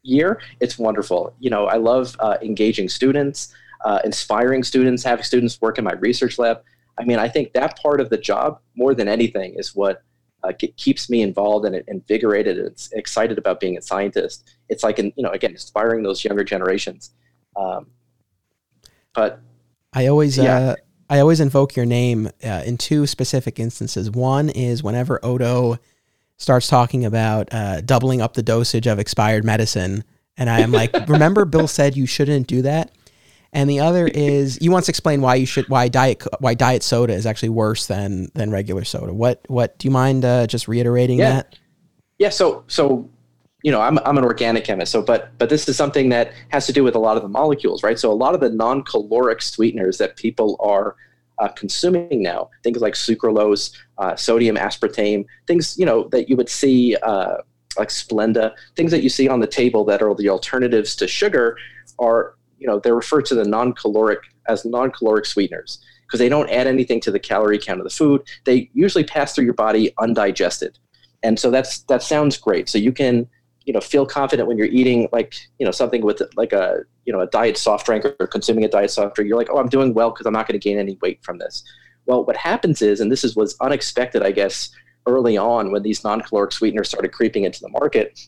year, 0.03 0.41
it's 0.59 0.77
wonderful. 0.77 1.33
You 1.39 1.49
know, 1.49 1.67
I 1.67 1.75
love 1.75 2.15
uh, 2.19 2.37
engaging 2.41 2.87
students 2.87 3.53
uh, 3.85 3.99
inspiring 4.03 4.63
students, 4.63 5.03
having 5.03 5.23
students 5.23 5.59
work 5.61 5.77
in 5.77 5.83
my 5.83 5.93
research 5.93 6.39
lab. 6.39 6.61
I 6.99 7.03
mean, 7.03 7.19
I 7.19 7.27
think 7.27 7.53
that 7.53 7.79
part 7.79 8.01
of 8.01 8.09
the 8.09 8.17
job, 8.17 8.59
more 8.75 8.95
than 8.95 9.07
anything, 9.07 9.55
is 9.55 9.75
what 9.75 10.01
uh, 10.43 10.51
keeps 10.77 11.09
me 11.09 11.21
involved 11.21 11.65
and 11.65 11.83
invigorated 11.87 12.57
and 12.57 12.87
excited 12.93 13.37
about 13.37 13.59
being 13.59 13.77
a 13.77 13.81
scientist. 13.81 14.57
It's 14.69 14.83
like, 14.83 14.97
you 14.97 15.11
know, 15.17 15.29
again, 15.29 15.51
inspiring 15.51 16.03
those 16.03 16.23
younger 16.23 16.43
generations. 16.43 17.11
Um, 17.55 17.87
but 19.13 19.41
I 19.93 20.07
always, 20.07 20.37
yeah. 20.37 20.57
uh, 20.57 20.75
I 21.09 21.19
always 21.19 21.39
invoke 21.39 21.75
your 21.75 21.85
name 21.85 22.27
uh, 22.43 22.63
in 22.65 22.77
two 22.77 23.07
specific 23.07 23.59
instances. 23.59 24.11
One 24.11 24.49
is 24.49 24.83
whenever 24.83 25.23
Odo 25.23 25.77
starts 26.37 26.67
talking 26.67 27.05
about 27.05 27.51
uh, 27.51 27.81
doubling 27.81 28.21
up 28.21 28.33
the 28.33 28.43
dosage 28.43 28.87
of 28.87 28.99
expired 28.99 29.43
medicine, 29.43 30.03
and 30.35 30.49
I 30.49 30.59
am 30.59 30.71
like, 30.71 30.93
remember 31.07 31.45
Bill 31.45 31.67
said 31.67 31.97
you 31.97 32.05
shouldn't 32.05 32.47
do 32.47 32.61
that 32.63 32.91
and 33.53 33.69
the 33.69 33.79
other 33.79 34.07
is 34.07 34.57
you 34.61 34.71
once 34.71 34.89
explained 34.89 35.21
why 35.21 35.35
you 35.35 35.45
should 35.45 35.67
why 35.69 35.87
diet 35.87 36.23
why 36.39 36.53
diet 36.53 36.83
soda 36.83 37.13
is 37.13 37.25
actually 37.25 37.49
worse 37.49 37.87
than 37.87 38.29
than 38.33 38.51
regular 38.51 38.83
soda. 38.83 39.13
What 39.13 39.43
what 39.47 39.77
do 39.79 39.87
you 39.87 39.91
mind 39.91 40.25
uh, 40.25 40.47
just 40.47 40.67
reiterating 40.67 41.19
yeah. 41.19 41.29
that? 41.31 41.59
Yeah. 42.17 42.29
So 42.29 42.63
so 42.67 43.09
you 43.63 43.71
know, 43.71 43.81
I'm 43.81 43.97
I'm 43.99 44.17
an 44.17 44.23
organic 44.23 44.63
chemist, 44.63 44.91
so 44.91 45.01
but 45.01 45.37
but 45.37 45.49
this 45.49 45.67
is 45.67 45.75
something 45.75 46.09
that 46.09 46.31
has 46.49 46.67
to 46.67 46.73
do 46.73 46.83
with 46.83 46.95
a 46.95 46.99
lot 46.99 47.17
of 47.17 47.23
the 47.23 47.29
molecules, 47.29 47.83
right? 47.83 47.97
So 47.97 48.11
a 48.11 48.13
lot 48.13 48.33
of 48.33 48.39
the 48.39 48.49
non-caloric 48.49 49.41
sweeteners 49.41 49.97
that 49.97 50.15
people 50.15 50.55
are 50.59 50.95
uh, 51.39 51.49
consuming 51.49 52.21
now, 52.21 52.49
things 52.63 52.81
like 52.81 52.93
sucralose, 52.93 53.75
uh, 53.97 54.15
sodium 54.15 54.55
aspartame, 54.55 55.25
things 55.47 55.77
you 55.77 55.85
know 55.85 56.07
that 56.09 56.29
you 56.29 56.35
would 56.35 56.49
see 56.49 56.95
uh, 57.03 57.37
like 57.77 57.89
Splenda, 57.89 58.53
things 58.75 58.91
that 58.91 59.03
you 59.03 59.09
see 59.09 59.27
on 59.27 59.39
the 59.39 59.47
table 59.47 59.83
that 59.85 60.01
are 60.01 60.15
the 60.15 60.29
alternatives 60.29 60.95
to 60.95 61.07
sugar, 61.07 61.57
are 61.99 62.36
you 62.59 62.67
know 62.67 62.79
they're 62.79 62.95
referred 62.95 63.25
to 63.25 63.35
the 63.35 63.45
non-caloric 63.45 64.19
as 64.47 64.65
non-caloric 64.65 65.25
sweeteners 65.25 65.79
because 66.05 66.19
they 66.19 66.29
don't 66.29 66.49
add 66.49 66.67
anything 66.67 67.01
to 67.01 67.11
the 67.11 67.19
calorie 67.19 67.59
count 67.59 67.79
of 67.79 67.83
the 67.83 67.89
food. 67.89 68.21
They 68.45 68.69
usually 68.73 69.03
pass 69.03 69.35
through 69.35 69.45
your 69.45 69.53
body 69.53 69.93
undigested, 69.99 70.77
and 71.23 71.39
so 71.39 71.51
that's 71.51 71.79
that 71.83 72.03
sounds 72.03 72.37
great. 72.37 72.69
So 72.69 72.77
you 72.77 72.91
can 72.91 73.27
you 73.67 73.73
know 73.73 73.81
feel 73.81 74.05
confident 74.05 74.47
when 74.47 74.57
you're 74.57 74.67
eating 74.67 75.07
like 75.11 75.35
you 75.59 75.65
know 75.65 75.71
something 75.71 76.01
with 76.01 76.21
like 76.35 76.53
a 76.53 76.79
you 77.05 77.13
know 77.13 77.19
a 77.19 77.27
diet 77.27 77.57
soft 77.57 77.85
drink 77.85 78.05
or 78.05 78.27
consuming 78.27 78.63
a 78.63 78.69
diet 78.69 78.89
soft 78.89 79.13
drink 79.13 79.27
you're 79.27 79.37
like 79.37 79.49
oh 79.51 79.57
i'm 79.57 79.67
doing 79.67 79.93
well 79.93 80.09
because 80.09 80.25
i'm 80.25 80.33
not 80.33 80.47
going 80.47 80.59
to 80.59 80.63
gain 80.63 80.79
any 80.79 80.97
weight 81.01 81.19
from 81.21 81.37
this 81.37 81.63
well 82.05 82.23
what 82.23 82.37
happens 82.37 82.81
is 82.81 83.01
and 83.01 83.11
this 83.11 83.25
is 83.25 83.35
was 83.35 83.57
unexpected 83.59 84.23
i 84.23 84.31
guess 84.31 84.71
early 85.05 85.37
on 85.37 85.71
when 85.71 85.83
these 85.83 86.03
non-caloric 86.03 86.51
sweeteners 86.51 86.87
started 86.87 87.11
creeping 87.11 87.43
into 87.43 87.59
the 87.59 87.69
market 87.69 88.27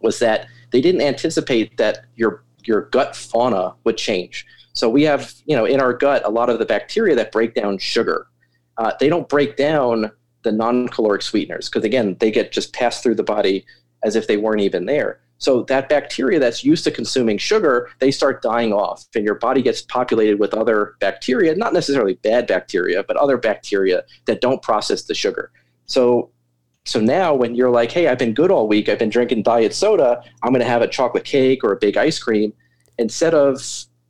was 0.00 0.20
that 0.20 0.46
they 0.70 0.80
didn't 0.80 1.00
anticipate 1.00 1.76
that 1.76 2.04
your 2.14 2.44
your 2.66 2.82
gut 2.90 3.14
fauna 3.14 3.74
would 3.84 3.96
change 3.96 4.46
so 4.72 4.88
we 4.88 5.02
have 5.02 5.32
you 5.46 5.56
know 5.56 5.64
in 5.64 5.80
our 5.80 5.92
gut 5.92 6.22
a 6.24 6.30
lot 6.30 6.50
of 6.50 6.58
the 6.58 6.66
bacteria 6.66 7.14
that 7.14 7.32
break 7.32 7.54
down 7.54 7.78
sugar 7.78 8.26
uh, 8.78 8.92
they 8.98 9.08
don't 9.08 9.28
break 9.28 9.56
down 9.56 10.10
the 10.42 10.52
non-caloric 10.52 11.22
sweeteners 11.22 11.68
because 11.68 11.84
again 11.84 12.16
they 12.20 12.30
get 12.30 12.52
just 12.52 12.72
passed 12.72 13.02
through 13.02 13.14
the 13.14 13.22
body 13.22 13.64
as 14.04 14.14
if 14.14 14.26
they 14.28 14.36
weren't 14.36 14.60
even 14.60 14.84
there. 14.84 15.20
So 15.38 15.62
that 15.64 15.88
bacteria 15.88 16.38
that's 16.38 16.62
used 16.62 16.84
to 16.84 16.90
consuming 16.90 17.38
sugar, 17.38 17.90
they 17.98 18.10
start 18.10 18.40
dying 18.40 18.72
off, 18.72 19.06
and 19.14 19.24
your 19.24 19.34
body 19.34 19.62
gets 19.62 19.82
populated 19.82 20.38
with 20.38 20.54
other 20.54 20.94
bacteria, 21.00 21.54
not 21.56 21.72
necessarily 21.72 22.14
bad 22.14 22.46
bacteria, 22.46 23.02
but 23.02 23.16
other 23.16 23.36
bacteria 23.36 24.04
that 24.26 24.40
don't 24.40 24.62
process 24.62 25.02
the 25.02 25.14
sugar. 25.14 25.50
So 25.86 26.30
so 26.86 27.00
now 27.00 27.34
when 27.34 27.54
you're 27.54 27.70
like, 27.70 27.90
hey, 27.90 28.08
I've 28.08 28.18
been 28.18 28.34
good 28.34 28.50
all 28.50 28.68
week, 28.68 28.88
I've 28.88 28.98
been 28.98 29.10
drinking 29.10 29.42
diet 29.42 29.74
soda, 29.74 30.22
I'm 30.42 30.52
going 30.52 30.60
to 30.60 30.68
have 30.68 30.82
a 30.82 30.88
chocolate 30.88 31.24
cake 31.24 31.64
or 31.64 31.72
a 31.72 31.76
big 31.76 31.96
ice 31.96 32.18
cream, 32.18 32.52
instead 32.98 33.34
of 33.34 33.60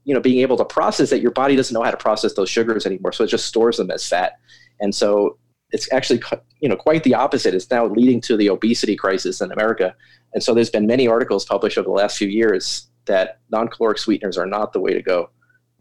you 0.04 0.12
know 0.12 0.20
being 0.20 0.40
able 0.40 0.56
to 0.56 0.64
process 0.64 1.12
it, 1.12 1.22
your 1.22 1.30
body 1.30 1.56
doesn't 1.56 1.72
know 1.72 1.82
how 1.82 1.90
to 1.90 1.96
process 1.96 2.34
those 2.34 2.50
sugars 2.50 2.84
anymore, 2.84 3.12
so 3.12 3.24
it 3.24 3.28
just 3.28 3.46
stores 3.46 3.76
them 3.76 3.90
as 3.90 4.06
fat. 4.06 4.38
And 4.80 4.94
so 4.94 5.38
it's 5.70 5.90
actually 5.92 6.20
you 6.60 6.68
know 6.68 6.76
quite 6.76 7.04
the 7.04 7.14
opposite. 7.14 7.54
It's 7.54 7.70
now 7.70 7.86
leading 7.86 8.20
to 8.22 8.36
the 8.36 8.50
obesity 8.50 8.96
crisis 8.96 9.40
in 9.40 9.52
America, 9.52 9.94
and 10.32 10.42
so 10.42 10.52
there's 10.52 10.70
been 10.70 10.86
many 10.86 11.06
articles 11.06 11.44
published 11.44 11.78
over 11.78 11.86
the 11.86 11.92
last 11.92 12.18
few 12.18 12.28
years 12.28 12.88
that 13.06 13.38
non-caloric 13.50 13.98
sweeteners 13.98 14.38
are 14.38 14.46
not 14.46 14.72
the 14.72 14.80
way 14.80 14.94
to 14.94 15.02
go. 15.02 15.30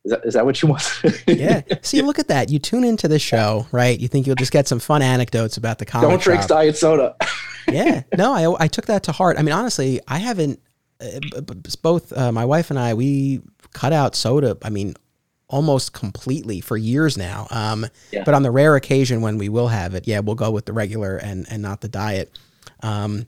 Is 0.06 0.12
that, 0.12 0.26
is 0.26 0.34
that 0.34 0.46
what 0.46 0.62
you 0.62 0.68
want? 0.68 1.02
yeah. 1.28 1.62
See, 1.82 2.02
look 2.02 2.20
at 2.20 2.28
that. 2.28 2.50
You 2.50 2.60
tune 2.60 2.84
into 2.84 3.08
the 3.08 3.20
show, 3.20 3.68
right? 3.72 3.98
You 3.98 4.08
think 4.08 4.28
you'll 4.28 4.36
just 4.36 4.52
get 4.52 4.68
some 4.68 4.80
fun 4.80 5.02
anecdotes 5.02 5.56
about 5.56 5.80
the 5.80 5.86
comic 5.86 6.10
Don't 6.10 6.22
drink 6.22 6.42
shop. 6.42 6.50
diet 6.50 6.78
soda. 6.78 7.16
yeah. 7.72 8.04
No, 8.18 8.34
I, 8.34 8.66
I 8.66 8.68
took 8.68 8.88
that 8.88 9.04
to 9.04 9.12
heart. 9.14 9.38
I 9.40 9.44
mean, 9.44 9.54
honestly, 9.54 10.02
I 10.08 10.18
haven't, 10.18 10.60
uh, 11.00 11.42
both 11.82 12.12
uh, 12.12 12.32
my 12.32 12.44
wife 12.44 12.70
and 12.70 12.78
I, 12.78 12.94
we 12.94 13.42
cut 13.72 13.94
out 13.94 14.16
soda. 14.16 14.58
I 14.62 14.70
mean, 14.70 14.96
almost 15.48 15.94
completely 15.94 16.60
for 16.60 16.76
years 16.76 17.18
now. 17.18 17.48
Um, 17.52 17.86
yeah. 18.12 18.24
But 18.26 18.34
on 18.34 18.44
the 18.44 18.52
rare 18.52 18.76
occasion 18.76 19.22
when 19.22 19.38
we 19.38 19.50
will 19.50 19.68
have 19.70 19.96
it, 19.96 20.08
yeah, 20.08 20.20
we'll 20.20 20.36
go 20.36 20.52
with 20.52 20.66
the 20.66 20.74
regular 20.74 21.16
and 21.18 21.46
and 21.50 21.62
not 21.62 21.82
the 21.82 21.88
diet. 21.88 22.38
Um, 22.82 23.28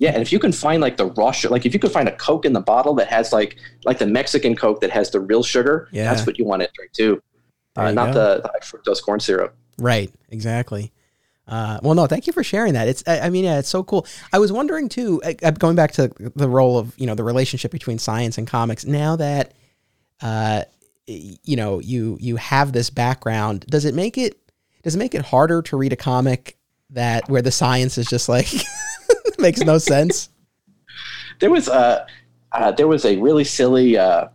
yeah, 0.00 0.10
and 0.10 0.22
if 0.22 0.32
you 0.32 0.38
can 0.38 0.50
find 0.50 0.82
like 0.82 0.96
the 0.96 1.06
raw 1.06 1.30
sugar, 1.30 1.52
like 1.52 1.66
if 1.66 1.72
you 1.72 1.78
could 1.78 1.92
find 1.92 2.08
a 2.08 2.16
Coke 2.16 2.44
in 2.44 2.52
the 2.52 2.60
bottle 2.60 2.94
that 2.94 3.08
has 3.08 3.32
like 3.32 3.56
like 3.84 3.98
the 3.98 4.06
Mexican 4.06 4.56
Coke 4.56 4.80
that 4.80 4.90
has 4.90 5.10
the 5.10 5.20
real 5.20 5.42
sugar, 5.42 5.88
yeah. 5.92 6.04
that's 6.04 6.26
what 6.26 6.38
you 6.38 6.44
want 6.44 6.62
to 6.62 6.68
drink 6.74 6.92
too, 6.92 7.22
uh, 7.76 7.92
not 7.92 8.12
the, 8.14 8.40
the 8.40 8.48
high 8.48 8.60
fructose 8.60 9.02
corn 9.02 9.20
syrup. 9.20 9.54
Right, 9.78 10.10
exactly. 10.30 10.92
Uh, 11.46 11.80
well, 11.82 11.94
no, 11.94 12.06
thank 12.06 12.26
you 12.26 12.32
for 12.32 12.42
sharing 12.42 12.74
that. 12.74 12.88
It's, 12.88 13.02
I, 13.06 13.20
I 13.20 13.30
mean, 13.30 13.44
yeah, 13.44 13.58
it's 13.58 13.68
so 13.68 13.82
cool. 13.82 14.06
I 14.32 14.38
was 14.38 14.52
wondering 14.52 14.88
too, 14.88 15.20
going 15.58 15.74
back 15.74 15.92
to 15.92 16.12
the 16.36 16.48
role 16.48 16.78
of, 16.78 16.94
you 16.96 17.06
know, 17.06 17.16
the 17.16 17.24
relationship 17.24 17.72
between 17.72 17.98
science 17.98 18.38
and 18.38 18.46
comics. 18.46 18.84
Now 18.84 19.16
that, 19.16 19.52
uh, 20.22 20.62
you 21.06 21.56
know 21.56 21.80
you 21.80 22.16
you 22.20 22.36
have 22.36 22.72
this 22.72 22.90
background 22.90 23.66
does 23.66 23.84
it 23.84 23.94
make 23.94 24.16
it 24.16 24.38
does 24.82 24.94
it 24.94 24.98
make 24.98 25.14
it 25.14 25.22
harder 25.22 25.60
to 25.62 25.76
read 25.76 25.92
a 25.92 25.96
comic 25.96 26.56
that 26.90 27.28
where 27.28 27.42
the 27.42 27.50
science 27.50 27.98
is 27.98 28.06
just 28.06 28.28
like 28.28 28.46
makes 29.48 29.60
no 29.60 29.78
sense 29.78 30.30
there 31.40 31.50
was 31.50 31.68
a 31.68 32.06
uh, 32.52 32.70
there 32.72 32.86
was 32.86 33.04
a 33.04 33.16
really 33.16 33.44
silly 33.44 33.98
uh, 33.98 34.28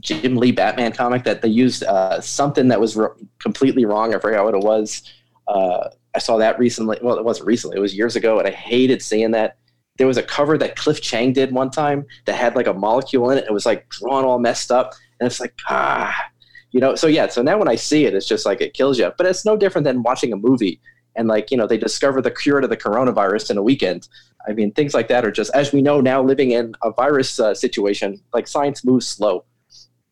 Jim 0.00 0.36
Lee 0.36 0.52
Batman 0.52 0.92
comic 0.92 1.24
that 1.24 1.42
they 1.42 1.48
used 1.48 1.84
uh, 1.84 2.20
something 2.20 2.68
that 2.68 2.80
was 2.80 2.98
completely 3.38 3.84
wrong. 3.84 4.14
I 4.14 4.18
forgot 4.18 4.44
what 4.44 4.54
it 4.54 4.60
was. 4.60 5.02
Uh, 5.48 5.88
I 6.14 6.18
saw 6.18 6.36
that 6.38 6.58
recently. 6.58 6.98
Well, 7.02 7.16
it 7.16 7.24
wasn't 7.24 7.46
recently. 7.46 7.76
It 7.76 7.80
was 7.80 7.94
years 7.94 8.16
ago, 8.16 8.38
and 8.38 8.46
I 8.46 8.52
hated 8.52 9.02
seeing 9.02 9.30
that. 9.32 9.56
There 9.98 10.06
was 10.06 10.16
a 10.16 10.22
cover 10.22 10.56
that 10.56 10.76
Cliff 10.76 11.02
Chiang 11.02 11.34
did 11.34 11.52
one 11.52 11.70
time 11.70 12.06
that 12.24 12.34
had 12.34 12.56
like 12.56 12.66
a 12.66 12.72
molecule 12.72 13.30
in 13.30 13.38
it. 13.38 13.44
It 13.44 13.52
was 13.52 13.66
like 13.66 13.88
drawn 13.90 14.24
all 14.24 14.38
messed 14.38 14.70
up, 14.70 14.94
and 15.18 15.26
it's 15.26 15.40
like 15.40 15.54
ah 15.68 16.30
you 16.72 16.78
know 16.78 16.94
so 16.94 17.08
yeah 17.08 17.26
so 17.26 17.42
now 17.42 17.58
when 17.58 17.66
i 17.66 17.74
see 17.74 18.04
it 18.04 18.14
it's 18.14 18.28
just 18.28 18.46
like 18.46 18.60
it 18.60 18.74
kills 18.74 18.96
you 18.96 19.10
but 19.18 19.26
it's 19.26 19.44
no 19.44 19.56
different 19.56 19.84
than 19.84 20.04
watching 20.04 20.32
a 20.32 20.36
movie 20.36 20.80
and 21.16 21.28
like 21.28 21.50
you 21.50 21.56
know 21.56 21.66
they 21.66 21.78
discover 21.78 22.20
the 22.20 22.30
cure 22.30 22.60
to 22.60 22.68
the 22.68 22.76
coronavirus 22.76 23.50
in 23.50 23.58
a 23.58 23.62
weekend. 23.62 24.08
I 24.48 24.52
mean 24.52 24.72
things 24.72 24.94
like 24.94 25.08
that 25.08 25.24
are 25.24 25.30
just 25.30 25.50
as 25.54 25.72
we 25.72 25.82
know 25.82 26.00
now 26.00 26.22
living 26.22 26.52
in 26.52 26.74
a 26.82 26.92
virus 26.92 27.38
uh, 27.38 27.54
situation 27.54 28.20
like 28.32 28.48
science 28.48 28.84
moves 28.84 29.06
slow. 29.06 29.44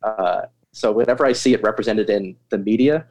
Uh, 0.03 0.43
so 0.73 0.93
whenever 0.93 1.27
i 1.27 1.33
see 1.33 1.55
it 1.55 1.63
represented 1.63 2.09
in 2.09 2.37
the 2.51 2.59
media 2.59 3.05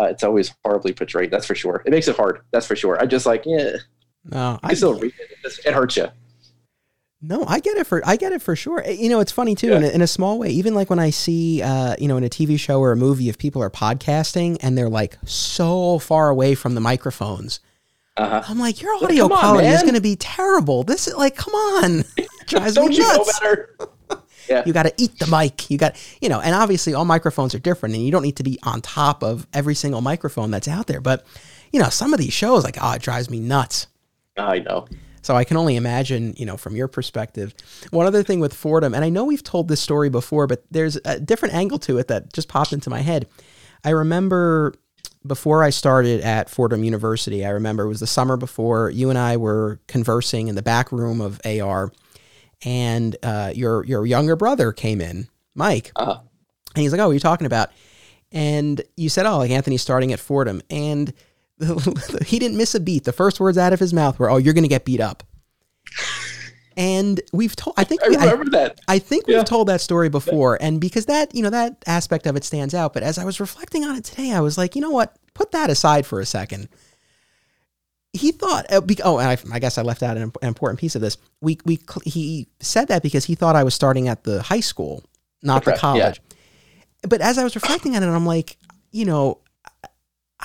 uh, 0.00 0.04
it's 0.04 0.24
always 0.24 0.52
horribly 0.64 0.92
portrayed 0.92 1.30
that's 1.30 1.46
for 1.46 1.54
sure. 1.54 1.82
It 1.86 1.90
makes 1.90 2.08
it 2.08 2.16
hard 2.16 2.40
that's 2.50 2.66
for 2.66 2.74
sure. 2.74 3.00
I 3.00 3.06
just 3.06 3.26
like 3.26 3.44
yeah. 3.46 3.76
No 4.24 4.58
i 4.62 4.74
still 4.74 4.98
read 4.98 5.12
it 5.18 5.58
it 5.66 5.74
hurts 5.74 5.96
you 5.96 6.08
no, 7.22 7.44
I 7.46 7.60
get 7.60 7.76
it 7.76 7.86
for 7.86 8.02
I 8.04 8.16
get 8.16 8.32
it 8.32 8.42
for 8.42 8.56
sure. 8.56 8.84
You 8.84 9.08
know, 9.08 9.20
it's 9.20 9.30
funny 9.30 9.54
too 9.54 9.68
yeah. 9.68 9.76
in, 9.76 9.84
a, 9.84 9.88
in 9.88 10.02
a 10.02 10.06
small 10.08 10.38
way. 10.38 10.48
Even 10.48 10.74
like 10.74 10.90
when 10.90 10.98
I 10.98 11.10
see, 11.10 11.62
uh, 11.62 11.94
you 11.98 12.08
know, 12.08 12.16
in 12.16 12.24
a 12.24 12.28
TV 12.28 12.58
show 12.58 12.80
or 12.80 12.90
a 12.90 12.96
movie, 12.96 13.28
if 13.28 13.38
people 13.38 13.62
are 13.62 13.70
podcasting 13.70 14.58
and 14.60 14.76
they're 14.76 14.90
like 14.90 15.16
so 15.24 16.00
far 16.00 16.30
away 16.30 16.56
from 16.56 16.74
the 16.74 16.80
microphones, 16.80 17.60
uh-huh. 18.16 18.42
I'm 18.48 18.58
like, 18.58 18.82
your 18.82 18.92
audio 18.96 19.26
like, 19.26 19.38
quality 19.38 19.68
on, 19.68 19.74
is 19.74 19.82
going 19.82 19.94
to 19.94 20.00
be 20.00 20.16
terrible. 20.16 20.82
This 20.82 21.06
is 21.06 21.14
like, 21.14 21.36
come 21.36 21.54
on, 21.54 22.04
drives 22.46 22.74
Don't 22.74 22.88
me 22.88 22.96
you 22.96 23.02
nuts. 23.02 23.40
know 23.40 23.86
yeah. 24.48 24.64
You 24.66 24.72
got 24.72 24.82
to 24.82 24.92
eat 24.98 25.18
the 25.18 25.28
mic. 25.28 25.70
You 25.70 25.78
got, 25.78 25.96
you 26.20 26.28
know, 26.28 26.40
and 26.40 26.54
obviously 26.54 26.92
all 26.92 27.04
microphones 27.04 27.54
are 27.54 27.60
different, 27.60 27.94
and 27.94 28.04
you 28.04 28.10
don't 28.10 28.22
need 28.22 28.36
to 28.36 28.42
be 28.42 28.58
on 28.64 28.82
top 28.82 29.22
of 29.22 29.46
every 29.54 29.76
single 29.76 30.00
microphone 30.00 30.50
that's 30.50 30.68
out 30.68 30.88
there. 30.88 31.00
But 31.00 31.24
you 31.70 31.80
know, 31.80 31.88
some 31.88 32.12
of 32.12 32.18
these 32.18 32.32
shows, 32.32 32.64
like, 32.64 32.76
oh, 32.82 32.92
it 32.92 33.02
drives 33.02 33.30
me 33.30 33.38
nuts. 33.40 33.86
I 34.36 34.58
know. 34.58 34.86
So 35.22 35.36
I 35.36 35.44
can 35.44 35.56
only 35.56 35.76
imagine, 35.76 36.34
you 36.36 36.44
know, 36.44 36.56
from 36.56 36.76
your 36.76 36.88
perspective. 36.88 37.54
One 37.90 38.06
other 38.06 38.22
thing 38.22 38.40
with 38.40 38.52
Fordham, 38.52 38.92
and 38.92 39.04
I 39.04 39.08
know 39.08 39.24
we've 39.24 39.42
told 39.42 39.68
this 39.68 39.80
story 39.80 40.10
before, 40.10 40.46
but 40.46 40.64
there's 40.70 40.98
a 41.04 41.20
different 41.20 41.54
angle 41.54 41.78
to 41.80 41.98
it 41.98 42.08
that 42.08 42.32
just 42.32 42.48
popped 42.48 42.72
into 42.72 42.90
my 42.90 43.00
head. 43.00 43.28
I 43.84 43.90
remember 43.90 44.74
before 45.24 45.62
I 45.62 45.70
started 45.70 46.20
at 46.22 46.50
Fordham 46.50 46.82
University, 46.82 47.44
I 47.44 47.50
remember 47.50 47.84
it 47.84 47.88
was 47.88 48.00
the 48.00 48.06
summer 48.06 48.36
before 48.36 48.90
you 48.90 49.10
and 49.10 49.18
I 49.18 49.36
were 49.36 49.80
conversing 49.86 50.48
in 50.48 50.56
the 50.56 50.62
back 50.62 50.90
room 50.90 51.20
of 51.20 51.40
AR, 51.44 51.92
and 52.64 53.16
uh, 53.22 53.52
your 53.54 53.84
your 53.84 54.04
younger 54.06 54.36
brother 54.36 54.72
came 54.72 55.00
in, 55.00 55.28
Mike, 55.54 55.92
uh-huh. 55.94 56.20
and 56.74 56.82
he's 56.82 56.92
like, 56.92 57.00
"Oh, 57.00 57.06
what 57.06 57.10
are 57.10 57.14
you 57.14 57.20
talking 57.20 57.46
about?" 57.46 57.70
And 58.32 58.80
you 58.96 59.08
said, 59.08 59.26
"Oh, 59.26 59.38
like 59.38 59.50
Anthony's 59.50 59.82
starting 59.82 60.12
at 60.12 60.20
Fordham," 60.20 60.62
and 60.70 61.12
he 62.26 62.38
didn't 62.38 62.56
miss 62.56 62.74
a 62.74 62.80
beat. 62.80 63.04
The 63.04 63.12
first 63.12 63.40
words 63.40 63.58
out 63.58 63.72
of 63.72 63.80
his 63.80 63.92
mouth 63.92 64.18
were, 64.18 64.30
"Oh, 64.30 64.36
you're 64.36 64.54
going 64.54 64.64
to 64.64 64.68
get 64.68 64.84
beat 64.84 65.00
up." 65.00 65.22
And 66.76 67.20
we've 67.32 67.54
told. 67.54 67.74
I 67.76 67.84
think 67.84 68.02
I 68.02 68.06
remember 68.06 68.44
I, 68.56 68.58
that. 68.58 68.80
I 68.88 68.98
think 68.98 69.26
we've 69.26 69.44
told 69.44 69.68
that 69.68 69.80
story 69.80 70.08
before, 70.08 70.58
and 70.60 70.80
because 70.80 71.06
that 71.06 71.34
you 71.34 71.42
know 71.42 71.50
that 71.50 71.82
aspect 71.86 72.26
of 72.26 72.36
it 72.36 72.44
stands 72.44 72.74
out. 72.74 72.94
But 72.94 73.02
as 73.02 73.18
I 73.18 73.24
was 73.24 73.40
reflecting 73.40 73.84
on 73.84 73.96
it 73.96 74.04
today, 74.04 74.32
I 74.32 74.40
was 74.40 74.56
like, 74.56 74.74
you 74.74 74.80
know 74.80 74.90
what? 74.90 75.16
Put 75.34 75.52
that 75.52 75.70
aside 75.70 76.06
for 76.06 76.20
a 76.20 76.26
second. 76.26 76.68
He 78.12 78.32
thought. 78.32 78.66
Uh, 78.70 78.80
oh, 79.04 79.18
I, 79.18 79.36
I, 79.52 79.58
guess 79.58 79.78
I 79.78 79.82
left 79.82 80.02
out 80.02 80.16
an, 80.16 80.32
important 80.42 80.80
piece 80.80 80.94
of 80.94 81.02
this. 81.02 81.18
We 81.40 81.58
we 81.64 81.78
he 82.04 82.48
said 82.60 82.88
that 82.88 83.02
because 83.02 83.24
he 83.24 83.34
thought 83.34 83.56
I 83.56 83.64
was 83.64 83.74
starting 83.74 84.08
at 84.08 84.24
the 84.24 84.42
high 84.42 84.60
school, 84.60 85.04
not 85.42 85.64
the 85.64 85.72
college. 85.72 86.20
Yeah. 86.30 86.36
But 87.08 87.20
as 87.20 87.36
I 87.36 87.44
was 87.44 87.54
reflecting 87.54 87.96
on 87.96 88.02
it, 88.02 88.06
I'm 88.06 88.26
like, 88.26 88.56
you 88.92 89.04
know, 89.04 89.41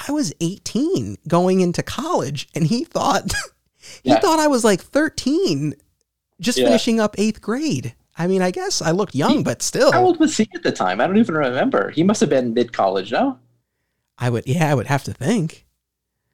I 0.07 0.11
was 0.11 0.33
18 0.39 1.17
going 1.27 1.61
into 1.61 1.81
college 1.81 2.47
and 2.53 2.67
he 2.67 2.83
thought 2.83 3.33
he 4.03 4.11
yeah. 4.11 4.19
thought 4.19 4.39
I 4.39 4.47
was 4.47 4.63
like 4.63 4.81
13 4.81 5.73
just 6.39 6.57
yeah. 6.57 6.65
finishing 6.65 6.99
up 6.99 7.15
8th 7.15 7.41
grade. 7.41 7.95
I 8.17 8.27
mean, 8.27 8.41
I 8.41 8.51
guess 8.51 8.81
I 8.81 8.91
looked 8.91 9.15
young, 9.15 9.37
he, 9.37 9.43
but 9.43 9.61
still. 9.61 9.91
How 9.91 10.03
old 10.03 10.19
was 10.19 10.37
he 10.37 10.47
at 10.55 10.63
the 10.63 10.71
time? 10.71 11.01
I 11.01 11.07
don't 11.07 11.17
even 11.17 11.35
remember. 11.35 11.91
He 11.91 12.03
must 12.03 12.19
have 12.21 12.29
been 12.29 12.53
mid 12.53 12.73
college, 12.73 13.11
no? 13.11 13.39
I 14.17 14.29
would 14.29 14.47
yeah, 14.47 14.71
I 14.71 14.75
would 14.75 14.87
have 14.87 15.03
to 15.03 15.13
think. 15.13 15.65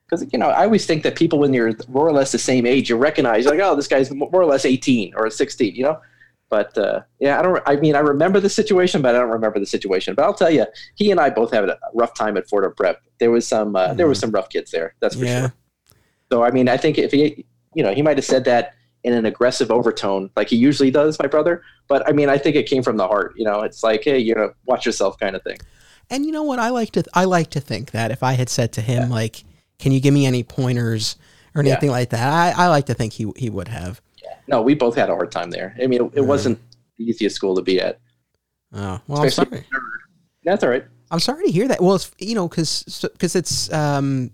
because 0.05 0.26
you 0.32 0.39
know 0.39 0.47
I 0.47 0.64
always 0.64 0.86
think 0.86 1.03
that 1.03 1.16
people 1.16 1.39
when 1.39 1.53
you're 1.53 1.74
more 1.89 2.07
or 2.07 2.14
less 2.14 2.32
the 2.32 2.38
same 2.38 2.66
age, 2.66 2.89
you 2.89 2.97
recognize 2.97 3.45
like, 3.45 3.59
oh, 3.59 3.76
this 3.76 3.88
guy's 3.88 4.11
more 4.11 4.30
or 4.32 4.45
less 4.45 4.66
18 4.66 5.14
or 5.16 5.30
16, 5.30 5.76
you 5.76 5.84
know. 5.84 5.99
But 6.53 6.77
uh, 6.77 7.01
yeah, 7.17 7.39
I 7.39 7.41
don't. 7.41 7.63
I 7.65 7.77
mean, 7.77 7.95
I 7.95 7.99
remember 7.99 8.39
the 8.39 8.47
situation, 8.47 9.01
but 9.01 9.15
I 9.15 9.17
don't 9.17 9.31
remember 9.31 9.59
the 9.59 9.65
situation. 9.65 10.13
But 10.13 10.25
I'll 10.25 10.35
tell 10.35 10.51
you, 10.51 10.67
he 10.93 11.09
and 11.09 11.19
I 11.19 11.31
both 11.31 11.51
had 11.51 11.67
a 11.67 11.79
rough 11.95 12.13
time 12.13 12.37
at 12.37 12.47
Fordham 12.47 12.75
Prep. 12.75 13.01
There 13.17 13.31
was 13.31 13.47
some. 13.47 13.75
Uh, 13.75 13.87
mm. 13.87 13.97
There 13.97 14.07
was 14.07 14.19
some 14.19 14.29
rough 14.29 14.49
kids 14.49 14.69
there. 14.69 14.93
That's 14.99 15.15
for 15.15 15.25
yeah. 15.25 15.39
sure. 15.39 15.53
So 16.31 16.43
I 16.43 16.51
mean, 16.51 16.69
I 16.69 16.77
think 16.77 16.99
if 16.99 17.11
he, 17.11 17.43
you 17.73 17.81
know, 17.81 17.91
he 17.91 18.03
might 18.03 18.17
have 18.17 18.25
said 18.25 18.45
that 18.45 18.75
in 19.03 19.13
an 19.13 19.25
aggressive 19.25 19.71
overtone, 19.71 20.29
like 20.35 20.47
he 20.47 20.55
usually 20.55 20.91
does, 20.91 21.17
my 21.19 21.25
brother. 21.25 21.63
But 21.87 22.07
I 22.07 22.11
mean, 22.11 22.29
I 22.29 22.37
think 22.37 22.55
it 22.55 22.69
came 22.69 22.83
from 22.83 22.97
the 22.97 23.07
heart. 23.07 23.33
You 23.35 23.45
know, 23.45 23.61
it's 23.61 23.81
like, 23.81 24.03
hey, 24.03 24.19
you 24.19 24.35
know, 24.35 24.53
watch 24.67 24.85
yourself, 24.85 25.17
kind 25.19 25.35
of 25.35 25.41
thing. 25.41 25.57
And 26.11 26.23
you 26.23 26.31
know 26.31 26.43
what? 26.43 26.59
I 26.59 26.69
like 26.69 26.91
to. 26.91 27.03
I 27.15 27.25
like 27.25 27.49
to 27.49 27.59
think 27.59 27.89
that 27.91 28.11
if 28.11 28.21
I 28.21 28.33
had 28.33 28.47
said 28.47 28.73
to 28.73 28.81
him, 28.81 29.09
yeah. 29.09 29.15
like 29.15 29.43
can 29.79 29.91
you 29.91 29.99
give 29.99 30.13
me 30.13 30.27
any 30.27 30.43
pointers 30.43 31.17
or 31.55 31.61
anything 31.61 31.89
yeah. 31.89 31.95
like 31.95 32.09
that? 32.11 32.31
I, 32.31 32.65
I 32.65 32.67
like 32.67 32.85
to 32.85 32.93
think 32.93 33.13
he 33.13 33.31
he 33.35 33.49
would 33.49 33.69
have. 33.69 34.01
No, 34.47 34.61
we 34.61 34.73
both 34.73 34.95
had 34.95 35.09
a 35.09 35.15
hard 35.15 35.31
time 35.31 35.51
there. 35.51 35.75
I 35.81 35.88
mean, 35.88 36.05
it, 36.05 36.11
it 36.15 36.21
wasn't 36.21 36.59
the 36.97 37.05
easiest 37.05 37.36
school 37.36 37.55
to 37.55 37.61
be 37.61 37.79
at. 37.79 37.99
Oh 38.73 38.99
well, 39.07 39.23
Especially 39.23 39.59
I'm 39.59 39.63
sorry. 39.63 39.84
That's 40.43 40.63
all 40.63 40.69
right. 40.69 40.86
I'm 41.11 41.19
sorry 41.19 41.45
to 41.45 41.51
hear 41.51 41.67
that. 41.67 41.81
Well, 41.81 41.95
it's, 41.95 42.11
you 42.17 42.36
know, 42.36 42.47
because 42.47 43.05
because 43.13 43.36
it's 43.36 43.71
um, 43.71 44.31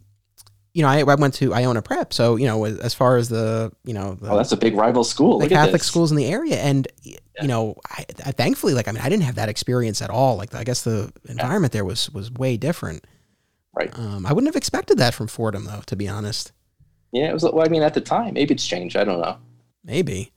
you 0.74 0.84
know, 0.84 0.90
I, 0.90 1.00
I 1.00 1.16
went 1.16 1.34
to 1.36 1.54
Iona 1.54 1.82
Prep, 1.82 2.14
so 2.14 2.36
you 2.36 2.46
know, 2.46 2.64
as 2.66 2.94
far 2.94 3.18
as 3.18 3.30
the 3.30 3.72
you 3.84 3.94
know, 3.94 4.14
the, 4.16 4.32
oh, 4.32 4.38
that's 4.38 4.52
a 4.52 4.58
big 4.58 4.76
rival 4.76 5.04
school. 5.04 5.40
The 5.40 5.46
Look 5.46 5.52
Catholic 5.52 5.84
schools 5.84 6.12
in 6.12 6.18
the 6.18 6.26
area, 6.28 6.58
and 6.58 6.88
yeah. 7.02 7.18
you 7.42 7.48
know, 7.48 7.76
I, 7.90 8.06
I, 8.26 8.32
thankfully, 8.32 8.74
like 8.74 8.88
I 8.88 8.92
mean, 8.92 9.02
I 9.02 9.10
didn't 9.10 9.24
have 9.24 9.36
that 9.36 9.50
experience 9.50 10.02
at 10.02 10.10
all. 10.10 10.38
Like 10.38 10.56
I 10.56 10.64
guess 10.64 10.84
the 10.84 11.12
environment 11.28 11.74
yeah. 11.74 11.80
there 11.80 11.86
was 11.86 12.10
was 12.12 12.32
way 12.32 12.56
different. 12.56 13.06
Right. 13.74 13.98
Um, 13.98 14.26
I 14.26 14.34
wouldn't 14.34 14.48
have 14.48 14.56
expected 14.56 14.98
that 14.98 15.14
from 15.14 15.28
Fordham, 15.28 15.66
though, 15.66 15.82
to 15.86 15.96
be 15.96 16.08
honest. 16.08 16.52
Yeah, 17.12 17.30
it 17.30 17.34
was. 17.34 17.44
Well, 17.44 17.66
I 17.66 17.70
mean, 17.70 17.84
at 17.84 17.94
the 17.94 18.02
time, 18.02 18.36
maybe 18.36 18.54
it's 18.54 18.66
changed. 18.66 18.96
I 18.96 19.04
don't 19.04 19.22
know. 19.22 19.38
Maybe. 19.84 20.32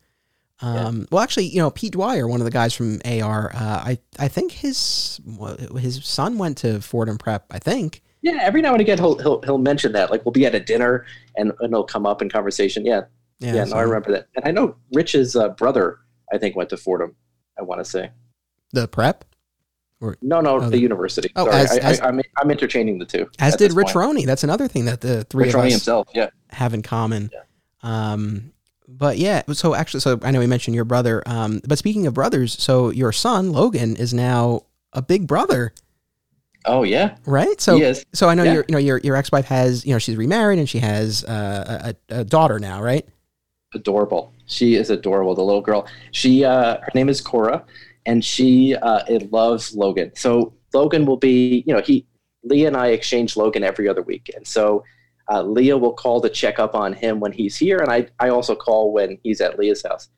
Um, 0.60 1.00
yeah. 1.00 1.06
Well, 1.10 1.22
actually, 1.22 1.46
you 1.46 1.58
know, 1.58 1.70
Pete 1.70 1.92
Dwyer, 1.92 2.28
one 2.28 2.40
of 2.40 2.44
the 2.44 2.50
guys 2.50 2.72
from 2.72 3.00
AR, 3.04 3.50
uh, 3.52 3.58
I 3.84 3.98
I 4.18 4.28
think 4.28 4.52
his 4.52 5.20
his 5.78 6.04
son 6.04 6.38
went 6.38 6.58
to 6.58 6.80
Fordham 6.80 7.18
Prep. 7.18 7.46
I 7.50 7.58
think. 7.58 8.02
Yeah, 8.22 8.38
every 8.40 8.62
now 8.62 8.72
and 8.72 8.80
again 8.80 8.98
he'll 8.98 9.18
he'll, 9.18 9.42
he'll 9.42 9.58
mention 9.58 9.92
that. 9.92 10.10
Like 10.10 10.24
we'll 10.24 10.32
be 10.32 10.46
at 10.46 10.54
a 10.54 10.60
dinner 10.60 11.04
and, 11.36 11.52
and 11.58 11.72
it'll 11.72 11.82
come 11.82 12.06
up 12.06 12.22
in 12.22 12.28
conversation. 12.28 12.86
Yeah, 12.86 13.02
yeah, 13.40 13.54
yeah 13.54 13.64
so. 13.64 13.70
no, 13.74 13.76
I 13.78 13.82
remember 13.82 14.12
that. 14.12 14.28
And 14.36 14.46
I 14.46 14.52
know 14.52 14.76
Rich's 14.92 15.34
uh, 15.34 15.48
brother, 15.48 15.98
I 16.32 16.38
think, 16.38 16.54
went 16.54 16.70
to 16.70 16.76
Fordham. 16.76 17.16
I 17.58 17.62
want 17.62 17.80
to 17.80 17.84
say. 17.84 18.10
The 18.72 18.86
prep. 18.86 19.24
Or, 20.00 20.16
no, 20.20 20.40
no, 20.40 20.56
oh, 20.56 20.68
the, 20.68 20.80
university. 20.80 21.30
Oh, 21.36 21.44
Sorry, 21.44 21.56
as, 21.56 21.70
I, 21.70 21.76
as, 21.76 22.00
I, 22.00 22.08
am 22.08 22.18
I'm, 22.18 22.24
I'm 22.38 22.50
interchaining 22.50 22.98
the 22.98 23.04
two. 23.04 23.30
As 23.38 23.54
did 23.54 23.72
Rich 23.72 23.94
Roney. 23.94 24.24
That's 24.24 24.42
another 24.42 24.66
thing 24.66 24.86
that 24.86 25.00
the 25.00 25.22
three 25.24 25.44
Rich 25.44 25.54
of 25.54 25.60
us 25.60 25.70
himself, 25.70 26.08
yeah. 26.12 26.30
have 26.50 26.74
in 26.74 26.82
common. 26.82 27.30
Yeah. 27.32 27.42
Um, 27.84 28.52
but 28.98 29.18
yeah, 29.18 29.42
so 29.52 29.74
actually, 29.74 30.00
so 30.00 30.18
I 30.22 30.30
know 30.30 30.38
we 30.38 30.46
mentioned 30.46 30.74
your 30.74 30.84
brother. 30.84 31.22
Um, 31.26 31.60
but 31.66 31.78
speaking 31.78 32.06
of 32.06 32.14
brothers, 32.14 32.60
so 32.60 32.90
your 32.90 33.12
son 33.12 33.52
Logan 33.52 33.96
is 33.96 34.12
now 34.12 34.62
a 34.92 35.02
big 35.02 35.26
brother. 35.26 35.72
Oh 36.64 36.82
yeah, 36.82 37.16
right. 37.26 37.60
So 37.60 37.92
so 38.12 38.28
I 38.28 38.34
know 38.34 38.44
yeah. 38.44 38.52
your 38.54 38.64
you 38.68 38.72
know 38.72 38.78
your 38.78 38.98
your 38.98 39.16
ex 39.16 39.32
wife 39.32 39.46
has 39.46 39.84
you 39.84 39.92
know 39.92 39.98
she's 39.98 40.16
remarried 40.16 40.58
and 40.58 40.68
she 40.68 40.78
has 40.78 41.24
uh, 41.24 41.92
a, 42.10 42.20
a 42.20 42.24
daughter 42.24 42.58
now, 42.58 42.80
right? 42.80 43.06
Adorable. 43.74 44.32
She 44.46 44.74
is 44.74 44.90
adorable. 44.90 45.34
The 45.34 45.42
little 45.42 45.62
girl. 45.62 45.86
She 46.12 46.44
uh, 46.44 46.78
her 46.80 46.90
name 46.94 47.08
is 47.08 47.20
Cora 47.20 47.64
and 48.06 48.24
she 48.24 48.74
uh, 48.76 49.02
it 49.08 49.32
loves 49.32 49.74
Logan. 49.74 50.12
So 50.14 50.52
Logan 50.72 51.06
will 51.06 51.16
be, 51.16 51.64
you 51.66 51.74
know, 51.74 51.80
he 51.80 52.06
Leah 52.44 52.68
and 52.68 52.76
I 52.76 52.88
exchange 52.88 53.36
Logan 53.36 53.62
every 53.62 53.88
other 53.88 54.02
week, 54.02 54.30
and 54.34 54.46
so 54.46 54.84
uh, 55.32 55.42
Leah 55.42 55.78
will 55.78 55.94
call 55.94 56.20
to 56.20 56.28
check 56.28 56.58
up 56.58 56.74
on 56.74 56.92
him 56.92 57.18
when 57.18 57.32
he's 57.32 57.56
here, 57.56 57.78
and 57.78 57.90
I 57.90 58.06
I 58.20 58.28
also 58.28 58.54
call 58.54 58.92
when 58.92 59.18
he's 59.22 59.40
at 59.40 59.58
Leah's 59.58 59.82
house. 59.82 60.08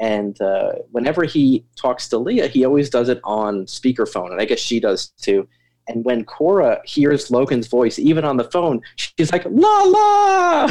And 0.00 0.40
uh, 0.40 0.72
whenever 0.90 1.24
he 1.24 1.64
talks 1.76 2.08
to 2.08 2.18
Leah, 2.18 2.48
he 2.48 2.64
always 2.64 2.88
does 2.88 3.08
it 3.08 3.20
on 3.22 3.66
speakerphone, 3.66 4.30
and 4.32 4.40
I 4.40 4.46
guess 4.46 4.58
she 4.58 4.80
does 4.80 5.08
too. 5.20 5.46
And 5.88 6.04
when 6.04 6.24
Cora 6.24 6.80
hears 6.84 7.30
Logan's 7.30 7.66
voice, 7.66 7.98
even 7.98 8.24
on 8.24 8.36
the 8.36 8.44
phone, 8.44 8.80
she's 8.96 9.30
like 9.30 9.44
"La 9.44 9.82
la," 9.82 10.66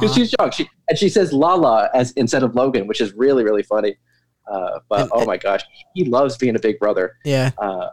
because 0.00 0.14
she's 0.14 0.34
young. 0.38 0.50
She 0.50 0.68
and 0.88 0.98
she 0.98 1.08
says 1.08 1.32
"La 1.32 1.54
la" 1.54 1.88
as 1.94 2.12
instead 2.12 2.42
of 2.42 2.54
Logan, 2.54 2.86
which 2.86 3.00
is 3.00 3.14
really 3.14 3.44
really 3.44 3.62
funny. 3.62 3.96
Uh, 4.50 4.80
but 4.90 5.02
and, 5.02 5.10
oh 5.14 5.24
my 5.24 5.38
gosh, 5.38 5.62
he 5.94 6.04
loves 6.04 6.36
being 6.36 6.56
a 6.56 6.60
big 6.60 6.78
brother. 6.78 7.16
Yeah. 7.24 7.50
Uh, 7.58 7.88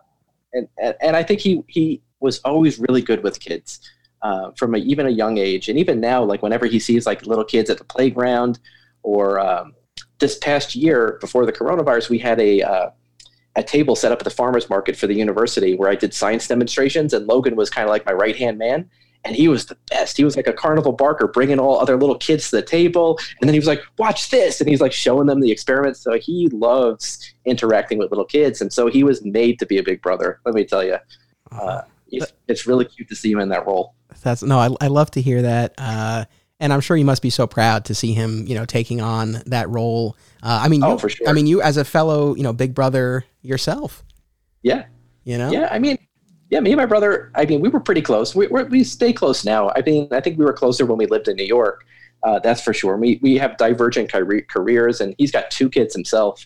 and, 0.54 0.68
and, 0.82 0.96
and 1.02 1.16
I 1.16 1.24
think 1.24 1.40
he 1.40 1.64
he 1.68 2.02
was 2.20 2.40
always 2.40 2.78
really 2.80 3.02
good 3.02 3.24
with 3.24 3.40
kids 3.40 3.80
uh, 4.26 4.52
from 4.58 4.74
a, 4.76 4.80
even 4.80 5.06
a 5.06 5.10
young 5.10 5.38
age, 5.38 5.70
and 5.70 5.78
even 5.78 6.00
now, 6.00 6.24
like 6.24 6.42
whenever 6.42 6.66
he 6.66 6.80
sees 6.80 7.06
like 7.06 7.26
little 7.26 7.46
kids 7.46 7.70
at 7.70 7.78
the 7.78 7.84
playground, 7.84 8.60
or 9.04 9.40
um, 9.40 9.76
this 10.20 10.38
past 10.40 10.76
year 10.76 11.18
before 11.22 11.46
the 11.46 11.54
coronavirus, 11.54 12.10
we 12.10 12.18
had 12.18 12.40
a 12.40 12.62
uh, 12.62 12.90
a 13.56 13.64
table 13.64 13.96
set 13.96 14.12
up 14.12 14.20
at 14.20 14.24
the 14.24 14.38
farmers 14.42 14.70
market 14.70 14.96
for 14.96 15.08
the 15.08 15.14
university 15.14 15.76
where 15.76 15.90
I 15.90 15.96
did 15.96 16.14
science 16.14 16.48
demonstrations, 16.48 17.14
and 17.14 17.28
Logan 17.28 17.56
was 17.56 17.70
kind 17.70 17.86
of 17.86 17.92
like 17.92 18.06
my 18.06 18.14
right 18.14 18.36
hand 18.36 18.58
man 18.58 18.90
and 19.26 19.36
he 19.36 19.48
was 19.48 19.66
the 19.66 19.78
best. 19.90 20.16
He 20.16 20.24
was 20.24 20.38
like 20.38 20.48
a 20.48 20.54
carnival 20.54 20.92
barker, 20.92 21.28
bringing 21.28 21.60
all 21.60 21.80
other 21.80 21.98
little 21.98 22.18
kids 22.18 22.50
to 22.52 22.58
the 22.58 22.62
table, 22.62 23.20
and 23.42 23.50
then 23.50 23.54
he 23.54 23.60
was 23.60 23.68
like, 23.68 23.82
"Watch 23.98 24.30
this," 24.30 24.62
and 24.62 24.70
he's 24.70 24.80
like 24.80 24.94
showing 24.94 25.26
them 25.26 25.42
the 25.42 25.52
experiments. 25.52 26.00
So 26.00 26.14
he 26.20 26.48
loves 26.50 27.34
interacting 27.44 27.98
with 27.98 28.12
little 28.12 28.26
kids, 28.26 28.62
and 28.62 28.72
so 28.72 28.88
he 28.88 29.04
was 29.04 29.26
made 29.26 29.58
to 29.60 29.66
be 29.66 29.80
a 29.80 29.84
big 29.84 30.02
brother. 30.02 30.40
Let 30.46 30.54
me 30.54 30.64
tell 30.64 30.84
you, 30.84 30.98
uh, 31.52 31.82
it's 32.08 32.68
really 32.68 32.86
cute 32.86 33.10
to 33.10 33.16
see 33.16 33.32
him 33.32 33.40
in 33.40 33.50
that 33.50 33.66
role. 33.66 33.96
That's 34.22 34.44
no, 34.44 34.60
I, 34.60 34.70
I 34.82 34.88
love 34.88 35.12
to 35.12 35.22
hear 35.22 35.42
that, 35.42 35.74
uh, 35.78 36.26
and 36.60 36.72
I'm 36.72 36.80
sure 36.80 36.96
you 36.96 37.06
must 37.06 37.22
be 37.22 37.30
so 37.30 37.48
proud 37.48 37.86
to 37.86 37.96
see 37.96 38.14
him, 38.14 38.46
you 38.48 38.56
know, 38.56 38.66
taking 38.66 39.02
on 39.02 39.44
that 39.48 39.70
role. 39.70 40.16
Uh, 40.42 40.62
I 40.64 40.68
mean, 40.68 40.84
oh, 40.84 40.94
you, 40.94 41.00
for 41.00 41.10
sure. 41.10 41.28
I 41.28 41.34
mean, 41.34 41.48
you 41.48 41.62
as 41.62 41.78
a 41.78 41.84
fellow, 41.84 42.36
you 42.36 42.44
know, 42.44 42.54
big 42.54 42.74
brother 42.74 43.26
yourself. 43.42 44.04
Yeah. 44.64 44.86
You 45.26 45.38
know. 45.38 45.52
Yeah, 45.52 45.68
I 45.72 45.80
mean, 45.80 45.98
yeah, 46.50 46.60
me 46.60 46.72
and 46.72 46.78
my 46.78 46.86
brother. 46.86 47.32
I 47.36 47.46
mean, 47.46 47.62
we 47.62 47.70
were 47.70 47.80
pretty 47.80 48.02
close. 48.02 48.36
We 48.36 48.48
we 48.48 48.84
stay 48.84 49.12
close 49.12 49.44
now. 49.44 49.72
I 49.76 49.82
mean, 49.86 50.08
I 50.12 50.22
think 50.22 50.38
we 50.38 50.46
were 50.46 50.54
closer 50.54 50.86
when 50.86 50.98
we 50.98 51.08
lived 51.08 51.28
in 51.28 51.36
New 51.36 51.46
York. 51.46 51.84
Uh, 52.24 52.40
that's 52.40 52.62
for 52.62 52.74
sure. 52.74 52.96
We 52.98 53.20
we 53.22 53.38
have 53.38 53.58
divergent 53.58 54.12
careers, 54.12 55.02
and 55.02 55.16
he's 55.18 55.32
got 55.32 55.52
two 55.52 55.70
kids 55.70 55.94
himself, 55.94 56.46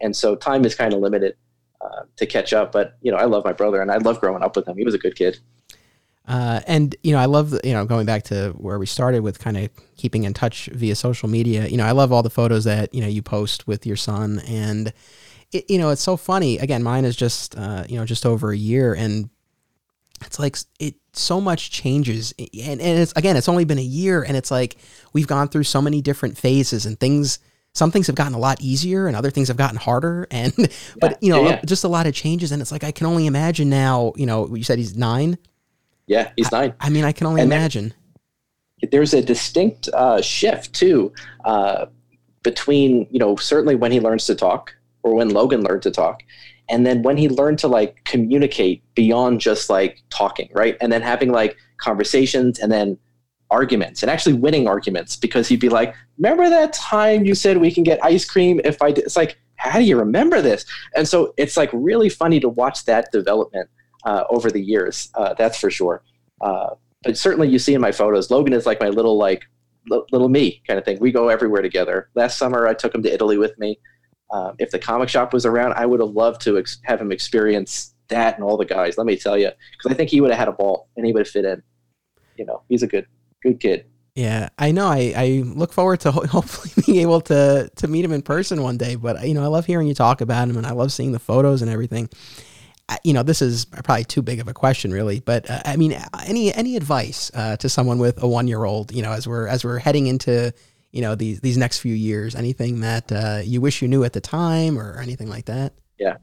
and 0.00 0.14
so 0.14 0.36
time 0.36 0.64
is 0.64 0.74
kind 0.74 0.92
of 0.92 1.00
limited 1.00 1.34
uh, 1.80 2.02
to 2.16 2.26
catch 2.26 2.52
up. 2.52 2.72
But 2.72 2.96
you 3.02 3.10
know, 3.10 3.18
I 3.18 3.24
love 3.24 3.44
my 3.44 3.52
brother, 3.52 3.80
and 3.80 3.90
I 3.90 3.98
love 3.98 4.20
growing 4.20 4.42
up 4.42 4.56
with 4.56 4.66
him. 4.66 4.76
He 4.76 4.84
was 4.84 4.94
a 4.94 4.98
good 4.98 5.16
kid. 5.16 5.38
Uh, 6.26 6.60
and 6.66 6.94
you 7.02 7.12
know, 7.12 7.18
I 7.18 7.24
love 7.24 7.58
you 7.64 7.72
know 7.72 7.84
going 7.86 8.06
back 8.06 8.24
to 8.24 8.50
where 8.58 8.78
we 8.78 8.86
started 8.86 9.22
with 9.22 9.38
kind 9.38 9.56
of 9.56 9.70
keeping 9.96 10.24
in 10.24 10.34
touch 10.34 10.66
via 10.72 10.94
social 10.94 11.28
media. 11.28 11.66
You 11.66 11.76
know, 11.78 11.86
I 11.86 11.92
love 11.92 12.12
all 12.12 12.22
the 12.22 12.30
photos 12.30 12.64
that 12.64 12.92
you 12.94 13.00
know 13.00 13.08
you 13.08 13.22
post 13.22 13.66
with 13.66 13.86
your 13.86 13.96
son, 13.96 14.40
and 14.46 14.92
it, 15.52 15.68
you 15.70 15.78
know, 15.78 15.90
it's 15.90 16.02
so 16.02 16.16
funny. 16.16 16.58
Again, 16.58 16.82
mine 16.82 17.04
is 17.04 17.16
just 17.16 17.56
uh, 17.56 17.84
you 17.88 17.96
know 17.96 18.04
just 18.04 18.26
over 18.26 18.50
a 18.50 18.56
year, 18.56 18.94
and 18.94 19.30
it's 20.24 20.38
like 20.38 20.56
it 20.78 20.96
so 21.12 21.40
much 21.40 21.70
changes 21.70 22.32
and, 22.38 22.80
and 22.80 22.98
it's 22.98 23.12
again 23.16 23.36
it's 23.36 23.48
only 23.48 23.64
been 23.64 23.78
a 23.78 23.82
year 23.82 24.22
and 24.22 24.36
it's 24.36 24.50
like 24.50 24.76
we've 25.12 25.26
gone 25.26 25.48
through 25.48 25.64
so 25.64 25.82
many 25.82 26.00
different 26.00 26.38
phases 26.38 26.86
and 26.86 26.98
things 27.00 27.38
some 27.74 27.90
things 27.90 28.06
have 28.06 28.16
gotten 28.16 28.34
a 28.34 28.38
lot 28.38 28.60
easier 28.60 29.06
and 29.06 29.16
other 29.16 29.30
things 29.30 29.48
have 29.48 29.56
gotten 29.56 29.76
harder. 29.76 30.26
And 30.30 30.52
yeah, 30.56 30.66
but 31.00 31.22
you 31.22 31.30
know 31.30 31.42
yeah, 31.42 31.48
yeah. 31.48 31.60
just 31.64 31.84
a 31.84 31.88
lot 31.88 32.06
of 32.06 32.14
changes. 32.14 32.52
And 32.52 32.62
it's 32.62 32.72
like 32.72 32.84
i 32.84 32.92
can 32.92 33.06
only 33.06 33.26
imagine 33.26 33.68
now 33.68 34.12
you 34.16 34.26
know 34.26 34.54
you 34.54 34.64
said 34.64 34.78
he's 34.78 34.96
nine? 34.96 35.38
Yeah 36.06 36.30
he's 36.36 36.50
nine. 36.52 36.74
I, 36.80 36.86
I 36.86 36.90
mean 36.90 37.04
i 37.04 37.12
can 37.12 37.26
only 37.26 37.42
and 37.42 37.52
imagine. 37.52 37.94
there's 38.90 39.14
a 39.14 39.22
distinct 39.22 39.88
uh, 39.88 40.22
shift 40.22 40.72
too 40.74 41.12
uh, 41.44 41.86
between 42.42 43.06
you 43.10 43.18
know 43.18 43.36
certainly 43.36 43.74
when 43.74 43.92
he 43.92 44.00
learns 44.00 44.26
to 44.26 44.34
talk 44.34 44.74
or 45.02 45.14
when 45.14 45.30
logan 45.30 45.62
learned 45.62 45.82
to 45.82 45.90
talk 45.90 46.22
and 46.68 46.86
then 46.86 47.02
when 47.02 47.16
he 47.16 47.28
learned 47.28 47.58
to 47.60 47.68
like 47.68 48.04
communicate 48.04 48.82
beyond 48.94 49.40
just 49.40 49.70
like 49.70 50.02
talking 50.10 50.48
right? 50.52 50.76
And 50.80 50.92
then 50.92 51.02
having 51.02 51.32
like 51.32 51.56
conversations 51.78 52.58
and 52.58 52.70
then 52.70 52.98
arguments 53.50 54.02
and 54.02 54.10
actually 54.10 54.34
winning 54.34 54.68
arguments 54.68 55.16
because 55.16 55.48
he'd 55.48 55.60
be 55.60 55.68
like 55.68 55.94
remember 56.18 56.50
that 56.50 56.72
time 56.72 57.24
you 57.24 57.34
said 57.34 57.56
we 57.56 57.72
can 57.72 57.82
get 57.82 58.02
ice 58.04 58.24
cream 58.24 58.60
if 58.64 58.82
i 58.82 58.92
did 58.92 59.04
it's 59.04 59.16
like 59.16 59.38
how 59.56 59.78
do 59.78 59.84
you 59.84 59.98
remember 59.98 60.42
this 60.42 60.64
and 60.94 61.08
so 61.08 61.32
it's 61.36 61.56
like 61.56 61.70
really 61.72 62.08
funny 62.08 62.38
to 62.38 62.48
watch 62.48 62.84
that 62.84 63.10
development 63.10 63.68
uh, 64.04 64.24
over 64.30 64.50
the 64.50 64.60
years 64.60 65.10
uh, 65.14 65.34
that's 65.34 65.58
for 65.58 65.70
sure 65.70 66.02
uh, 66.42 66.70
but 67.02 67.16
certainly 67.16 67.48
you 67.48 67.58
see 67.58 67.74
in 67.74 67.80
my 67.80 67.92
photos 67.92 68.30
logan 68.30 68.52
is 68.52 68.66
like 68.66 68.80
my 68.80 68.88
little 68.88 69.16
like 69.16 69.44
little 70.12 70.28
me 70.28 70.62
kind 70.66 70.78
of 70.78 70.84
thing 70.84 70.98
we 71.00 71.10
go 71.10 71.28
everywhere 71.28 71.62
together 71.62 72.10
last 72.14 72.36
summer 72.36 72.66
i 72.66 72.74
took 72.74 72.94
him 72.94 73.02
to 73.02 73.12
italy 73.12 73.38
with 73.38 73.58
me 73.58 73.78
um, 74.30 74.54
if 74.58 74.70
the 74.70 74.78
comic 74.78 75.08
shop 75.08 75.32
was 75.32 75.46
around, 75.46 75.74
I 75.74 75.86
would 75.86 76.00
have 76.00 76.10
loved 76.10 76.40
to 76.42 76.58
ex- 76.58 76.80
have 76.84 77.00
him 77.00 77.12
experience 77.12 77.94
that 78.08 78.34
and 78.34 78.44
all 78.44 78.56
the 78.56 78.64
guys. 78.64 78.98
Let 78.98 79.06
me 79.06 79.16
tell 79.16 79.38
you, 79.38 79.50
because 79.72 79.92
I 79.92 79.94
think 79.94 80.10
he 80.10 80.20
would 80.20 80.30
have 80.30 80.38
had 80.38 80.48
a 80.48 80.52
ball 80.52 80.88
and 80.96 81.06
he 81.06 81.12
would 81.12 81.20
have 81.20 81.28
fit 81.28 81.44
in. 81.44 81.62
You 82.36 82.44
know, 82.44 82.62
he's 82.68 82.82
a 82.82 82.86
good, 82.86 83.06
good 83.42 83.60
kid. 83.60 83.86
Yeah, 84.14 84.48
I 84.58 84.72
know. 84.72 84.88
I, 84.88 85.12
I 85.16 85.42
look 85.44 85.72
forward 85.72 86.00
to 86.00 86.10
ho- 86.10 86.26
hopefully 86.30 86.82
being 86.84 87.00
able 87.02 87.20
to 87.22 87.70
to 87.76 87.88
meet 87.88 88.04
him 88.04 88.12
in 88.12 88.22
person 88.22 88.62
one 88.62 88.76
day. 88.76 88.96
But 88.96 89.26
you 89.26 89.34
know, 89.34 89.44
I 89.44 89.46
love 89.46 89.64
hearing 89.64 89.86
you 89.86 89.94
talk 89.94 90.20
about 90.20 90.48
him, 90.48 90.56
and 90.56 90.66
I 90.66 90.72
love 90.72 90.92
seeing 90.92 91.12
the 91.12 91.20
photos 91.20 91.62
and 91.62 91.70
everything. 91.70 92.08
you 93.04 93.12
know, 93.12 93.22
this 93.22 93.40
is 93.40 93.64
probably 93.64 94.04
too 94.04 94.22
big 94.22 94.40
of 94.40 94.48
a 94.48 94.54
question, 94.54 94.92
really. 94.92 95.20
But 95.20 95.48
uh, 95.48 95.62
I 95.64 95.76
mean, 95.76 95.96
any 96.26 96.52
any 96.52 96.76
advice 96.76 97.30
uh, 97.32 97.56
to 97.58 97.68
someone 97.68 97.98
with 97.98 98.20
a 98.20 98.26
one 98.26 98.48
year 98.48 98.64
old? 98.64 98.92
You 98.92 99.02
know, 99.02 99.12
as 99.12 99.28
we're 99.28 99.46
as 99.46 99.64
we're 99.64 99.78
heading 99.78 100.08
into 100.08 100.52
you 100.90 101.00
know 101.00 101.14
these 101.14 101.40
these 101.40 101.56
next 101.56 101.78
few 101.78 101.94
years, 101.94 102.34
anything 102.34 102.80
that 102.80 103.12
uh, 103.12 103.40
you 103.44 103.60
wish 103.60 103.82
you 103.82 103.88
knew 103.88 104.02
at 104.02 104.14
the 104.14 104.20
time, 104.20 104.80
or 104.80 104.98
anything 105.00 105.28
like 105.28 105.44
that? 105.44 105.74
Yeah. 105.96 106.16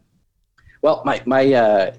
Well, 0.81 1.01
my 1.05 1.21
my 1.25 1.53
uh, 1.53 1.93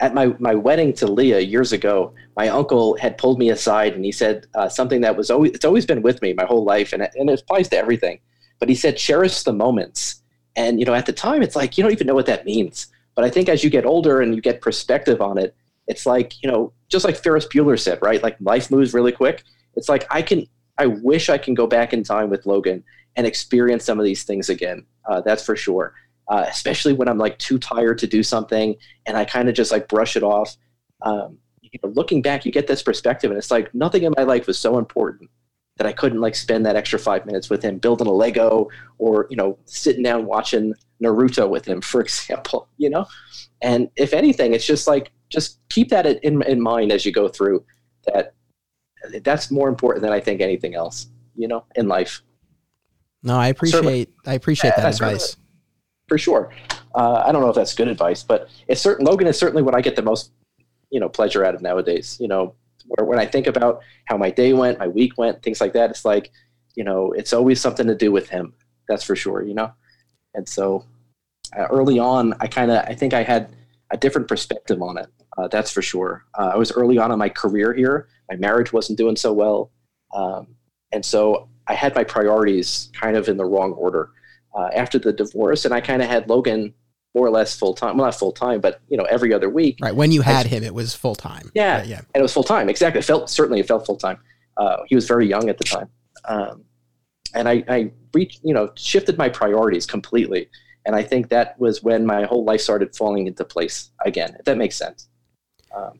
at 0.00 0.14
my 0.14 0.34
my 0.38 0.54
wedding 0.54 0.92
to 0.94 1.06
Leah 1.06 1.40
years 1.40 1.72
ago, 1.72 2.14
my 2.36 2.48
uncle 2.48 2.96
had 2.96 3.16
pulled 3.18 3.38
me 3.38 3.50
aside 3.50 3.94
and 3.94 4.04
he 4.04 4.12
said 4.12 4.46
uh, 4.54 4.68
something 4.68 5.00
that 5.02 5.16
was 5.16 5.30
always 5.30 5.52
it's 5.52 5.64
always 5.64 5.86
been 5.86 6.02
with 6.02 6.20
me 6.22 6.32
my 6.32 6.44
whole 6.44 6.64
life, 6.64 6.92
and 6.92 7.02
it, 7.02 7.12
and 7.14 7.30
it 7.30 7.40
applies 7.40 7.68
to 7.68 7.76
everything. 7.76 8.20
But 8.60 8.68
he 8.68 8.74
said, 8.74 8.96
cherish 8.96 9.42
the 9.42 9.52
moments. 9.52 10.22
And 10.56 10.78
you 10.78 10.86
know, 10.86 10.94
at 10.94 11.06
the 11.06 11.12
time, 11.12 11.42
it's 11.42 11.56
like 11.56 11.76
you 11.76 11.82
don't 11.82 11.92
even 11.92 12.06
know 12.06 12.14
what 12.14 12.26
that 12.26 12.44
means 12.44 12.88
but 13.14 13.24
I 13.24 13.30
think 13.30 13.48
as 13.48 13.62
you 13.62 13.70
get 13.70 13.86
older 13.86 14.20
and 14.20 14.34
you 14.34 14.40
get 14.40 14.60
perspective 14.60 15.20
on 15.20 15.38
it, 15.38 15.54
it's 15.86 16.06
like, 16.06 16.42
you 16.42 16.50
know, 16.50 16.72
just 16.88 17.04
like 17.04 17.16
Ferris 17.16 17.46
Bueller 17.46 17.78
said, 17.78 17.98
right? 18.02 18.22
Like 18.22 18.36
life 18.40 18.70
moves 18.70 18.94
really 18.94 19.12
quick. 19.12 19.44
It's 19.76 19.88
like 19.88 20.06
I 20.10 20.22
can, 20.22 20.46
I 20.78 20.86
wish 20.86 21.28
I 21.28 21.38
can 21.38 21.54
go 21.54 21.66
back 21.66 21.92
in 21.92 22.02
time 22.02 22.30
with 22.30 22.46
Logan 22.46 22.82
and 23.16 23.26
experience 23.26 23.84
some 23.84 23.98
of 23.98 24.04
these 24.04 24.24
things 24.24 24.48
again. 24.48 24.84
Uh, 25.08 25.20
that's 25.20 25.44
for 25.44 25.54
sure. 25.54 25.94
Uh, 26.28 26.46
especially 26.48 26.92
when 26.92 27.08
I'm 27.08 27.18
like 27.18 27.38
too 27.38 27.58
tired 27.58 27.98
to 27.98 28.06
do 28.06 28.22
something 28.22 28.74
and 29.04 29.16
I 29.16 29.26
kind 29.26 29.48
of 29.48 29.54
just 29.54 29.70
like 29.70 29.88
brush 29.88 30.16
it 30.16 30.22
off. 30.22 30.56
Um, 31.02 31.36
you 31.60 31.78
know, 31.82 31.90
looking 31.90 32.22
back, 32.22 32.46
you 32.46 32.52
get 32.52 32.66
this 32.66 32.82
perspective, 32.82 33.30
and 33.30 33.36
it's 33.36 33.50
like 33.50 33.74
nothing 33.74 34.04
in 34.04 34.14
my 34.16 34.22
life 34.22 34.46
was 34.46 34.58
so 34.58 34.78
important 34.78 35.30
that 35.76 35.86
I 35.86 35.92
couldn't 35.92 36.20
like 36.20 36.34
spend 36.34 36.64
that 36.66 36.76
extra 36.76 36.98
five 36.98 37.26
minutes 37.26 37.50
with 37.50 37.62
him 37.62 37.78
building 37.78 38.06
a 38.06 38.12
Lego 38.12 38.68
or 38.98 39.26
you 39.28 39.36
know 39.36 39.58
sitting 39.64 40.02
down 40.02 40.24
watching 40.24 40.72
Naruto 41.02 41.48
with 41.48 41.66
him, 41.66 41.80
for 41.82 42.00
example, 42.00 42.68
you 42.76 42.90
know? 42.90 43.06
And 43.62 43.88
if 43.96 44.12
anything, 44.12 44.54
it's 44.54 44.66
just 44.66 44.86
like, 44.86 45.10
just 45.30 45.58
keep 45.68 45.88
that 45.88 46.06
in, 46.06 46.42
in 46.42 46.60
mind 46.60 46.92
as 46.92 47.04
you 47.04 47.12
go 47.12 47.28
through 47.28 47.64
that 48.04 48.34
that's 49.22 49.50
more 49.50 49.68
important 49.68 50.02
than 50.02 50.12
I 50.12 50.20
think 50.20 50.40
anything 50.40 50.74
else, 50.74 51.08
you 51.34 51.48
know, 51.48 51.64
in 51.74 51.88
life. 51.88 52.22
No, 53.22 53.36
I 53.36 53.48
appreciate, 53.48 53.78
Certainly. 53.78 54.08
I 54.26 54.34
appreciate 54.34 54.74
yeah, 54.76 54.82
that 54.82 54.94
advice. 54.94 55.36
For 56.08 56.18
sure. 56.18 56.52
Uh, 56.94 57.22
I 57.26 57.32
don't 57.32 57.42
know 57.42 57.48
if 57.48 57.56
that's 57.56 57.74
good 57.74 57.88
advice, 57.88 58.22
but 58.22 58.48
it's 58.68 58.80
certain 58.80 59.04
Logan 59.04 59.26
is 59.26 59.38
certainly 59.38 59.62
what 59.62 59.74
I 59.74 59.80
get 59.80 59.96
the 59.96 60.02
most, 60.02 60.30
you 60.90 61.00
know, 61.00 61.08
pleasure 61.08 61.44
out 61.44 61.54
of 61.54 61.62
nowadays, 61.62 62.18
you 62.20 62.28
know, 62.28 62.54
where 62.86 63.06
when 63.06 63.18
I 63.18 63.26
think 63.26 63.46
about 63.46 63.80
how 64.06 64.16
my 64.16 64.30
day 64.30 64.52
went, 64.52 64.78
my 64.78 64.86
week 64.86 65.18
went, 65.18 65.42
things 65.42 65.60
like 65.60 65.72
that, 65.72 65.90
it's 65.90 66.04
like, 66.04 66.30
you 66.76 66.84
know, 66.84 67.12
it's 67.12 67.32
always 67.32 67.60
something 67.60 67.86
to 67.86 67.94
do 67.94 68.12
with 68.12 68.28
him. 68.28 68.52
That's 68.88 69.02
for 69.02 69.16
sure, 69.16 69.42
you 69.42 69.54
know? 69.54 69.72
And 70.34 70.48
so 70.48 70.84
uh, 71.56 71.66
early 71.70 71.98
on, 71.98 72.34
I 72.40 72.46
kind 72.46 72.70
of 72.70 72.84
I 72.86 72.94
think 72.94 73.14
I 73.14 73.22
had 73.22 73.54
a 73.90 73.96
different 73.96 74.28
perspective 74.28 74.82
on 74.82 74.98
it. 74.98 75.06
Uh, 75.36 75.48
that's 75.48 75.70
for 75.70 75.82
sure. 75.82 76.24
Uh, 76.38 76.52
I 76.54 76.56
was 76.56 76.72
early 76.72 76.98
on 76.98 77.10
in 77.10 77.18
my 77.18 77.28
career 77.28 77.72
here. 77.72 78.08
My 78.30 78.36
marriage 78.36 78.72
wasn't 78.72 78.98
doing 78.98 79.16
so 79.16 79.32
well, 79.32 79.70
um, 80.14 80.54
and 80.92 81.04
so 81.04 81.48
I 81.66 81.74
had 81.74 81.94
my 81.94 82.04
priorities 82.04 82.90
kind 82.92 83.16
of 83.16 83.28
in 83.28 83.36
the 83.36 83.44
wrong 83.44 83.72
order. 83.72 84.10
Uh, 84.54 84.68
after 84.74 84.98
the 84.98 85.12
divorce, 85.12 85.64
and 85.64 85.74
I 85.74 85.80
kind 85.80 86.00
of 86.00 86.08
had 86.08 86.28
Logan 86.28 86.72
more 87.14 87.26
or 87.26 87.30
less 87.30 87.58
full 87.58 87.74
time. 87.74 87.96
Well, 87.96 88.06
not 88.06 88.14
full 88.14 88.32
time, 88.32 88.60
but 88.60 88.80
you 88.88 88.96
know, 88.96 89.04
every 89.04 89.32
other 89.32 89.50
week. 89.50 89.78
Right. 89.80 89.94
When 89.94 90.12
you 90.12 90.22
had 90.22 90.46
him, 90.46 90.62
it 90.62 90.74
was 90.74 90.94
full 90.94 91.16
time. 91.16 91.50
Yeah, 91.54 91.82
yeah. 91.82 91.98
And 91.98 92.20
it 92.20 92.22
was 92.22 92.32
full 92.32 92.44
time. 92.44 92.68
Exactly. 92.68 93.00
It 93.00 93.04
felt 93.04 93.28
certainly 93.28 93.60
it 93.60 93.66
felt 93.66 93.84
full 93.84 93.96
time. 93.96 94.18
Uh, 94.56 94.76
he 94.86 94.94
was 94.94 95.06
very 95.06 95.26
young 95.26 95.48
at 95.48 95.58
the 95.58 95.64
time, 95.64 95.88
um, 96.26 96.64
and 97.34 97.48
I, 97.48 97.64
I 97.68 97.90
reached, 98.12 98.40
you 98.44 98.54
know, 98.54 98.70
shifted 98.76 99.18
my 99.18 99.28
priorities 99.28 99.86
completely. 99.86 100.48
And 100.86 100.94
I 100.94 101.02
think 101.02 101.30
that 101.30 101.58
was 101.58 101.82
when 101.82 102.04
my 102.04 102.24
whole 102.24 102.44
life 102.44 102.60
started 102.60 102.94
falling 102.94 103.26
into 103.26 103.44
place 103.44 103.90
again, 104.04 104.36
if 104.38 104.44
that 104.44 104.58
makes 104.58 104.76
sense. 104.76 105.08
Um, 105.74 105.98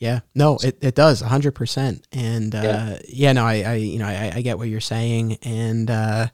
yeah, 0.00 0.20
no, 0.34 0.58
it, 0.64 0.78
it 0.80 0.94
does 0.94 1.20
hundred 1.20 1.52
percent. 1.52 2.08
And, 2.10 2.54
uh, 2.54 2.62
yeah. 2.62 2.98
yeah, 3.06 3.32
no, 3.32 3.44
I, 3.44 3.54
I, 3.62 3.74
you 3.74 3.98
know, 3.98 4.06
I, 4.06 4.32
I 4.34 4.40
get 4.40 4.58
what 4.58 4.68
you're 4.68 4.80
saying. 4.80 5.38
And, 5.42 5.90
uh, 5.90 6.28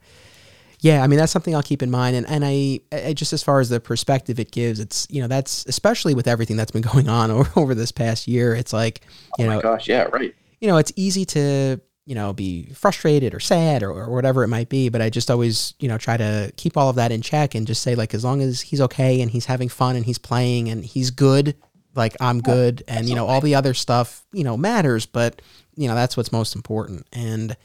yeah, 0.80 1.02
I 1.02 1.06
mean, 1.06 1.18
that's 1.18 1.30
something 1.30 1.54
I'll 1.54 1.62
keep 1.62 1.82
in 1.82 1.90
mind. 1.90 2.16
And, 2.16 2.28
and 2.28 2.44
I, 2.44 2.80
I, 2.90 3.12
just 3.12 3.32
as 3.34 3.42
far 3.42 3.60
as 3.60 3.68
the 3.68 3.80
perspective 3.80 4.40
it 4.40 4.50
gives, 4.50 4.80
it's, 4.80 5.06
you 5.10 5.20
know, 5.20 5.28
that's 5.28 5.66
especially 5.66 6.14
with 6.14 6.26
everything 6.26 6.56
that's 6.56 6.70
been 6.70 6.82
going 6.92 7.08
on 7.08 7.30
over, 7.30 7.50
over 7.60 7.74
this 7.74 7.92
past 7.92 8.26
year. 8.26 8.54
It's 8.54 8.72
like, 8.72 9.02
you 9.38 9.44
oh 9.46 9.50
know, 9.50 9.60
gosh, 9.60 9.88
yeah, 9.88 10.04
right. 10.04 10.34
You 10.60 10.68
know, 10.68 10.78
it's 10.78 10.92
easy 10.96 11.24
to, 11.26 11.80
you 12.06 12.14
know, 12.14 12.32
be 12.32 12.70
frustrated 12.72 13.34
or 13.34 13.40
sad 13.40 13.82
or, 13.82 13.92
or 13.92 14.10
whatever 14.10 14.42
it 14.42 14.48
might 14.48 14.70
be. 14.70 14.88
But 14.88 15.02
I 15.02 15.10
just 15.10 15.30
always, 15.30 15.74
you 15.80 15.88
know, 15.88 15.98
try 15.98 16.16
to 16.16 16.50
keep 16.56 16.76
all 16.76 16.88
of 16.88 16.96
that 16.96 17.12
in 17.12 17.20
check 17.20 17.54
and 17.54 17.66
just 17.66 17.82
say, 17.82 17.94
like, 17.94 18.14
as 18.14 18.24
long 18.24 18.40
as 18.40 18.62
he's 18.62 18.80
okay 18.80 19.20
and 19.20 19.30
he's 19.30 19.46
having 19.46 19.68
fun 19.68 19.96
and 19.96 20.04
he's 20.04 20.18
playing 20.18 20.70
and 20.70 20.84
he's 20.84 21.10
good, 21.10 21.56
like, 21.94 22.16
I'm 22.20 22.40
good. 22.40 22.84
And, 22.88 23.08
you 23.08 23.14
know, 23.14 23.26
all 23.26 23.40
the 23.40 23.54
other 23.54 23.74
stuff, 23.74 24.24
you 24.32 24.44
know, 24.44 24.56
matters. 24.56 25.04
But, 25.04 25.42
you 25.74 25.88
know, 25.88 25.94
that's 25.94 26.16
what's 26.16 26.32
most 26.32 26.56
important. 26.56 27.06
And, 27.12 27.56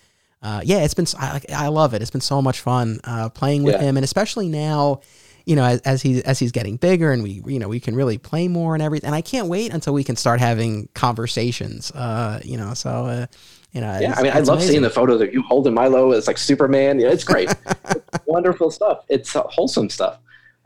uh, 0.45 0.61
yeah, 0.63 0.83
it's 0.83 0.93
been, 0.93 1.07
I, 1.19 1.41
I 1.49 1.67
love 1.69 1.95
it. 1.95 2.03
It's 2.03 2.11
been 2.11 2.21
so 2.21 2.39
much 2.39 2.61
fun 2.61 2.99
uh, 3.03 3.29
playing 3.29 3.63
with 3.63 3.75
yeah. 3.75 3.81
him. 3.81 3.97
And 3.97 4.03
especially 4.03 4.47
now, 4.47 5.01
you 5.45 5.55
know, 5.55 5.63
as, 5.63 5.81
as 5.81 6.01
he 6.03 6.23
as 6.23 6.39
he's 6.39 6.51
getting 6.51 6.77
bigger 6.77 7.11
and 7.11 7.21
we 7.21 7.43
you 7.45 7.59
know 7.59 7.67
we 7.67 7.79
can 7.79 7.95
really 7.95 8.17
play 8.17 8.47
more 8.47 8.73
and 8.73 8.81
everything. 8.81 9.07
And 9.07 9.15
I 9.15 9.21
can't 9.21 9.47
wait 9.47 9.73
until 9.73 9.93
we 9.93 10.03
can 10.03 10.15
start 10.15 10.39
having 10.39 10.89
conversations. 10.93 11.91
Uh, 11.91 12.39
you 12.43 12.57
know, 12.57 12.73
so 12.73 12.89
uh, 12.89 13.25
you 13.71 13.81
know, 13.81 13.99
yeah, 13.99 14.15
I 14.17 14.23
mean, 14.23 14.31
I 14.31 14.39
love 14.39 14.57
amazing. 14.57 14.69
seeing 14.69 14.81
the 14.81 14.89
photos 14.89 15.21
of 15.21 15.33
you 15.33 15.41
holding 15.43 15.73
Milo 15.73 16.11
as 16.11 16.27
like 16.27 16.37
Superman. 16.37 16.99
Yeah, 16.99 17.09
it's 17.09 17.23
great. 17.23 17.53
it's 17.65 18.19
wonderful 18.25 18.71
stuff. 18.71 19.03
It's 19.09 19.35
uh, 19.35 19.43
wholesome 19.43 19.89
stuff. 19.89 20.19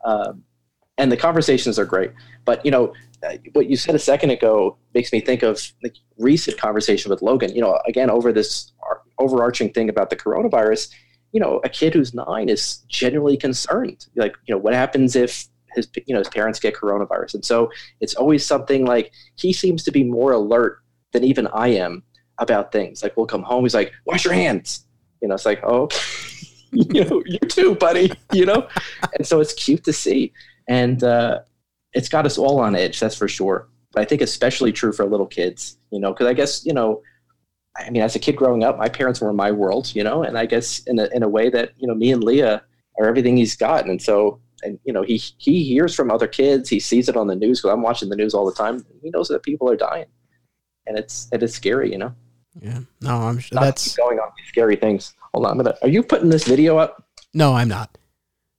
Um, 0.05 0.43
and 0.99 1.11
the 1.11 1.17
conversations 1.17 1.79
are 1.79 1.85
great. 1.85 2.11
But, 2.45 2.63
you 2.63 2.71
know, 2.71 2.93
uh, 3.23 3.37
what 3.53 3.69
you 3.69 3.77
said 3.77 3.95
a 3.95 3.99
second 3.99 4.29
ago 4.29 4.77
makes 4.93 5.11
me 5.11 5.21
think 5.21 5.43
of 5.43 5.59
the 5.81 5.91
recent 6.17 6.57
conversation 6.57 7.09
with 7.09 7.21
Logan. 7.21 7.55
You 7.55 7.61
know, 7.61 7.79
again, 7.87 8.09
over 8.09 8.31
this 8.31 8.71
overarching 9.19 9.71
thing 9.71 9.89
about 9.89 10.09
the 10.09 10.15
coronavirus, 10.15 10.91
you 11.31 11.39
know, 11.39 11.61
a 11.63 11.69
kid 11.69 11.93
who's 11.93 12.13
nine 12.13 12.49
is 12.49 12.79
genuinely 12.87 13.37
concerned. 13.37 14.07
Like, 14.15 14.35
you 14.47 14.55
know, 14.55 14.59
what 14.59 14.73
happens 14.73 15.15
if 15.15 15.47
his, 15.75 15.87
you 16.07 16.13
know, 16.13 16.19
his 16.19 16.29
parents 16.29 16.59
get 16.59 16.75
coronavirus? 16.75 17.35
And 17.35 17.45
so 17.45 17.71
it's 17.99 18.15
always 18.15 18.45
something 18.45 18.85
like 18.85 19.11
he 19.35 19.53
seems 19.53 19.83
to 19.83 19.91
be 19.91 20.03
more 20.03 20.31
alert 20.31 20.79
than 21.11 21.23
even 21.23 21.47
I 21.47 21.69
am 21.69 22.03
about 22.39 22.71
things. 22.71 23.03
Like 23.03 23.15
we'll 23.15 23.25
come 23.25 23.43
home, 23.43 23.63
he's 23.63 23.73
like, 23.73 23.93
"Wash 24.05 24.25
your 24.25 24.33
hands." 24.33 24.85
You 25.21 25.27
know, 25.27 25.35
it's 25.35 25.45
like, 25.45 25.61
"Oh, 25.63 25.89
you 26.71 27.03
know, 27.03 27.21
you 27.25 27.39
too, 27.39 27.75
buddy." 27.75 28.11
You 28.33 28.45
know, 28.45 28.67
and 29.17 29.25
so 29.25 29.39
it's 29.39 29.53
cute 29.53 29.83
to 29.83 29.93
see, 29.93 30.33
and 30.67 31.03
uh, 31.03 31.39
it's 31.93 32.09
got 32.09 32.25
us 32.25 32.37
all 32.37 32.59
on 32.59 32.75
edge. 32.75 32.99
That's 32.99 33.15
for 33.15 33.27
sure. 33.27 33.67
But 33.91 34.01
I 34.01 34.05
think 34.05 34.21
especially 34.21 34.71
true 34.71 34.93
for 34.93 35.05
little 35.05 35.27
kids. 35.27 35.77
You 35.91 35.99
know, 35.99 36.13
because 36.13 36.27
I 36.27 36.33
guess 36.33 36.65
you 36.65 36.73
know, 36.73 37.01
I 37.77 37.89
mean, 37.89 38.01
as 38.01 38.15
a 38.15 38.19
kid 38.19 38.35
growing 38.35 38.63
up, 38.63 38.77
my 38.77 38.89
parents 38.89 39.21
were 39.21 39.33
my 39.33 39.51
world. 39.51 39.93
You 39.95 40.03
know, 40.03 40.23
and 40.23 40.37
I 40.37 40.45
guess 40.45 40.79
in 40.85 40.99
a 40.99 41.07
in 41.13 41.23
a 41.23 41.29
way 41.29 41.49
that 41.49 41.73
you 41.77 41.87
know, 41.87 41.95
me 41.95 42.11
and 42.11 42.23
Leah 42.23 42.63
are 42.99 43.05
everything 43.05 43.37
he's 43.37 43.55
got, 43.55 43.87
and 43.87 44.01
so 44.01 44.39
and 44.63 44.79
you 44.83 44.93
know 44.93 45.03
he 45.03 45.17
he 45.37 45.63
hears 45.63 45.95
from 45.95 46.11
other 46.11 46.27
kids 46.27 46.67
he 46.67 46.81
sees 46.81 47.07
it 47.07 47.15
on 47.15 47.27
the 47.27 47.35
news 47.35 47.61
because 47.61 47.73
i'm 47.73 47.81
watching 47.81 48.09
the 48.09 48.15
news 48.17 48.33
all 48.33 48.45
the 48.45 48.51
time 48.51 48.85
he 49.01 49.09
knows 49.09 49.29
that 49.29 49.41
people 49.41 49.69
are 49.69 49.77
dying 49.77 50.05
and 50.85 50.97
it's 50.97 51.29
it 51.31 51.41
is 51.41 51.53
scary 51.53 51.89
you 51.89 51.97
know 51.97 52.13
yeah. 52.61 52.79
No, 53.01 53.15
I'm 53.15 53.39
sure 53.39 53.57
that's 53.59 53.95
going 53.95 54.19
on 54.19 54.31
these 54.37 54.47
scary 54.47 54.75
things. 54.75 55.13
Hold 55.33 55.45
on, 55.45 55.53
a 55.53 55.55
minute. 55.55 55.77
Are 55.81 55.87
you 55.87 56.03
putting 56.03 56.29
this 56.29 56.45
video 56.45 56.77
up? 56.77 57.03
No, 57.33 57.53
I'm 57.53 57.67
not. 57.67 57.97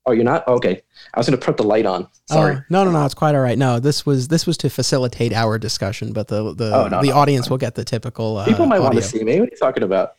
Oh, 0.06 0.12
you're 0.12 0.24
not? 0.24 0.46
Okay. 0.48 0.82
I 1.12 1.18
was 1.18 1.28
going 1.28 1.38
to 1.38 1.44
put 1.44 1.56
the 1.56 1.62
light 1.62 1.86
on. 1.86 2.08
Sorry. 2.26 2.56
Oh, 2.56 2.62
no, 2.70 2.84
no, 2.84 2.90
no. 2.90 3.04
It's 3.04 3.14
quite 3.14 3.34
all 3.34 3.42
right. 3.42 3.58
No, 3.58 3.78
this 3.80 4.06
was 4.06 4.28
this 4.28 4.46
was 4.46 4.56
to 4.58 4.70
facilitate 4.70 5.32
our 5.32 5.58
discussion, 5.58 6.12
but 6.12 6.28
the 6.28 6.54
the 6.54 6.74
oh, 6.74 6.88
no, 6.88 7.02
the 7.02 7.08
no, 7.08 7.16
audience 7.16 7.48
no. 7.48 7.54
will 7.54 7.58
get 7.58 7.74
the 7.74 7.84
typical. 7.84 8.38
Uh, 8.38 8.46
People 8.46 8.66
might 8.66 8.76
audio. 8.76 8.84
want 8.84 8.96
to 8.96 9.02
see 9.02 9.22
me. 9.22 9.40
What 9.40 9.48
are 9.48 9.52
you 9.52 9.58
talking 9.58 9.82
about? 9.82 10.14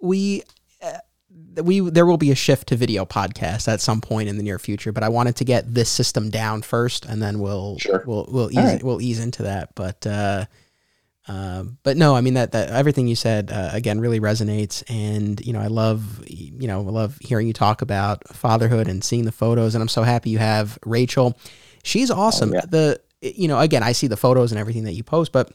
We. 0.00 0.42
Uh, 0.82 0.98
we 1.62 1.80
there 1.80 2.04
will 2.04 2.18
be 2.18 2.30
a 2.30 2.34
shift 2.34 2.68
to 2.68 2.76
video 2.76 3.06
podcast 3.06 3.66
at 3.66 3.80
some 3.80 4.02
point 4.02 4.28
in 4.28 4.36
the 4.36 4.42
near 4.42 4.58
future, 4.58 4.92
but 4.92 5.02
I 5.02 5.08
wanted 5.08 5.36
to 5.36 5.44
get 5.44 5.72
this 5.72 5.88
system 5.88 6.28
down 6.28 6.60
first, 6.60 7.06
and 7.06 7.22
then 7.22 7.38
we'll 7.38 7.78
sure. 7.78 8.04
we'll 8.06 8.28
we'll 8.30 8.50
ease 8.50 8.56
right. 8.58 8.82
we'll 8.82 9.00
ease 9.00 9.18
into 9.18 9.44
that. 9.44 9.74
But 9.74 10.06
uh, 10.06 10.44
um, 11.28 11.78
but 11.82 11.96
no, 11.96 12.14
I 12.14 12.20
mean 12.20 12.34
that 12.34 12.52
that 12.52 12.70
everything 12.70 13.08
you 13.08 13.16
said 13.16 13.50
uh, 13.52 13.70
again 13.72 14.00
really 14.00 14.20
resonates, 14.20 14.84
and 14.88 15.40
you 15.44 15.52
know 15.52 15.60
I 15.60 15.66
love 15.66 16.22
you 16.28 16.68
know 16.68 16.80
I 16.80 16.90
love 16.90 17.18
hearing 17.20 17.48
you 17.48 17.52
talk 17.52 17.82
about 17.82 18.26
fatherhood 18.28 18.86
and 18.86 19.02
seeing 19.02 19.24
the 19.24 19.32
photos, 19.32 19.74
and 19.74 19.82
I'm 19.82 19.88
so 19.88 20.02
happy 20.02 20.30
you 20.30 20.38
have 20.38 20.78
Rachel. 20.84 21.36
She's 21.82 22.10
awesome. 22.10 22.50
Oh, 22.50 22.54
yeah. 22.54 22.66
The 22.68 23.00
you 23.20 23.48
know 23.48 23.58
again 23.58 23.82
I 23.82 23.92
see 23.92 24.06
the 24.06 24.16
photos 24.16 24.52
and 24.52 24.60
everything 24.60 24.84
that 24.84 24.92
you 24.92 25.02
post, 25.02 25.32
but 25.32 25.50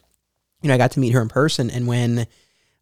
you 0.61 0.67
know 0.67 0.73
I 0.73 0.77
got 0.77 0.91
to 0.91 0.99
meet 0.99 1.11
her 1.11 1.21
in 1.21 1.29
person, 1.29 1.69
and 1.69 1.87
when 1.87 2.27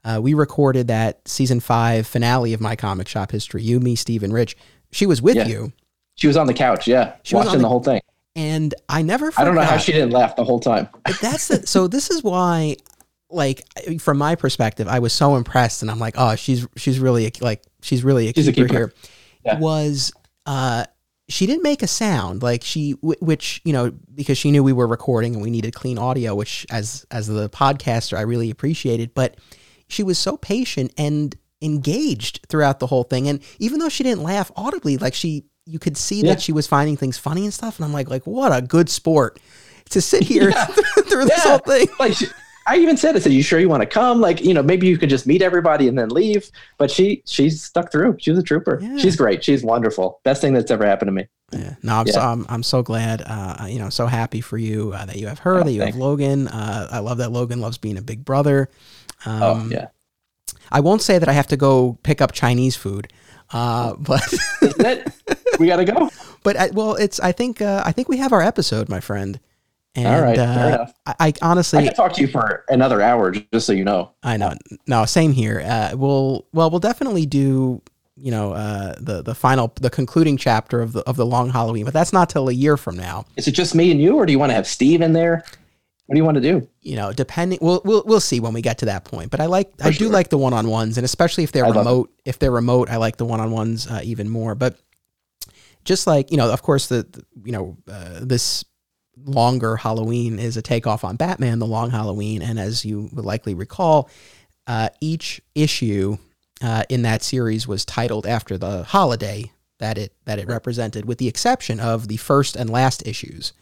uh, 0.03 0.19
we 0.21 0.33
recorded 0.33 0.87
that 0.87 1.27
season 1.27 1.59
five 1.59 2.07
finale 2.07 2.53
of 2.53 2.61
my 2.61 2.75
comic 2.75 3.07
shop 3.07 3.31
history, 3.31 3.61
you, 3.61 3.79
me, 3.79 3.95
Steve, 3.95 4.23
and 4.23 4.33
Rich, 4.33 4.57
she 4.91 5.05
was 5.05 5.21
with 5.21 5.35
yeah. 5.35 5.45
you. 5.47 5.73
She 6.15 6.27
was 6.27 6.37
on 6.37 6.47
the 6.47 6.53
couch, 6.55 6.87
yeah, 6.87 7.15
she 7.21 7.35
watching 7.35 7.53
the, 7.53 7.59
the 7.59 7.69
whole 7.69 7.83
thing 7.83 8.01
and 8.39 8.73
I 8.87 9.01
never. 9.01 9.31
Forgot. 9.31 9.41
I 9.41 9.45
don't 9.45 9.55
know 9.55 9.61
how 9.63 9.77
she 9.77 9.91
didn't 9.91 10.11
laugh 10.11 10.37
the 10.37 10.45
whole 10.45 10.61
time. 10.61 10.87
That's 11.21 11.49
the, 11.49 11.67
so. 11.67 11.87
This 11.87 12.09
is 12.09 12.23
why, 12.23 12.77
like, 13.29 13.65
from 13.99 14.17
my 14.17 14.35
perspective, 14.35 14.87
I 14.87 14.99
was 14.99 15.11
so 15.11 15.35
impressed, 15.35 15.81
and 15.81 15.91
I'm 15.91 15.99
like, 15.99 16.15
oh, 16.17 16.37
she's 16.37 16.65
she's 16.77 16.99
really 16.99 17.25
a, 17.25 17.31
like 17.41 17.61
she's 17.81 18.01
really 18.01 18.29
a, 18.29 18.33
she's 18.33 18.45
keeper, 18.45 18.61
a 18.61 18.67
keeper, 18.67 18.73
here. 18.73 18.93
Yeah. 19.43 19.59
Was 19.59 20.13
uh, 20.45 20.85
she 21.27 21.47
didn't 21.47 21.63
make 21.63 21.83
a 21.83 21.87
sound 21.87 22.41
like 22.41 22.63
she 22.63 22.91
which 23.01 23.61
you 23.65 23.73
know 23.73 23.91
because 24.15 24.37
she 24.37 24.51
knew 24.51 24.63
we 24.63 24.73
were 24.73 24.87
recording 24.87 25.33
and 25.33 25.43
we 25.43 25.49
needed 25.51 25.73
clean 25.73 25.97
audio 25.97 26.33
which 26.33 26.65
as 26.71 27.05
as 27.11 27.27
the 27.27 27.47
podcaster 27.49 28.17
i 28.17 28.21
really 28.21 28.49
appreciated 28.49 29.13
but 29.13 29.37
she 29.87 30.01
was 30.01 30.17
so 30.17 30.35
patient 30.37 30.91
and 30.97 31.37
engaged 31.61 32.39
throughout 32.49 32.79
the 32.79 32.87
whole 32.87 33.03
thing 33.03 33.27
and 33.27 33.43
even 33.59 33.79
though 33.79 33.89
she 33.89 34.03
didn't 34.03 34.23
laugh 34.23 34.51
audibly 34.55 34.97
like 34.97 35.13
she 35.13 35.45
you 35.69 35.79
could 35.79 35.97
see 35.97 36.21
yeah. 36.21 36.33
that 36.33 36.41
she 36.41 36.51
was 36.51 36.67
finding 36.67 36.97
things 36.97 37.17
funny 37.17 37.43
and 37.43 37.53
stuff 37.53 37.77
and 37.77 37.85
i'm 37.85 37.93
like 37.93 38.09
like 38.09 38.25
what 38.25 38.51
a 38.51 38.61
good 38.61 38.89
sport 38.89 39.39
to 39.89 40.01
sit 40.01 40.23
here 40.23 40.49
yeah. 40.49 40.65
through 41.09 41.25
this 41.25 41.43
whole 41.43 41.59
thing 41.59 41.87
like 41.99 42.13
she, 42.13 42.25
I 42.69 42.77
even 42.77 42.97
said, 42.97 43.15
I 43.15 43.19
said, 43.19 43.31
you 43.31 43.41
sure 43.41 43.59
you 43.59 43.67
want 43.67 43.81
to 43.81 43.87
come? 43.87 44.21
Like, 44.21 44.41
you 44.41 44.53
know, 44.53 44.61
maybe 44.61 44.87
you 44.87 44.95
could 44.99 45.09
just 45.09 45.25
meet 45.25 45.41
everybody 45.41 45.87
and 45.87 45.97
then 45.97 46.09
leave. 46.09 46.51
But 46.77 46.91
she, 46.91 47.23
she's 47.25 47.63
stuck 47.63 47.91
through. 47.91 48.17
She 48.19 48.29
was 48.29 48.39
a 48.39 48.43
trooper. 48.43 48.79
She's 48.99 49.15
great. 49.15 49.43
She's 49.43 49.63
wonderful. 49.63 50.21
Best 50.23 50.39
thing 50.39 50.53
that's 50.53 50.69
ever 50.69 50.85
happened 50.85 51.07
to 51.07 51.13
me. 51.13 51.27
Yeah. 51.51 51.75
No, 51.81 51.95
I'm, 51.95 52.05
yeah. 52.05 52.13
so, 52.13 52.21
I'm, 52.21 52.45
I'm 52.47 52.61
so 52.61 52.83
glad, 52.83 53.23
uh, 53.25 53.65
you 53.67 53.79
know, 53.79 53.89
so 53.89 54.05
happy 54.05 54.39
for 54.39 54.59
you 54.59 54.93
uh, 54.93 55.05
that 55.05 55.15
you 55.15 55.25
have 55.25 55.39
her, 55.39 55.55
oh, 55.55 55.63
that 55.63 55.71
you 55.71 55.79
thanks. 55.79 55.95
have 55.95 55.99
Logan. 55.99 56.47
Uh, 56.47 56.87
I 56.91 56.99
love 56.99 57.17
that 57.17 57.31
Logan 57.31 57.59
loves 57.59 57.79
being 57.79 57.97
a 57.97 58.03
big 58.03 58.23
brother. 58.23 58.69
Um, 59.25 59.41
oh, 59.41 59.67
yeah. 59.71 59.87
I 60.71 60.81
won't 60.81 61.01
say 61.01 61.17
that 61.17 61.27
I 61.27 61.33
have 61.33 61.47
to 61.47 61.57
go 61.57 61.97
pick 62.03 62.21
up 62.21 62.33
Chinese 62.33 62.75
food, 62.75 63.11
uh, 63.51 63.93
but 63.95 64.33
we 65.59 65.67
got 65.67 65.77
to 65.77 65.85
go. 65.85 66.09
But 66.43 66.57
I, 66.57 66.69
well, 66.71 66.95
it's, 66.95 67.19
I 67.19 67.31
think, 67.31 67.61
uh, 67.61 67.83
I 67.85 67.91
think 67.91 68.09
we 68.09 68.17
have 68.17 68.33
our 68.33 68.41
episode, 68.41 68.89
my 68.89 68.99
friend. 68.99 69.39
And, 69.95 70.07
All 70.07 70.21
right, 70.21 70.37
uh, 70.37 70.85
I, 71.07 71.15
I, 71.19 71.33
honestly, 71.41 71.79
I 71.79 71.83
can 71.83 71.95
talk 71.95 72.13
to 72.13 72.21
you 72.21 72.27
for 72.27 72.63
another 72.69 73.01
hour, 73.01 73.31
just 73.31 73.65
so 73.65 73.73
you 73.73 73.83
know. 73.83 74.11
I 74.21 74.37
know. 74.37 74.53
No, 74.85 75.03
same 75.05 75.31
here. 75.33 75.61
Uh, 75.65 75.95
we'll, 75.95 76.45
well, 76.53 76.69
we'll 76.69 76.79
definitely 76.79 77.25
do, 77.25 77.81
you 78.15 78.29
know, 78.29 78.53
uh, 78.53 78.93
the 78.99 79.23
the 79.23 79.33
final, 79.33 79.73
the 79.81 79.89
concluding 79.89 80.37
chapter 80.37 80.81
of 80.81 80.93
the 80.93 81.01
of 81.09 81.15
the 81.15 81.25
long 81.25 81.49
Halloween, 81.49 81.85
but 81.85 81.93
that's 81.93 82.13
not 82.13 82.29
till 82.29 82.49
a 82.49 82.53
year 82.53 82.77
from 82.77 82.97
now. 82.97 83.25
Is 83.35 83.47
it 83.47 83.53
just 83.53 83.73
me 83.73 83.89
and 83.89 83.99
you, 83.99 84.15
or 84.15 84.27
do 84.27 84.31
you 84.31 84.37
want 84.37 84.51
to 84.51 84.53
have 84.53 84.67
Steve 84.67 85.01
in 85.01 85.13
there? 85.13 85.43
What 86.09 86.15
do 86.15 86.21
you 86.21 86.25
want 86.25 86.35
to 86.35 86.41
do? 86.41 86.67
You 86.81 86.95
know, 86.95 87.13
depending, 87.13 87.59
we'll 87.61 87.83
we'll 87.85 88.01
we'll 88.03 88.19
see 88.19 88.39
when 88.39 88.51
we 88.51 88.63
get 88.63 88.79
to 88.79 88.85
that 88.85 89.03
point. 89.03 89.29
But 89.29 89.41
I 89.41 89.45
like, 89.45 89.77
for 89.77 89.89
I 89.89 89.91
sure. 89.91 90.07
do 90.07 90.11
like 90.11 90.29
the 90.29 90.39
one 90.39 90.53
on 90.53 90.67
ones, 90.67 90.97
and 90.97 91.05
especially 91.05 91.43
if 91.43 91.51
they're 91.51 91.67
I 91.67 91.69
remote. 91.69 92.11
If 92.25 92.39
they're 92.39 92.49
remote, 92.49 92.89
I 92.89 92.95
like 92.95 93.17
the 93.17 93.25
one 93.25 93.39
on 93.39 93.51
ones 93.51 93.85
uh, 93.85 94.01
even 94.03 94.27
more. 94.27 94.55
But 94.55 94.79
just 95.85 96.07
like 96.07 96.31
you 96.31 96.37
know, 96.37 96.51
of 96.51 96.63
course, 96.63 96.87
the, 96.87 97.03
the 97.03 97.23
you 97.43 97.51
know 97.51 97.77
uh, 97.87 98.21
this 98.23 98.65
longer 99.23 99.75
Halloween 99.75 100.39
is 100.39 100.57
a 100.57 100.63
takeoff 100.63 101.03
on 101.03 101.15
Batman, 101.15 101.59
The 101.59 101.67
Long 101.67 101.91
Halloween. 101.91 102.41
And 102.41 102.59
as 102.59 102.83
you 102.83 103.07
would 103.13 103.25
likely 103.25 103.53
recall, 103.53 104.09
uh, 104.65 104.89
each 105.01 105.41
issue 105.53 106.17
uh, 106.59 106.85
in 106.89 107.03
that 107.03 107.21
series 107.21 107.67
was 107.67 107.85
titled 107.85 108.25
after 108.25 108.57
the 108.57 108.81
holiday 108.81 109.51
that 109.77 109.99
it 109.99 110.15
that 110.25 110.39
it 110.39 110.47
represented, 110.47 111.05
with 111.05 111.19
the 111.19 111.27
exception 111.27 111.79
of 111.79 112.07
the 112.07 112.17
first 112.17 112.55
and 112.55 112.67
last 112.67 113.05
issues, 113.07 113.53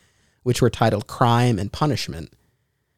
which 0.44 0.62
were 0.62 0.70
titled 0.70 1.08
Crime 1.08 1.60
and 1.60 1.74
Punishment. 1.74 2.32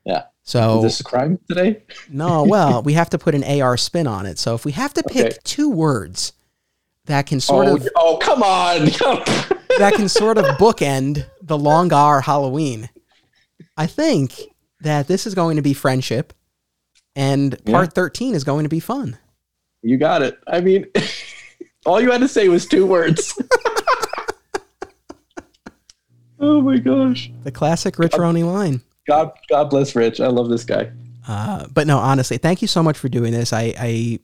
Yeah. 0.05 0.23
So 0.43 0.77
is 0.77 0.84
this 0.84 0.99
a 1.01 1.03
crime 1.03 1.39
today? 1.47 1.84
no, 2.09 2.43
well, 2.43 2.81
we 2.81 2.93
have 2.93 3.09
to 3.11 3.17
put 3.17 3.35
an 3.35 3.43
AR 3.43 3.77
spin 3.77 4.07
on 4.07 4.26
it. 4.26 4.39
So 4.39 4.55
if 4.55 4.65
we 4.65 4.71
have 4.71 4.93
to 4.95 5.03
pick 5.03 5.26
okay. 5.26 5.38
two 5.43 5.69
words 5.69 6.34
that 7.05 7.26
can 7.26 7.39
sort 7.39 7.67
oh, 7.67 7.76
of 7.76 7.89
oh 7.95 8.17
come 8.17 8.43
on 8.43 8.85
that 9.77 9.93
can 9.95 10.07
sort 10.07 10.38
of 10.38 10.45
bookend 10.57 11.26
the 11.41 11.57
long 11.57 11.91
R 11.91 12.21
Halloween. 12.21 12.89
I 13.76 13.88
think 13.88 14.39
that 14.81 15.07
this 15.07 15.26
is 15.27 15.35
going 15.35 15.55
to 15.57 15.61
be 15.61 15.73
friendship, 15.73 16.34
and 17.15 17.51
part 17.65 17.88
yeah. 17.88 17.93
thirteen 17.93 18.35
is 18.35 18.43
going 18.43 18.63
to 18.63 18.69
be 18.69 18.80
fun. 18.80 19.17
You 19.81 19.97
got 19.97 20.21
it. 20.21 20.38
I 20.47 20.61
mean, 20.61 20.85
all 21.85 21.99
you 21.99 22.11
had 22.11 22.21
to 22.21 22.27
say 22.27 22.47
was 22.47 22.65
two 22.65 22.85
words. 22.85 23.39
oh 26.39 26.61
my 26.61 26.77
gosh! 26.77 27.31
The 27.43 27.51
classic 27.51 27.97
Rich 27.97 28.15
Roney 28.17 28.43
line. 28.43 28.81
God, 29.10 29.31
God 29.49 29.69
bless 29.72 29.95
Rich. 29.95 30.22
I 30.22 30.27
love 30.27 30.49
this 30.49 30.64
guy. 30.64 30.91
Uh, 31.27 31.65
but 31.73 31.88
no, 31.88 31.98
honestly, 31.98 32.38
thank 32.38 32.61
you 32.61 32.68
so 32.68 32.84
much 32.84 32.98
for 32.98 33.10
doing 33.10 33.31
this. 33.31 33.52
I, 33.52 33.73
I 33.77 34.19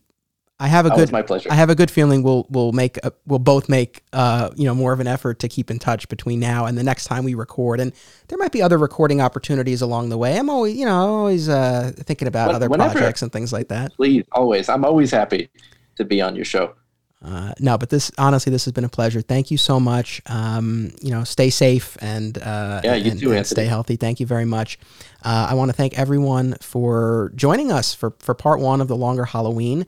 I 0.59 0.67
have 0.67 0.85
a 0.85 0.89
that 0.89 0.97
good 0.97 1.11
my 1.11 1.21
pleasure. 1.21 1.51
I 1.51 1.55
have 1.55 1.69
a 1.69 1.75
good 1.75 1.91
feeling 1.91 2.23
we'll 2.23 2.45
we'll 2.49 2.71
make 2.71 2.97
a, 3.03 3.11
we'll 3.25 3.39
both 3.39 3.67
make 3.67 4.03
uh 4.13 4.51
you 4.55 4.63
know 4.63 4.73
more 4.73 4.93
of 4.93 5.01
an 5.01 5.07
effort 5.07 5.39
to 5.39 5.49
keep 5.49 5.69
in 5.69 5.79
touch 5.79 6.07
between 6.07 6.39
now 6.39 6.65
and 6.65 6.77
the 6.77 6.83
next 6.83 7.05
time 7.05 7.25
we 7.25 7.33
record 7.33 7.81
and 7.81 7.91
there 8.29 8.37
might 8.37 8.53
be 8.53 8.61
other 8.61 8.77
recording 8.77 9.19
opportunities 9.19 9.81
along 9.81 10.09
the 10.09 10.17
way. 10.17 10.37
I'm 10.37 10.49
always 10.49 10.77
you 10.77 10.85
know 10.85 10.95
always 10.95 11.49
uh 11.49 11.91
thinking 11.97 12.29
about 12.29 12.47
when, 12.47 12.55
other 12.55 12.69
projects 12.69 13.21
and 13.21 13.33
things 13.33 13.51
like 13.51 13.67
that. 13.67 13.93
Please, 13.95 14.23
always. 14.31 14.69
I'm 14.69 14.85
always 14.85 15.11
happy 15.11 15.49
to 15.97 16.05
be 16.05 16.21
on 16.21 16.37
your 16.37 16.45
show. 16.45 16.73
Uh, 17.23 17.53
no, 17.59 17.77
but 17.77 17.89
this 17.89 18.11
honestly, 18.17 18.51
this 18.51 18.65
has 18.65 18.73
been 18.73 18.83
a 18.83 18.89
pleasure. 18.89 19.21
Thank 19.21 19.49
you 19.49 19.57
so 19.57 19.79
much. 19.79 20.21
Um, 20.27 20.91
you 21.01 21.11
know, 21.11 21.23
stay 21.23 21.49
safe 21.49 21.97
and 22.01 22.37
uh, 22.37 22.81
yeah, 22.83 22.95
you 22.95 23.11
and, 23.11 23.19
too, 23.19 23.33
and 23.33 23.47
stay 23.47 23.65
healthy. 23.65 23.95
Thank 23.95 24.19
you 24.19 24.25
very 24.25 24.45
much. 24.45 24.77
Uh, 25.23 25.47
I 25.49 25.55
want 25.55 25.69
to 25.69 25.73
thank 25.73 25.97
everyone 25.97 26.55
for 26.61 27.31
joining 27.35 27.71
us 27.71 27.93
for 27.93 28.13
for 28.19 28.35
part 28.35 28.59
one 28.59 28.81
of 28.81 28.87
the 28.87 28.95
longer 28.95 29.25
Halloween. 29.25 29.85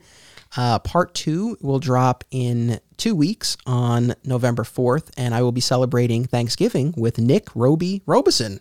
Uh, 0.56 0.78
part 0.78 1.14
two 1.14 1.56
will 1.60 1.78
drop 1.78 2.24
in 2.30 2.80
two 2.96 3.14
weeks 3.14 3.56
on 3.66 4.14
November 4.24 4.62
4th, 4.62 5.10
and 5.16 5.34
I 5.34 5.42
will 5.42 5.52
be 5.52 5.60
celebrating 5.60 6.24
Thanksgiving 6.24 6.94
with 6.96 7.18
Nick 7.18 7.54
Roby 7.54 8.02
Robeson. 8.06 8.60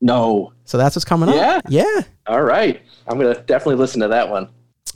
No. 0.00 0.52
So 0.64 0.78
that's 0.78 0.96
what's 0.96 1.04
coming 1.04 1.28
yeah. 1.28 1.56
up. 1.58 1.64
Yeah. 1.68 2.00
All 2.26 2.42
right. 2.42 2.82
I'm 3.06 3.18
going 3.18 3.34
to 3.34 3.40
definitely 3.42 3.76
listen 3.76 4.00
to 4.00 4.08
that 4.08 4.28
one. 4.28 4.48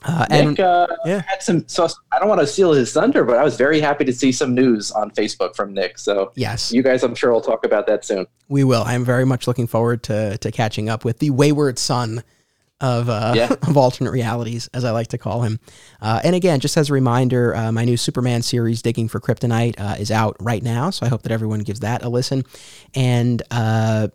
Uh, 0.06 0.26
Nick 0.28 0.46
and, 0.46 0.60
uh, 0.60 0.86
yeah. 1.06 1.22
had 1.26 1.42
some. 1.42 1.66
So 1.66 1.88
I 2.12 2.18
don't 2.18 2.28
want 2.28 2.40
to 2.40 2.46
steal 2.46 2.72
his 2.72 2.92
thunder, 2.92 3.24
but 3.24 3.38
I 3.38 3.44
was 3.44 3.56
very 3.56 3.80
happy 3.80 4.04
to 4.04 4.12
see 4.12 4.32
some 4.32 4.54
news 4.54 4.90
on 4.90 5.10
Facebook 5.12 5.56
from 5.56 5.72
Nick. 5.72 5.98
So 5.98 6.30
yes, 6.34 6.72
you 6.72 6.82
guys, 6.82 7.02
I'm 7.02 7.14
sure, 7.14 7.32
will 7.32 7.40
talk 7.40 7.64
about 7.64 7.86
that 7.86 8.04
soon. 8.04 8.26
We 8.48 8.64
will. 8.64 8.82
I'm 8.84 9.04
very 9.04 9.24
much 9.24 9.46
looking 9.46 9.66
forward 9.66 10.02
to 10.04 10.36
to 10.38 10.52
catching 10.52 10.90
up 10.90 11.04
with 11.04 11.20
the 11.20 11.30
wayward 11.30 11.78
son 11.78 12.22
of 12.80 13.08
uh, 13.08 13.32
yeah. 13.34 13.52
of 13.62 13.76
alternate 13.76 14.10
realities, 14.10 14.68
as 14.74 14.84
I 14.84 14.90
like 14.90 15.08
to 15.08 15.18
call 15.18 15.42
him. 15.42 15.58
Uh, 16.02 16.20
and 16.22 16.36
again, 16.36 16.60
just 16.60 16.76
as 16.76 16.90
a 16.90 16.92
reminder, 16.92 17.54
uh, 17.56 17.72
my 17.72 17.84
new 17.84 17.96
Superman 17.96 18.42
series, 18.42 18.82
Digging 18.82 19.08
for 19.08 19.20
Kryptonite, 19.20 19.80
uh, 19.80 19.96
is 19.98 20.10
out 20.10 20.36
right 20.40 20.62
now. 20.62 20.90
So 20.90 21.06
I 21.06 21.08
hope 21.08 21.22
that 21.22 21.32
everyone 21.32 21.60
gives 21.60 21.80
that 21.80 22.02
a 22.02 22.08
listen. 22.08 22.44
And 22.94 23.42
uh, 23.50 24.08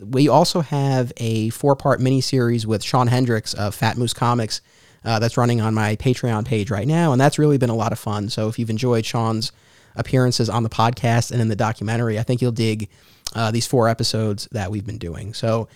we 0.00 0.28
also 0.28 0.60
have 0.62 1.12
a 1.18 1.50
four 1.50 1.76
part 1.76 2.00
miniseries 2.00 2.66
with 2.66 2.82
Sean 2.82 3.06
Hendricks 3.06 3.54
of 3.54 3.74
Fat 3.74 3.96
Moose 3.96 4.14
Comics. 4.14 4.60
Uh, 5.04 5.18
that's 5.18 5.36
running 5.36 5.60
on 5.60 5.74
my 5.74 5.96
Patreon 5.96 6.44
page 6.44 6.70
right 6.70 6.86
now, 6.86 7.12
and 7.12 7.20
that's 7.20 7.38
really 7.38 7.58
been 7.58 7.70
a 7.70 7.74
lot 7.74 7.92
of 7.92 7.98
fun. 7.98 8.28
So 8.28 8.48
if 8.48 8.58
you've 8.58 8.70
enjoyed 8.70 9.06
Sean's 9.06 9.52
appearances 9.96 10.50
on 10.50 10.62
the 10.62 10.68
podcast 10.68 11.30
and 11.30 11.40
in 11.40 11.48
the 11.48 11.56
documentary, 11.56 12.18
I 12.18 12.22
think 12.22 12.42
you'll 12.42 12.52
dig 12.52 12.88
these 13.52 13.66
four 13.66 13.88
episodes 13.88 14.48
that 14.52 14.70
we've 14.70 14.86
been 14.86 14.98
doing. 14.98 15.34
So 15.34 15.68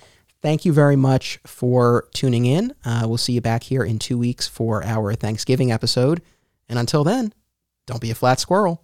Thank 0.43 0.65
you 0.65 0.73
very 0.73 0.97
much 0.97 1.39
for 1.47 2.09
tuning 2.13 2.47
in. 2.47 2.75
Uh, 2.85 3.05
we'll 3.07 3.17
see 3.17 3.33
you 3.33 3.41
back 3.41 3.63
here 3.63 3.85
in 3.85 4.01
two 4.01 4.19
weeks 4.19 4.49
for 4.49 4.83
our 4.83 5.15
Thanksgiving 5.15 5.71
episode. 5.71 6.21
And 6.69 6.81
until 6.81 7.05
then, 7.05 7.33
don't 7.87 8.01
be 8.01 8.11
a 8.11 8.15
flat 8.17 8.41
squirrel. 8.41 8.83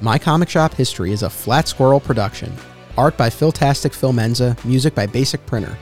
My 0.00 0.18
Comic 0.18 0.48
Shop 0.48 0.72
History 0.72 1.10
is 1.10 1.24
a 1.24 1.30
Flat 1.30 1.66
Squirrel 1.66 1.98
production. 1.98 2.52
Art 2.96 3.16
by 3.16 3.28
Philtastic 3.28 3.92
Phil 3.92 4.12
Menza, 4.12 4.56
music 4.64 4.94
by 4.94 5.06
Basic 5.06 5.44
Printer. 5.46 5.76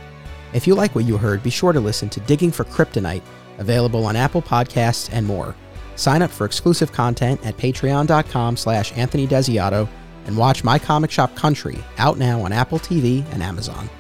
If 0.55 0.67
you 0.67 0.75
like 0.77 0.95
what 0.95 1.05
you 1.05 1.17
heard, 1.17 1.43
be 1.43 1.51
sure 1.51 1.73
to 1.73 1.81
listen 1.81 2.09
to 2.11 2.21
Digging 2.21 2.53
for 2.53 2.65
Kryptonite, 2.65 3.23
available 3.59 4.07
on 4.07 4.15
Apple 4.15 4.41
Podcasts 4.41 5.11
and 5.13 5.27
more. 5.27 5.55
Sign 5.97 6.23
up 6.23 6.31
for 6.31 6.45
exclusive 6.45 6.93
content 6.93 7.45
at 7.45 7.57
patreon.com 7.57 8.57
slash 8.57 8.97
Anthony 8.97 9.27
Desiato 9.27 9.89
and 10.27 10.37
watch 10.37 10.65
My 10.65 10.79
Comic 10.79 11.11
Shop 11.11 11.35
Country, 11.35 11.83
out 11.99 12.19
now 12.19 12.41
on 12.41 12.53
Apple 12.53 12.79
TV 12.79 13.25
and 13.33 13.43
Amazon. 13.43 13.91